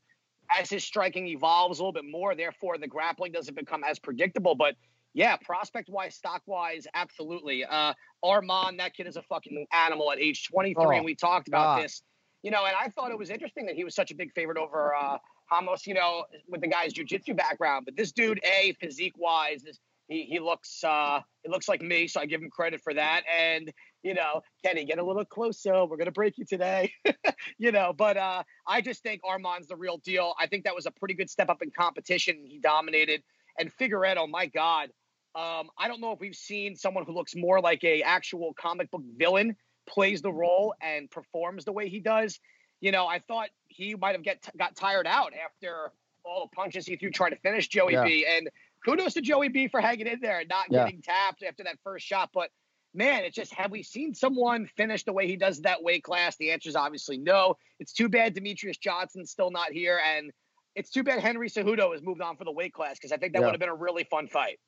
as 0.50 0.70
his 0.70 0.84
striking 0.84 1.28
evolves 1.28 1.80
a 1.80 1.84
little 1.84 1.93
bit 1.93 2.06
more, 2.10 2.36
therefore 2.36 2.78
the 2.78 2.88
grappling 2.88 3.32
doesn't 3.32 3.56
become 3.56 3.84
as 3.84 4.00
predictable. 4.00 4.56
But 4.56 4.76
yeah, 5.14 5.38
prospect 5.38 5.89
wise, 5.89 6.16
stock 6.16 6.41
wise, 6.46 6.88
absolutely. 6.93 7.64
Uh, 7.64 7.93
Arman, 8.24 8.78
that 8.78 8.93
kid 8.93 9.08
is 9.08 9.16
a 9.16 9.22
fucking 9.24 9.66
animal 9.72 10.12
at 10.12 10.20
age 10.20 10.48
23, 10.48 10.84
Oh, 10.86 10.89
and 10.91 11.06
we 11.06 11.16
talked 11.16 11.48
about 11.48 11.78
God. 11.78 11.84
this. 11.84 12.02
You 12.43 12.52
know, 12.52 12.66
and 12.66 12.76
I 12.80 12.89
thought 12.89 13.12
it 13.12 13.18
was 13.18 13.30
interesting 13.30 13.66
that 13.66 13.76
he 13.76 13.84
was 13.84 13.96
such 13.96 14.12
a 14.12 14.16
big 14.16 14.32
favorite 14.34 14.58
over 14.58 14.93
uh, 14.93 15.18
Hamos, 15.52 15.88
you 15.88 15.93
know, 15.93 16.26
with 16.48 16.62
the 16.62 16.68
guy's 16.68 16.93
jujitsu 16.93 17.36
background. 17.36 17.86
But 17.86 17.96
this 17.96 18.12
dude, 18.12 18.39
a 18.43 18.74
physique 18.80 19.16
wise, 19.18 19.64
is 19.64 19.80
he 20.08 20.24
he 20.24 20.39
looks 20.39 20.84
uh 20.84 21.20
it 21.43 21.51
looks 21.51 21.68
like 21.68 21.82
me, 21.82 22.08
so 22.08 22.20
I 22.20 22.26
give 22.26 22.41
him 22.41 22.49
credit 22.49 22.82
for 22.82 22.93
that. 22.93 23.24
And 23.39 23.72
you 24.03 24.14
know, 24.14 24.41
Kenny, 24.64 24.86
get 24.86 24.99
a 24.99 25.03
little 25.06 25.26
closer. 25.26 25.86
We're 25.86 25.97
gonna 25.97 26.12
break 26.12 26.38
you 26.38 26.45
today. 26.45 26.91
you 27.58 27.72
know, 27.72 27.93
but 27.93 28.18
uh 28.18 28.43
I 28.68 28.82
just 28.82 29.03
think 29.03 29.22
Arman's 29.24 29.68
the 29.68 29.76
real 29.76 29.97
deal. 29.97 30.34
I 30.39 30.47
think 30.47 30.66
that 30.66 30.76
was 30.76 30.86
a 30.86 30.91
pretty 30.91 31.14
good 31.16 31.30
step 31.30 31.49
up 31.49 31.62
in 31.62 31.72
competition. 31.72 32.43
He 32.45 32.60
dominated. 32.60 33.24
And 33.58 33.72
Figueiredo, 33.78 34.30
my 34.30 34.47
God, 34.47 34.89
um, 35.34 35.70
I 35.78 35.88
don't 35.88 36.01
know 36.01 36.12
if 36.12 36.20
we've 36.20 36.36
seen 36.36 36.76
someone 36.76 37.06
who 37.06 37.14
looks 37.14 37.36
more 37.36 37.62
like 37.62 37.84
a 37.84 38.01
actual 38.03 38.53
comic 38.53 38.91
book 38.91 39.03
villain 39.18 39.56
plays 39.88 40.22
the 40.22 40.32
role 40.32 40.74
and 40.82 41.10
performs 41.10 41.66
the 41.66 41.72
way 41.72 41.89
he 41.89 41.99
does. 41.99 42.39
You 42.82 42.91
know, 42.91 43.08
I 43.08 43.20
thought 43.20 43.49
he 43.68 43.95
might 43.95 44.14
have 44.14 44.24
get 44.24 44.47
got 44.58 44.76
tired 44.76 45.08
out 45.08 45.34
after 45.34 45.91
all 46.26 46.49
the 46.49 46.56
punches 46.56 46.86
he 46.86 46.95
threw 46.95 47.12
trying 47.12 47.32
to 47.32 47.38
finish 47.38 47.68
Joey 47.68 47.93
Yeah. 47.93 48.03
B. 48.03 48.26
And 48.28 48.49
kudos 48.86 49.16
to 49.16 49.22
Joey 49.22 49.50
B 49.50 49.68
for 49.68 49.82
hanging 49.82 50.08
in 50.08 50.20
there 50.22 50.40
and 50.40 50.50
not 50.50 50.68
Yeah. 50.70 50.86
getting 50.86 51.02
tapped 51.02 51.44
after 51.44 51.64
that 51.64 51.78
first 51.84 52.06
shot. 52.06 52.30
But 52.34 52.52
man, 52.94 53.24
it's 53.24 53.36
just 53.36 53.54
have 53.54 53.72
we 53.72 53.84
seen 53.84 54.14
someone 54.14 54.68
finish 54.78 55.04
the 55.04 55.12
way 55.14 55.28
he 55.28 55.36
does 55.36 55.62
that 55.62 55.84
weight 55.84 56.04
class? 56.04 56.38
The 56.38 56.52
answer 56.52 56.70
is 56.70 56.76
obviously 56.76 57.18
no. 57.18 57.56
It's 57.80 57.92
too 57.92 58.08
bad 58.08 58.36
Demetrious 58.36 58.80
Johnson's 58.80 59.32
still 59.32 59.52
not 59.52 59.72
here, 59.72 60.00
and 60.16 60.32
it's 60.76 60.90
too 60.90 61.04
bad 61.04 61.20
Henry 61.20 61.50
Cejudo 61.50 61.92
has 61.92 62.02
moved 62.02 62.22
on 62.22 62.38
for 62.38 62.46
the 62.46 62.52
weight 62.52 62.74
class 62.74 62.98
because 62.98 63.12
I 63.12 63.18
think 63.18 63.34
that 63.34 63.40
Yeah. 63.40 63.48
would 63.48 63.54
have 63.54 63.60
been 63.60 63.70
a 63.70 63.76
really 63.76 64.04
fun 64.06 64.28
fight. 64.28 64.60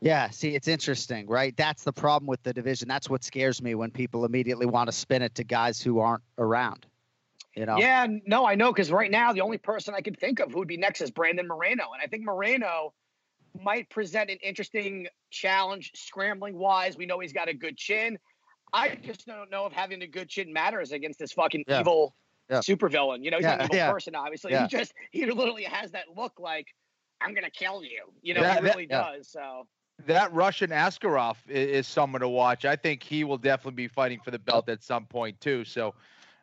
Yeah, 0.00 0.30
see, 0.30 0.56
it's 0.56 0.66
interesting, 0.66 1.28
right? 1.28 1.56
That's 1.56 1.84
the 1.84 1.92
problem 1.92 2.26
with 2.26 2.42
the 2.42 2.52
division. 2.52 2.88
That's 2.88 3.08
what 3.08 3.22
scares 3.22 3.62
me 3.62 3.76
when 3.76 3.92
people 3.92 4.24
immediately 4.24 4.66
want 4.66 4.88
to 4.88 4.92
spin 4.92 5.22
it 5.22 5.36
to 5.36 5.44
guys 5.44 5.80
who 5.80 6.00
aren't 6.00 6.24
around. 6.38 6.86
You 7.54 7.66
know? 7.66 7.76
Yeah, 7.76 8.06
no, 8.26 8.44
I 8.44 8.56
know 8.56 8.72
because 8.72 8.90
right 8.90 9.10
now 9.10 9.32
the 9.32 9.42
only 9.42 9.58
person 9.58 9.94
I 9.94 10.00
could 10.00 10.18
think 10.18 10.40
of 10.40 10.50
who 10.50 10.58
would 10.58 10.68
be 10.68 10.76
next 10.76 11.02
is 11.02 11.12
Brandon 11.12 11.46
Moreno, 11.46 11.90
and 11.92 12.02
I 12.02 12.06
think 12.06 12.24
Moreno 12.24 12.94
might 13.60 13.88
present 13.90 14.30
an 14.30 14.38
interesting 14.42 15.08
challenge 15.30 15.92
scrambling 15.94 16.56
wise. 16.56 16.96
We 16.96 17.06
know 17.06 17.20
he's 17.20 17.32
got 17.32 17.48
a 17.48 17.54
good 17.54 17.76
chin. 17.76 18.18
I 18.72 18.94
just 18.96 19.26
don't 19.26 19.50
know 19.50 19.66
if 19.66 19.72
having 19.72 20.02
a 20.02 20.06
good 20.06 20.28
chin 20.28 20.52
matters 20.52 20.92
against 20.92 21.18
this 21.18 21.32
fucking 21.32 21.64
Yeah. 21.68 21.80
evil 21.80 22.14
Yeah. 22.48 22.58
supervillain. 22.60 23.22
You 23.24 23.30
know, 23.30 23.36
he's 23.38 23.44
Yeah, 23.44 23.54
an 23.54 23.62
evil 23.62 23.76
yeah. 23.76 23.92
person, 23.92 24.14
obviously. 24.14 24.56
He 24.56 24.66
just 24.66 24.94
he 25.10 25.26
literally 25.26 25.64
has 25.64 25.92
that 25.92 26.06
look 26.16 26.38
like 26.38 26.74
I'm 27.20 27.34
gonna 27.34 27.50
kill 27.50 27.84
you. 27.84 28.12
You 28.22 28.34
know, 28.34 28.42
he 28.42 28.60
really 28.60 28.86
does. 28.86 29.28
So 29.28 29.68
That 30.06 30.32
Russian 30.32 30.70
Askarov 30.70 31.36
is, 31.48 31.86
someone 31.86 32.22
to 32.22 32.28
watch. 32.28 32.64
I 32.64 32.76
think 32.76 33.02
he 33.02 33.24
will 33.24 33.38
definitely 33.38 33.76
be 33.76 33.88
fighting 33.88 34.20
for 34.20 34.30
the 34.30 34.38
belt 34.38 34.68
at 34.68 34.82
some 34.82 35.06
point 35.06 35.40
too. 35.40 35.64
So, 35.64 35.94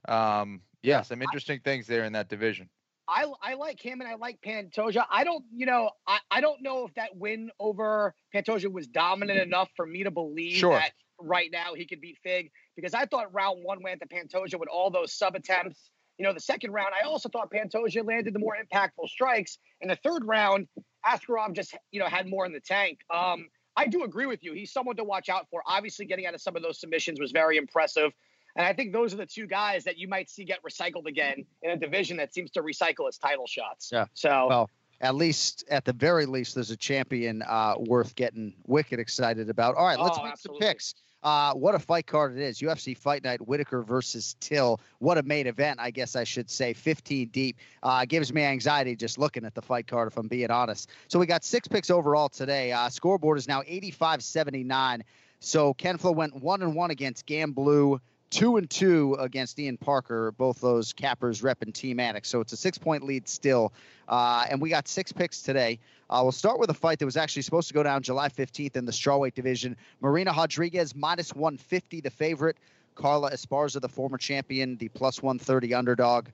um, 0.07 0.61
yeah, 0.81 1.01
some 1.01 1.21
interesting 1.21 1.59
things 1.59 1.85
there 1.85 2.05
in 2.05 2.13
that 2.13 2.29
division. 2.29 2.69
I 3.09 3.25
I 3.41 3.53
like 3.55 3.81
him 3.81 4.01
and 4.01 4.09
I 4.09 4.15
like 4.15 4.39
Pantoja. 4.45 5.03
I 5.11 5.23
don't, 5.23 5.43
you 5.53 5.65
know, 5.65 5.89
I, 6.07 6.19
I 6.29 6.41
don't 6.41 6.61
know 6.61 6.85
if 6.85 6.93
that 6.95 7.15
win 7.15 7.49
over 7.59 8.13
Pantoja 8.33 8.71
was 8.71 8.87
dominant 8.87 9.39
enough 9.39 9.69
for 9.75 9.85
me 9.85 10.03
to 10.03 10.11
believe 10.11 10.57
Sure. 10.57 10.77
that 10.77 10.91
right 11.19 11.49
now 11.51 11.73
he 11.75 11.85
could 11.85 12.01
beat 12.01 12.17
Fig 12.23 12.51
because 12.75 12.93
I 12.93 13.05
thought 13.05 13.33
round 13.33 13.63
one 13.63 13.81
went 13.83 14.01
to 14.01 14.07
Pantoja 14.07 14.59
with 14.59 14.69
all 14.69 14.89
those 14.91 15.13
sub 15.13 15.35
attempts. 15.35 15.89
You 16.17 16.25
know, 16.25 16.33
the 16.33 16.39
second 16.39 16.71
round, 16.71 16.89
I 17.01 17.07
also 17.07 17.29
thought 17.29 17.51
Pantoja 17.51 18.05
landed 18.05 18.33
the 18.33 18.39
more 18.39 18.55
impactful 18.55 19.07
strikes. 19.07 19.57
And 19.81 19.89
the 19.89 19.95
third 19.95 20.25
round, 20.25 20.67
Askarov 21.05 21.53
just, 21.53 21.75
you 21.91 21.99
know, 21.99 22.07
had 22.07 22.27
more 22.27 22.45
in 22.45 22.51
the 22.51 22.59
tank. 22.59 22.99
Um, 23.09 23.47
I 23.77 23.87
do 23.87 24.03
agree 24.03 24.25
with 24.25 24.43
you. 24.43 24.53
He's 24.53 24.73
someone 24.73 24.97
to 24.97 25.05
watch 25.05 25.29
out 25.29 25.47
for. 25.49 25.61
Obviously, 25.65 26.05
getting 26.05 26.25
out 26.25 26.33
of 26.33 26.41
some 26.41 26.57
of 26.57 26.61
those 26.61 26.79
submissions 26.79 27.21
was 27.21 27.31
very 27.31 27.55
impressive. 27.55 28.11
And 28.55 28.65
I 28.65 28.73
think 28.73 28.93
those 28.93 29.13
are 29.13 29.17
the 29.17 29.25
two 29.25 29.47
guys 29.47 29.83
that 29.85 29.97
you 29.97 30.07
might 30.07 30.29
see 30.29 30.43
get 30.43 30.59
recycled 30.63 31.05
again 31.05 31.45
in 31.61 31.71
a 31.71 31.77
division 31.77 32.17
that 32.17 32.33
seems 32.33 32.51
to 32.51 32.61
recycle 32.61 33.07
its 33.07 33.17
title 33.17 33.47
shots. 33.47 33.89
Yeah. 33.91 34.05
So 34.13 34.47
Well, 34.49 34.69
at 35.01 35.15
least, 35.15 35.63
at 35.69 35.85
the 35.85 35.93
very 35.93 36.25
least, 36.25 36.55
there's 36.55 36.71
a 36.71 36.77
champion 36.77 37.41
uh, 37.41 37.75
worth 37.77 38.15
getting 38.15 38.53
wicked 38.67 38.99
excited 38.99 39.49
about. 39.49 39.75
All 39.75 39.85
right, 39.85 39.99
let's 39.99 40.17
Oh, 40.19 40.23
make 40.23 40.33
absolutely. 40.33 40.61
some 40.65 40.69
picks. 40.69 40.93
Uh, 41.21 41.53
what 41.53 41.75
a 41.75 41.79
fight 41.79 42.07
card 42.07 42.37
it 42.37 42.41
is. 42.41 42.59
UFC 42.59 42.97
Fight 42.97 43.25
Night, 43.25 43.45
Whittaker 43.45 43.81
versus 43.83 44.37
Till. 44.39 44.79
What 44.99 45.17
a 45.17 45.23
main 45.23 45.47
event, 45.47 45.77
I 45.81 45.91
guess 45.91 46.15
I 46.15 46.23
should 46.23 46.49
say. 46.49 46.71
15 46.73 47.27
deep. 47.27 47.57
Uh, 47.83 48.05
gives 48.05 48.31
me 48.31 48.41
anxiety 48.43 48.95
just 48.95 49.17
looking 49.17 49.43
at 49.43 49.53
the 49.53 49.61
fight 49.61 49.85
card, 49.85 50.07
if 50.07 50.17
I'm 50.17 50.29
being 50.29 50.49
honest. 50.49 50.89
So 51.09 51.19
we 51.19 51.25
got 51.25 51.43
six 51.43 51.67
picks 51.67 51.89
overall 51.89 52.29
today. 52.29 52.71
Uh, 52.71 52.87
scoreboard 52.87 53.37
is 53.37 53.49
now 53.49 53.63
85 53.67 54.23
79. 54.23 55.03
So 55.41 55.73
Ken 55.73 55.97
Flo 55.97 56.11
went 56.13 56.35
one 56.41 56.61
and 56.61 56.73
one 56.73 56.89
against 56.91 57.25
Gamblu, 57.25 57.99
two 58.29 58.57
and 58.57 58.69
two 58.69 59.15
against 59.19 59.59
Ian 59.59 59.77
Parker, 59.77 60.31
both 60.33 60.61
those 60.61 60.93
cappers 60.93 61.41
repping 61.41 61.73
Team 61.73 61.99
Annex. 61.99 62.29
So 62.29 62.41
it's 62.41 62.53
a 62.53 62.57
six 62.57 62.77
point 62.77 63.03
lead 63.03 63.27
still. 63.27 63.73
Uh, 64.07 64.45
and 64.49 64.61
we 64.61 64.69
got 64.69 64.87
six 64.87 65.11
picks 65.11 65.41
today. 65.41 65.79
Uh, 66.09 66.21
we'll 66.23 66.31
start 66.31 66.59
with 66.59 66.69
a 66.69 66.73
fight 66.73 66.99
that 66.99 67.05
was 67.05 67.17
actually 67.17 67.43
supposed 67.43 67.67
to 67.67 67.73
go 67.73 67.83
down 67.83 68.01
July 68.01 68.29
15th 68.29 68.75
in 68.75 68.85
the 68.85 68.91
strawweight 68.91 69.35
division. 69.35 69.75
Marina 70.01 70.33
Rodriguez 70.35 70.95
minus 70.95 71.33
150, 71.33 72.01
the 72.01 72.09
favorite. 72.09 72.57
Carla 72.95 73.31
Esparza, 73.31 73.79
the 73.79 73.87
former 73.87 74.17
champion, 74.17 74.75
the 74.75 74.89
plus 74.89 75.21
130 75.23 75.73
underdog. 75.73 76.27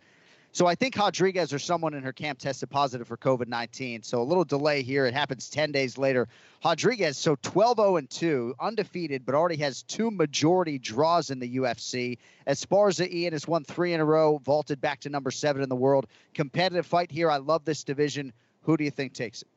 So 0.56 0.68
I 0.68 0.76
think 0.76 0.96
Rodriguez 0.96 1.52
or 1.52 1.60
someone 1.60 1.94
in 1.96 2.04
her 2.04 2.14
camp 2.14 2.40
tested 2.40 2.70
positive 2.70 3.10
for 3.10 3.18
COVID 3.18 3.50
19. 3.50 4.04
So 4.04 4.22
a 4.22 4.24
little 4.24 4.46
delay 4.46 4.84
here. 4.84 5.06
It 5.06 5.14
happens 5.14 5.50
10 5.50 5.74
days 5.74 5.98
later. 5.98 6.30
Rodriguez, 6.64 7.18
so 7.18 7.36
12 7.42 7.76
0 7.76 8.02
2, 8.10 8.56
undefeated, 8.62 9.26
but 9.26 9.36
already 9.36 9.58
has 9.58 9.84
two 9.84 10.12
majority 10.12 10.80
draws 10.80 11.30
in 11.30 11.40
the 11.40 11.58
UFC. 11.58 12.20
Esparza 12.48 13.12
Ian 13.12 13.34
has 13.34 13.46
won 13.46 13.66
three 13.66 13.92
in 13.92 14.00
a 14.00 14.06
row, 14.06 14.38
vaulted 14.38 14.80
back 14.80 15.02
to 15.02 15.10
number 15.10 15.30
seven 15.30 15.62
in 15.62 15.68
the 15.68 15.76
world. 15.76 16.08
Competitive 16.34 16.86
fight 16.86 17.12
here. 17.12 17.30
I 17.30 17.36
love 17.36 17.66
this 17.66 17.84
division. 17.84 18.32
Who 18.62 18.78
do 18.78 18.86
you 18.86 18.92
think 18.92 19.14
takes 19.14 19.42
it? 19.42 19.50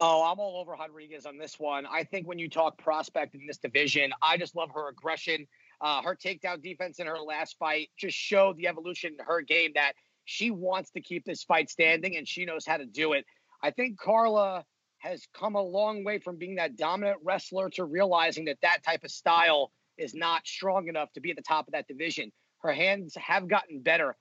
Oh, 0.00 0.30
I'm 0.30 0.38
all 0.38 0.60
over 0.60 0.74
Rodriguez 0.74 1.26
on 1.26 1.38
this 1.38 1.58
one. 1.58 1.84
I 1.90 2.04
think 2.04 2.28
when 2.28 2.38
you 2.38 2.48
talk 2.48 2.78
prospect 2.78 3.34
in 3.34 3.48
this 3.48 3.58
division, 3.58 4.12
I 4.22 4.36
just 4.36 4.54
love 4.54 4.70
her 4.74 4.88
aggression. 4.88 5.48
Uh, 5.80 6.02
her 6.02 6.16
takedown 6.16 6.62
defense 6.62 6.98
in 6.98 7.06
her 7.06 7.18
last 7.18 7.56
fight 7.58 7.88
just 7.96 8.16
showed 8.16 8.56
the 8.56 8.66
evolution 8.66 9.14
in 9.18 9.24
her 9.24 9.40
game 9.40 9.70
that 9.74 9.92
she 10.24 10.50
wants 10.50 10.90
to 10.90 11.00
keep 11.00 11.24
this 11.24 11.44
fight 11.44 11.70
standing 11.70 12.16
and 12.16 12.26
she 12.26 12.44
knows 12.44 12.66
how 12.66 12.76
to 12.76 12.86
do 12.86 13.12
it. 13.12 13.24
I 13.62 13.70
think 13.70 13.98
Carla 13.98 14.64
has 14.98 15.26
come 15.32 15.54
a 15.54 15.62
long 15.62 16.04
way 16.04 16.18
from 16.18 16.36
being 16.36 16.56
that 16.56 16.76
dominant 16.76 17.18
wrestler 17.22 17.70
to 17.70 17.84
realizing 17.84 18.44
that 18.46 18.58
that 18.62 18.82
type 18.82 19.04
of 19.04 19.10
style 19.10 19.70
is 19.96 20.14
not 20.14 20.46
strong 20.46 20.88
enough 20.88 21.12
to 21.12 21.20
be 21.20 21.30
at 21.30 21.36
the 21.36 21.42
top 21.42 21.66
of 21.68 21.72
that 21.72 21.86
division. 21.86 22.32
Her 22.62 22.72
hands 22.72 23.14
have 23.16 23.48
gotten 23.48 23.80
better, 23.80 24.16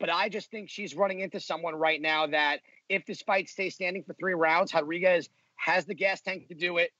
but 0.00 0.10
I 0.10 0.28
just 0.28 0.50
think 0.50 0.68
she's 0.68 0.96
running 0.96 1.20
into 1.20 1.40
someone 1.40 1.74
right 1.74 2.00
now 2.00 2.26
that 2.26 2.58
if 2.88 3.06
this 3.06 3.22
fight 3.22 3.48
stays 3.48 3.74
standing 3.74 4.02
for 4.04 4.14
three 4.14 4.34
rounds, 4.34 4.74
Rodriguez 4.74 5.28
has 5.56 5.86
the 5.86 5.94
gas 5.94 6.20
tank 6.20 6.48
to 6.48 6.54
do 6.54 6.78
it. 6.78 6.90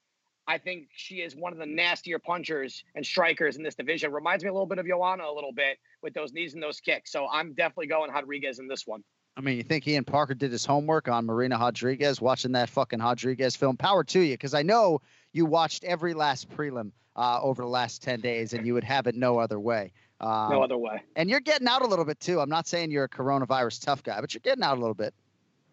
I 0.49 0.57
think 0.57 0.89
she 0.95 1.17
is 1.17 1.37
one 1.37 1.53
of 1.53 1.59
the 1.59 1.67
nastier 1.67 2.19
punchers 2.19 2.83
and 2.95 3.05
strikers 3.05 3.57
in 3.57 3.63
this 3.63 3.75
division. 3.75 4.11
Reminds 4.11 4.43
me 4.43 4.49
a 4.49 4.53
little 4.53 4.67
bit 4.67 4.79
of 4.79 4.87
Joanna 4.87 5.25
a 5.25 5.35
little 5.35 5.53
bit 5.53 5.79
with 6.03 6.15
those 6.15 6.33
knees 6.33 6.55
and 6.55 6.63
those 6.63 6.81
kicks. 6.81 7.13
So 7.13 7.29
I'm 7.31 7.53
definitely 7.53 7.89
going 7.89 8.11
Rodriguez 8.11 8.59
in 8.59 8.67
this 8.67 8.87
one. 8.87 9.05
I 9.37 9.43
mean, 9.43 9.59
you 9.59 9.63
think 9.63 9.87
Ian 9.87 10.05
Parker 10.05 10.35
did 10.35 10.51
his 10.51 10.65
homework 10.65 11.07
on 11.07 11.27
Marina 11.27 11.59
Rodriguez, 11.59 12.21
watching 12.21 12.53
that 12.53 12.71
fucking 12.71 12.99
Rodriguez 12.99 13.55
film? 13.55 13.77
Power 13.77 14.03
to 14.05 14.21
you, 14.21 14.35
because 14.35 14.55
I 14.55 14.63
know 14.63 15.01
you 15.33 15.45
watched 15.47 15.85
every 15.85 16.15
last 16.15 16.49
prelim 16.49 16.91
uh, 17.15 17.41
over 17.43 17.63
the 17.63 17.69
last 17.69 18.03
10 18.03 18.21
days, 18.21 18.55
and 18.55 18.67
you 18.67 18.75
would 18.75 18.83
have 18.85 19.07
it 19.07 19.15
no 19.15 19.39
other 19.39 19.61
way. 19.61 19.93
Um, 20.21 20.51
no 20.51 20.63
other 20.63 20.79
way. 20.79 21.03
And 21.15 21.31
you're 21.31 21.39
getting 21.39 21.69
out 21.69 21.83
a 21.83 21.87
little 21.87 22.05
bit, 22.05 22.19
too. 22.19 22.41
I'm 22.41 22.49
not 22.49 22.67
saying 22.67 22.91
you're 22.91 23.05
a 23.05 23.09
coronavirus 23.09 23.85
tough 23.85 24.03
guy, 24.03 24.21
but 24.21 24.35
you're 24.35 24.41
getting 24.41 24.65
out 24.65 24.77
a 24.77 24.81
little 24.81 24.95
bit. 24.95 25.15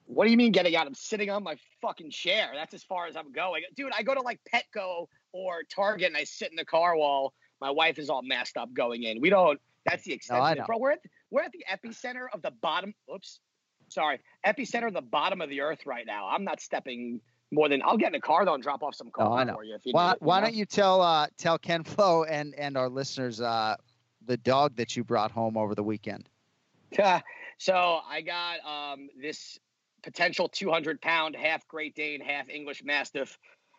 What 0.06 0.26
do 0.26 0.32
you 0.32 0.38
mean 0.38 0.52
getting 0.52 0.76
out? 0.76 0.88
I'm 0.88 0.94
sitting 0.94 1.30
on 1.30 1.44
my 1.44 1.58
fucking 1.82 2.12
chair. 2.12 2.52
That's 2.54 2.74
as 2.74 2.84
far 2.84 3.08
as 3.08 3.16
I'm 3.16 3.32
going. 3.32 3.64
Dude, 3.76 3.92
I 3.98 4.04
go 4.04 4.14
to 4.14 4.22
like 4.22 4.40
Petco 4.54 5.08
or 5.32 5.64
Target 5.64 6.08
and 6.08 6.18
I 6.18 6.24
sit 6.24 6.50
in 6.52 6.56
the 6.56 6.66
car 6.66 6.96
while 6.96 7.34
my 7.60 7.72
wife 7.72 7.98
is 7.98 8.10
all 8.10 8.22
messed 8.22 8.58
up 8.58 8.74
going 8.74 9.04
in. 9.04 9.20
We 9.20 9.30
don't, 9.30 9.60
that's 9.86 10.04
the 10.04 10.14
extent 10.14 10.40
no, 10.40 10.46
of 10.46 10.58
it. 10.58 10.66
Bro, 10.68 10.78
we're 10.78 10.92
at, 10.92 11.00
we're 11.32 11.42
at 11.42 11.52
the 11.52 11.66
epicenter 11.72 12.28
of 12.34 12.42
the 12.42 12.52
bottom, 12.62 12.94
oops, 13.14 13.40
sorry, 13.90 14.20
epicenter 14.46 14.88
of 14.88 14.94
the 14.94 15.02
bottom 15.02 15.42
of 15.42 15.50
the 15.50 15.62
earth 15.62 15.86
right 15.86 16.06
now. 16.06 16.28
I'm 16.28 16.44
not 16.44 16.62
stepping 16.62 17.20
more 17.52 17.68
than, 17.68 17.82
I'll 17.84 17.98
get 17.98 18.08
in 18.08 18.14
the 18.14 18.20
car 18.20 18.46
though 18.46 18.54
and 18.54 18.64
drop 18.64 18.84
off 18.84 18.96
some 18.96 19.10
coffee 19.10 19.52
for 19.52 19.64
you. 19.64 19.76
If 19.76 19.86
you 19.86 19.94
why 19.94 20.12
you 20.12 20.28
know? 20.28 20.42
don't 20.42 20.56
you 20.56 20.66
tell, 20.66 21.02
uh, 21.02 21.28
tell 21.38 21.58
Ken 21.58 21.84
Flo 21.84 22.26
and, 22.26 22.54
and 22.56 22.78
our 22.78 22.90
listeners 22.90 23.42
uh, 23.42 23.76
the 24.26 24.38
dog 24.38 24.76
that 24.76 24.96
you 24.96 25.04
brought 25.04 25.32
home 25.32 25.58
over 25.58 25.74
the 25.74 25.84
weekend? 25.84 26.30
so 27.58 28.00
I 28.08 28.22
got 28.22 28.60
um, 28.66 29.10
this 29.20 29.60
potential 30.06 30.48
200 30.48 31.02
pound 31.02 31.36
half 31.36 31.68
Great 31.68 31.96
Dane, 31.96 32.22
half 32.22 32.48
English 32.48 32.84
Mastiff, 32.86 33.38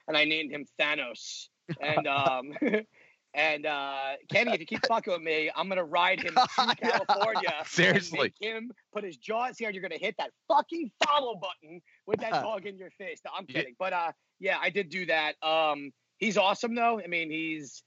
and 0.08 0.16
I 0.16 0.24
named 0.24 0.52
him 0.52 0.66
Thanos. 0.78 1.48
And 1.80 2.06
um, 2.06 2.52
and 3.34 3.64
uh, 3.64 4.12
Kenny, 4.28 4.52
if 4.52 4.60
you 4.60 4.66
keep 4.66 4.84
fucking 4.86 5.12
with 5.12 5.22
me, 5.22 5.50
I'm 5.54 5.68
gonna 5.68 5.84
ride 5.84 6.20
him 6.20 6.34
to 6.34 6.76
California. 6.82 7.54
Seriously, 7.64 8.34
him 8.40 8.70
put 8.92 9.04
his 9.04 9.16
jaws 9.16 9.56
here, 9.56 9.68
and 9.68 9.74
you're 9.74 9.82
gonna 9.82 10.00
hit 10.00 10.16
that 10.18 10.30
fucking 10.48 10.90
follow 11.06 11.36
button 11.36 11.80
with 12.06 12.20
that 12.20 12.32
dog 12.32 12.66
in 12.66 12.76
your 12.76 12.90
face. 12.90 13.20
No, 13.24 13.30
I'm 13.38 13.46
kidding, 13.46 13.74
but 13.78 13.92
uh, 13.92 14.12
yeah, 14.40 14.58
I 14.60 14.68
did 14.68 14.90
do 14.90 15.06
that. 15.06 15.42
Um, 15.42 15.92
he's 16.18 16.36
awesome 16.36 16.74
though. 16.74 17.00
I 17.02 17.06
mean, 17.06 17.30
he's 17.30 17.82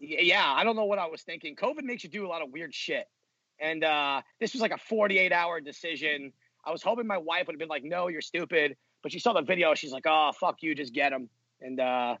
yeah. 0.00 0.52
I 0.52 0.64
don't 0.64 0.76
know 0.76 0.86
what 0.86 0.98
I 0.98 1.06
was 1.06 1.22
thinking. 1.22 1.54
COVID 1.54 1.84
makes 1.84 2.02
you 2.02 2.10
do 2.10 2.26
a 2.26 2.28
lot 2.28 2.42
of 2.42 2.50
weird 2.50 2.74
shit, 2.74 3.06
and 3.60 3.84
uh, 3.84 4.20
this 4.40 4.52
was 4.52 4.60
like 4.60 4.72
a 4.72 4.78
48 4.78 5.32
hour 5.32 5.60
decision. 5.60 6.32
I 6.66 6.70
was 6.70 6.82
hoping 6.82 7.06
my 7.06 7.18
wife 7.18 7.46
would 7.46 7.54
have 7.54 7.58
been 7.58 7.68
like, 7.68 7.84
"No, 7.84 8.08
you're 8.08 8.20
stupid," 8.20 8.76
but 9.02 9.12
she 9.12 9.18
saw 9.18 9.32
the 9.32 9.42
video. 9.42 9.74
She's 9.74 9.92
like, 9.92 10.04
"Oh, 10.06 10.30
fuck 10.38 10.62
you, 10.62 10.74
just 10.74 10.92
get 10.92 11.12
him." 11.12 11.28
And 11.60 11.78
uh, 11.80 12.16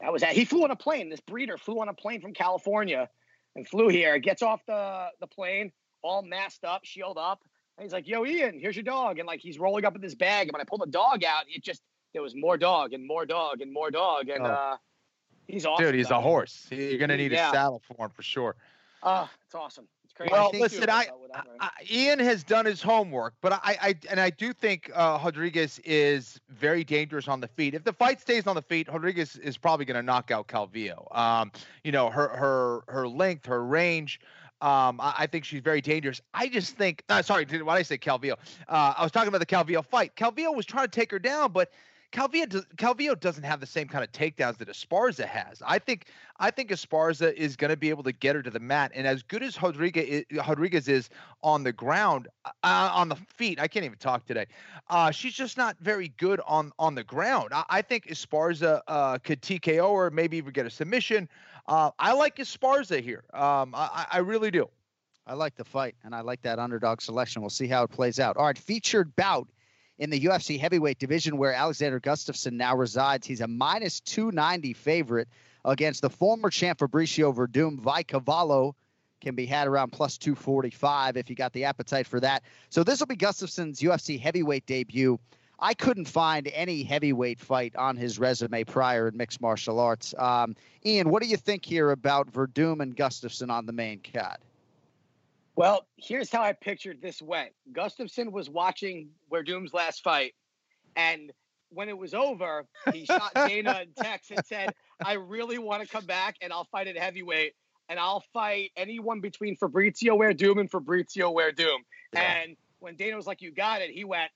that 0.00 0.12
was 0.12 0.22
that. 0.22 0.32
He 0.32 0.44
flew 0.44 0.64
on 0.64 0.70
a 0.70 0.76
plane. 0.76 1.08
This 1.10 1.20
breeder 1.20 1.56
flew 1.58 1.80
on 1.80 1.88
a 1.88 1.94
plane 1.94 2.20
from 2.20 2.32
California 2.34 3.08
and 3.56 3.66
flew 3.68 3.88
here. 3.88 4.18
Gets 4.18 4.42
off 4.42 4.60
the 4.66 5.08
the 5.20 5.26
plane, 5.26 5.72
all 6.02 6.22
masked 6.22 6.64
up, 6.64 6.84
shield 6.84 7.18
up, 7.18 7.42
and 7.76 7.84
he's 7.84 7.92
like, 7.92 8.06
"Yo, 8.08 8.24
Ian, 8.24 8.58
here's 8.58 8.76
your 8.76 8.84
dog." 8.84 9.18
And 9.18 9.26
like 9.26 9.40
he's 9.40 9.58
rolling 9.58 9.84
up 9.84 9.94
in 9.94 10.00
this 10.00 10.14
bag. 10.14 10.48
And 10.48 10.52
when 10.52 10.60
I 10.60 10.64
pulled 10.64 10.82
the 10.82 10.86
dog 10.90 11.24
out, 11.24 11.44
it 11.48 11.62
just 11.62 11.82
there 12.14 12.22
was 12.22 12.34
more 12.34 12.56
dog 12.56 12.92
and 12.94 13.06
more 13.06 13.26
dog 13.26 13.60
and 13.60 13.72
more 13.72 13.90
dog. 13.90 14.28
And 14.28 14.42
Oh. 14.46 14.50
uh, 14.50 14.76
he's 15.46 15.66
awesome. 15.66 15.84
dude, 15.86 15.94
he's 15.94 16.08
though. 16.08 16.18
a 16.18 16.22
horse. 16.22 16.66
You're 16.70 16.98
gonna 16.98 17.16
need 17.16 17.32
Yeah. 17.32 17.50
a 17.50 17.52
saddle 17.52 17.82
for 17.86 18.06
him 18.06 18.10
for 18.10 18.22
sure. 18.22 18.56
Oh, 19.02 19.28
it's 19.44 19.54
awesome. 19.54 19.86
Crazy. 20.18 20.32
Well, 20.32 20.50
listen, 20.52 20.90
I. 20.90 21.06
I, 21.60 21.70
Ian 21.88 22.18
has 22.18 22.42
done 22.42 22.64
his 22.64 22.82
homework, 22.82 23.34
but 23.40 23.52
I, 23.52 23.76
I 23.80 23.94
and 24.10 24.18
I 24.18 24.30
do 24.30 24.52
think 24.52 24.90
uh, 24.92 25.20
Rodriguez 25.22 25.78
is 25.84 26.40
very 26.48 26.82
dangerous 26.82 27.28
on 27.28 27.40
the 27.40 27.46
feet. 27.46 27.74
If 27.74 27.84
the 27.84 27.92
fight 27.92 28.20
stays 28.20 28.48
on 28.48 28.56
the 28.56 28.62
feet, 28.62 28.88
Rodriguez 28.88 29.36
is 29.36 29.56
probably 29.56 29.84
going 29.84 29.96
to 29.96 30.02
knock 30.02 30.32
out 30.32 30.48
Calvillo. 30.48 31.14
Um, 31.16 31.52
you 31.84 31.92
know, 31.92 32.10
her 32.10 32.28
her 32.30 32.80
her 32.88 33.06
length, 33.06 33.46
her 33.46 33.64
range. 33.64 34.20
Um, 34.60 35.00
I, 35.00 35.14
I 35.18 35.26
think 35.28 35.44
she's 35.44 35.60
very 35.60 35.80
dangerous. 35.80 36.20
I 36.34 36.48
just 36.48 36.76
think, 36.76 37.04
uh, 37.08 37.22
sorry, 37.22 37.44
why 37.44 37.76
did 37.76 37.80
I 37.80 37.82
say 37.82 37.98
Calvillo? 37.98 38.34
Uh, 38.68 38.94
I 38.96 39.04
was 39.04 39.12
talking 39.12 39.28
about 39.28 39.38
the 39.38 39.46
Calvillo 39.46 39.84
fight. 39.84 40.16
Calvillo 40.16 40.52
was 40.56 40.66
trying 40.66 40.86
to 40.86 40.90
take 40.90 41.12
her 41.12 41.20
down, 41.20 41.52
but 41.52 41.70
Calvillo, 42.10 42.48
does, 42.48 42.64
Calvillo 42.76 43.18
doesn't 43.18 43.42
have 43.42 43.60
the 43.60 43.66
same 43.66 43.86
kind 43.86 44.02
of 44.02 44.10
takedowns 44.12 44.56
that 44.58 44.68
Esparza 44.68 45.26
has. 45.26 45.62
I 45.66 45.78
think 45.78 46.06
I 46.38 46.50
think 46.50 46.70
Esparza 46.70 47.32
is 47.34 47.54
going 47.54 47.70
to 47.70 47.76
be 47.76 47.90
able 47.90 48.02
to 48.04 48.12
get 48.12 48.34
her 48.34 48.42
to 48.42 48.50
the 48.50 48.60
mat, 48.60 48.92
and 48.94 49.06
as 49.06 49.22
good 49.22 49.42
as 49.42 49.60
Rodriguez 49.62 50.24
is, 50.30 50.38
Rodriguez 50.46 50.88
is 50.88 51.10
on 51.42 51.64
the 51.64 51.72
ground, 51.72 52.28
uh, 52.46 52.50
on 52.92 53.10
the 53.10 53.16
feet, 53.16 53.60
I 53.60 53.68
can't 53.68 53.84
even 53.84 53.98
talk 53.98 54.24
today. 54.24 54.46
Uh, 54.88 55.10
she's 55.10 55.34
just 55.34 55.58
not 55.58 55.76
very 55.80 56.08
good 56.16 56.40
on 56.46 56.72
on 56.78 56.94
the 56.94 57.04
ground. 57.04 57.50
I, 57.52 57.64
I 57.68 57.82
think 57.82 58.06
Esparza 58.06 58.80
uh, 58.88 59.18
could 59.18 59.42
TKO 59.42 59.90
or 59.90 60.10
maybe 60.10 60.38
even 60.38 60.52
get 60.52 60.64
a 60.64 60.70
submission. 60.70 61.28
Uh, 61.66 61.90
I 61.98 62.12
like 62.14 62.36
Esparza 62.36 63.02
here. 63.02 63.24
Um, 63.34 63.74
I, 63.74 64.06
I 64.10 64.18
really 64.18 64.50
do. 64.50 64.70
I 65.26 65.34
like 65.34 65.56
the 65.56 65.64
fight, 65.64 65.94
and 66.04 66.14
I 66.14 66.22
like 66.22 66.40
that 66.42 66.58
underdog 66.58 67.02
selection. 67.02 67.42
We'll 67.42 67.50
see 67.50 67.66
how 67.66 67.82
it 67.82 67.90
plays 67.90 68.18
out. 68.18 68.38
All 68.38 68.46
right, 68.46 68.56
featured 68.56 69.14
bout 69.14 69.46
in 69.98 70.10
the 70.10 70.20
UFC 70.20 70.58
heavyweight 70.58 70.98
division 70.98 71.36
where 71.36 71.52
Alexander 71.52 72.00
Gustafsson 72.00 72.52
now 72.52 72.76
resides. 72.76 73.26
He's 73.26 73.40
a 73.40 73.48
minus 73.48 74.00
290 74.00 74.72
favorite 74.74 75.28
against 75.64 76.02
the 76.02 76.10
former 76.10 76.50
champ 76.50 76.78
Fabricio 76.78 77.34
Werdum. 77.34 77.78
Vai 77.78 78.04
Cavalo 78.04 78.74
can 79.20 79.34
be 79.34 79.46
had 79.46 79.66
around 79.66 79.90
plus 79.90 80.16
245 80.18 81.16
if 81.16 81.28
you 81.28 81.36
got 81.36 81.52
the 81.52 81.64
appetite 81.64 82.06
for 82.06 82.20
that. 82.20 82.44
So 82.70 82.84
this 82.84 83.00
will 83.00 83.06
be 83.06 83.16
Gustafsson's 83.16 83.80
UFC 83.80 84.18
heavyweight 84.20 84.66
debut. 84.66 85.18
I 85.60 85.74
couldn't 85.74 86.06
find 86.06 86.46
any 86.48 86.84
heavyweight 86.84 87.40
fight 87.40 87.74
on 87.74 87.96
his 87.96 88.20
resume 88.20 88.62
prior 88.62 89.08
in 89.08 89.16
mixed 89.16 89.40
martial 89.40 89.80
arts. 89.80 90.14
Um, 90.16 90.54
Ian, 90.86 91.10
what 91.10 91.20
do 91.20 91.28
you 91.28 91.36
think 91.36 91.64
here 91.64 91.90
about 91.90 92.32
Werdum 92.32 92.80
and 92.80 92.96
Gustafsson 92.96 93.50
on 93.50 93.66
the 93.66 93.72
main 93.72 94.00
card? 94.00 94.38
Well, 95.58 95.88
here's 95.96 96.30
how 96.30 96.42
I 96.42 96.52
pictured 96.52 97.02
this 97.02 97.20
went. 97.20 97.50
Gustafsson 97.72 98.30
was 98.30 98.48
watching 98.48 99.08
Werdum's 99.28 99.74
last 99.74 100.04
fight, 100.04 100.34
and 100.94 101.32
when 101.70 101.88
it 101.88 101.98
was 101.98 102.14
over, 102.14 102.64
he 102.92 103.04
shot 103.04 103.32
Dana 103.34 103.82
a 103.82 104.02
text 104.02 104.30
and 104.30 104.46
said, 104.46 104.72
"I 105.04 105.14
really 105.14 105.58
want 105.58 105.82
to 105.82 105.88
come 105.88 106.06
back, 106.06 106.36
and 106.40 106.52
I'll 106.52 106.68
fight 106.70 106.86
at 106.86 106.96
heavyweight, 106.96 107.54
and 107.88 107.98
I'll 107.98 108.22
fight 108.32 108.70
anyone 108.76 109.20
between 109.20 109.56
Fabricio 109.56 110.16
Werdum 110.16 110.60
and 110.60 110.70
Fabricio 110.70 111.34
Werdum." 111.34 111.78
And 112.14 112.56
when 112.78 112.94
Dana 112.94 113.16
was 113.16 113.26
like, 113.26 113.42
"You 113.42 113.50
got 113.50 113.82
it," 113.82 113.90
he 113.90 114.04
went, 114.04 114.30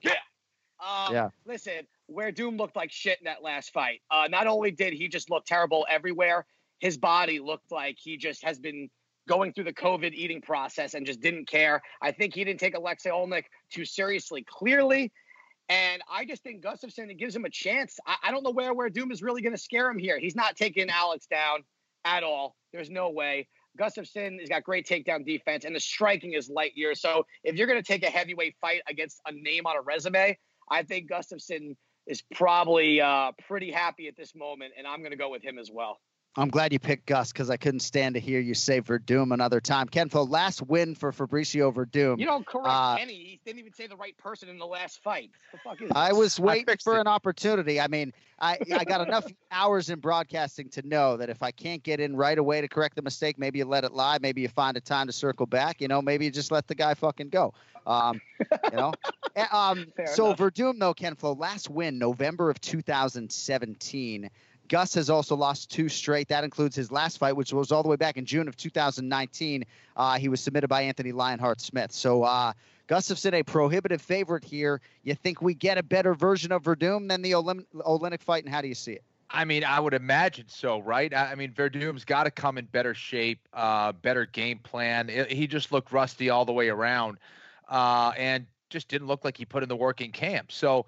"Yeah." 0.00 0.12
Um, 0.80 1.12
Yeah. 1.12 1.28
Listen, 1.44 1.86
Werdum 2.10 2.56
looked 2.56 2.76
like 2.76 2.90
shit 2.90 3.18
in 3.18 3.26
that 3.26 3.42
last 3.42 3.74
fight. 3.74 4.00
Uh, 4.10 4.26
not 4.30 4.46
only 4.46 4.70
did 4.70 4.94
he 4.94 5.08
just 5.08 5.28
look 5.28 5.44
terrible 5.44 5.86
everywhere, 5.90 6.46
his 6.78 6.96
body 6.96 7.40
looked 7.40 7.70
like 7.70 7.98
he 7.98 8.16
just 8.16 8.42
has 8.42 8.58
been 8.58 8.88
going 9.28 9.52
through 9.52 9.64
the 9.64 9.72
COVID 9.72 10.12
eating 10.12 10.40
process 10.40 10.94
and 10.94 11.06
just 11.06 11.20
didn't 11.20 11.48
care. 11.48 11.82
I 12.00 12.12
think 12.12 12.34
he 12.34 12.44
didn't 12.44 12.60
take 12.60 12.76
Alexei 12.76 13.10
Oleinik 13.10 13.44
too 13.70 13.84
seriously, 13.84 14.44
clearly. 14.48 15.12
And 15.68 16.00
I 16.10 16.24
just 16.24 16.42
think 16.42 16.62
Gustafsson, 16.62 17.10
it 17.10 17.18
gives 17.18 17.34
him 17.34 17.44
a 17.44 17.50
chance. 17.50 17.98
I, 18.06 18.16
I 18.24 18.30
don't 18.30 18.44
know 18.44 18.52
where 18.52 18.74
Werdum 18.74 19.10
is 19.10 19.22
really 19.22 19.42
going 19.42 19.54
to 19.54 19.60
scare 19.60 19.90
him 19.90 19.98
here. 19.98 20.18
He's 20.18 20.36
not 20.36 20.56
taking 20.56 20.88
Alex 20.90 21.26
down 21.26 21.64
at 22.04 22.22
all. 22.22 22.56
There's 22.72 22.90
no 22.90 23.10
way. 23.10 23.48
Gustafsson 23.78 24.40
has 24.40 24.48
got 24.48 24.62
great 24.62 24.86
takedown 24.86 25.26
defense, 25.26 25.64
and 25.64 25.74
the 25.74 25.80
striking 25.80 26.32
is 26.32 26.48
light 26.48 26.72
years. 26.76 27.00
So 27.00 27.26
if 27.44 27.56
you're 27.56 27.66
going 27.66 27.82
to 27.82 27.86
take 27.86 28.04
a 28.04 28.10
heavyweight 28.10 28.54
fight 28.60 28.80
against 28.88 29.20
a 29.26 29.32
name 29.32 29.66
on 29.66 29.76
a 29.76 29.82
resume, 29.82 30.38
I 30.70 30.82
think 30.82 31.10
Gustafsson 31.10 31.76
is 32.06 32.22
probably 32.34 33.00
uh, 33.00 33.32
pretty 33.46 33.70
happy 33.70 34.08
at 34.08 34.16
this 34.16 34.34
moment, 34.34 34.74
and 34.78 34.86
I'm 34.86 35.00
going 35.00 35.10
to 35.10 35.16
go 35.16 35.30
with 35.30 35.42
him 35.42 35.58
as 35.58 35.70
well. 35.70 35.98
I'm 36.38 36.48
glad 36.48 36.72
you 36.72 36.78
picked 36.78 37.06
Gus 37.06 37.32
because 37.32 37.48
I 37.48 37.56
couldn't 37.56 37.80
stand 37.80 38.14
to 38.14 38.20
hear 38.20 38.40
you 38.40 38.52
say 38.52 38.82
Werdum 38.82 39.32
another 39.32 39.60
time. 39.60 39.86
Ken 39.88 40.08
Flo, 40.10 40.22
last 40.24 40.60
win 40.60 40.94
for 40.94 41.10
Fabricio 41.12 41.72
Werdum. 41.72 42.18
You 42.18 42.26
don't 42.26 42.46
correct 42.46 42.68
Uh, 42.68 42.96
Kenny. 42.98 43.14
He 43.14 43.40
didn't 43.44 43.60
even 43.60 43.72
say 43.72 43.86
the 43.86 43.96
right 43.96 44.16
person 44.18 44.48
in 44.50 44.58
the 44.58 44.66
last 44.66 45.02
fight. 45.02 45.30
The 45.52 45.58
fuck 45.58 45.80
is 45.80 45.90
I 45.94 46.12
was 46.12 46.38
waiting 46.38 46.66
fixed 46.66 46.84
for 46.84 46.98
it. 46.98 47.00
an 47.00 47.06
opportunity. 47.06 47.80
I 47.80 47.88
mean, 47.88 48.12
I, 48.38 48.58
I 48.74 48.84
got 48.84 49.00
enough 49.08 49.24
hours 49.50 49.88
in 49.88 49.98
broadcasting 49.98 50.68
to 50.70 50.86
know 50.86 51.16
that 51.16 51.30
if 51.30 51.42
I 51.42 51.52
can't 51.52 51.82
get 51.82 52.00
in 52.00 52.14
right 52.16 52.36
away 52.36 52.60
to 52.60 52.68
correct 52.68 52.96
the 52.96 53.02
mistake, 53.02 53.38
maybe 53.38 53.58
you 53.60 53.64
let 53.64 53.84
it 53.84 53.92
lie. 53.92 54.18
Maybe 54.20 54.42
you 54.42 54.48
find 54.48 54.76
a 54.76 54.80
time 54.80 55.06
to 55.06 55.12
circle 55.14 55.46
back. 55.46 55.80
You 55.80 55.88
know, 55.88 56.02
maybe 56.02 56.26
you 56.26 56.30
just 56.30 56.50
let 56.50 56.66
the 56.66 56.74
guy 56.74 56.92
fucking 56.94 57.30
go. 57.30 57.54
Um, 57.86 58.20
you 58.40 58.76
know. 58.76 58.92
Eh, 59.36 59.44
um, 59.52 59.84
so 60.14 60.28
enough. 60.28 60.38
Werdum 60.38 60.78
though, 60.78 60.94
Ken 60.94 61.14
Flo, 61.14 61.34
last 61.34 61.68
win 61.68 61.98
November 61.98 62.48
of 62.48 62.58
2017. 62.62 64.30
Gus 64.68 64.94
has 64.94 65.10
also 65.10 65.36
lost 65.36 65.70
two 65.70 65.88
straight. 65.88 66.28
That 66.28 66.44
includes 66.44 66.76
his 66.76 66.90
last 66.90 67.18
fight, 67.18 67.36
which 67.36 67.52
was 67.52 67.72
all 67.72 67.82
the 67.82 67.88
way 67.88 67.96
back 67.96 68.16
in 68.16 68.24
June 68.24 68.48
of 68.48 68.56
2019. 68.56 69.64
Uh, 69.96 70.18
he 70.18 70.28
was 70.28 70.40
submitted 70.40 70.68
by 70.68 70.82
Anthony 70.82 71.12
Lionheart 71.12 71.60
Smith. 71.60 71.92
So 71.92 72.22
uh, 72.24 72.52
Gustafsson, 72.88 73.34
a 73.34 73.42
prohibitive 73.42 74.00
favorite 74.00 74.44
here. 74.44 74.80
You 75.02 75.14
think 75.14 75.42
we 75.42 75.54
get 75.54 75.78
a 75.78 75.82
better 75.82 76.14
version 76.14 76.52
of 76.52 76.62
Werdum 76.64 77.08
than 77.08 77.22
the 77.22 77.34
Olim- 77.34 77.66
Oleinik 77.74 78.22
fight, 78.22 78.44
and 78.44 78.52
how 78.52 78.60
do 78.60 78.68
you 78.68 78.74
see 78.74 78.92
it? 78.92 79.04
I 79.28 79.44
mean, 79.44 79.64
I 79.64 79.80
would 79.80 79.94
imagine 79.94 80.46
so, 80.48 80.80
right? 80.80 81.12
I 81.12 81.34
mean, 81.34 81.52
Werdum's 81.52 82.04
got 82.04 82.24
to 82.24 82.30
come 82.30 82.58
in 82.58 82.66
better 82.66 82.94
shape, 82.94 83.40
uh, 83.52 83.92
better 83.92 84.24
game 84.26 84.58
plan. 84.60 85.10
I- 85.10 85.24
he 85.24 85.46
just 85.46 85.72
looked 85.72 85.90
rusty 85.92 86.30
all 86.30 86.44
the 86.44 86.52
way 86.52 86.68
around, 86.68 87.18
uh, 87.68 88.12
and 88.16 88.46
just 88.70 88.88
didn't 88.88 89.08
look 89.08 89.24
like 89.24 89.36
he 89.36 89.44
put 89.44 89.62
in 89.62 89.68
the 89.68 89.76
work 89.76 90.00
in 90.00 90.12
camp. 90.12 90.52
So 90.52 90.86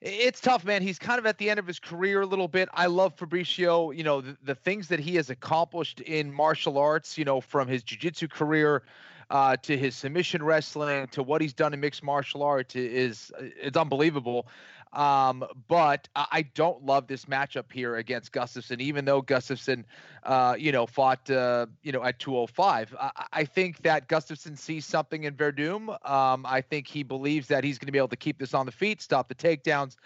it's 0.00 0.40
tough, 0.40 0.64
man. 0.64 0.82
He's 0.82 0.98
kind 0.98 1.18
of 1.18 1.26
at 1.26 1.38
the 1.38 1.50
end 1.50 1.58
of 1.58 1.66
his 1.66 1.78
career 1.78 2.22
a 2.22 2.26
little 2.26 2.48
bit. 2.48 2.68
I 2.72 2.86
love 2.86 3.16
Fabricio. 3.16 3.94
You 3.94 4.04
know, 4.04 4.20
the, 4.20 4.36
the 4.42 4.54
things 4.54 4.88
that 4.88 5.00
he 5.00 5.16
has 5.16 5.30
accomplished 5.30 6.00
in 6.00 6.32
martial 6.32 6.78
arts. 6.78 7.18
You 7.18 7.24
know, 7.24 7.40
from 7.40 7.68
his 7.68 7.82
jiu-jitsu 7.82 8.28
career. 8.28 8.82
Uh, 9.30 9.54
to 9.62 9.78
his 9.78 9.94
submission 9.94 10.42
wrestling, 10.42 11.06
to 11.06 11.22
what 11.22 11.40
he's 11.40 11.52
done 11.52 11.72
in 11.72 11.78
mixed 11.78 12.02
martial 12.02 12.42
arts 12.42 12.74
is 12.74 13.30
it's 13.38 13.76
unbelievable. 13.76 14.48
Um, 14.92 15.44
but 15.68 16.08
I 16.16 16.42
don't 16.54 16.84
love 16.84 17.06
this 17.06 17.26
matchup 17.26 17.70
here 17.72 17.96
against 17.96 18.32
Gustafsson, 18.32 18.80
even 18.80 19.04
though 19.04 19.22
Gustafsson, 19.22 19.84
uh, 20.24 20.56
you 20.58 20.72
know, 20.72 20.86
fought, 20.86 21.30
uh, 21.30 21.66
you 21.82 21.92
know, 21.92 22.02
at 22.02 22.18
205. 22.18 22.96
I, 22.98 23.10
I 23.32 23.44
think 23.44 23.82
that 23.82 24.08
Gustafsson 24.08 24.58
sees 24.58 24.84
something 24.84 25.24
in 25.24 25.34
Werdum. 25.34 25.90
Um, 26.08 26.44
I 26.44 26.60
think 26.60 26.88
he 26.88 27.04
believes 27.04 27.46
that 27.48 27.62
he's 27.62 27.78
going 27.78 27.86
to 27.86 27.92
be 27.92 27.98
able 27.98 28.08
to 28.08 28.16
keep 28.16 28.38
this 28.38 28.52
on 28.52 28.66
the 28.66 28.72
feet, 28.72 29.00
stop 29.00 29.28
the 29.28 29.34
takedowns, 29.34 29.96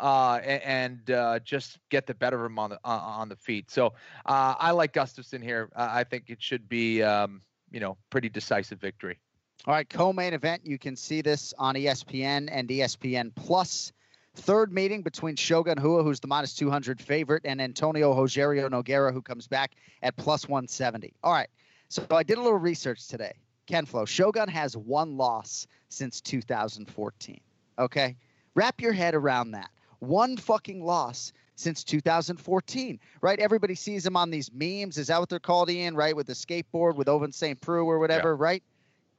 uh, 0.00 0.40
and 0.42 1.08
uh, 1.12 1.38
just 1.40 1.78
get 1.88 2.06
the 2.08 2.14
better 2.14 2.44
of 2.44 2.50
him 2.50 2.58
on 2.58 2.70
the 2.70 2.80
on, 2.82 3.00
on 3.00 3.28
the 3.28 3.36
feet. 3.36 3.70
So 3.70 3.88
uh, 4.26 4.54
I 4.58 4.72
like 4.72 4.92
Gustafsson 4.92 5.42
here. 5.42 5.68
Uh, 5.76 5.88
I 5.90 6.04
think 6.04 6.30
it 6.30 6.42
should 6.42 6.68
be, 6.68 7.02
um, 7.02 7.42
you 7.70 7.78
know, 7.78 7.96
pretty 8.10 8.28
decisive 8.28 8.80
victory. 8.80 9.20
All 9.66 9.74
right, 9.74 9.88
co-main 9.88 10.34
event. 10.34 10.62
You 10.64 10.76
can 10.76 10.96
see 10.96 11.22
this 11.22 11.54
on 11.56 11.76
ESPN 11.76 12.48
and 12.50 12.68
ESPN 12.68 13.32
Plus. 13.36 13.92
Third 14.34 14.72
meeting 14.72 15.02
between 15.02 15.36
Shogun 15.36 15.78
Rua, 15.78 16.02
who's 16.02 16.20
the 16.20 16.26
minus 16.26 16.54
200 16.54 17.00
favorite, 17.00 17.42
and 17.44 17.60
Antonio 17.60 18.14
Rogerio 18.14 18.68
Nogueira, 18.70 19.12
who 19.12 19.20
comes 19.20 19.46
back 19.46 19.72
at 20.02 20.16
plus 20.16 20.48
170. 20.48 21.12
All 21.22 21.32
right, 21.32 21.48
so 21.88 22.04
I 22.10 22.22
did 22.22 22.38
a 22.38 22.42
little 22.42 22.58
research 22.58 23.06
today. 23.08 23.34
Ken 23.66 23.84
Flo, 23.84 24.04
Shogun 24.04 24.48
has 24.48 24.76
one 24.76 25.16
loss 25.16 25.66
since 25.90 26.20
2014. 26.22 27.40
Okay, 27.78 28.16
wrap 28.54 28.80
your 28.80 28.92
head 28.92 29.14
around 29.14 29.50
that. 29.52 29.70
One 29.98 30.36
fucking 30.36 30.82
loss 30.82 31.32
since 31.54 31.84
2014, 31.84 32.98
right? 33.20 33.38
Everybody 33.38 33.74
sees 33.74 34.04
him 34.04 34.16
on 34.16 34.30
these 34.30 34.50
memes. 34.52 34.96
Is 34.96 35.08
that 35.08 35.20
what 35.20 35.28
they're 35.28 35.38
called, 35.38 35.70
Ian? 35.70 35.94
Right, 35.94 36.16
with 36.16 36.26
the 36.26 36.32
skateboard 36.32 36.96
with 36.96 37.06
Ovince 37.06 37.34
St. 37.34 37.60
Preux 37.60 37.84
or 37.84 37.98
whatever, 37.98 38.34
right? 38.34 38.62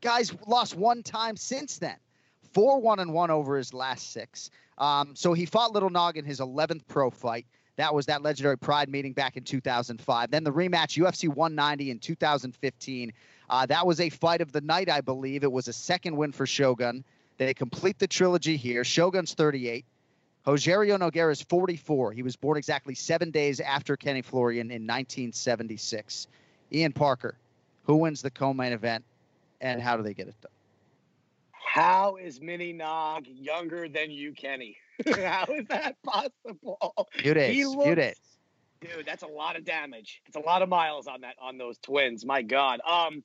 Guys 0.02 0.34
lost 0.48 0.76
one 0.76 1.03
time 1.03 1.38
since 1.38 1.77
then. 1.77 1.95
Four 2.52 2.81
one 2.81 2.99
and 2.99 3.14
one 3.14 3.31
over 3.31 3.57
his 3.57 3.73
last 3.73 4.11
six. 4.11 4.49
Um, 4.78 5.16
so 5.16 5.34
he 5.34 5.45
fought 5.45 5.72
Little 5.72 5.90
Nog 5.90 6.18
in 6.18 6.26
his 6.26 6.40
11th 6.40 6.82
pro 6.88 7.10
fight. 7.10 7.45
That 7.76 7.94
was 7.94 8.06
that 8.06 8.22
legendary 8.22 8.58
Pride 8.58 8.90
meeting 8.90 9.14
back 9.14 9.36
in 9.36 9.44
2005. 9.44 10.30
Then 10.30 10.44
the 10.44 10.52
rematch, 10.52 11.02
UFC 11.02 11.28
190 11.28 11.91
in 11.91 12.00
2015. 12.00 13.14
Uh, 13.50 13.66
that 13.66 13.86
was 13.86 14.00
a 14.00 14.10
fight 14.10 14.41
of 14.41 14.52
the 14.52 14.62
night, 14.62 14.90
I 14.90 15.02
believe. 15.02 15.44
It 15.44 15.52
was 15.52 15.68
a 15.68 15.74
second 15.74 16.16
win 16.16 16.32
for 16.32 16.45
Shogun. 16.45 17.04
They 17.38 17.54
complete 17.54 17.98
the 17.98 18.08
trilogy 18.08 18.58
here. 18.58 18.84
Shogun's 18.84 19.34
38. 19.34 19.86
Rogerio 20.45 20.98
Nogueira 20.98 21.32
is 21.32 21.41
44. 21.41 22.12
He 22.12 22.22
was 22.22 22.36
born 22.36 22.58
exactly 22.58 22.95
seven 22.95 23.32
days 23.32 23.60
after 23.60 23.95
Kenny 23.95 24.22
Florian 24.22 24.68
in 24.68 24.84
1976. 24.84 26.28
Ian 26.72 26.91
Parker, 26.91 27.38
who 27.86 27.95
wins 27.95 28.22
the 28.22 28.32
co-main 28.32 28.74
event, 28.74 29.04
and 29.62 29.82
how 29.82 29.98
do 29.98 30.04
they 30.04 30.14
get 30.14 30.28
it 30.28 30.36
done? 30.41 30.52
How 31.74 32.18
is 32.18 32.40
Mini 32.40 32.72
Nog 32.72 33.26
younger 33.26 33.90
than 33.90 34.12
you, 34.12 34.32
Kenny? 34.34 34.78
How 35.08 35.45
is 35.45 35.66
that 35.70 35.95
possible? 36.04 37.08
Few 37.14 37.34
days. 37.34 37.56
He 37.56 37.64
Few 37.64 37.95
days. 37.95 38.20
Dude, 38.80 39.08
that's 39.08 39.24
a 39.24 39.28
lot 39.28 39.56
of 39.56 39.66
damage. 39.66 40.22
It's 40.28 40.36
a 40.36 40.40
lot 40.40 40.62
of 40.62 40.70
miles 40.70 41.08
on 41.08 41.22
that 41.22 41.34
on 41.41 41.58
those 41.58 41.80
twins. 41.80 42.28
My 42.28 42.44
God. 42.44 42.80
Um, 42.88 43.24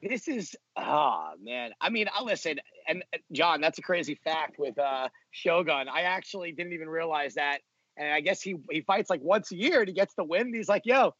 this 0.00 0.28
is 0.28 0.54
ah 0.76 1.32
man. 1.42 1.72
I 1.80 1.90
mean, 1.90 2.06
I 2.16 2.22
listen, 2.22 2.60
and 2.86 3.02
uh, 3.12 3.18
Jon, 3.32 3.60
that's 3.60 3.80
a 3.80 3.82
crazy 3.82 4.14
fact 4.22 4.56
with 4.56 4.78
uh 4.78 5.08
Shogun. 5.32 5.88
I 5.88 6.02
actually 6.02 6.52
didn't 6.52 6.74
even 6.74 6.88
realize 6.88 7.34
that, 7.34 7.62
and 7.96 8.12
I 8.12 8.20
guess 8.20 8.40
he 8.40 8.54
he 8.70 8.82
fights 8.82 9.10
like 9.10 9.22
once 9.22 9.50
a 9.50 9.56
year 9.56 9.80
and 9.80 9.88
he 9.88 9.94
gets 9.94 10.14
the 10.14 10.22
win. 10.22 10.54
He's 10.54 10.68
like, 10.68 10.82
yo, 10.84 11.16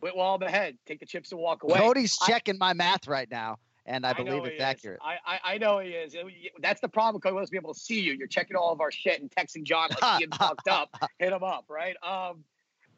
quit 0.00 0.16
while 0.16 0.34
I'm 0.34 0.42
ahead, 0.42 0.78
take 0.86 1.00
the 1.00 1.06
chips 1.06 1.30
and 1.30 1.38
walk 1.42 1.62
away. 1.62 1.78
Cody's 1.78 2.16
I- 2.22 2.26
checking 2.26 2.56
my 2.56 2.72
math 2.72 3.06
right 3.06 3.28
now, 3.30 3.58
and 3.88 4.06
I 4.06 4.12
believe 4.12 4.44
it's 4.44 4.60
accurate. 4.60 5.00
I, 5.02 5.16
I 5.26 5.54
I 5.54 5.58
know 5.58 5.78
he 5.78 5.90
is. 5.90 6.14
That's 6.60 6.80
the 6.80 6.88
problem. 6.88 7.20
Cody 7.20 7.34
wants 7.34 7.48
to 7.48 7.52
be 7.52 7.58
able 7.58 7.74
to 7.74 7.80
see 7.80 8.00
you. 8.00 8.12
You're 8.12 8.28
checking 8.28 8.56
all 8.56 8.70
of 8.70 8.80
our 8.80 8.92
shit 8.92 9.20
and 9.20 9.30
texting 9.30 9.64
Jon 9.64 9.88
like 9.90 10.18
he 10.18 10.24
had 10.24 10.34
fucked 10.34 10.68
up. 10.68 10.90
Hit 11.18 11.32
him 11.32 11.42
up, 11.42 11.64
right? 11.68 11.96
Um, 12.02 12.44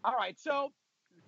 all 0.05 0.17
right. 0.17 0.39
So 0.39 0.73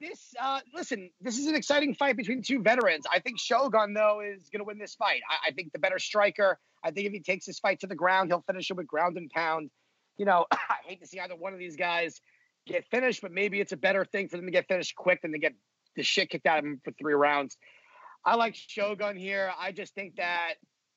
this, 0.01 0.35
uh, 0.41 0.61
listen, 0.75 1.11
this 1.21 1.39
is 1.39 1.47
an 1.47 1.55
exciting 1.55 1.95
fight 1.95 2.17
between 2.17 2.43
two 2.43 2.61
veterans. 2.61 3.07
I 3.11 3.21
think 3.21 3.39
Shogun 3.39 3.95
though 3.95 4.21
is 4.21 4.49
going 4.51 4.61
to 4.61 4.65
win 4.65 4.79
this 4.79 4.97
fight. 4.97 5.23
I, 5.31 5.49
I 5.49 5.51
think 5.53 5.73
the 5.73 5.79
better 5.79 5.99
striker. 5.99 6.59
I 6.85 6.91
think 6.91 7.07
if 7.07 7.13
he 7.13 7.21
takes 7.21 7.47
this 7.47 7.61
fight 7.61 7.81
to 7.81 7.87
the 7.87 7.95
ground, 7.95 8.31
he'll 8.31 8.43
finish 8.43 8.69
it 8.71 8.77
with 8.77 8.89
ground 8.89 9.17
and 9.17 9.31
pound. 9.31 9.71
You 10.19 10.27
know, 10.27 10.47
I 10.53 10.77
hate 10.85 11.01
to 11.01 11.07
see 11.07 11.21
either 11.21 11.37
one 11.37 11.53
of 11.53 11.61
these 11.61 11.77
guys 11.77 12.21
get 12.67 12.85
finished, 12.91 13.23
but 13.23 13.33
maybe 13.33 13.61
it's 13.61 13.73
a 13.73 13.77
better 13.77 14.05
thing 14.05 14.29
for 14.29 14.37
them 14.37 14.47
to 14.47 14.53
get 14.53 14.67
finished 14.67 14.97
quick 14.97 15.23
than 15.23 15.33
to 15.33 15.39
get 15.39 15.55
the 15.95 16.03
shit 16.03 16.31
kicked 16.31 16.47
out 16.47 16.59
of 16.59 16.65
them 16.65 16.81
for 16.85 16.91
three 16.93 17.15
rounds. 17.15 17.57
I 18.25 18.37
like 18.37 18.55
Shogun 18.55 19.17
here. 19.17 19.53
I 19.59 19.73
just 19.73 19.95
think 19.95 20.17
that 20.17 20.55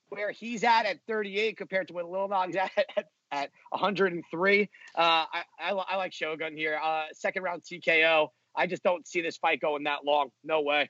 where 0.10 0.32
he's 0.32 0.64
at 0.64 0.86
at 0.86 1.00
38 1.08 1.58
compared 1.58 1.88
to 1.88 1.94
where 1.94 2.06
Lil 2.06 2.28
Nog's 2.28 2.56
at 2.56 2.72
at, 2.96 3.06
at 3.32 3.50
103, 3.70 4.62
uh, 4.62 4.68
I, 4.96 5.28
I, 5.60 5.72
I 5.72 5.96
like 5.98 6.14
Shogun 6.14 6.56
here. 6.56 6.80
Uh, 6.82 7.06
second 7.14 7.44
round 7.44 7.64
TKO. 7.64 8.30
I 8.56 8.68
just 8.68 8.84
don't 8.84 9.06
see 9.08 9.22
this 9.22 9.38
fight 9.38 9.60
going 9.60 9.84
that 9.84 10.06
long. 10.06 10.30
No 10.44 10.62
way. 10.62 10.90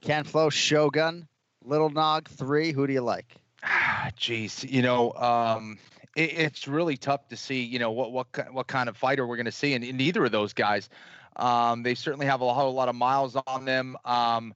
Ken 0.00 0.24
Flo, 0.24 0.50
Shogun, 0.50 1.28
Little 1.62 1.90
Nog, 1.90 2.28
three. 2.28 2.72
Who 2.72 2.86
do 2.86 2.92
you 2.92 3.02
like? 3.02 3.36
Ah, 3.62 4.10
Jeez, 4.16 4.68
you 4.68 4.82
know, 4.82 5.12
um, 5.12 5.78
it, 6.16 6.32
it's 6.32 6.66
really 6.66 6.96
tough 6.96 7.28
to 7.28 7.36
see, 7.36 7.62
you 7.62 7.78
know, 7.78 7.90
what 7.90 8.10
what 8.10 8.52
what 8.52 8.66
kind 8.66 8.88
of 8.88 8.96
fighter 8.96 9.26
we're 9.26 9.36
going 9.36 9.46
to 9.46 9.52
see 9.52 9.74
in, 9.74 9.82
in 9.82 10.00
either 10.00 10.24
of 10.24 10.32
those 10.32 10.54
guys. 10.54 10.88
Um, 11.36 11.82
they 11.82 11.94
certainly 11.94 12.26
have 12.26 12.40
a 12.40 12.52
whole 12.52 12.72
lot 12.72 12.88
of 12.88 12.94
miles 12.94 13.36
on 13.36 13.64
them. 13.64 13.96
Um, 14.04 14.54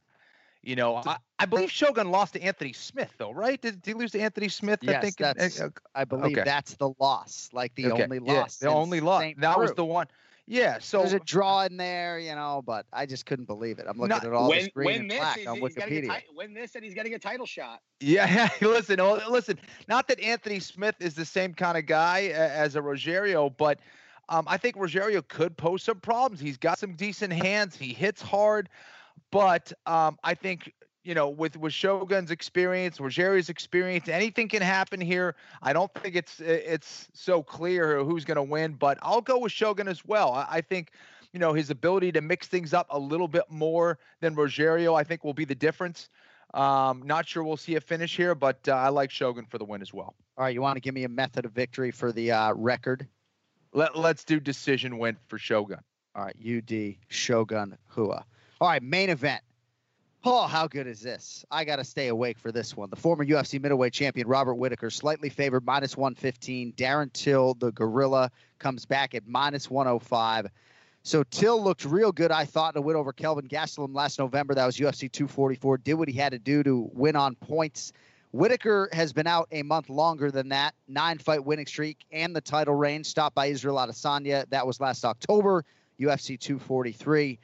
you 0.64 0.76
know, 0.76 0.96
I, 0.96 1.16
I 1.38 1.46
believe 1.46 1.70
Shogun 1.70 2.10
lost 2.10 2.34
to 2.34 2.42
Anthony 2.42 2.72
Smith, 2.72 3.12
though, 3.18 3.32
right? 3.32 3.60
Did, 3.60 3.82
did 3.82 3.90
he 3.90 3.94
lose 3.94 4.12
to 4.12 4.20
Anthony 4.20 4.48
Smith? 4.48 4.80
I 4.82 4.92
Yes, 4.92 5.02
think. 5.02 5.16
that's. 5.16 5.60
Uh, 5.60 5.68
I 5.94 6.04
believe 6.04 6.36
okay. 6.38 6.44
that's 6.44 6.74
the 6.74 6.90
loss, 6.98 7.48
like 7.52 7.74
the 7.74 7.92
okay, 7.92 8.04
only 8.04 8.20
yeah, 8.24 8.32
loss. 8.40 8.56
the 8.56 8.68
only 8.68 9.00
loss. 9.00 9.22
St. 9.22 9.40
That 9.40 9.58
was 9.58 9.72
the 9.74 9.84
one. 9.84 10.06
Yeah. 10.46 10.76
So 10.78 10.98
There's 10.98 11.14
a 11.14 11.20
draw 11.20 11.62
in 11.64 11.78
there, 11.78 12.18
you 12.18 12.34
know, 12.34 12.62
but 12.66 12.84
I 12.92 13.06
just 13.06 13.24
couldn't 13.24 13.46
believe 13.46 13.78
it. 13.78 13.86
I'm 13.88 13.96
looking 13.96 14.10
Not- 14.10 14.24
at 14.26 14.32
all 14.34 14.50
Win, 14.50 14.58
this 14.58 14.68
green 14.68 14.86
win 14.86 15.00
and 15.02 15.08
black 15.08 15.38
He's, 15.38 15.46
on 15.46 15.56
he's 15.58 15.74
getting 15.74 15.98
a 15.98 16.00
Wikipedia. 16.02 16.18
ti- 16.18 16.24
win 16.36 16.52
this, 16.54 16.74
and 16.74 16.84
he's 16.84 16.92
getting 16.94 17.14
a 17.14 17.18
title 17.18 17.46
shot. 17.46 17.80
Yeah, 18.00 18.48
listen, 18.60 19.00
oh, 19.00 19.20
listen. 19.30 19.58
Not 19.88 20.06
that 20.08 20.20
Anthony 20.20 20.60
Smith 20.60 20.96
is 21.00 21.14
the 21.14 21.24
same 21.24 21.54
kind 21.54 21.78
of 21.78 21.86
guy 21.86 22.24
as 22.24 22.76
a 22.76 22.80
Rogerio, 22.80 23.54
but 23.56 23.78
um, 24.28 24.44
I 24.46 24.56
think 24.58 24.76
Rogerio 24.76 25.26
could 25.26 25.56
pose 25.56 25.82
some 25.82 26.00
problems. 26.00 26.40
He's 26.40 26.58
got 26.58 26.78
some 26.78 26.94
decent 26.94 27.32
hands. 27.32 27.74
He 27.76 27.92
hits 27.94 28.20
hard, 28.20 28.68
but 29.34 29.72
um, 29.84 30.16
I 30.22 30.34
think 30.34 30.72
you 31.02 31.12
know 31.12 31.28
with 31.28 31.56
with 31.56 31.72
Shogun's 31.72 32.30
experience, 32.30 32.98
Rogerio's 32.98 33.48
experience, 33.48 34.08
anything 34.08 34.48
can 34.48 34.62
happen 34.62 35.00
here. 35.00 35.34
I 35.60 35.72
don't 35.72 35.92
think 35.94 36.14
it's 36.14 36.40
it's 36.40 37.08
so 37.12 37.42
clear 37.42 38.04
who's 38.04 38.24
going 38.24 38.36
to 38.36 38.42
win, 38.42 38.74
but 38.74 38.96
I'll 39.02 39.20
go 39.20 39.38
with 39.40 39.50
Shogun 39.50 39.88
as 39.88 40.04
well. 40.04 40.32
I, 40.32 40.46
I 40.48 40.60
think. 40.60 40.92
You 41.32 41.40
know 41.40 41.52
his 41.52 41.70
ability 41.70 42.12
to 42.12 42.20
mix 42.20 42.46
things 42.46 42.72
up 42.72 42.86
a 42.90 42.98
little 43.00 43.26
bit 43.26 43.42
more 43.50 43.98
than 44.20 44.36
Rogerio, 44.36 44.96
I 44.96 45.02
think, 45.02 45.24
will 45.24 45.34
be 45.34 45.44
the 45.44 45.56
difference. 45.56 46.08
Um, 46.54 47.02
not 47.04 47.26
sure 47.26 47.42
we'll 47.42 47.56
see 47.56 47.74
a 47.74 47.80
finish 47.80 48.16
here, 48.16 48.36
but 48.36 48.68
uh, 48.68 48.74
I 48.74 48.90
like 48.90 49.10
Shogun 49.10 49.44
for 49.44 49.58
the 49.58 49.64
win 49.64 49.82
as 49.82 49.92
well. 49.92 50.14
All 50.38 50.44
right, 50.44 50.54
you 50.54 50.62
want 50.62 50.76
to 50.76 50.80
give 50.80 50.94
me 50.94 51.02
a 51.02 51.08
method 51.08 51.44
of 51.44 51.50
victory 51.50 51.90
for 51.90 52.12
the 52.12 52.30
uh, 52.30 52.52
record? 52.54 53.08
Let, 53.72 53.98
let's 53.98 54.22
do 54.22 54.38
decision 54.38 54.96
win 54.96 55.16
for 55.26 55.36
Shogun. 55.36 55.80
All 56.14 56.24
right, 56.24 56.36
UD 56.40 56.94
Shogun 57.08 57.76
Rua. 57.96 58.24
All 58.60 58.68
right, 58.68 58.82
main 58.82 59.10
event. 59.10 59.42
Oh, 60.26 60.46
how 60.46 60.68
good 60.68 60.86
is 60.86 61.00
this? 61.00 61.44
I 61.50 61.64
got 61.64 61.76
to 61.76 61.84
stay 61.84 62.08
awake 62.08 62.38
for 62.38 62.50
this 62.50 62.76
one. 62.76 62.88
The 62.88 62.96
former 62.96 63.26
UFC 63.26 63.60
middleweight 63.60 63.92
champion 63.92 64.26
Robert 64.26 64.54
Whittaker, 64.54 64.88
slightly 64.88 65.28
favored 65.28 65.66
minus 65.66 65.96
115. 65.96 66.72
Darren 66.72 67.12
Till, 67.12 67.54
the 67.54 67.72
Gorilla, 67.72 68.30
comes 68.58 68.86
back 68.86 69.14
at 69.14 69.26
minus 69.26 69.68
105. 69.68 70.46
So 71.02 71.24
Till 71.24 71.62
looked 71.62 71.84
real 71.84 72.10
good, 72.10 72.30
I 72.30 72.46
thought, 72.46 72.76
a 72.76 72.80
win 72.80 72.96
over 72.96 73.12
Kelvin 73.12 73.48
Gastelum 73.48 73.94
last 73.94 74.18
November. 74.18 74.54
That 74.54 74.64
was 74.64 74.78
UFC 74.78 75.12
244. 75.12 75.78
Did 75.78 75.94
what 75.94 76.08
he 76.08 76.14
had 76.14 76.32
to 76.32 76.38
do 76.38 76.62
to 76.62 76.88
win 76.94 77.16
on 77.16 77.34
points. 77.34 77.92
Whittaker 78.32 78.88
has 78.92 79.12
been 79.12 79.26
out 79.26 79.48
a 79.52 79.62
month 79.62 79.90
longer 79.90 80.30
than 80.30 80.48
that. 80.48 80.74
Nine 80.88 81.18
fight 81.18 81.44
winning 81.44 81.66
streak 81.66 81.98
and 82.10 82.34
the 82.34 82.40
title 82.40 82.74
reign, 82.74 83.04
stopped 83.04 83.34
by 83.34 83.46
Israel 83.46 83.76
Adesanya. 83.76 84.48
That 84.48 84.66
was 84.66 84.80
last 84.80 85.04
October, 85.04 85.64
UFC 86.00 86.40
243. 86.40 87.38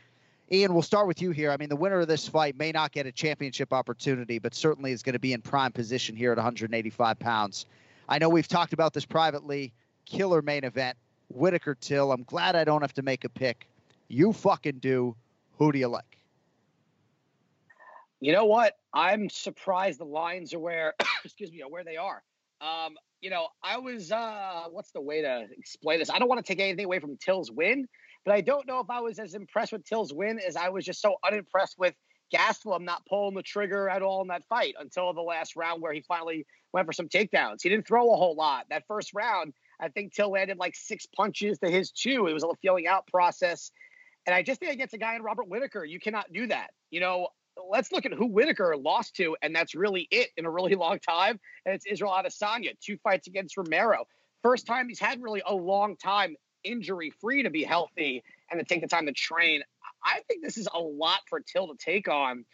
Ian, 0.52 0.72
we'll 0.74 0.82
start 0.82 1.06
with 1.06 1.22
you 1.22 1.30
here. 1.30 1.52
I 1.52 1.56
mean, 1.56 1.68
the 1.68 1.76
winner 1.76 2.00
of 2.00 2.08
this 2.08 2.26
fight 2.26 2.58
may 2.58 2.72
not 2.72 2.90
get 2.90 3.06
a 3.06 3.12
championship 3.12 3.72
opportunity, 3.72 4.40
but 4.40 4.52
certainly 4.52 4.90
is 4.90 5.02
going 5.02 5.12
to 5.12 5.20
be 5.20 5.32
in 5.32 5.40
prime 5.40 5.70
position 5.70 6.16
here 6.16 6.32
at 6.32 6.38
185 6.38 7.18
pounds. 7.20 7.66
I 8.08 8.18
know 8.18 8.28
we've 8.28 8.48
talked 8.48 8.72
about 8.72 8.92
this 8.92 9.04
privately. 9.04 9.72
Killer 10.06 10.42
main 10.42 10.64
event. 10.64 10.96
Whittaker 11.28 11.76
Till. 11.76 12.10
I'm 12.10 12.24
glad 12.24 12.56
I 12.56 12.64
don't 12.64 12.80
have 12.80 12.94
to 12.94 13.02
make 13.02 13.24
a 13.24 13.28
pick. 13.28 13.68
You 14.08 14.32
fucking 14.32 14.80
do. 14.80 15.14
Who 15.58 15.70
do 15.70 15.78
you 15.78 15.86
like? 15.86 16.18
You 18.18 18.32
know 18.32 18.46
what? 18.46 18.76
I'm 18.92 19.30
surprised 19.30 20.00
the 20.00 20.04
lines 20.04 20.52
are 20.52 20.58
where, 20.58 20.94
excuse 21.24 21.52
me, 21.52 21.62
where 21.68 21.84
they 21.84 21.96
are. 21.96 22.24
Um, 22.60 22.96
you 23.20 23.30
know, 23.30 23.48
I 23.62 23.78
was, 23.78 24.10
uh, 24.10 24.64
what's 24.70 24.90
the 24.90 25.00
way 25.00 25.22
to 25.22 25.46
explain 25.56 26.00
this? 26.00 26.10
I 26.10 26.18
don't 26.18 26.28
want 26.28 26.44
to 26.44 26.52
take 26.52 26.60
anything 26.60 26.86
away 26.86 26.98
from 26.98 27.16
Till's 27.18 27.52
win, 27.52 27.86
but 28.24 28.34
I 28.34 28.40
don't 28.40 28.66
know 28.66 28.80
if 28.80 28.90
I 28.90 29.00
was 29.00 29.18
as 29.18 29.34
impressed 29.34 29.72
with 29.72 29.84
Till's 29.84 30.12
win 30.12 30.38
as 30.38 30.56
I 30.56 30.68
was 30.68 30.84
just 30.84 31.00
so 31.00 31.16
unimpressed 31.24 31.76
with 31.78 31.94
Gastelum 32.32 32.82
not 32.82 33.04
pulling 33.06 33.34
the 33.34 33.42
trigger 33.42 33.88
at 33.88 34.02
all 34.02 34.22
in 34.22 34.28
that 34.28 34.44
fight 34.48 34.74
until 34.78 35.12
the 35.12 35.20
last 35.20 35.56
round 35.56 35.82
where 35.82 35.92
he 35.92 36.02
finally 36.06 36.46
went 36.72 36.86
for 36.86 36.92
some 36.92 37.08
takedowns. 37.08 37.58
He 37.62 37.68
didn't 37.68 37.86
throw 37.86 38.12
a 38.12 38.16
whole 38.16 38.36
lot. 38.36 38.66
That 38.70 38.86
first 38.86 39.12
round, 39.14 39.52
I 39.80 39.88
think 39.88 40.14
Till 40.14 40.30
landed 40.30 40.58
like 40.58 40.76
six 40.76 41.06
punches 41.06 41.58
to 41.58 41.70
his 41.70 41.90
two. 41.90 42.26
It 42.26 42.32
was 42.32 42.44
a 42.44 42.48
feeling 42.62 42.86
out 42.86 43.06
process. 43.06 43.70
And 44.26 44.34
I 44.34 44.42
just 44.42 44.60
think 44.60 44.72
against 44.72 44.94
a 44.94 44.98
guy 44.98 45.16
in 45.16 45.22
Robert 45.22 45.48
Whittaker, 45.48 45.84
you 45.84 45.98
cannot 45.98 46.32
do 46.32 46.46
that. 46.48 46.70
You 46.90 47.00
know, 47.00 47.28
let's 47.68 47.90
look 47.90 48.06
at 48.06 48.12
who 48.12 48.26
Whittaker 48.26 48.76
lost 48.76 49.16
to, 49.16 49.36
and 49.42 49.54
that's 49.54 49.74
really 49.74 50.06
it 50.10 50.28
in 50.36 50.44
a 50.46 50.50
really 50.50 50.74
long 50.76 50.98
time. 51.00 51.40
And 51.64 51.74
it's 51.74 51.86
Israel 51.86 52.12
Adesanya, 52.12 52.78
two 52.80 52.98
fights 52.98 53.26
against 53.26 53.56
Romero. 53.56 54.04
First 54.42 54.66
time 54.66 54.88
he's 54.88 55.00
had 55.00 55.22
really 55.22 55.42
a 55.44 55.54
long 55.54 55.96
time 55.96 56.36
injury 56.64 57.12
free 57.20 57.42
to 57.42 57.50
be 57.50 57.64
healthy 57.64 58.22
and 58.50 58.58
to 58.58 58.64
take 58.64 58.82
the 58.82 58.88
time 58.88 59.06
to 59.06 59.12
train. 59.12 59.62
I 60.04 60.20
think 60.28 60.42
this 60.42 60.56
is 60.56 60.68
a 60.72 60.78
lot 60.78 61.20
for 61.28 61.40
Till 61.40 61.68
to 61.68 61.74
take 61.78 62.08
on, 62.08 62.44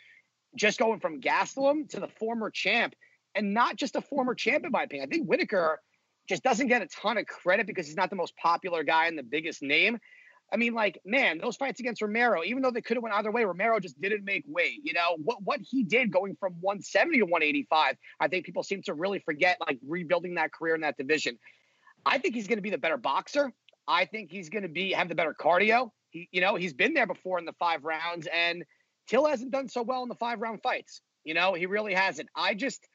just 0.56 0.78
going 0.78 1.00
from 1.00 1.20
Gastelum 1.20 1.88
to 1.90 2.00
the 2.00 2.08
former 2.08 2.50
champ, 2.50 2.94
and 3.34 3.54
not 3.54 3.76
just 3.76 3.96
a 3.96 4.00
former 4.00 4.34
champ, 4.34 4.64
in 4.64 4.72
my 4.72 4.84
opinion. 4.84 5.08
I 5.08 5.10
think 5.10 5.28
Whittaker 5.28 5.80
just 6.28 6.42
doesn't 6.42 6.68
get 6.68 6.82
a 6.82 6.86
ton 6.86 7.18
of 7.18 7.26
credit 7.26 7.66
because 7.66 7.86
he's 7.86 7.96
not 7.96 8.10
the 8.10 8.16
most 8.16 8.34
popular 8.36 8.82
guy 8.82 9.06
and 9.06 9.16
the 9.16 9.22
biggest 9.22 9.62
name. 9.62 9.98
I 10.52 10.56
mean, 10.56 10.74
like, 10.74 11.00
man, 11.04 11.38
those 11.38 11.56
fights 11.56 11.80
against 11.80 12.00
Romero, 12.02 12.44
even 12.44 12.62
though 12.62 12.70
they 12.70 12.80
could 12.80 12.96
have 12.96 13.02
went 13.02 13.14
either 13.16 13.32
way, 13.32 13.44
Romero 13.44 13.80
just 13.80 14.00
didn't 14.00 14.24
make 14.24 14.44
weight. 14.46 14.80
You 14.84 14.92
know 14.92 15.16
what 15.22 15.42
what 15.42 15.60
he 15.60 15.82
did 15.82 16.12
going 16.12 16.36
from 16.38 16.54
170 16.60 17.18
to 17.18 17.24
185. 17.24 17.96
I 18.20 18.28
think 18.28 18.46
people 18.46 18.62
seem 18.62 18.82
to 18.82 18.94
really 18.94 19.18
forget, 19.18 19.58
like 19.60 19.78
rebuilding 19.86 20.36
that 20.36 20.52
career 20.52 20.74
in 20.76 20.82
that 20.82 20.96
division. 20.96 21.38
I 22.04 22.18
think 22.18 22.36
he's 22.36 22.46
going 22.46 22.58
to 22.58 22.62
be 22.62 22.70
the 22.70 22.78
better 22.78 22.96
boxer. 22.96 23.52
I 23.88 24.04
think 24.04 24.30
he's 24.30 24.48
going 24.48 24.62
to 24.62 24.68
be 24.68 24.92
have 24.92 25.08
the 25.08 25.14
better 25.14 25.34
cardio. 25.38 25.90
He, 26.10 26.28
you 26.32 26.40
know, 26.40 26.54
he's 26.54 26.74
been 26.74 26.94
there 26.94 27.06
before 27.06 27.38
in 27.38 27.44
the 27.44 27.54
five 27.58 27.84
rounds, 27.84 28.26
and 28.32 28.64
Till 29.06 29.26
hasn't 29.26 29.52
done 29.52 29.68
so 29.68 29.82
well 29.82 30.02
in 30.02 30.08
the 30.08 30.16
five 30.16 30.40
round 30.40 30.62
fights. 30.62 31.00
You 31.24 31.34
know, 31.34 31.54
he 31.54 31.66
really 31.66 31.94
hasn't. 31.94 32.28
I 32.34 32.54
just 32.54 32.86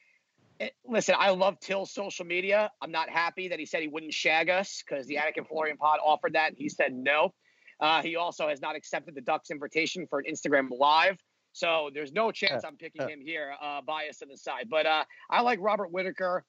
it, 0.60 0.64
eh, 0.64 0.70
listen. 0.86 1.16
I 1.18 1.30
love 1.30 1.60
Till's 1.60 1.94
social 1.94 2.26
media. 2.26 2.72
I'm 2.82 2.92
not 2.92 3.10
happy 3.10 3.48
that 3.50 3.60
he 3.60 3.66
said 3.66 3.82
he 3.82 3.88
wouldn't 3.88 4.14
shag 4.14 4.50
us 4.50 4.84
because 4.86 5.08
the 5.08 5.16
Anik 5.16 5.38
and 5.38 5.48
Florian 5.48 5.78
pod 5.78 6.00
offered 6.06 6.34
that. 6.34 6.50
and 6.50 6.58
He 6.58 6.70
said 6.70 6.94
no. 6.94 7.34
Uh, 7.80 8.02
he 8.02 8.16
also 8.16 8.48
has 8.48 8.62
not 8.62 8.76
accepted 8.76 9.16
the 9.16 9.22
Ducks 9.22 9.50
invitation 9.50 10.06
for 10.08 10.20
an 10.20 10.26
Instagram 10.32 10.70
live. 10.78 11.18
So 11.54 11.90
there's 11.94 12.14
no 12.14 12.32
chance 12.32 12.64
I'm 12.64 12.78
picking 12.78 13.10
him 13.10 13.20
here, 13.20 13.54
uh, 13.62 13.82
bias 13.82 14.22
on 14.22 14.30
the 14.30 14.38
side. 14.38 14.68
But 14.70 14.86
uh, 14.86 15.04
I 15.30 15.42
like 15.42 15.60
Robert 15.62 15.92
Whittaker. 15.92 16.46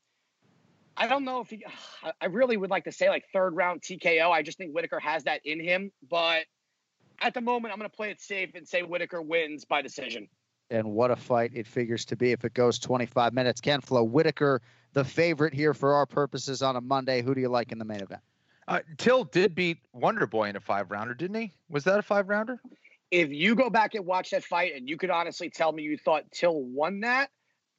I 0.97 1.07
don't 1.07 1.25
know 1.25 1.41
if 1.41 1.51
he, 1.51 1.65
I 2.21 2.27
really 2.27 2.57
would 2.57 2.71
like 2.71 2.85
to 2.85 2.93
say 2.93 3.09
like 3.09 3.25
third 3.33 3.55
round 3.55 3.83
TKO. 3.83 4.31
I 4.31 4.43
just 4.43 4.59
think 4.59 4.75
Whittaker 4.75 5.01
has 5.01 5.25
that 5.25 5.41
in 5.45 5.61
him. 5.61 5.93
But 6.09 6.45
at 7.21 7.35
the 7.35 7.41
moment, 7.41 7.73
I'm 7.73 7.79
going 7.79 7.91
to 7.91 7.97
play 7.97 8.11
it 8.11 8.21
safe 8.21 8.51
and 8.55 8.67
say 8.67 8.83
Whittaker 8.83 9.23
wins 9.23 9.65
by 9.65 9.83
decision. 9.83 10.29
And 10.71 10.93
what 10.93 11.11
a 11.11 11.17
fight 11.17 11.53
it 11.55 11.67
figures 11.67 12.05
to 12.07 12.17
be 12.17 12.33
if 12.33 12.45
it 12.45 12.55
goes 12.55 12.79
25 12.79 13.35
minutes. 13.35 13.61
Ken 13.61 13.81
Flo 13.81 14.03
Whittaker, 14.03 14.63
the 14.95 15.05
favorite 15.05 15.53
here 15.53 15.75
for 15.75 15.95
our 15.95 16.07
purposes 16.07 16.63
on 16.63 16.77
a 16.77 16.81
Monday. 16.81 17.23
Who 17.23 17.35
do 17.35 17.41
you 17.41 17.49
like 17.49 17.73
in 17.73 17.79
the 17.79 17.85
main 17.85 18.01
event? 18.01 18.23
Uh, 18.69 18.81
Till 18.97 19.25
did 19.25 19.55
beat 19.55 19.79
Wonder 19.93 20.27
Boy 20.27 20.49
in 20.49 20.57
a 20.57 20.61
five 20.61 20.91
rounder, 20.91 21.15
didn't 21.15 21.37
he? 21.37 21.53
Was 21.69 21.85
that 21.85 21.99
a 21.99 22.03
five 22.03 22.29
rounder? 22.29 22.61
If 23.11 23.31
you 23.31 23.55
go 23.55 23.69
back 23.69 23.95
and 23.95 24.07
watch 24.07 24.31
that 24.31 24.45
fight, 24.45 24.75
and 24.75 24.89
you 24.89 24.97
could 24.97 25.11
honestly 25.11 25.51
tell 25.51 25.73
me 25.73 25.83
you 25.83 25.99
thought 25.99 26.25
Till 26.33 26.63
won 26.63 27.01
that, 27.01 27.29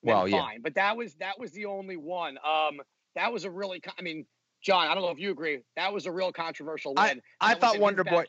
well, 0.04 0.22
fine. 0.22 0.32
Yeah. 0.32 0.58
But 0.62 0.76
that 0.76 0.98
was 0.98 1.16
that 1.16 1.40
was 1.40 1.52
the 1.52 1.66
only 1.66 1.98
one. 1.98 2.38
Um, 2.46 2.82
that 3.16 3.32
was 3.32 3.44
a 3.46 3.52
really, 3.52 3.82
I 3.98 4.02
mean, 4.02 4.26
Jon, 4.62 4.88
I 4.88 4.94
don't 4.94 5.04
know 5.04 5.10
if 5.10 5.20
you 5.20 5.32
agree. 5.32 5.60
That 5.76 5.94
was 5.94 6.06
a 6.06 6.12
real 6.12 6.32
controversial 6.32 6.94
win. 6.96 7.22
I, 7.42 7.52
I 7.52 7.56
thought 7.56 7.80
Wonder 7.80 8.04
Boy. 8.04 8.26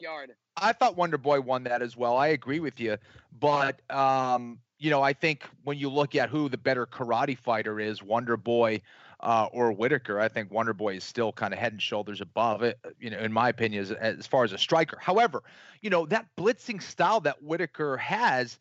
I 0.56 0.72
thought 0.72 0.96
Wonder 0.96 1.18
Boy 1.18 1.40
won 1.40 1.64
that 1.64 1.80
as 1.80 1.96
well. 1.96 2.16
I 2.16 2.28
agree 2.28 2.60
with 2.60 2.80
you, 2.80 2.96
but 3.38 3.78
um, 3.90 4.58
you 4.78 4.90
know, 4.90 5.00
I 5.00 5.12
think 5.12 5.44
when 5.62 5.78
you 5.78 5.88
look 5.88 6.16
at 6.16 6.28
who 6.28 6.48
the 6.48 6.58
better 6.58 6.86
karate 6.86 7.38
fighter 7.38 7.78
is, 7.78 8.02
Wonder 8.02 8.36
Boy 8.36 8.82
uh, 9.20 9.46
or 9.52 9.72
Whittaker, 9.72 10.18
I 10.18 10.28
think 10.28 10.50
Wonder 10.50 10.74
Boy 10.74 10.96
is 10.96 11.04
still 11.04 11.32
kind 11.32 11.54
of 11.54 11.60
head 11.60 11.72
and 11.72 11.80
shoulders 11.80 12.20
above 12.20 12.62
it, 12.62 12.78
you 12.98 13.10
know, 13.10 13.18
in 13.18 13.32
my 13.32 13.48
opinion, 13.48 13.82
as, 13.82 13.92
as 13.92 14.26
far 14.26 14.42
as 14.42 14.52
a 14.52 14.58
striker. 14.58 14.98
However, 15.00 15.42
you 15.82 15.90
know, 15.90 16.04
that 16.06 16.26
blitzing 16.36 16.82
style 16.82 17.20
that 17.20 17.42
Whittaker 17.42 17.96
has 17.96 18.58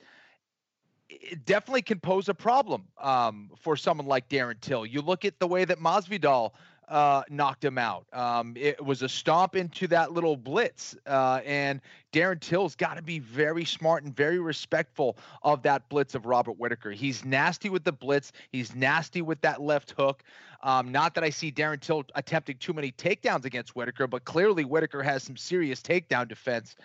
it 1.09 1.45
definitely 1.45 1.81
can 1.81 1.99
pose 1.99 2.29
a 2.29 2.33
problem 2.33 2.85
um, 2.99 3.49
for 3.59 3.75
someone 3.75 4.07
like 4.07 4.29
Darren 4.29 4.59
Till. 4.61 4.85
You 4.85 5.01
look 5.01 5.25
at 5.25 5.39
the 5.39 5.47
way 5.47 5.65
that 5.65 5.79
Masvidal 5.79 6.51
uh, 6.87 7.23
knocked 7.29 7.63
him 7.63 7.77
out. 7.77 8.05
Um, 8.13 8.55
it 8.57 8.83
was 8.83 9.01
a 9.01 9.09
stomp 9.09 9.55
into 9.55 9.87
that 9.87 10.11
little 10.11 10.35
blitz. 10.35 10.95
Uh, 11.07 11.39
and 11.45 11.81
Darren 12.11 12.39
Till's 12.39 12.75
got 12.75 12.95
to 12.95 13.01
be 13.01 13.19
very 13.19 13.65
smart 13.65 14.03
and 14.03 14.15
very 14.15 14.39
respectful 14.39 15.17
of 15.43 15.61
that 15.63 15.87
blitz 15.89 16.15
of 16.15 16.25
Robert 16.25 16.59
Whittaker. 16.59 16.91
He's 16.91 17.23
nasty 17.23 17.69
with 17.69 17.83
the 17.83 17.91
blitz, 17.91 18.31
he's 18.51 18.75
nasty 18.75 19.21
with 19.21 19.41
that 19.41 19.61
left 19.61 19.91
hook. 19.91 20.23
Um, 20.61 20.91
not 20.91 21.13
that 21.15 21.23
I 21.23 21.29
see 21.29 21.51
Darren 21.51 21.79
Till 21.79 22.05
attempting 22.15 22.57
too 22.57 22.73
many 22.73 22.91
takedowns 22.91 23.45
against 23.45 23.75
Whittaker, 23.75 24.07
but 24.07 24.23
clearly 24.23 24.63
Whittaker 24.63 25.03
has 25.03 25.23
some 25.23 25.35
serious 25.35 25.81
takedown 25.81 26.27
defense. 26.27 26.75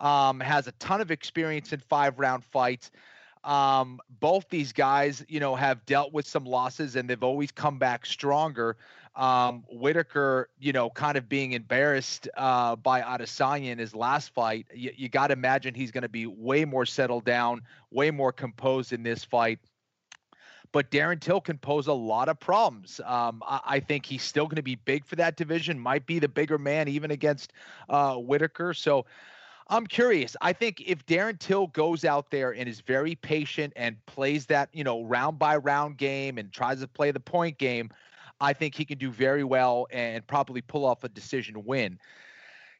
Um, 0.00 0.38
has 0.38 0.68
a 0.68 0.72
ton 0.72 1.00
of 1.00 1.10
experience 1.10 1.72
in 1.72 1.80
five 1.80 2.20
round 2.20 2.44
fights. 2.44 2.92
Um, 3.44 4.00
both 4.20 4.48
these 4.48 4.72
guys, 4.72 5.24
you 5.28 5.40
know, 5.40 5.54
have 5.54 5.84
dealt 5.86 6.12
with 6.12 6.26
some 6.26 6.44
losses 6.44 6.96
and 6.96 7.08
they've 7.08 7.22
always 7.22 7.50
come 7.50 7.78
back 7.78 8.06
stronger. 8.06 8.76
Um, 9.16 9.64
Whittaker, 9.68 10.48
you 10.60 10.72
know, 10.72 10.90
kind 10.90 11.18
of 11.18 11.28
being 11.28 11.52
embarrassed 11.52 12.28
uh, 12.36 12.76
by 12.76 13.00
Adesanya 13.00 13.70
in 13.70 13.78
his 13.78 13.94
last 13.94 14.32
fight. 14.32 14.66
You, 14.72 14.92
you 14.96 15.08
got 15.08 15.28
to 15.28 15.32
imagine 15.32 15.74
he's 15.74 15.90
going 15.90 16.02
to 16.02 16.08
be 16.08 16.26
way 16.26 16.64
more 16.64 16.86
settled 16.86 17.24
down, 17.24 17.62
way 17.90 18.10
more 18.12 18.32
composed 18.32 18.92
in 18.92 19.02
this 19.02 19.24
fight. 19.24 19.58
But 20.70 20.90
Darren 20.90 21.20
Till 21.20 21.40
can 21.40 21.58
pose 21.58 21.86
a 21.86 21.92
lot 21.92 22.28
of 22.28 22.38
problems. 22.38 23.00
Um, 23.04 23.42
I, 23.46 23.60
I, 23.64 23.80
think 23.80 24.04
he's 24.04 24.22
still 24.22 24.44
going 24.44 24.56
to 24.56 24.62
be 24.62 24.74
big 24.74 25.06
for 25.06 25.16
that 25.16 25.36
division. 25.36 25.80
Might 25.80 26.06
be 26.06 26.18
the 26.18 26.28
bigger 26.28 26.58
man 26.58 26.88
even 26.88 27.10
against 27.10 27.52
uh, 27.88 28.16
Whittaker. 28.16 28.74
So 28.74 29.06
I'm 29.70 29.86
curious. 29.86 30.34
I 30.40 30.54
think 30.54 30.82
if 30.86 31.04
Darren 31.04 31.38
Till 31.38 31.66
goes 31.68 32.04
out 32.04 32.30
there 32.30 32.52
and 32.52 32.68
is 32.68 32.80
very 32.80 33.14
patient 33.14 33.74
and 33.76 33.96
plays 34.06 34.46
that, 34.46 34.70
you 34.72 34.82
know, 34.82 35.02
round 35.02 35.38
by 35.38 35.56
round 35.56 35.98
game 35.98 36.38
and 36.38 36.50
tries 36.50 36.80
to 36.80 36.88
play 36.88 37.10
the 37.10 37.20
point 37.20 37.58
game, 37.58 37.90
I 38.40 38.54
think 38.54 38.74
he 38.74 38.86
can 38.86 38.96
do 38.96 39.10
very 39.10 39.44
well 39.44 39.86
and 39.90 40.26
probably 40.26 40.62
pull 40.62 40.86
off 40.86 41.04
a 41.04 41.08
decision 41.08 41.64
win. 41.66 41.98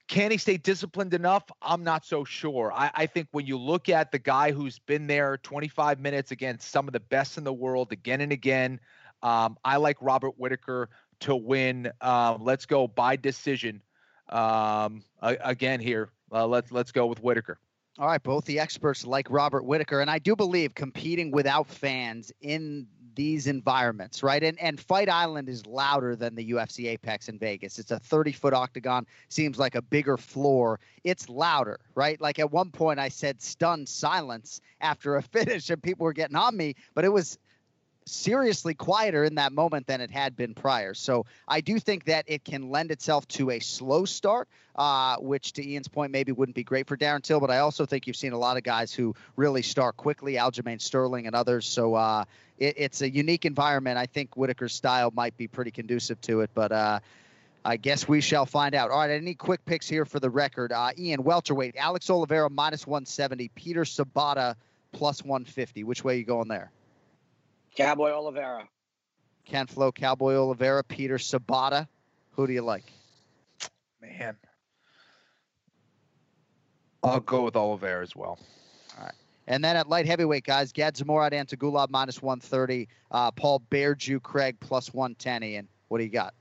Can 0.06 0.30
he 0.30 0.38
stay 0.38 0.56
disciplined 0.56 1.12
enough? 1.12 1.44
I'm 1.60 1.84
not 1.84 2.06
so 2.06 2.24
sure. 2.24 2.72
I, 2.72 2.90
I, 2.94 3.04
think 3.04 3.28
when 3.32 3.44
you 3.44 3.58
look 3.58 3.90
at 3.90 4.10
the 4.10 4.18
guy 4.18 4.52
who's 4.52 4.78
been 4.78 5.06
there 5.06 5.36
25 5.36 6.00
minutes 6.00 6.30
against 6.30 6.70
some 6.70 6.88
of 6.88 6.94
the 6.94 7.00
best 7.00 7.36
in 7.36 7.44
the 7.44 7.52
world 7.52 7.92
again 7.92 8.22
and 8.22 8.32
again, 8.32 8.80
um, 9.22 9.58
I 9.66 9.76
like 9.76 9.98
Robert 10.00 10.38
Whittaker 10.38 10.88
to 11.20 11.36
win. 11.36 11.90
Um, 12.00 12.42
let's 12.42 12.64
go 12.64 12.88
by 12.88 13.16
decision 13.16 13.82
um, 14.30 15.02
again 15.20 15.80
here 15.80 16.10
uh, 16.32 16.46
let's 16.46 16.72
let's 16.72 16.92
go 16.92 17.06
with 17.06 17.22
Whittaker. 17.22 17.58
All 17.98 18.06
right, 18.06 18.22
both 18.22 18.44
the 18.44 18.60
experts 18.60 19.04
like 19.04 19.26
Robert 19.28 19.64
Whittaker, 19.64 20.00
and 20.00 20.10
I 20.10 20.18
do 20.18 20.36
believe 20.36 20.74
competing 20.74 21.32
without 21.32 21.66
fans 21.66 22.30
in 22.40 22.86
these 23.16 23.48
environments, 23.48 24.22
right? 24.22 24.44
And 24.44 24.56
and 24.60 24.78
Fight 24.78 25.08
Island 25.08 25.48
is 25.48 25.66
louder 25.66 26.14
than 26.14 26.36
the 26.36 26.52
UFC 26.52 26.86
Apex 26.86 27.28
in 27.28 27.36
Vegas. 27.36 27.80
It's 27.80 27.90
a 27.90 27.98
30 27.98 28.30
foot 28.30 28.54
octagon, 28.54 29.04
seems 29.28 29.58
like 29.58 29.74
a 29.74 29.82
bigger 29.82 30.16
floor. 30.16 30.78
It's 31.02 31.28
louder, 31.28 31.80
right? 31.96 32.20
Like 32.20 32.38
at 32.38 32.52
one 32.52 32.70
point 32.70 33.00
I 33.00 33.08
said 33.08 33.42
stunned 33.42 33.88
silence 33.88 34.60
after 34.80 35.16
a 35.16 35.22
finish 35.34 35.68
and 35.68 35.82
people 35.82 36.04
were 36.04 36.12
getting 36.12 36.36
on 36.36 36.56
me, 36.56 36.76
but 36.94 37.04
it 37.04 37.12
was 37.12 37.38
seriously 38.08 38.74
quieter 38.74 39.24
in 39.24 39.36
that 39.36 39.52
moment 39.52 39.86
than 39.86 40.00
it 40.00 40.10
had 40.10 40.36
been 40.36 40.54
prior. 40.54 40.94
So 40.94 41.26
I 41.46 41.60
do 41.60 41.78
think 41.78 42.04
that 42.04 42.24
it 42.26 42.44
can 42.44 42.70
lend 42.70 42.90
itself 42.90 43.26
to 43.28 43.50
a 43.50 43.60
slow 43.60 44.04
start, 44.04 44.48
uh, 44.76 45.16
which 45.16 45.52
to 45.54 45.66
Ian's 45.66 45.88
point 45.88 46.12
maybe 46.12 46.32
wouldn't 46.32 46.56
be 46.56 46.64
great 46.64 46.86
for 46.86 46.96
Darren 46.96 47.22
Till. 47.22 47.40
But 47.40 47.50
I 47.50 47.58
also 47.58 47.86
think 47.86 48.06
you've 48.06 48.16
seen 48.16 48.32
a 48.32 48.38
lot 48.38 48.56
of 48.56 48.62
guys 48.62 48.92
who 48.92 49.14
really 49.36 49.62
start 49.62 49.96
quickly, 49.96 50.34
Aljamain 50.34 50.80
Sterling 50.80 51.26
and 51.26 51.36
others. 51.36 51.66
So 51.66 51.94
uh, 51.94 52.24
it, 52.58 52.74
it's 52.76 53.02
a 53.02 53.10
unique 53.10 53.44
environment. 53.44 53.98
I 53.98 54.06
think 54.06 54.34
Whittaker's 54.34 54.74
style 54.74 55.12
might 55.14 55.36
be 55.36 55.46
pretty 55.46 55.70
conducive 55.70 56.20
to 56.22 56.40
it, 56.40 56.50
but. 56.54 56.72
Uh, 56.72 57.00
I 57.64 57.76
guess 57.76 58.08
we 58.08 58.22
shall 58.22 58.46
find 58.46 58.74
out. 58.74 58.90
All 58.90 58.98
right, 58.98 59.10
any 59.10 59.34
quick 59.34 59.62
picks 59.66 59.86
here 59.86 60.06
for 60.06 60.20
the 60.20 60.30
record? 60.30 60.72
Uh, 60.72 60.92
Ian 60.96 61.22
welterweight, 61.22 61.76
Alex 61.76 62.08
Oliveira 62.08 62.48
minus 62.48 62.86
170, 62.86 63.48
Peter 63.56 63.82
Sobotta 63.82 64.54
plus 64.92 65.22
150. 65.22 65.84
Which 65.84 66.02
way 66.02 66.14
are 66.14 66.16
you 66.16 66.24
going 66.24 66.48
there? 66.48 66.70
Cowboy 67.76 68.10
Oliveira. 68.10 68.68
Ken 69.44 69.66
Flo, 69.66 69.90
Cowboy 69.92 70.34
Oliveira, 70.34 70.84
Peter 70.84 71.16
Sobotta. 71.16 71.88
Who 72.32 72.46
do 72.46 72.52
you 72.52 72.62
like? 72.62 72.84
Man. 74.00 74.36
I'll 77.02 77.20
go 77.20 77.42
with 77.42 77.56
Oliveira 77.56 78.02
as 78.02 78.14
well. 78.14 78.38
All 78.98 79.04
right. 79.04 79.14
And 79.46 79.64
then 79.64 79.76
at 79.76 79.88
light 79.88 80.06
heavyweight, 80.06 80.44
guys, 80.44 80.72
Gadzhimurad 80.72 81.32
Antigulov 81.32 81.88
minus 81.90 82.20
130, 82.20 82.88
uh, 83.10 83.30
Paul 83.30 83.60
Bear 83.70 83.94
Jew 83.94 84.20
Craig 84.20 84.56
plus 84.60 84.92
110. 84.92 85.42
Ian, 85.42 85.68
what 85.88 85.98
do 85.98 86.04
you 86.04 86.10
got? 86.10 86.34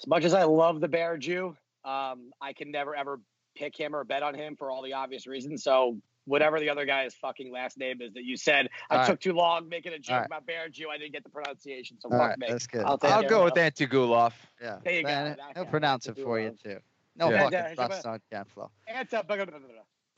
As 0.00 0.06
much 0.08 0.24
as 0.24 0.34
I 0.34 0.42
love 0.42 0.80
the 0.80 0.88
Bear 0.88 1.16
Jew, 1.16 1.56
um, 1.84 2.32
I 2.40 2.52
can 2.56 2.72
never 2.72 2.96
ever 2.96 3.20
pick 3.54 3.76
him 3.78 3.94
or 3.94 4.02
bet 4.02 4.22
on 4.22 4.34
him 4.34 4.56
for 4.56 4.70
all 4.70 4.82
the 4.82 4.94
obvious 4.94 5.26
reasons. 5.26 5.62
So 5.62 5.98
whatever 6.24 6.60
the 6.60 6.70
other 6.70 6.84
guy's 6.84 7.14
fucking 7.14 7.52
last 7.52 7.78
name 7.78 8.00
is 8.00 8.14
that 8.14 8.24
you 8.24 8.36
said. 8.36 8.68
I 8.92 8.98
All 8.98 9.04
took 9.04 9.08
right. 9.12 9.20
too 9.20 9.32
long 9.32 9.68
making 9.68 9.92
a 9.92 9.98
joke 9.98 10.18
right. 10.18 10.26
about 10.26 10.46
Bear 10.46 10.68
Jew. 10.68 10.90
I 10.90 10.98
didn't 10.98 11.12
get 11.12 11.24
the 11.24 11.30
pronunciation, 11.30 11.98
so 12.00 12.08
All 12.10 12.18
fuck 12.18 12.28
right, 12.30 12.38
me. 12.38 12.46
that's 12.48 12.66
good. 12.66 12.84
I'll, 12.84 12.98
I'll 13.02 13.28
go 13.28 13.44
with 13.44 13.54
Antigulov. 13.54 14.32
Yeah. 14.60 14.78
There 14.84 14.92
you 14.92 15.02
go. 15.02 15.08
Man, 15.08 15.36
That 15.36 15.38
He'll 15.54 15.64
guy. 15.64 15.70
pronounce 15.70 16.06
it 16.08 16.18
for 16.18 16.38
you, 16.38 16.54
too. 16.62 16.78
No 17.16 17.30
Yeah. 17.30 17.42
fucking 17.44 17.58
Yeah. 17.58 17.74
trust 17.74 18.06
on 18.06 18.20
Ken 18.30 18.44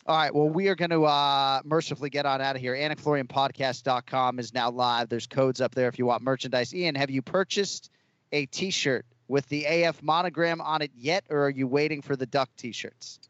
All 0.07 0.17
right. 0.17 0.35
Well, 0.35 0.49
we 0.49 0.69
are 0.69 0.75
going 0.75 0.91
to 0.91 1.05
uh, 1.05 1.63
mercifully 1.65 2.11
get 2.11 2.27
on 2.27 2.41
out 2.41 2.57
of 2.57 2.61
here. 2.63 2.75
AnikFlorianPodcast.com 2.75 4.39
is 4.39 4.53
now 4.53 4.71
live. 4.71 5.09
There's 5.09 5.27
codes 5.27 5.61
up 5.61 5.75
there 5.75 5.89
if 5.89 5.99
you 5.99 6.07
want 6.07 6.23
merchandise. 6.23 6.75
Ian, 6.75 6.95
have 6.95 7.11
you 7.11 7.23
purchased 7.23 7.91
a 8.33 8.47
T-shirt 8.47 9.07
with 9.29 9.47
the 9.49 9.65
AF 9.65 10.03
monogram 10.03 10.61
on 10.61 10.83
it 10.83 10.91
yet, 10.95 11.25
or 11.31 11.47
are 11.47 11.51
you 11.51 11.67
waiting 11.67 12.03
for 12.03 12.17
the 12.17 12.27
Duck 12.27 12.51
T-shirts? 12.57 13.21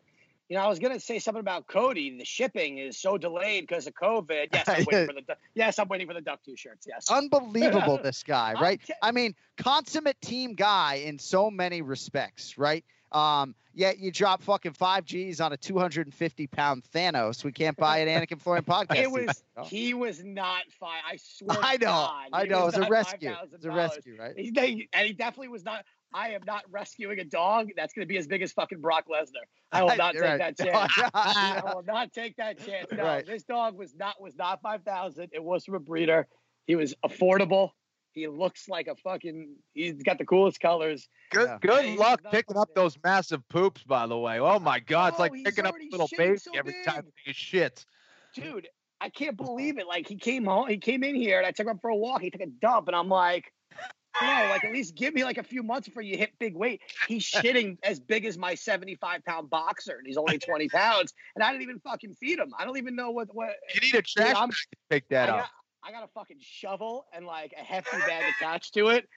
You 0.48 0.56
know, 0.56 0.64
I 0.64 0.68
was 0.68 0.78
gonna 0.78 1.00
say 1.00 1.18
something 1.18 1.40
about 1.40 1.66
Cody. 1.66 2.18
The 2.18 2.24
shipping 2.24 2.78
is 2.78 2.98
so 2.98 3.16
delayed 3.16 3.66
because 3.66 3.86
of 3.86 3.94
COVID. 3.94 4.48
Yes, 4.52 4.68
I'm 4.68 4.84
waiting 4.90 5.06
for 5.06 5.12
the. 5.14 5.36
Yes, 5.54 5.78
I'm 5.78 5.88
waiting 5.88 6.06
for 6.06 6.14
the 6.14 6.20
duck 6.20 6.40
t-shirts. 6.44 6.86
Yes. 6.86 7.10
Unbelievable, 7.10 7.98
this 8.02 8.22
guy, 8.22 8.54
right? 8.60 8.80
te- 8.84 8.92
I 9.02 9.10
mean, 9.10 9.34
consummate 9.56 10.20
team 10.20 10.54
guy 10.54 10.96
in 11.06 11.18
so 11.18 11.50
many 11.50 11.80
respects, 11.80 12.58
right? 12.58 12.84
Um, 13.12 13.54
yet 13.72 13.98
you 14.00 14.10
drop 14.10 14.42
fucking 14.42 14.72
five 14.72 15.04
G's 15.04 15.40
on 15.40 15.52
a 15.52 15.56
250 15.56 16.46
pound 16.48 16.82
Thanos. 16.92 17.44
We 17.44 17.52
can't 17.52 17.76
buy 17.76 17.98
an 17.98 18.08
Anik 18.08 18.32
and 18.32 18.42
Florian 18.42 18.64
podcast. 18.68 18.96
It 18.96 19.10
was. 19.10 19.42
Oh. 19.56 19.64
He 19.64 19.94
was 19.94 20.22
not 20.22 20.62
fine. 20.78 21.00
I 21.08 21.16
swear. 21.16 21.56
I 21.62 21.76
to 21.76 21.84
know, 21.84 21.90
God, 21.90 22.28
I 22.32 22.44
know. 22.44 22.62
It 22.62 22.76
was 22.76 22.76
a 22.76 22.88
rescue. 22.88 23.30
$5,000. 23.30 23.54
It's 23.54 23.64
a 23.64 23.70
rescue, 23.70 24.16
right? 24.18 24.34
He, 24.36 24.50
they, 24.50 24.88
and 24.92 25.06
he 25.06 25.12
definitely 25.12 25.48
was 25.48 25.64
not. 25.64 25.84
I 26.14 26.28
am 26.30 26.42
not 26.46 26.62
rescuing 26.70 27.18
a 27.18 27.24
dog 27.24 27.70
that's 27.76 27.92
going 27.92 28.06
to 28.06 28.08
be 28.08 28.16
as 28.16 28.26
big 28.28 28.40
as 28.40 28.52
fucking 28.52 28.80
Brock 28.80 29.06
Lesnar. 29.12 29.42
I 29.72 29.82
will 29.82 29.96
not 29.96 30.12
take 30.12 30.22
Right. 30.22 30.38
that 30.38 30.56
chance. 30.64 30.92
I 31.12 31.60
will 31.64 31.82
not 31.82 32.12
take 32.12 32.36
that 32.36 32.64
chance. 32.64 32.86
No, 32.92 33.02
Right. 33.02 33.26
this 33.26 33.42
dog 33.42 33.76
was 33.76 33.94
not 33.96 34.20
was 34.20 34.36
not 34.36 34.62
five 34.62 34.84
thousand. 34.84 35.30
It 35.32 35.42
was 35.42 35.64
from 35.64 35.74
a 35.74 35.80
breeder. 35.80 36.28
He 36.66 36.76
was 36.76 36.94
affordable. 37.04 37.70
He 38.12 38.28
looks 38.28 38.68
like 38.68 38.86
a 38.86 38.94
fucking. 39.02 39.56
He's 39.72 40.00
got 40.04 40.18
the 40.18 40.24
coolest 40.24 40.60
colors. 40.60 41.08
Good 41.32 41.48
Yeah. 41.48 41.58
good 41.60 41.84
Hey, 41.84 41.96
luck 41.96 42.20
picking 42.30 42.56
up 42.56 42.72
those 42.76 42.96
massive 43.02 43.46
poops, 43.48 43.82
by 43.82 44.06
the 44.06 44.16
way. 44.16 44.38
Oh 44.38 44.60
my 44.60 44.78
god, 44.78 45.08
it's 45.14 45.18
Oh, 45.18 45.22
like 45.24 45.32
picking 45.44 45.66
up 45.66 45.74
a 45.74 45.78
little 45.90 46.06
shitting 46.06 46.16
baby 46.18 46.38
so 46.38 46.52
every 46.54 46.72
big. 46.74 46.84
time 46.84 47.06
he 47.24 47.32
shits. 47.32 47.86
dude, 48.36 48.68
I 49.00 49.08
can't 49.08 49.36
believe 49.36 49.78
it. 49.78 49.88
Like 49.88 50.06
he 50.06 50.14
came 50.16 50.44
home, 50.44 50.68
he 50.68 50.78
came 50.78 51.02
in 51.02 51.16
here, 51.16 51.38
and 51.38 51.46
I 51.46 51.50
took 51.50 51.66
him 51.66 51.78
for 51.80 51.90
a 51.90 51.96
walk. 51.96 52.20
He 52.22 52.30
took 52.30 52.40
a 52.40 52.46
dump, 52.46 52.86
and 52.86 52.94
I'm 52.94 53.08
like, 53.08 53.52
no, 54.22 54.28
like 54.50 54.64
at 54.64 54.72
least 54.72 54.94
give 54.94 55.14
me 55.14 55.24
like 55.24 55.38
a 55.38 55.42
few 55.42 55.62
months 55.62 55.88
before 55.88 56.02
you 56.02 56.16
hit 56.16 56.30
big 56.38 56.54
weight. 56.56 56.80
He's 57.08 57.24
shitting 57.30 57.78
as 57.82 57.98
big 58.00 58.24
as 58.24 58.38
my 58.38 58.54
75 58.54 59.24
pound 59.24 59.50
boxer, 59.50 59.96
and 59.96 60.06
he's 60.06 60.16
only 60.16 60.38
20 60.46 60.68
pounds, 60.68 61.12
and 61.34 61.42
I 61.44 61.50
didn't 61.50 61.62
even 61.62 61.80
fucking 61.80 62.14
feed 62.14 62.38
him. 62.38 62.52
I 62.58 62.64
don't 62.64 62.78
even 62.78 62.94
know 62.96 63.10
what 63.10 63.34
what. 63.34 63.50
You 63.74 63.80
need 63.80 63.94
a 63.94 64.02
trash 64.02 64.34
I'm- 64.36 64.48
bag 64.48 64.56
to 64.56 64.76
pick 64.90 65.08
that 65.08 65.28
I 65.28 65.32
up. 65.32 65.38
got, 65.40 65.50
I 65.86 65.92
got 65.92 66.04
a 66.04 66.08
fucking 66.14 66.38
shovel 66.40 67.06
and 67.12 67.26
like 67.26 67.52
a 67.58 67.62
hefty 67.62 67.98
bag 68.06 68.24
attached 68.40 68.74
to 68.74 68.88
it. 68.88 69.08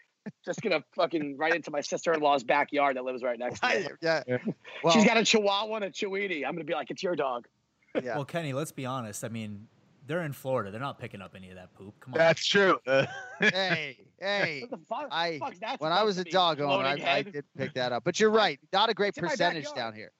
Just 0.44 0.62
gonna 0.62 0.84
fucking 0.94 1.38
right 1.38 1.56
into 1.56 1.72
my 1.72 1.80
sister 1.80 2.12
in 2.12 2.20
law's 2.20 2.44
backyard 2.44 2.98
that 2.98 3.06
lives 3.06 3.24
right 3.24 3.40
next 3.40 3.62
to 3.62 3.68
me. 3.70 3.88
yeah. 4.02 4.24
Yeah. 4.28 4.38
Well, 4.84 4.94
She's 4.94 5.06
got 5.06 5.16
a 5.16 5.24
Chihuahua 5.24 5.76
and 5.76 5.86
a 5.86 5.90
Chiweenie. 5.90 6.46
I'm 6.46 6.52
gonna 6.54 6.66
be 6.66 6.74
like, 6.74 6.92
it's 6.92 7.02
your 7.02 7.16
dog. 7.16 7.48
yeah. 7.96 8.16
Well, 8.16 8.26
Kenny, 8.26 8.52
let's 8.52 8.74
be 8.74 8.86
honest. 8.86 9.24
I 9.24 9.30
mean, 9.30 9.68
they're 10.08 10.24
in 10.24 10.34
Florida. 10.34 10.72
They're 10.72 10.80
not 10.80 11.00
picking 11.00 11.22
up 11.22 11.34
any 11.36 11.50
of 11.50 11.56
that 11.56 11.74
poop. 11.76 11.94
Come 12.00 12.14
on. 12.14 12.18
That's 12.18 12.46
true. 12.46 12.80
hey, 13.40 13.98
hey. 14.20 14.66
Fuck? 14.88 15.08
I 15.12 15.38
fuck's 15.40 15.60
when 15.80 15.92
I 15.92 16.04
was 16.04 16.18
a 16.18 16.22
supposed 16.22 16.26
to 16.26 16.30
be? 16.30 16.32
dog 16.32 16.62
owner, 16.62 16.86
I, 16.86 16.96
Floating 16.96 17.06
I 17.06 17.22
did 17.24 17.46
pick 17.58 17.74
that 17.74 17.92
up. 17.92 18.04
But 18.04 18.20
you're 18.20 18.32
right, 18.32 18.60
not 18.74 18.90
a 18.90 18.94
great 18.94 19.10
It's 19.10 19.20
percentage 19.20 19.72
down 19.74 19.94
here. 19.94 20.12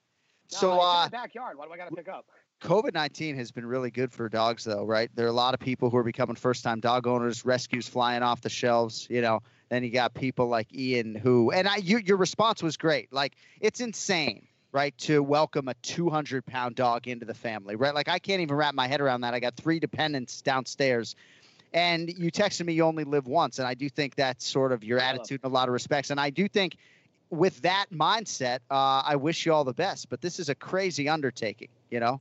No, 0.52 0.58
So 0.58 0.74
it's 0.74 0.82
in 0.82 0.88
uh, 0.88 1.08
backyard. 1.10 1.58
Why 1.58 1.66
do 1.66 1.72
I 1.72 1.76
gotta 1.76 1.94
pick 1.94 2.08
up? 2.08 2.26
COVID 2.60 2.92
19 2.92 3.36
has 3.36 3.52
been 3.52 3.64
really 3.64 3.90
good 3.90 4.12
for 4.12 4.28
dogs, 4.28 4.64
though, 4.64 4.84
right? 4.84 5.10
There 5.14 5.26
are 5.26 5.30
a 5.30 5.32
lot 5.32 5.54
of 5.54 5.60
people 5.60 5.90
who 5.90 5.96
are 5.96 6.02
becoming 6.02 6.34
first 6.36 6.64
time 6.64 6.80
dog 6.80 7.06
owners, 7.06 7.44
rescues 7.44 7.88
flying 7.88 8.22
off 8.22 8.40
the 8.40 8.48
shelves, 8.48 9.06
you 9.08 9.20
know. 9.20 9.40
Then 9.68 9.84
you 9.84 9.90
got 9.90 10.14
people 10.14 10.48
like 10.48 10.74
Ian 10.74 11.14
who, 11.14 11.50
and 11.52 11.68
I, 11.68 11.76
you, 11.76 11.98
your 11.98 12.16
response 12.16 12.62
was 12.62 12.76
great. 12.76 13.12
Like, 13.12 13.36
it's 13.60 13.80
insane, 13.80 14.46
right, 14.72 14.96
to 14.98 15.22
welcome 15.22 15.68
a 15.68 15.74
200 15.74 16.44
pound 16.44 16.74
dog 16.74 17.08
into 17.08 17.24
the 17.24 17.34
family, 17.34 17.76
right? 17.76 17.94
Like, 17.94 18.08
I 18.08 18.18
can't 18.18 18.40
even 18.40 18.56
wrap 18.56 18.74
my 18.74 18.86
head 18.86 19.00
around 19.00 19.22
that. 19.22 19.34
I 19.34 19.40
got 19.40 19.56
three 19.56 19.78
dependents 19.78 20.42
downstairs. 20.42 21.16
And 21.72 22.08
you 22.08 22.30
texted 22.30 22.64
me 22.64 22.72
you 22.72 22.84
only 22.84 23.04
live 23.04 23.26
once. 23.26 23.58
And 23.58 23.68
I 23.68 23.74
do 23.74 23.88
think 23.88 24.14
that's 24.14 24.46
sort 24.46 24.72
of 24.72 24.82
your 24.82 25.00
I 25.00 25.04
attitude 25.04 25.40
in 25.42 25.50
a 25.50 25.52
lot 25.52 25.68
of 25.68 25.72
respects. 25.72 26.10
And 26.10 26.18
I 26.18 26.30
do 26.30 26.48
think 26.48 26.76
with 27.30 27.60
that 27.62 27.86
mindset, 27.92 28.60
uh, 28.70 29.02
I 29.04 29.16
wish 29.16 29.44
you 29.44 29.52
all 29.52 29.64
the 29.64 29.74
best. 29.74 30.08
But 30.08 30.20
this 30.20 30.38
is 30.38 30.48
a 30.48 30.54
crazy 30.54 31.08
undertaking, 31.08 31.68
you 31.90 32.00
know? 32.00 32.20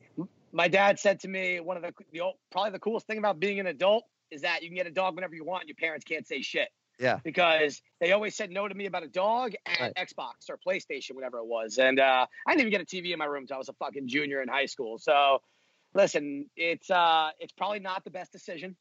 My 0.51 0.67
dad 0.67 0.99
said 0.99 1.19
to 1.21 1.27
me, 1.27 1.59
one 1.59 1.77
of 1.77 1.83
the, 1.83 1.93
the 2.11 2.21
old- 2.21 2.35
probably 2.51 2.71
the 2.71 2.79
coolest 2.79 3.07
thing 3.07 3.17
about 3.17 3.39
being 3.39 3.59
an 3.59 3.67
adult 3.67 4.05
is 4.31 4.41
that 4.41 4.63
you 4.63 4.69
can 4.69 4.75
get 4.75 4.87
a 4.87 4.91
dog 4.91 5.15
whenever 5.15 5.35
you 5.35 5.45
want. 5.45 5.63
and 5.63 5.69
Your 5.69 5.77
parents 5.77 6.03
can't 6.03 6.27
say 6.27 6.41
shit 6.41 6.69
Yeah. 6.99 7.19
because 7.23 7.81
they 8.01 8.11
always 8.11 8.35
said 8.35 8.49
no 8.49 8.67
to 8.67 8.73
me 8.73 8.85
about 8.87 9.03
a 9.03 9.07
dog 9.07 9.53
and 9.79 9.93
Xbox 9.95 10.49
or 10.49 10.57
PlayStation, 10.65 11.11
whatever 11.13 11.37
it 11.39 11.45
was. 11.45 11.77
And 11.77 11.99
uh, 11.99 12.25
I 12.47 12.51
didn't 12.51 12.61
even 12.67 12.71
get 12.71 12.81
a 12.81 12.85
TV 12.85 13.11
in 13.13 13.19
my 13.19 13.25
room 13.25 13.43
until 13.43 13.55
I 13.55 13.59
was 13.59 13.69
a 13.69 13.73
fucking 13.73 14.07
junior 14.07 14.41
in 14.41 14.47
high 14.47 14.65
school. 14.65 14.97
So, 14.97 15.39
listen, 15.93 16.49
it's 16.55 16.89
uh, 16.89 17.29
it's 17.39 17.53
probably 17.53 17.79
not 17.79 18.03
the 18.03 18.09
best 18.11 18.31
decision. 18.31 18.75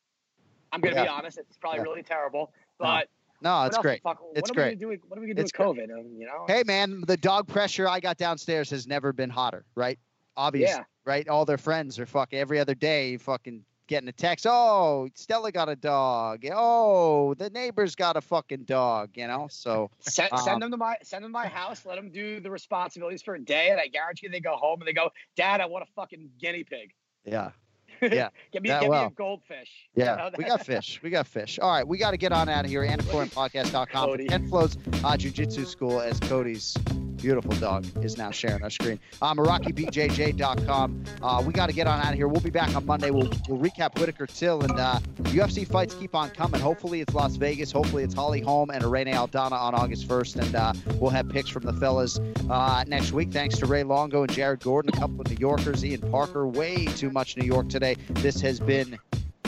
I'm 0.73 0.81
gonna 0.81 1.03
be 1.03 1.09
honest; 1.09 1.39
it's 1.39 1.57
probably 1.59 1.79
Yeah. 1.81 1.85
really 1.85 2.03
terrible. 2.03 2.53
But 2.79 3.09
No, 3.43 3.65
it's 3.65 3.77
great. 3.79 4.03
Fuck, 4.03 4.19
It's 4.35 4.49
what 4.51 4.59
Are 4.59 4.71
we 4.71 4.77
great. 4.77 5.01
what 5.09 5.19
are 5.19 5.21
we 5.21 5.27
gonna 5.27 5.35
do 5.35 5.43
It's 5.43 5.53
with 5.57 5.67
COVID? 5.77 5.93
Um, 5.93 6.17
you 6.19 6.27
know? 6.27 6.45
Hey, 6.49 6.63
man, 6.67 7.03
the 7.07 7.17
dog 7.19 7.47
pressure 7.47 7.87
I 7.87 8.01
got 8.01 8.17
downstairs 8.17 8.71
has 8.71 8.87
never 8.87 9.13
been 9.13 9.29
hotter, 9.31 9.65
right? 9.75 9.99
Obviously, 10.39 10.75
Yeah. 10.75 10.85
right? 11.05 11.29
All 11.29 11.45
their 11.45 11.59
friends 11.59 11.99
are 11.99 12.07
fucking 12.07 12.39
every 12.39 12.59
other 12.59 12.75
day, 12.75 13.19
fucking 13.19 13.65
getting 13.87 14.09
a 14.09 14.13
text. 14.13 14.47
Oh, 14.49 15.09
Stella 15.15 15.53
got 15.53 15.69
a 15.69 15.77
dog. 15.77 16.45
Oh, 16.53 17.35
the 17.35 17.51
neighbor's 17.51 17.95
got 17.95 18.17
a 18.17 18.21
fucking 18.21 18.65
dog. 18.65 19.11
You 19.15 19.27
know, 19.27 19.49
so 19.51 19.91
Send, 20.01 20.33
um, 20.33 20.39
send 20.41 20.63
them 20.63 20.71
to 20.71 20.77
my 20.77 20.97
send 21.03 21.25
them 21.25 21.31
to 21.31 21.33
my 21.33 21.47
house. 21.47 21.85
Let 21.87 21.97
them 21.97 22.11
do 22.11 22.41
the 22.41 22.51
responsibilities 22.51 23.23
for 23.23 23.35
a 23.35 23.41
day, 23.41 23.71
and 23.71 23.81
I 23.81 23.89
guarantee 23.89 24.27
you 24.27 24.31
they 24.33 24.41
go 24.41 24.57
home 24.57 24.81
and 24.81 24.89
they 24.89 24.93
go, 24.93 25.11
"Dad, 25.37 25.61
I 25.61 25.67
want 25.67 25.87
a 25.89 25.93
fucking 25.95 26.31
guinea 26.41 26.65
pig. 26.65 26.93
yeah, 27.25 27.51
yeah. 28.03 28.31
Get 28.53 28.63
me, 28.63 28.69
Yeah, 28.71 28.81
get 28.81 28.91
me 28.91 28.97
a 28.99 29.11
goldfish." 29.11 29.71
You 29.95 30.05
Yeah, 30.05 30.17
know, 30.17 30.31
we 30.37 30.45
got 30.45 30.65
fish. 30.67 31.01
We 31.03 31.11
got 31.11 31.27
fish. 31.27 31.59
All 31.59 31.71
right, 31.71 31.87
we 31.87 31.99
got 31.99 32.11
to 32.13 32.17
get 32.17 32.33
on 32.33 32.49
out 32.49 32.65
of 32.65 32.71
here. 32.71 32.83
AnikFlorianPodcast.com. 32.87 33.87
Cody. 34.09 34.27
Ken 34.27 34.49
Flo's 34.49 34.77
uh, 35.05 35.17
Jiu-Jitsu 35.17 35.65
School 35.65 36.01
as 36.01 36.19
Cody's 36.21 36.77
beautiful 37.17 37.53
dog 37.57 37.87
is 38.05 38.17
now 38.17 38.31
sharing 38.31 38.63
our 38.63 38.71
screen. 38.71 38.99
Uh, 39.21 39.35
MerakiBJJ.com. 39.35 41.05
Uh, 41.23 41.43
we 41.47 41.53
got 41.53 41.67
to 41.67 41.73
get 41.75 41.87
on 41.87 42.01
out 42.01 42.13
of 42.13 42.15
here. 42.15 42.29
We'll 42.29 42.41
be 42.41 42.51
back 42.51 42.75
on 42.75 42.87
Monday. 42.87 43.11
We'll, 43.11 43.31
we'll 43.49 43.59
recap 43.59 43.99
Whittaker 43.99 44.27
Till 44.27 44.63
and 44.63 44.79
uh, 44.79 45.01
UFC 45.25 45.67
fights 45.67 45.95
keep 45.95 46.15
on 46.15 46.31
coming. 46.31 46.61
Hopefully 46.61 47.01
it's 47.01 47.15
Las 47.15 47.37
Vegas. 47.37 47.73
Hopefully 47.73 48.05
it's 48.05 48.15
Holly 48.15 48.41
Holm 48.41 48.71
and 48.71 48.85
Irene 48.85 49.09
Aldana 49.09 49.53
on 49.53 49.75
August 49.75 50.09
1st. 50.09 50.37
And 50.37 50.55
uh, 50.55 50.73
we'll 51.01 51.11
have 51.11 51.29
picks 51.29 51.49
from 51.49 51.65
the 51.65 51.73
fellas 51.75 52.21
uh, 52.51 52.85
next 52.87 53.13
week. 53.13 53.33
Thanks 53.33 53.59
to 53.59 53.67
Ray 53.67 53.83
Longo 53.83 54.23
and 54.23 54.33
Jared 54.33 54.61
Gordon, 54.61 54.91
a 54.95 54.99
couple 54.99 55.21
of 55.21 55.29
New 55.29 55.37
Yorkers, 55.39 55.85
Ian 55.85 56.01
Parker. 56.11 56.47
Way 56.47 56.87
too 56.87 57.11
much 57.11 57.37
New 57.37 57.47
York 57.47 57.69
today. 57.69 57.97
This 58.11 58.41
has 58.41 58.61
been 58.61 58.99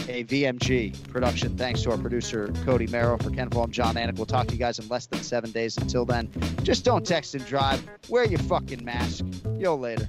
a 0.09 0.24
VMG 0.24 1.09
production. 1.09 1.56
Thanks 1.56 1.82
to 1.82 1.90
our 1.90 1.98
producer, 1.98 2.52
Cody 2.64 2.86
Merrow. 2.86 3.18
For 3.18 3.30
Ken 3.30 3.48
I'm 3.52 3.70
Jon 3.70 3.94
Anik. 3.94 4.16
We'll 4.16 4.26
talk 4.26 4.47
to 4.48 4.52
you 4.55 4.59
guys 4.59 4.78
in 4.78 4.89
less 4.89 5.06
than 5.06 5.22
seven 5.22 5.51
days. 5.51 5.76
Until 5.76 6.05
then, 6.05 6.30
just 6.62 6.85
don't 6.85 7.06
text 7.06 7.35
and 7.35 7.44
drive. 7.47 7.82
Wear 8.09 8.24
your 8.24 8.40
fucking 8.40 8.85
mask. 8.85 9.24
Yo, 9.59 9.76
later. 9.76 10.09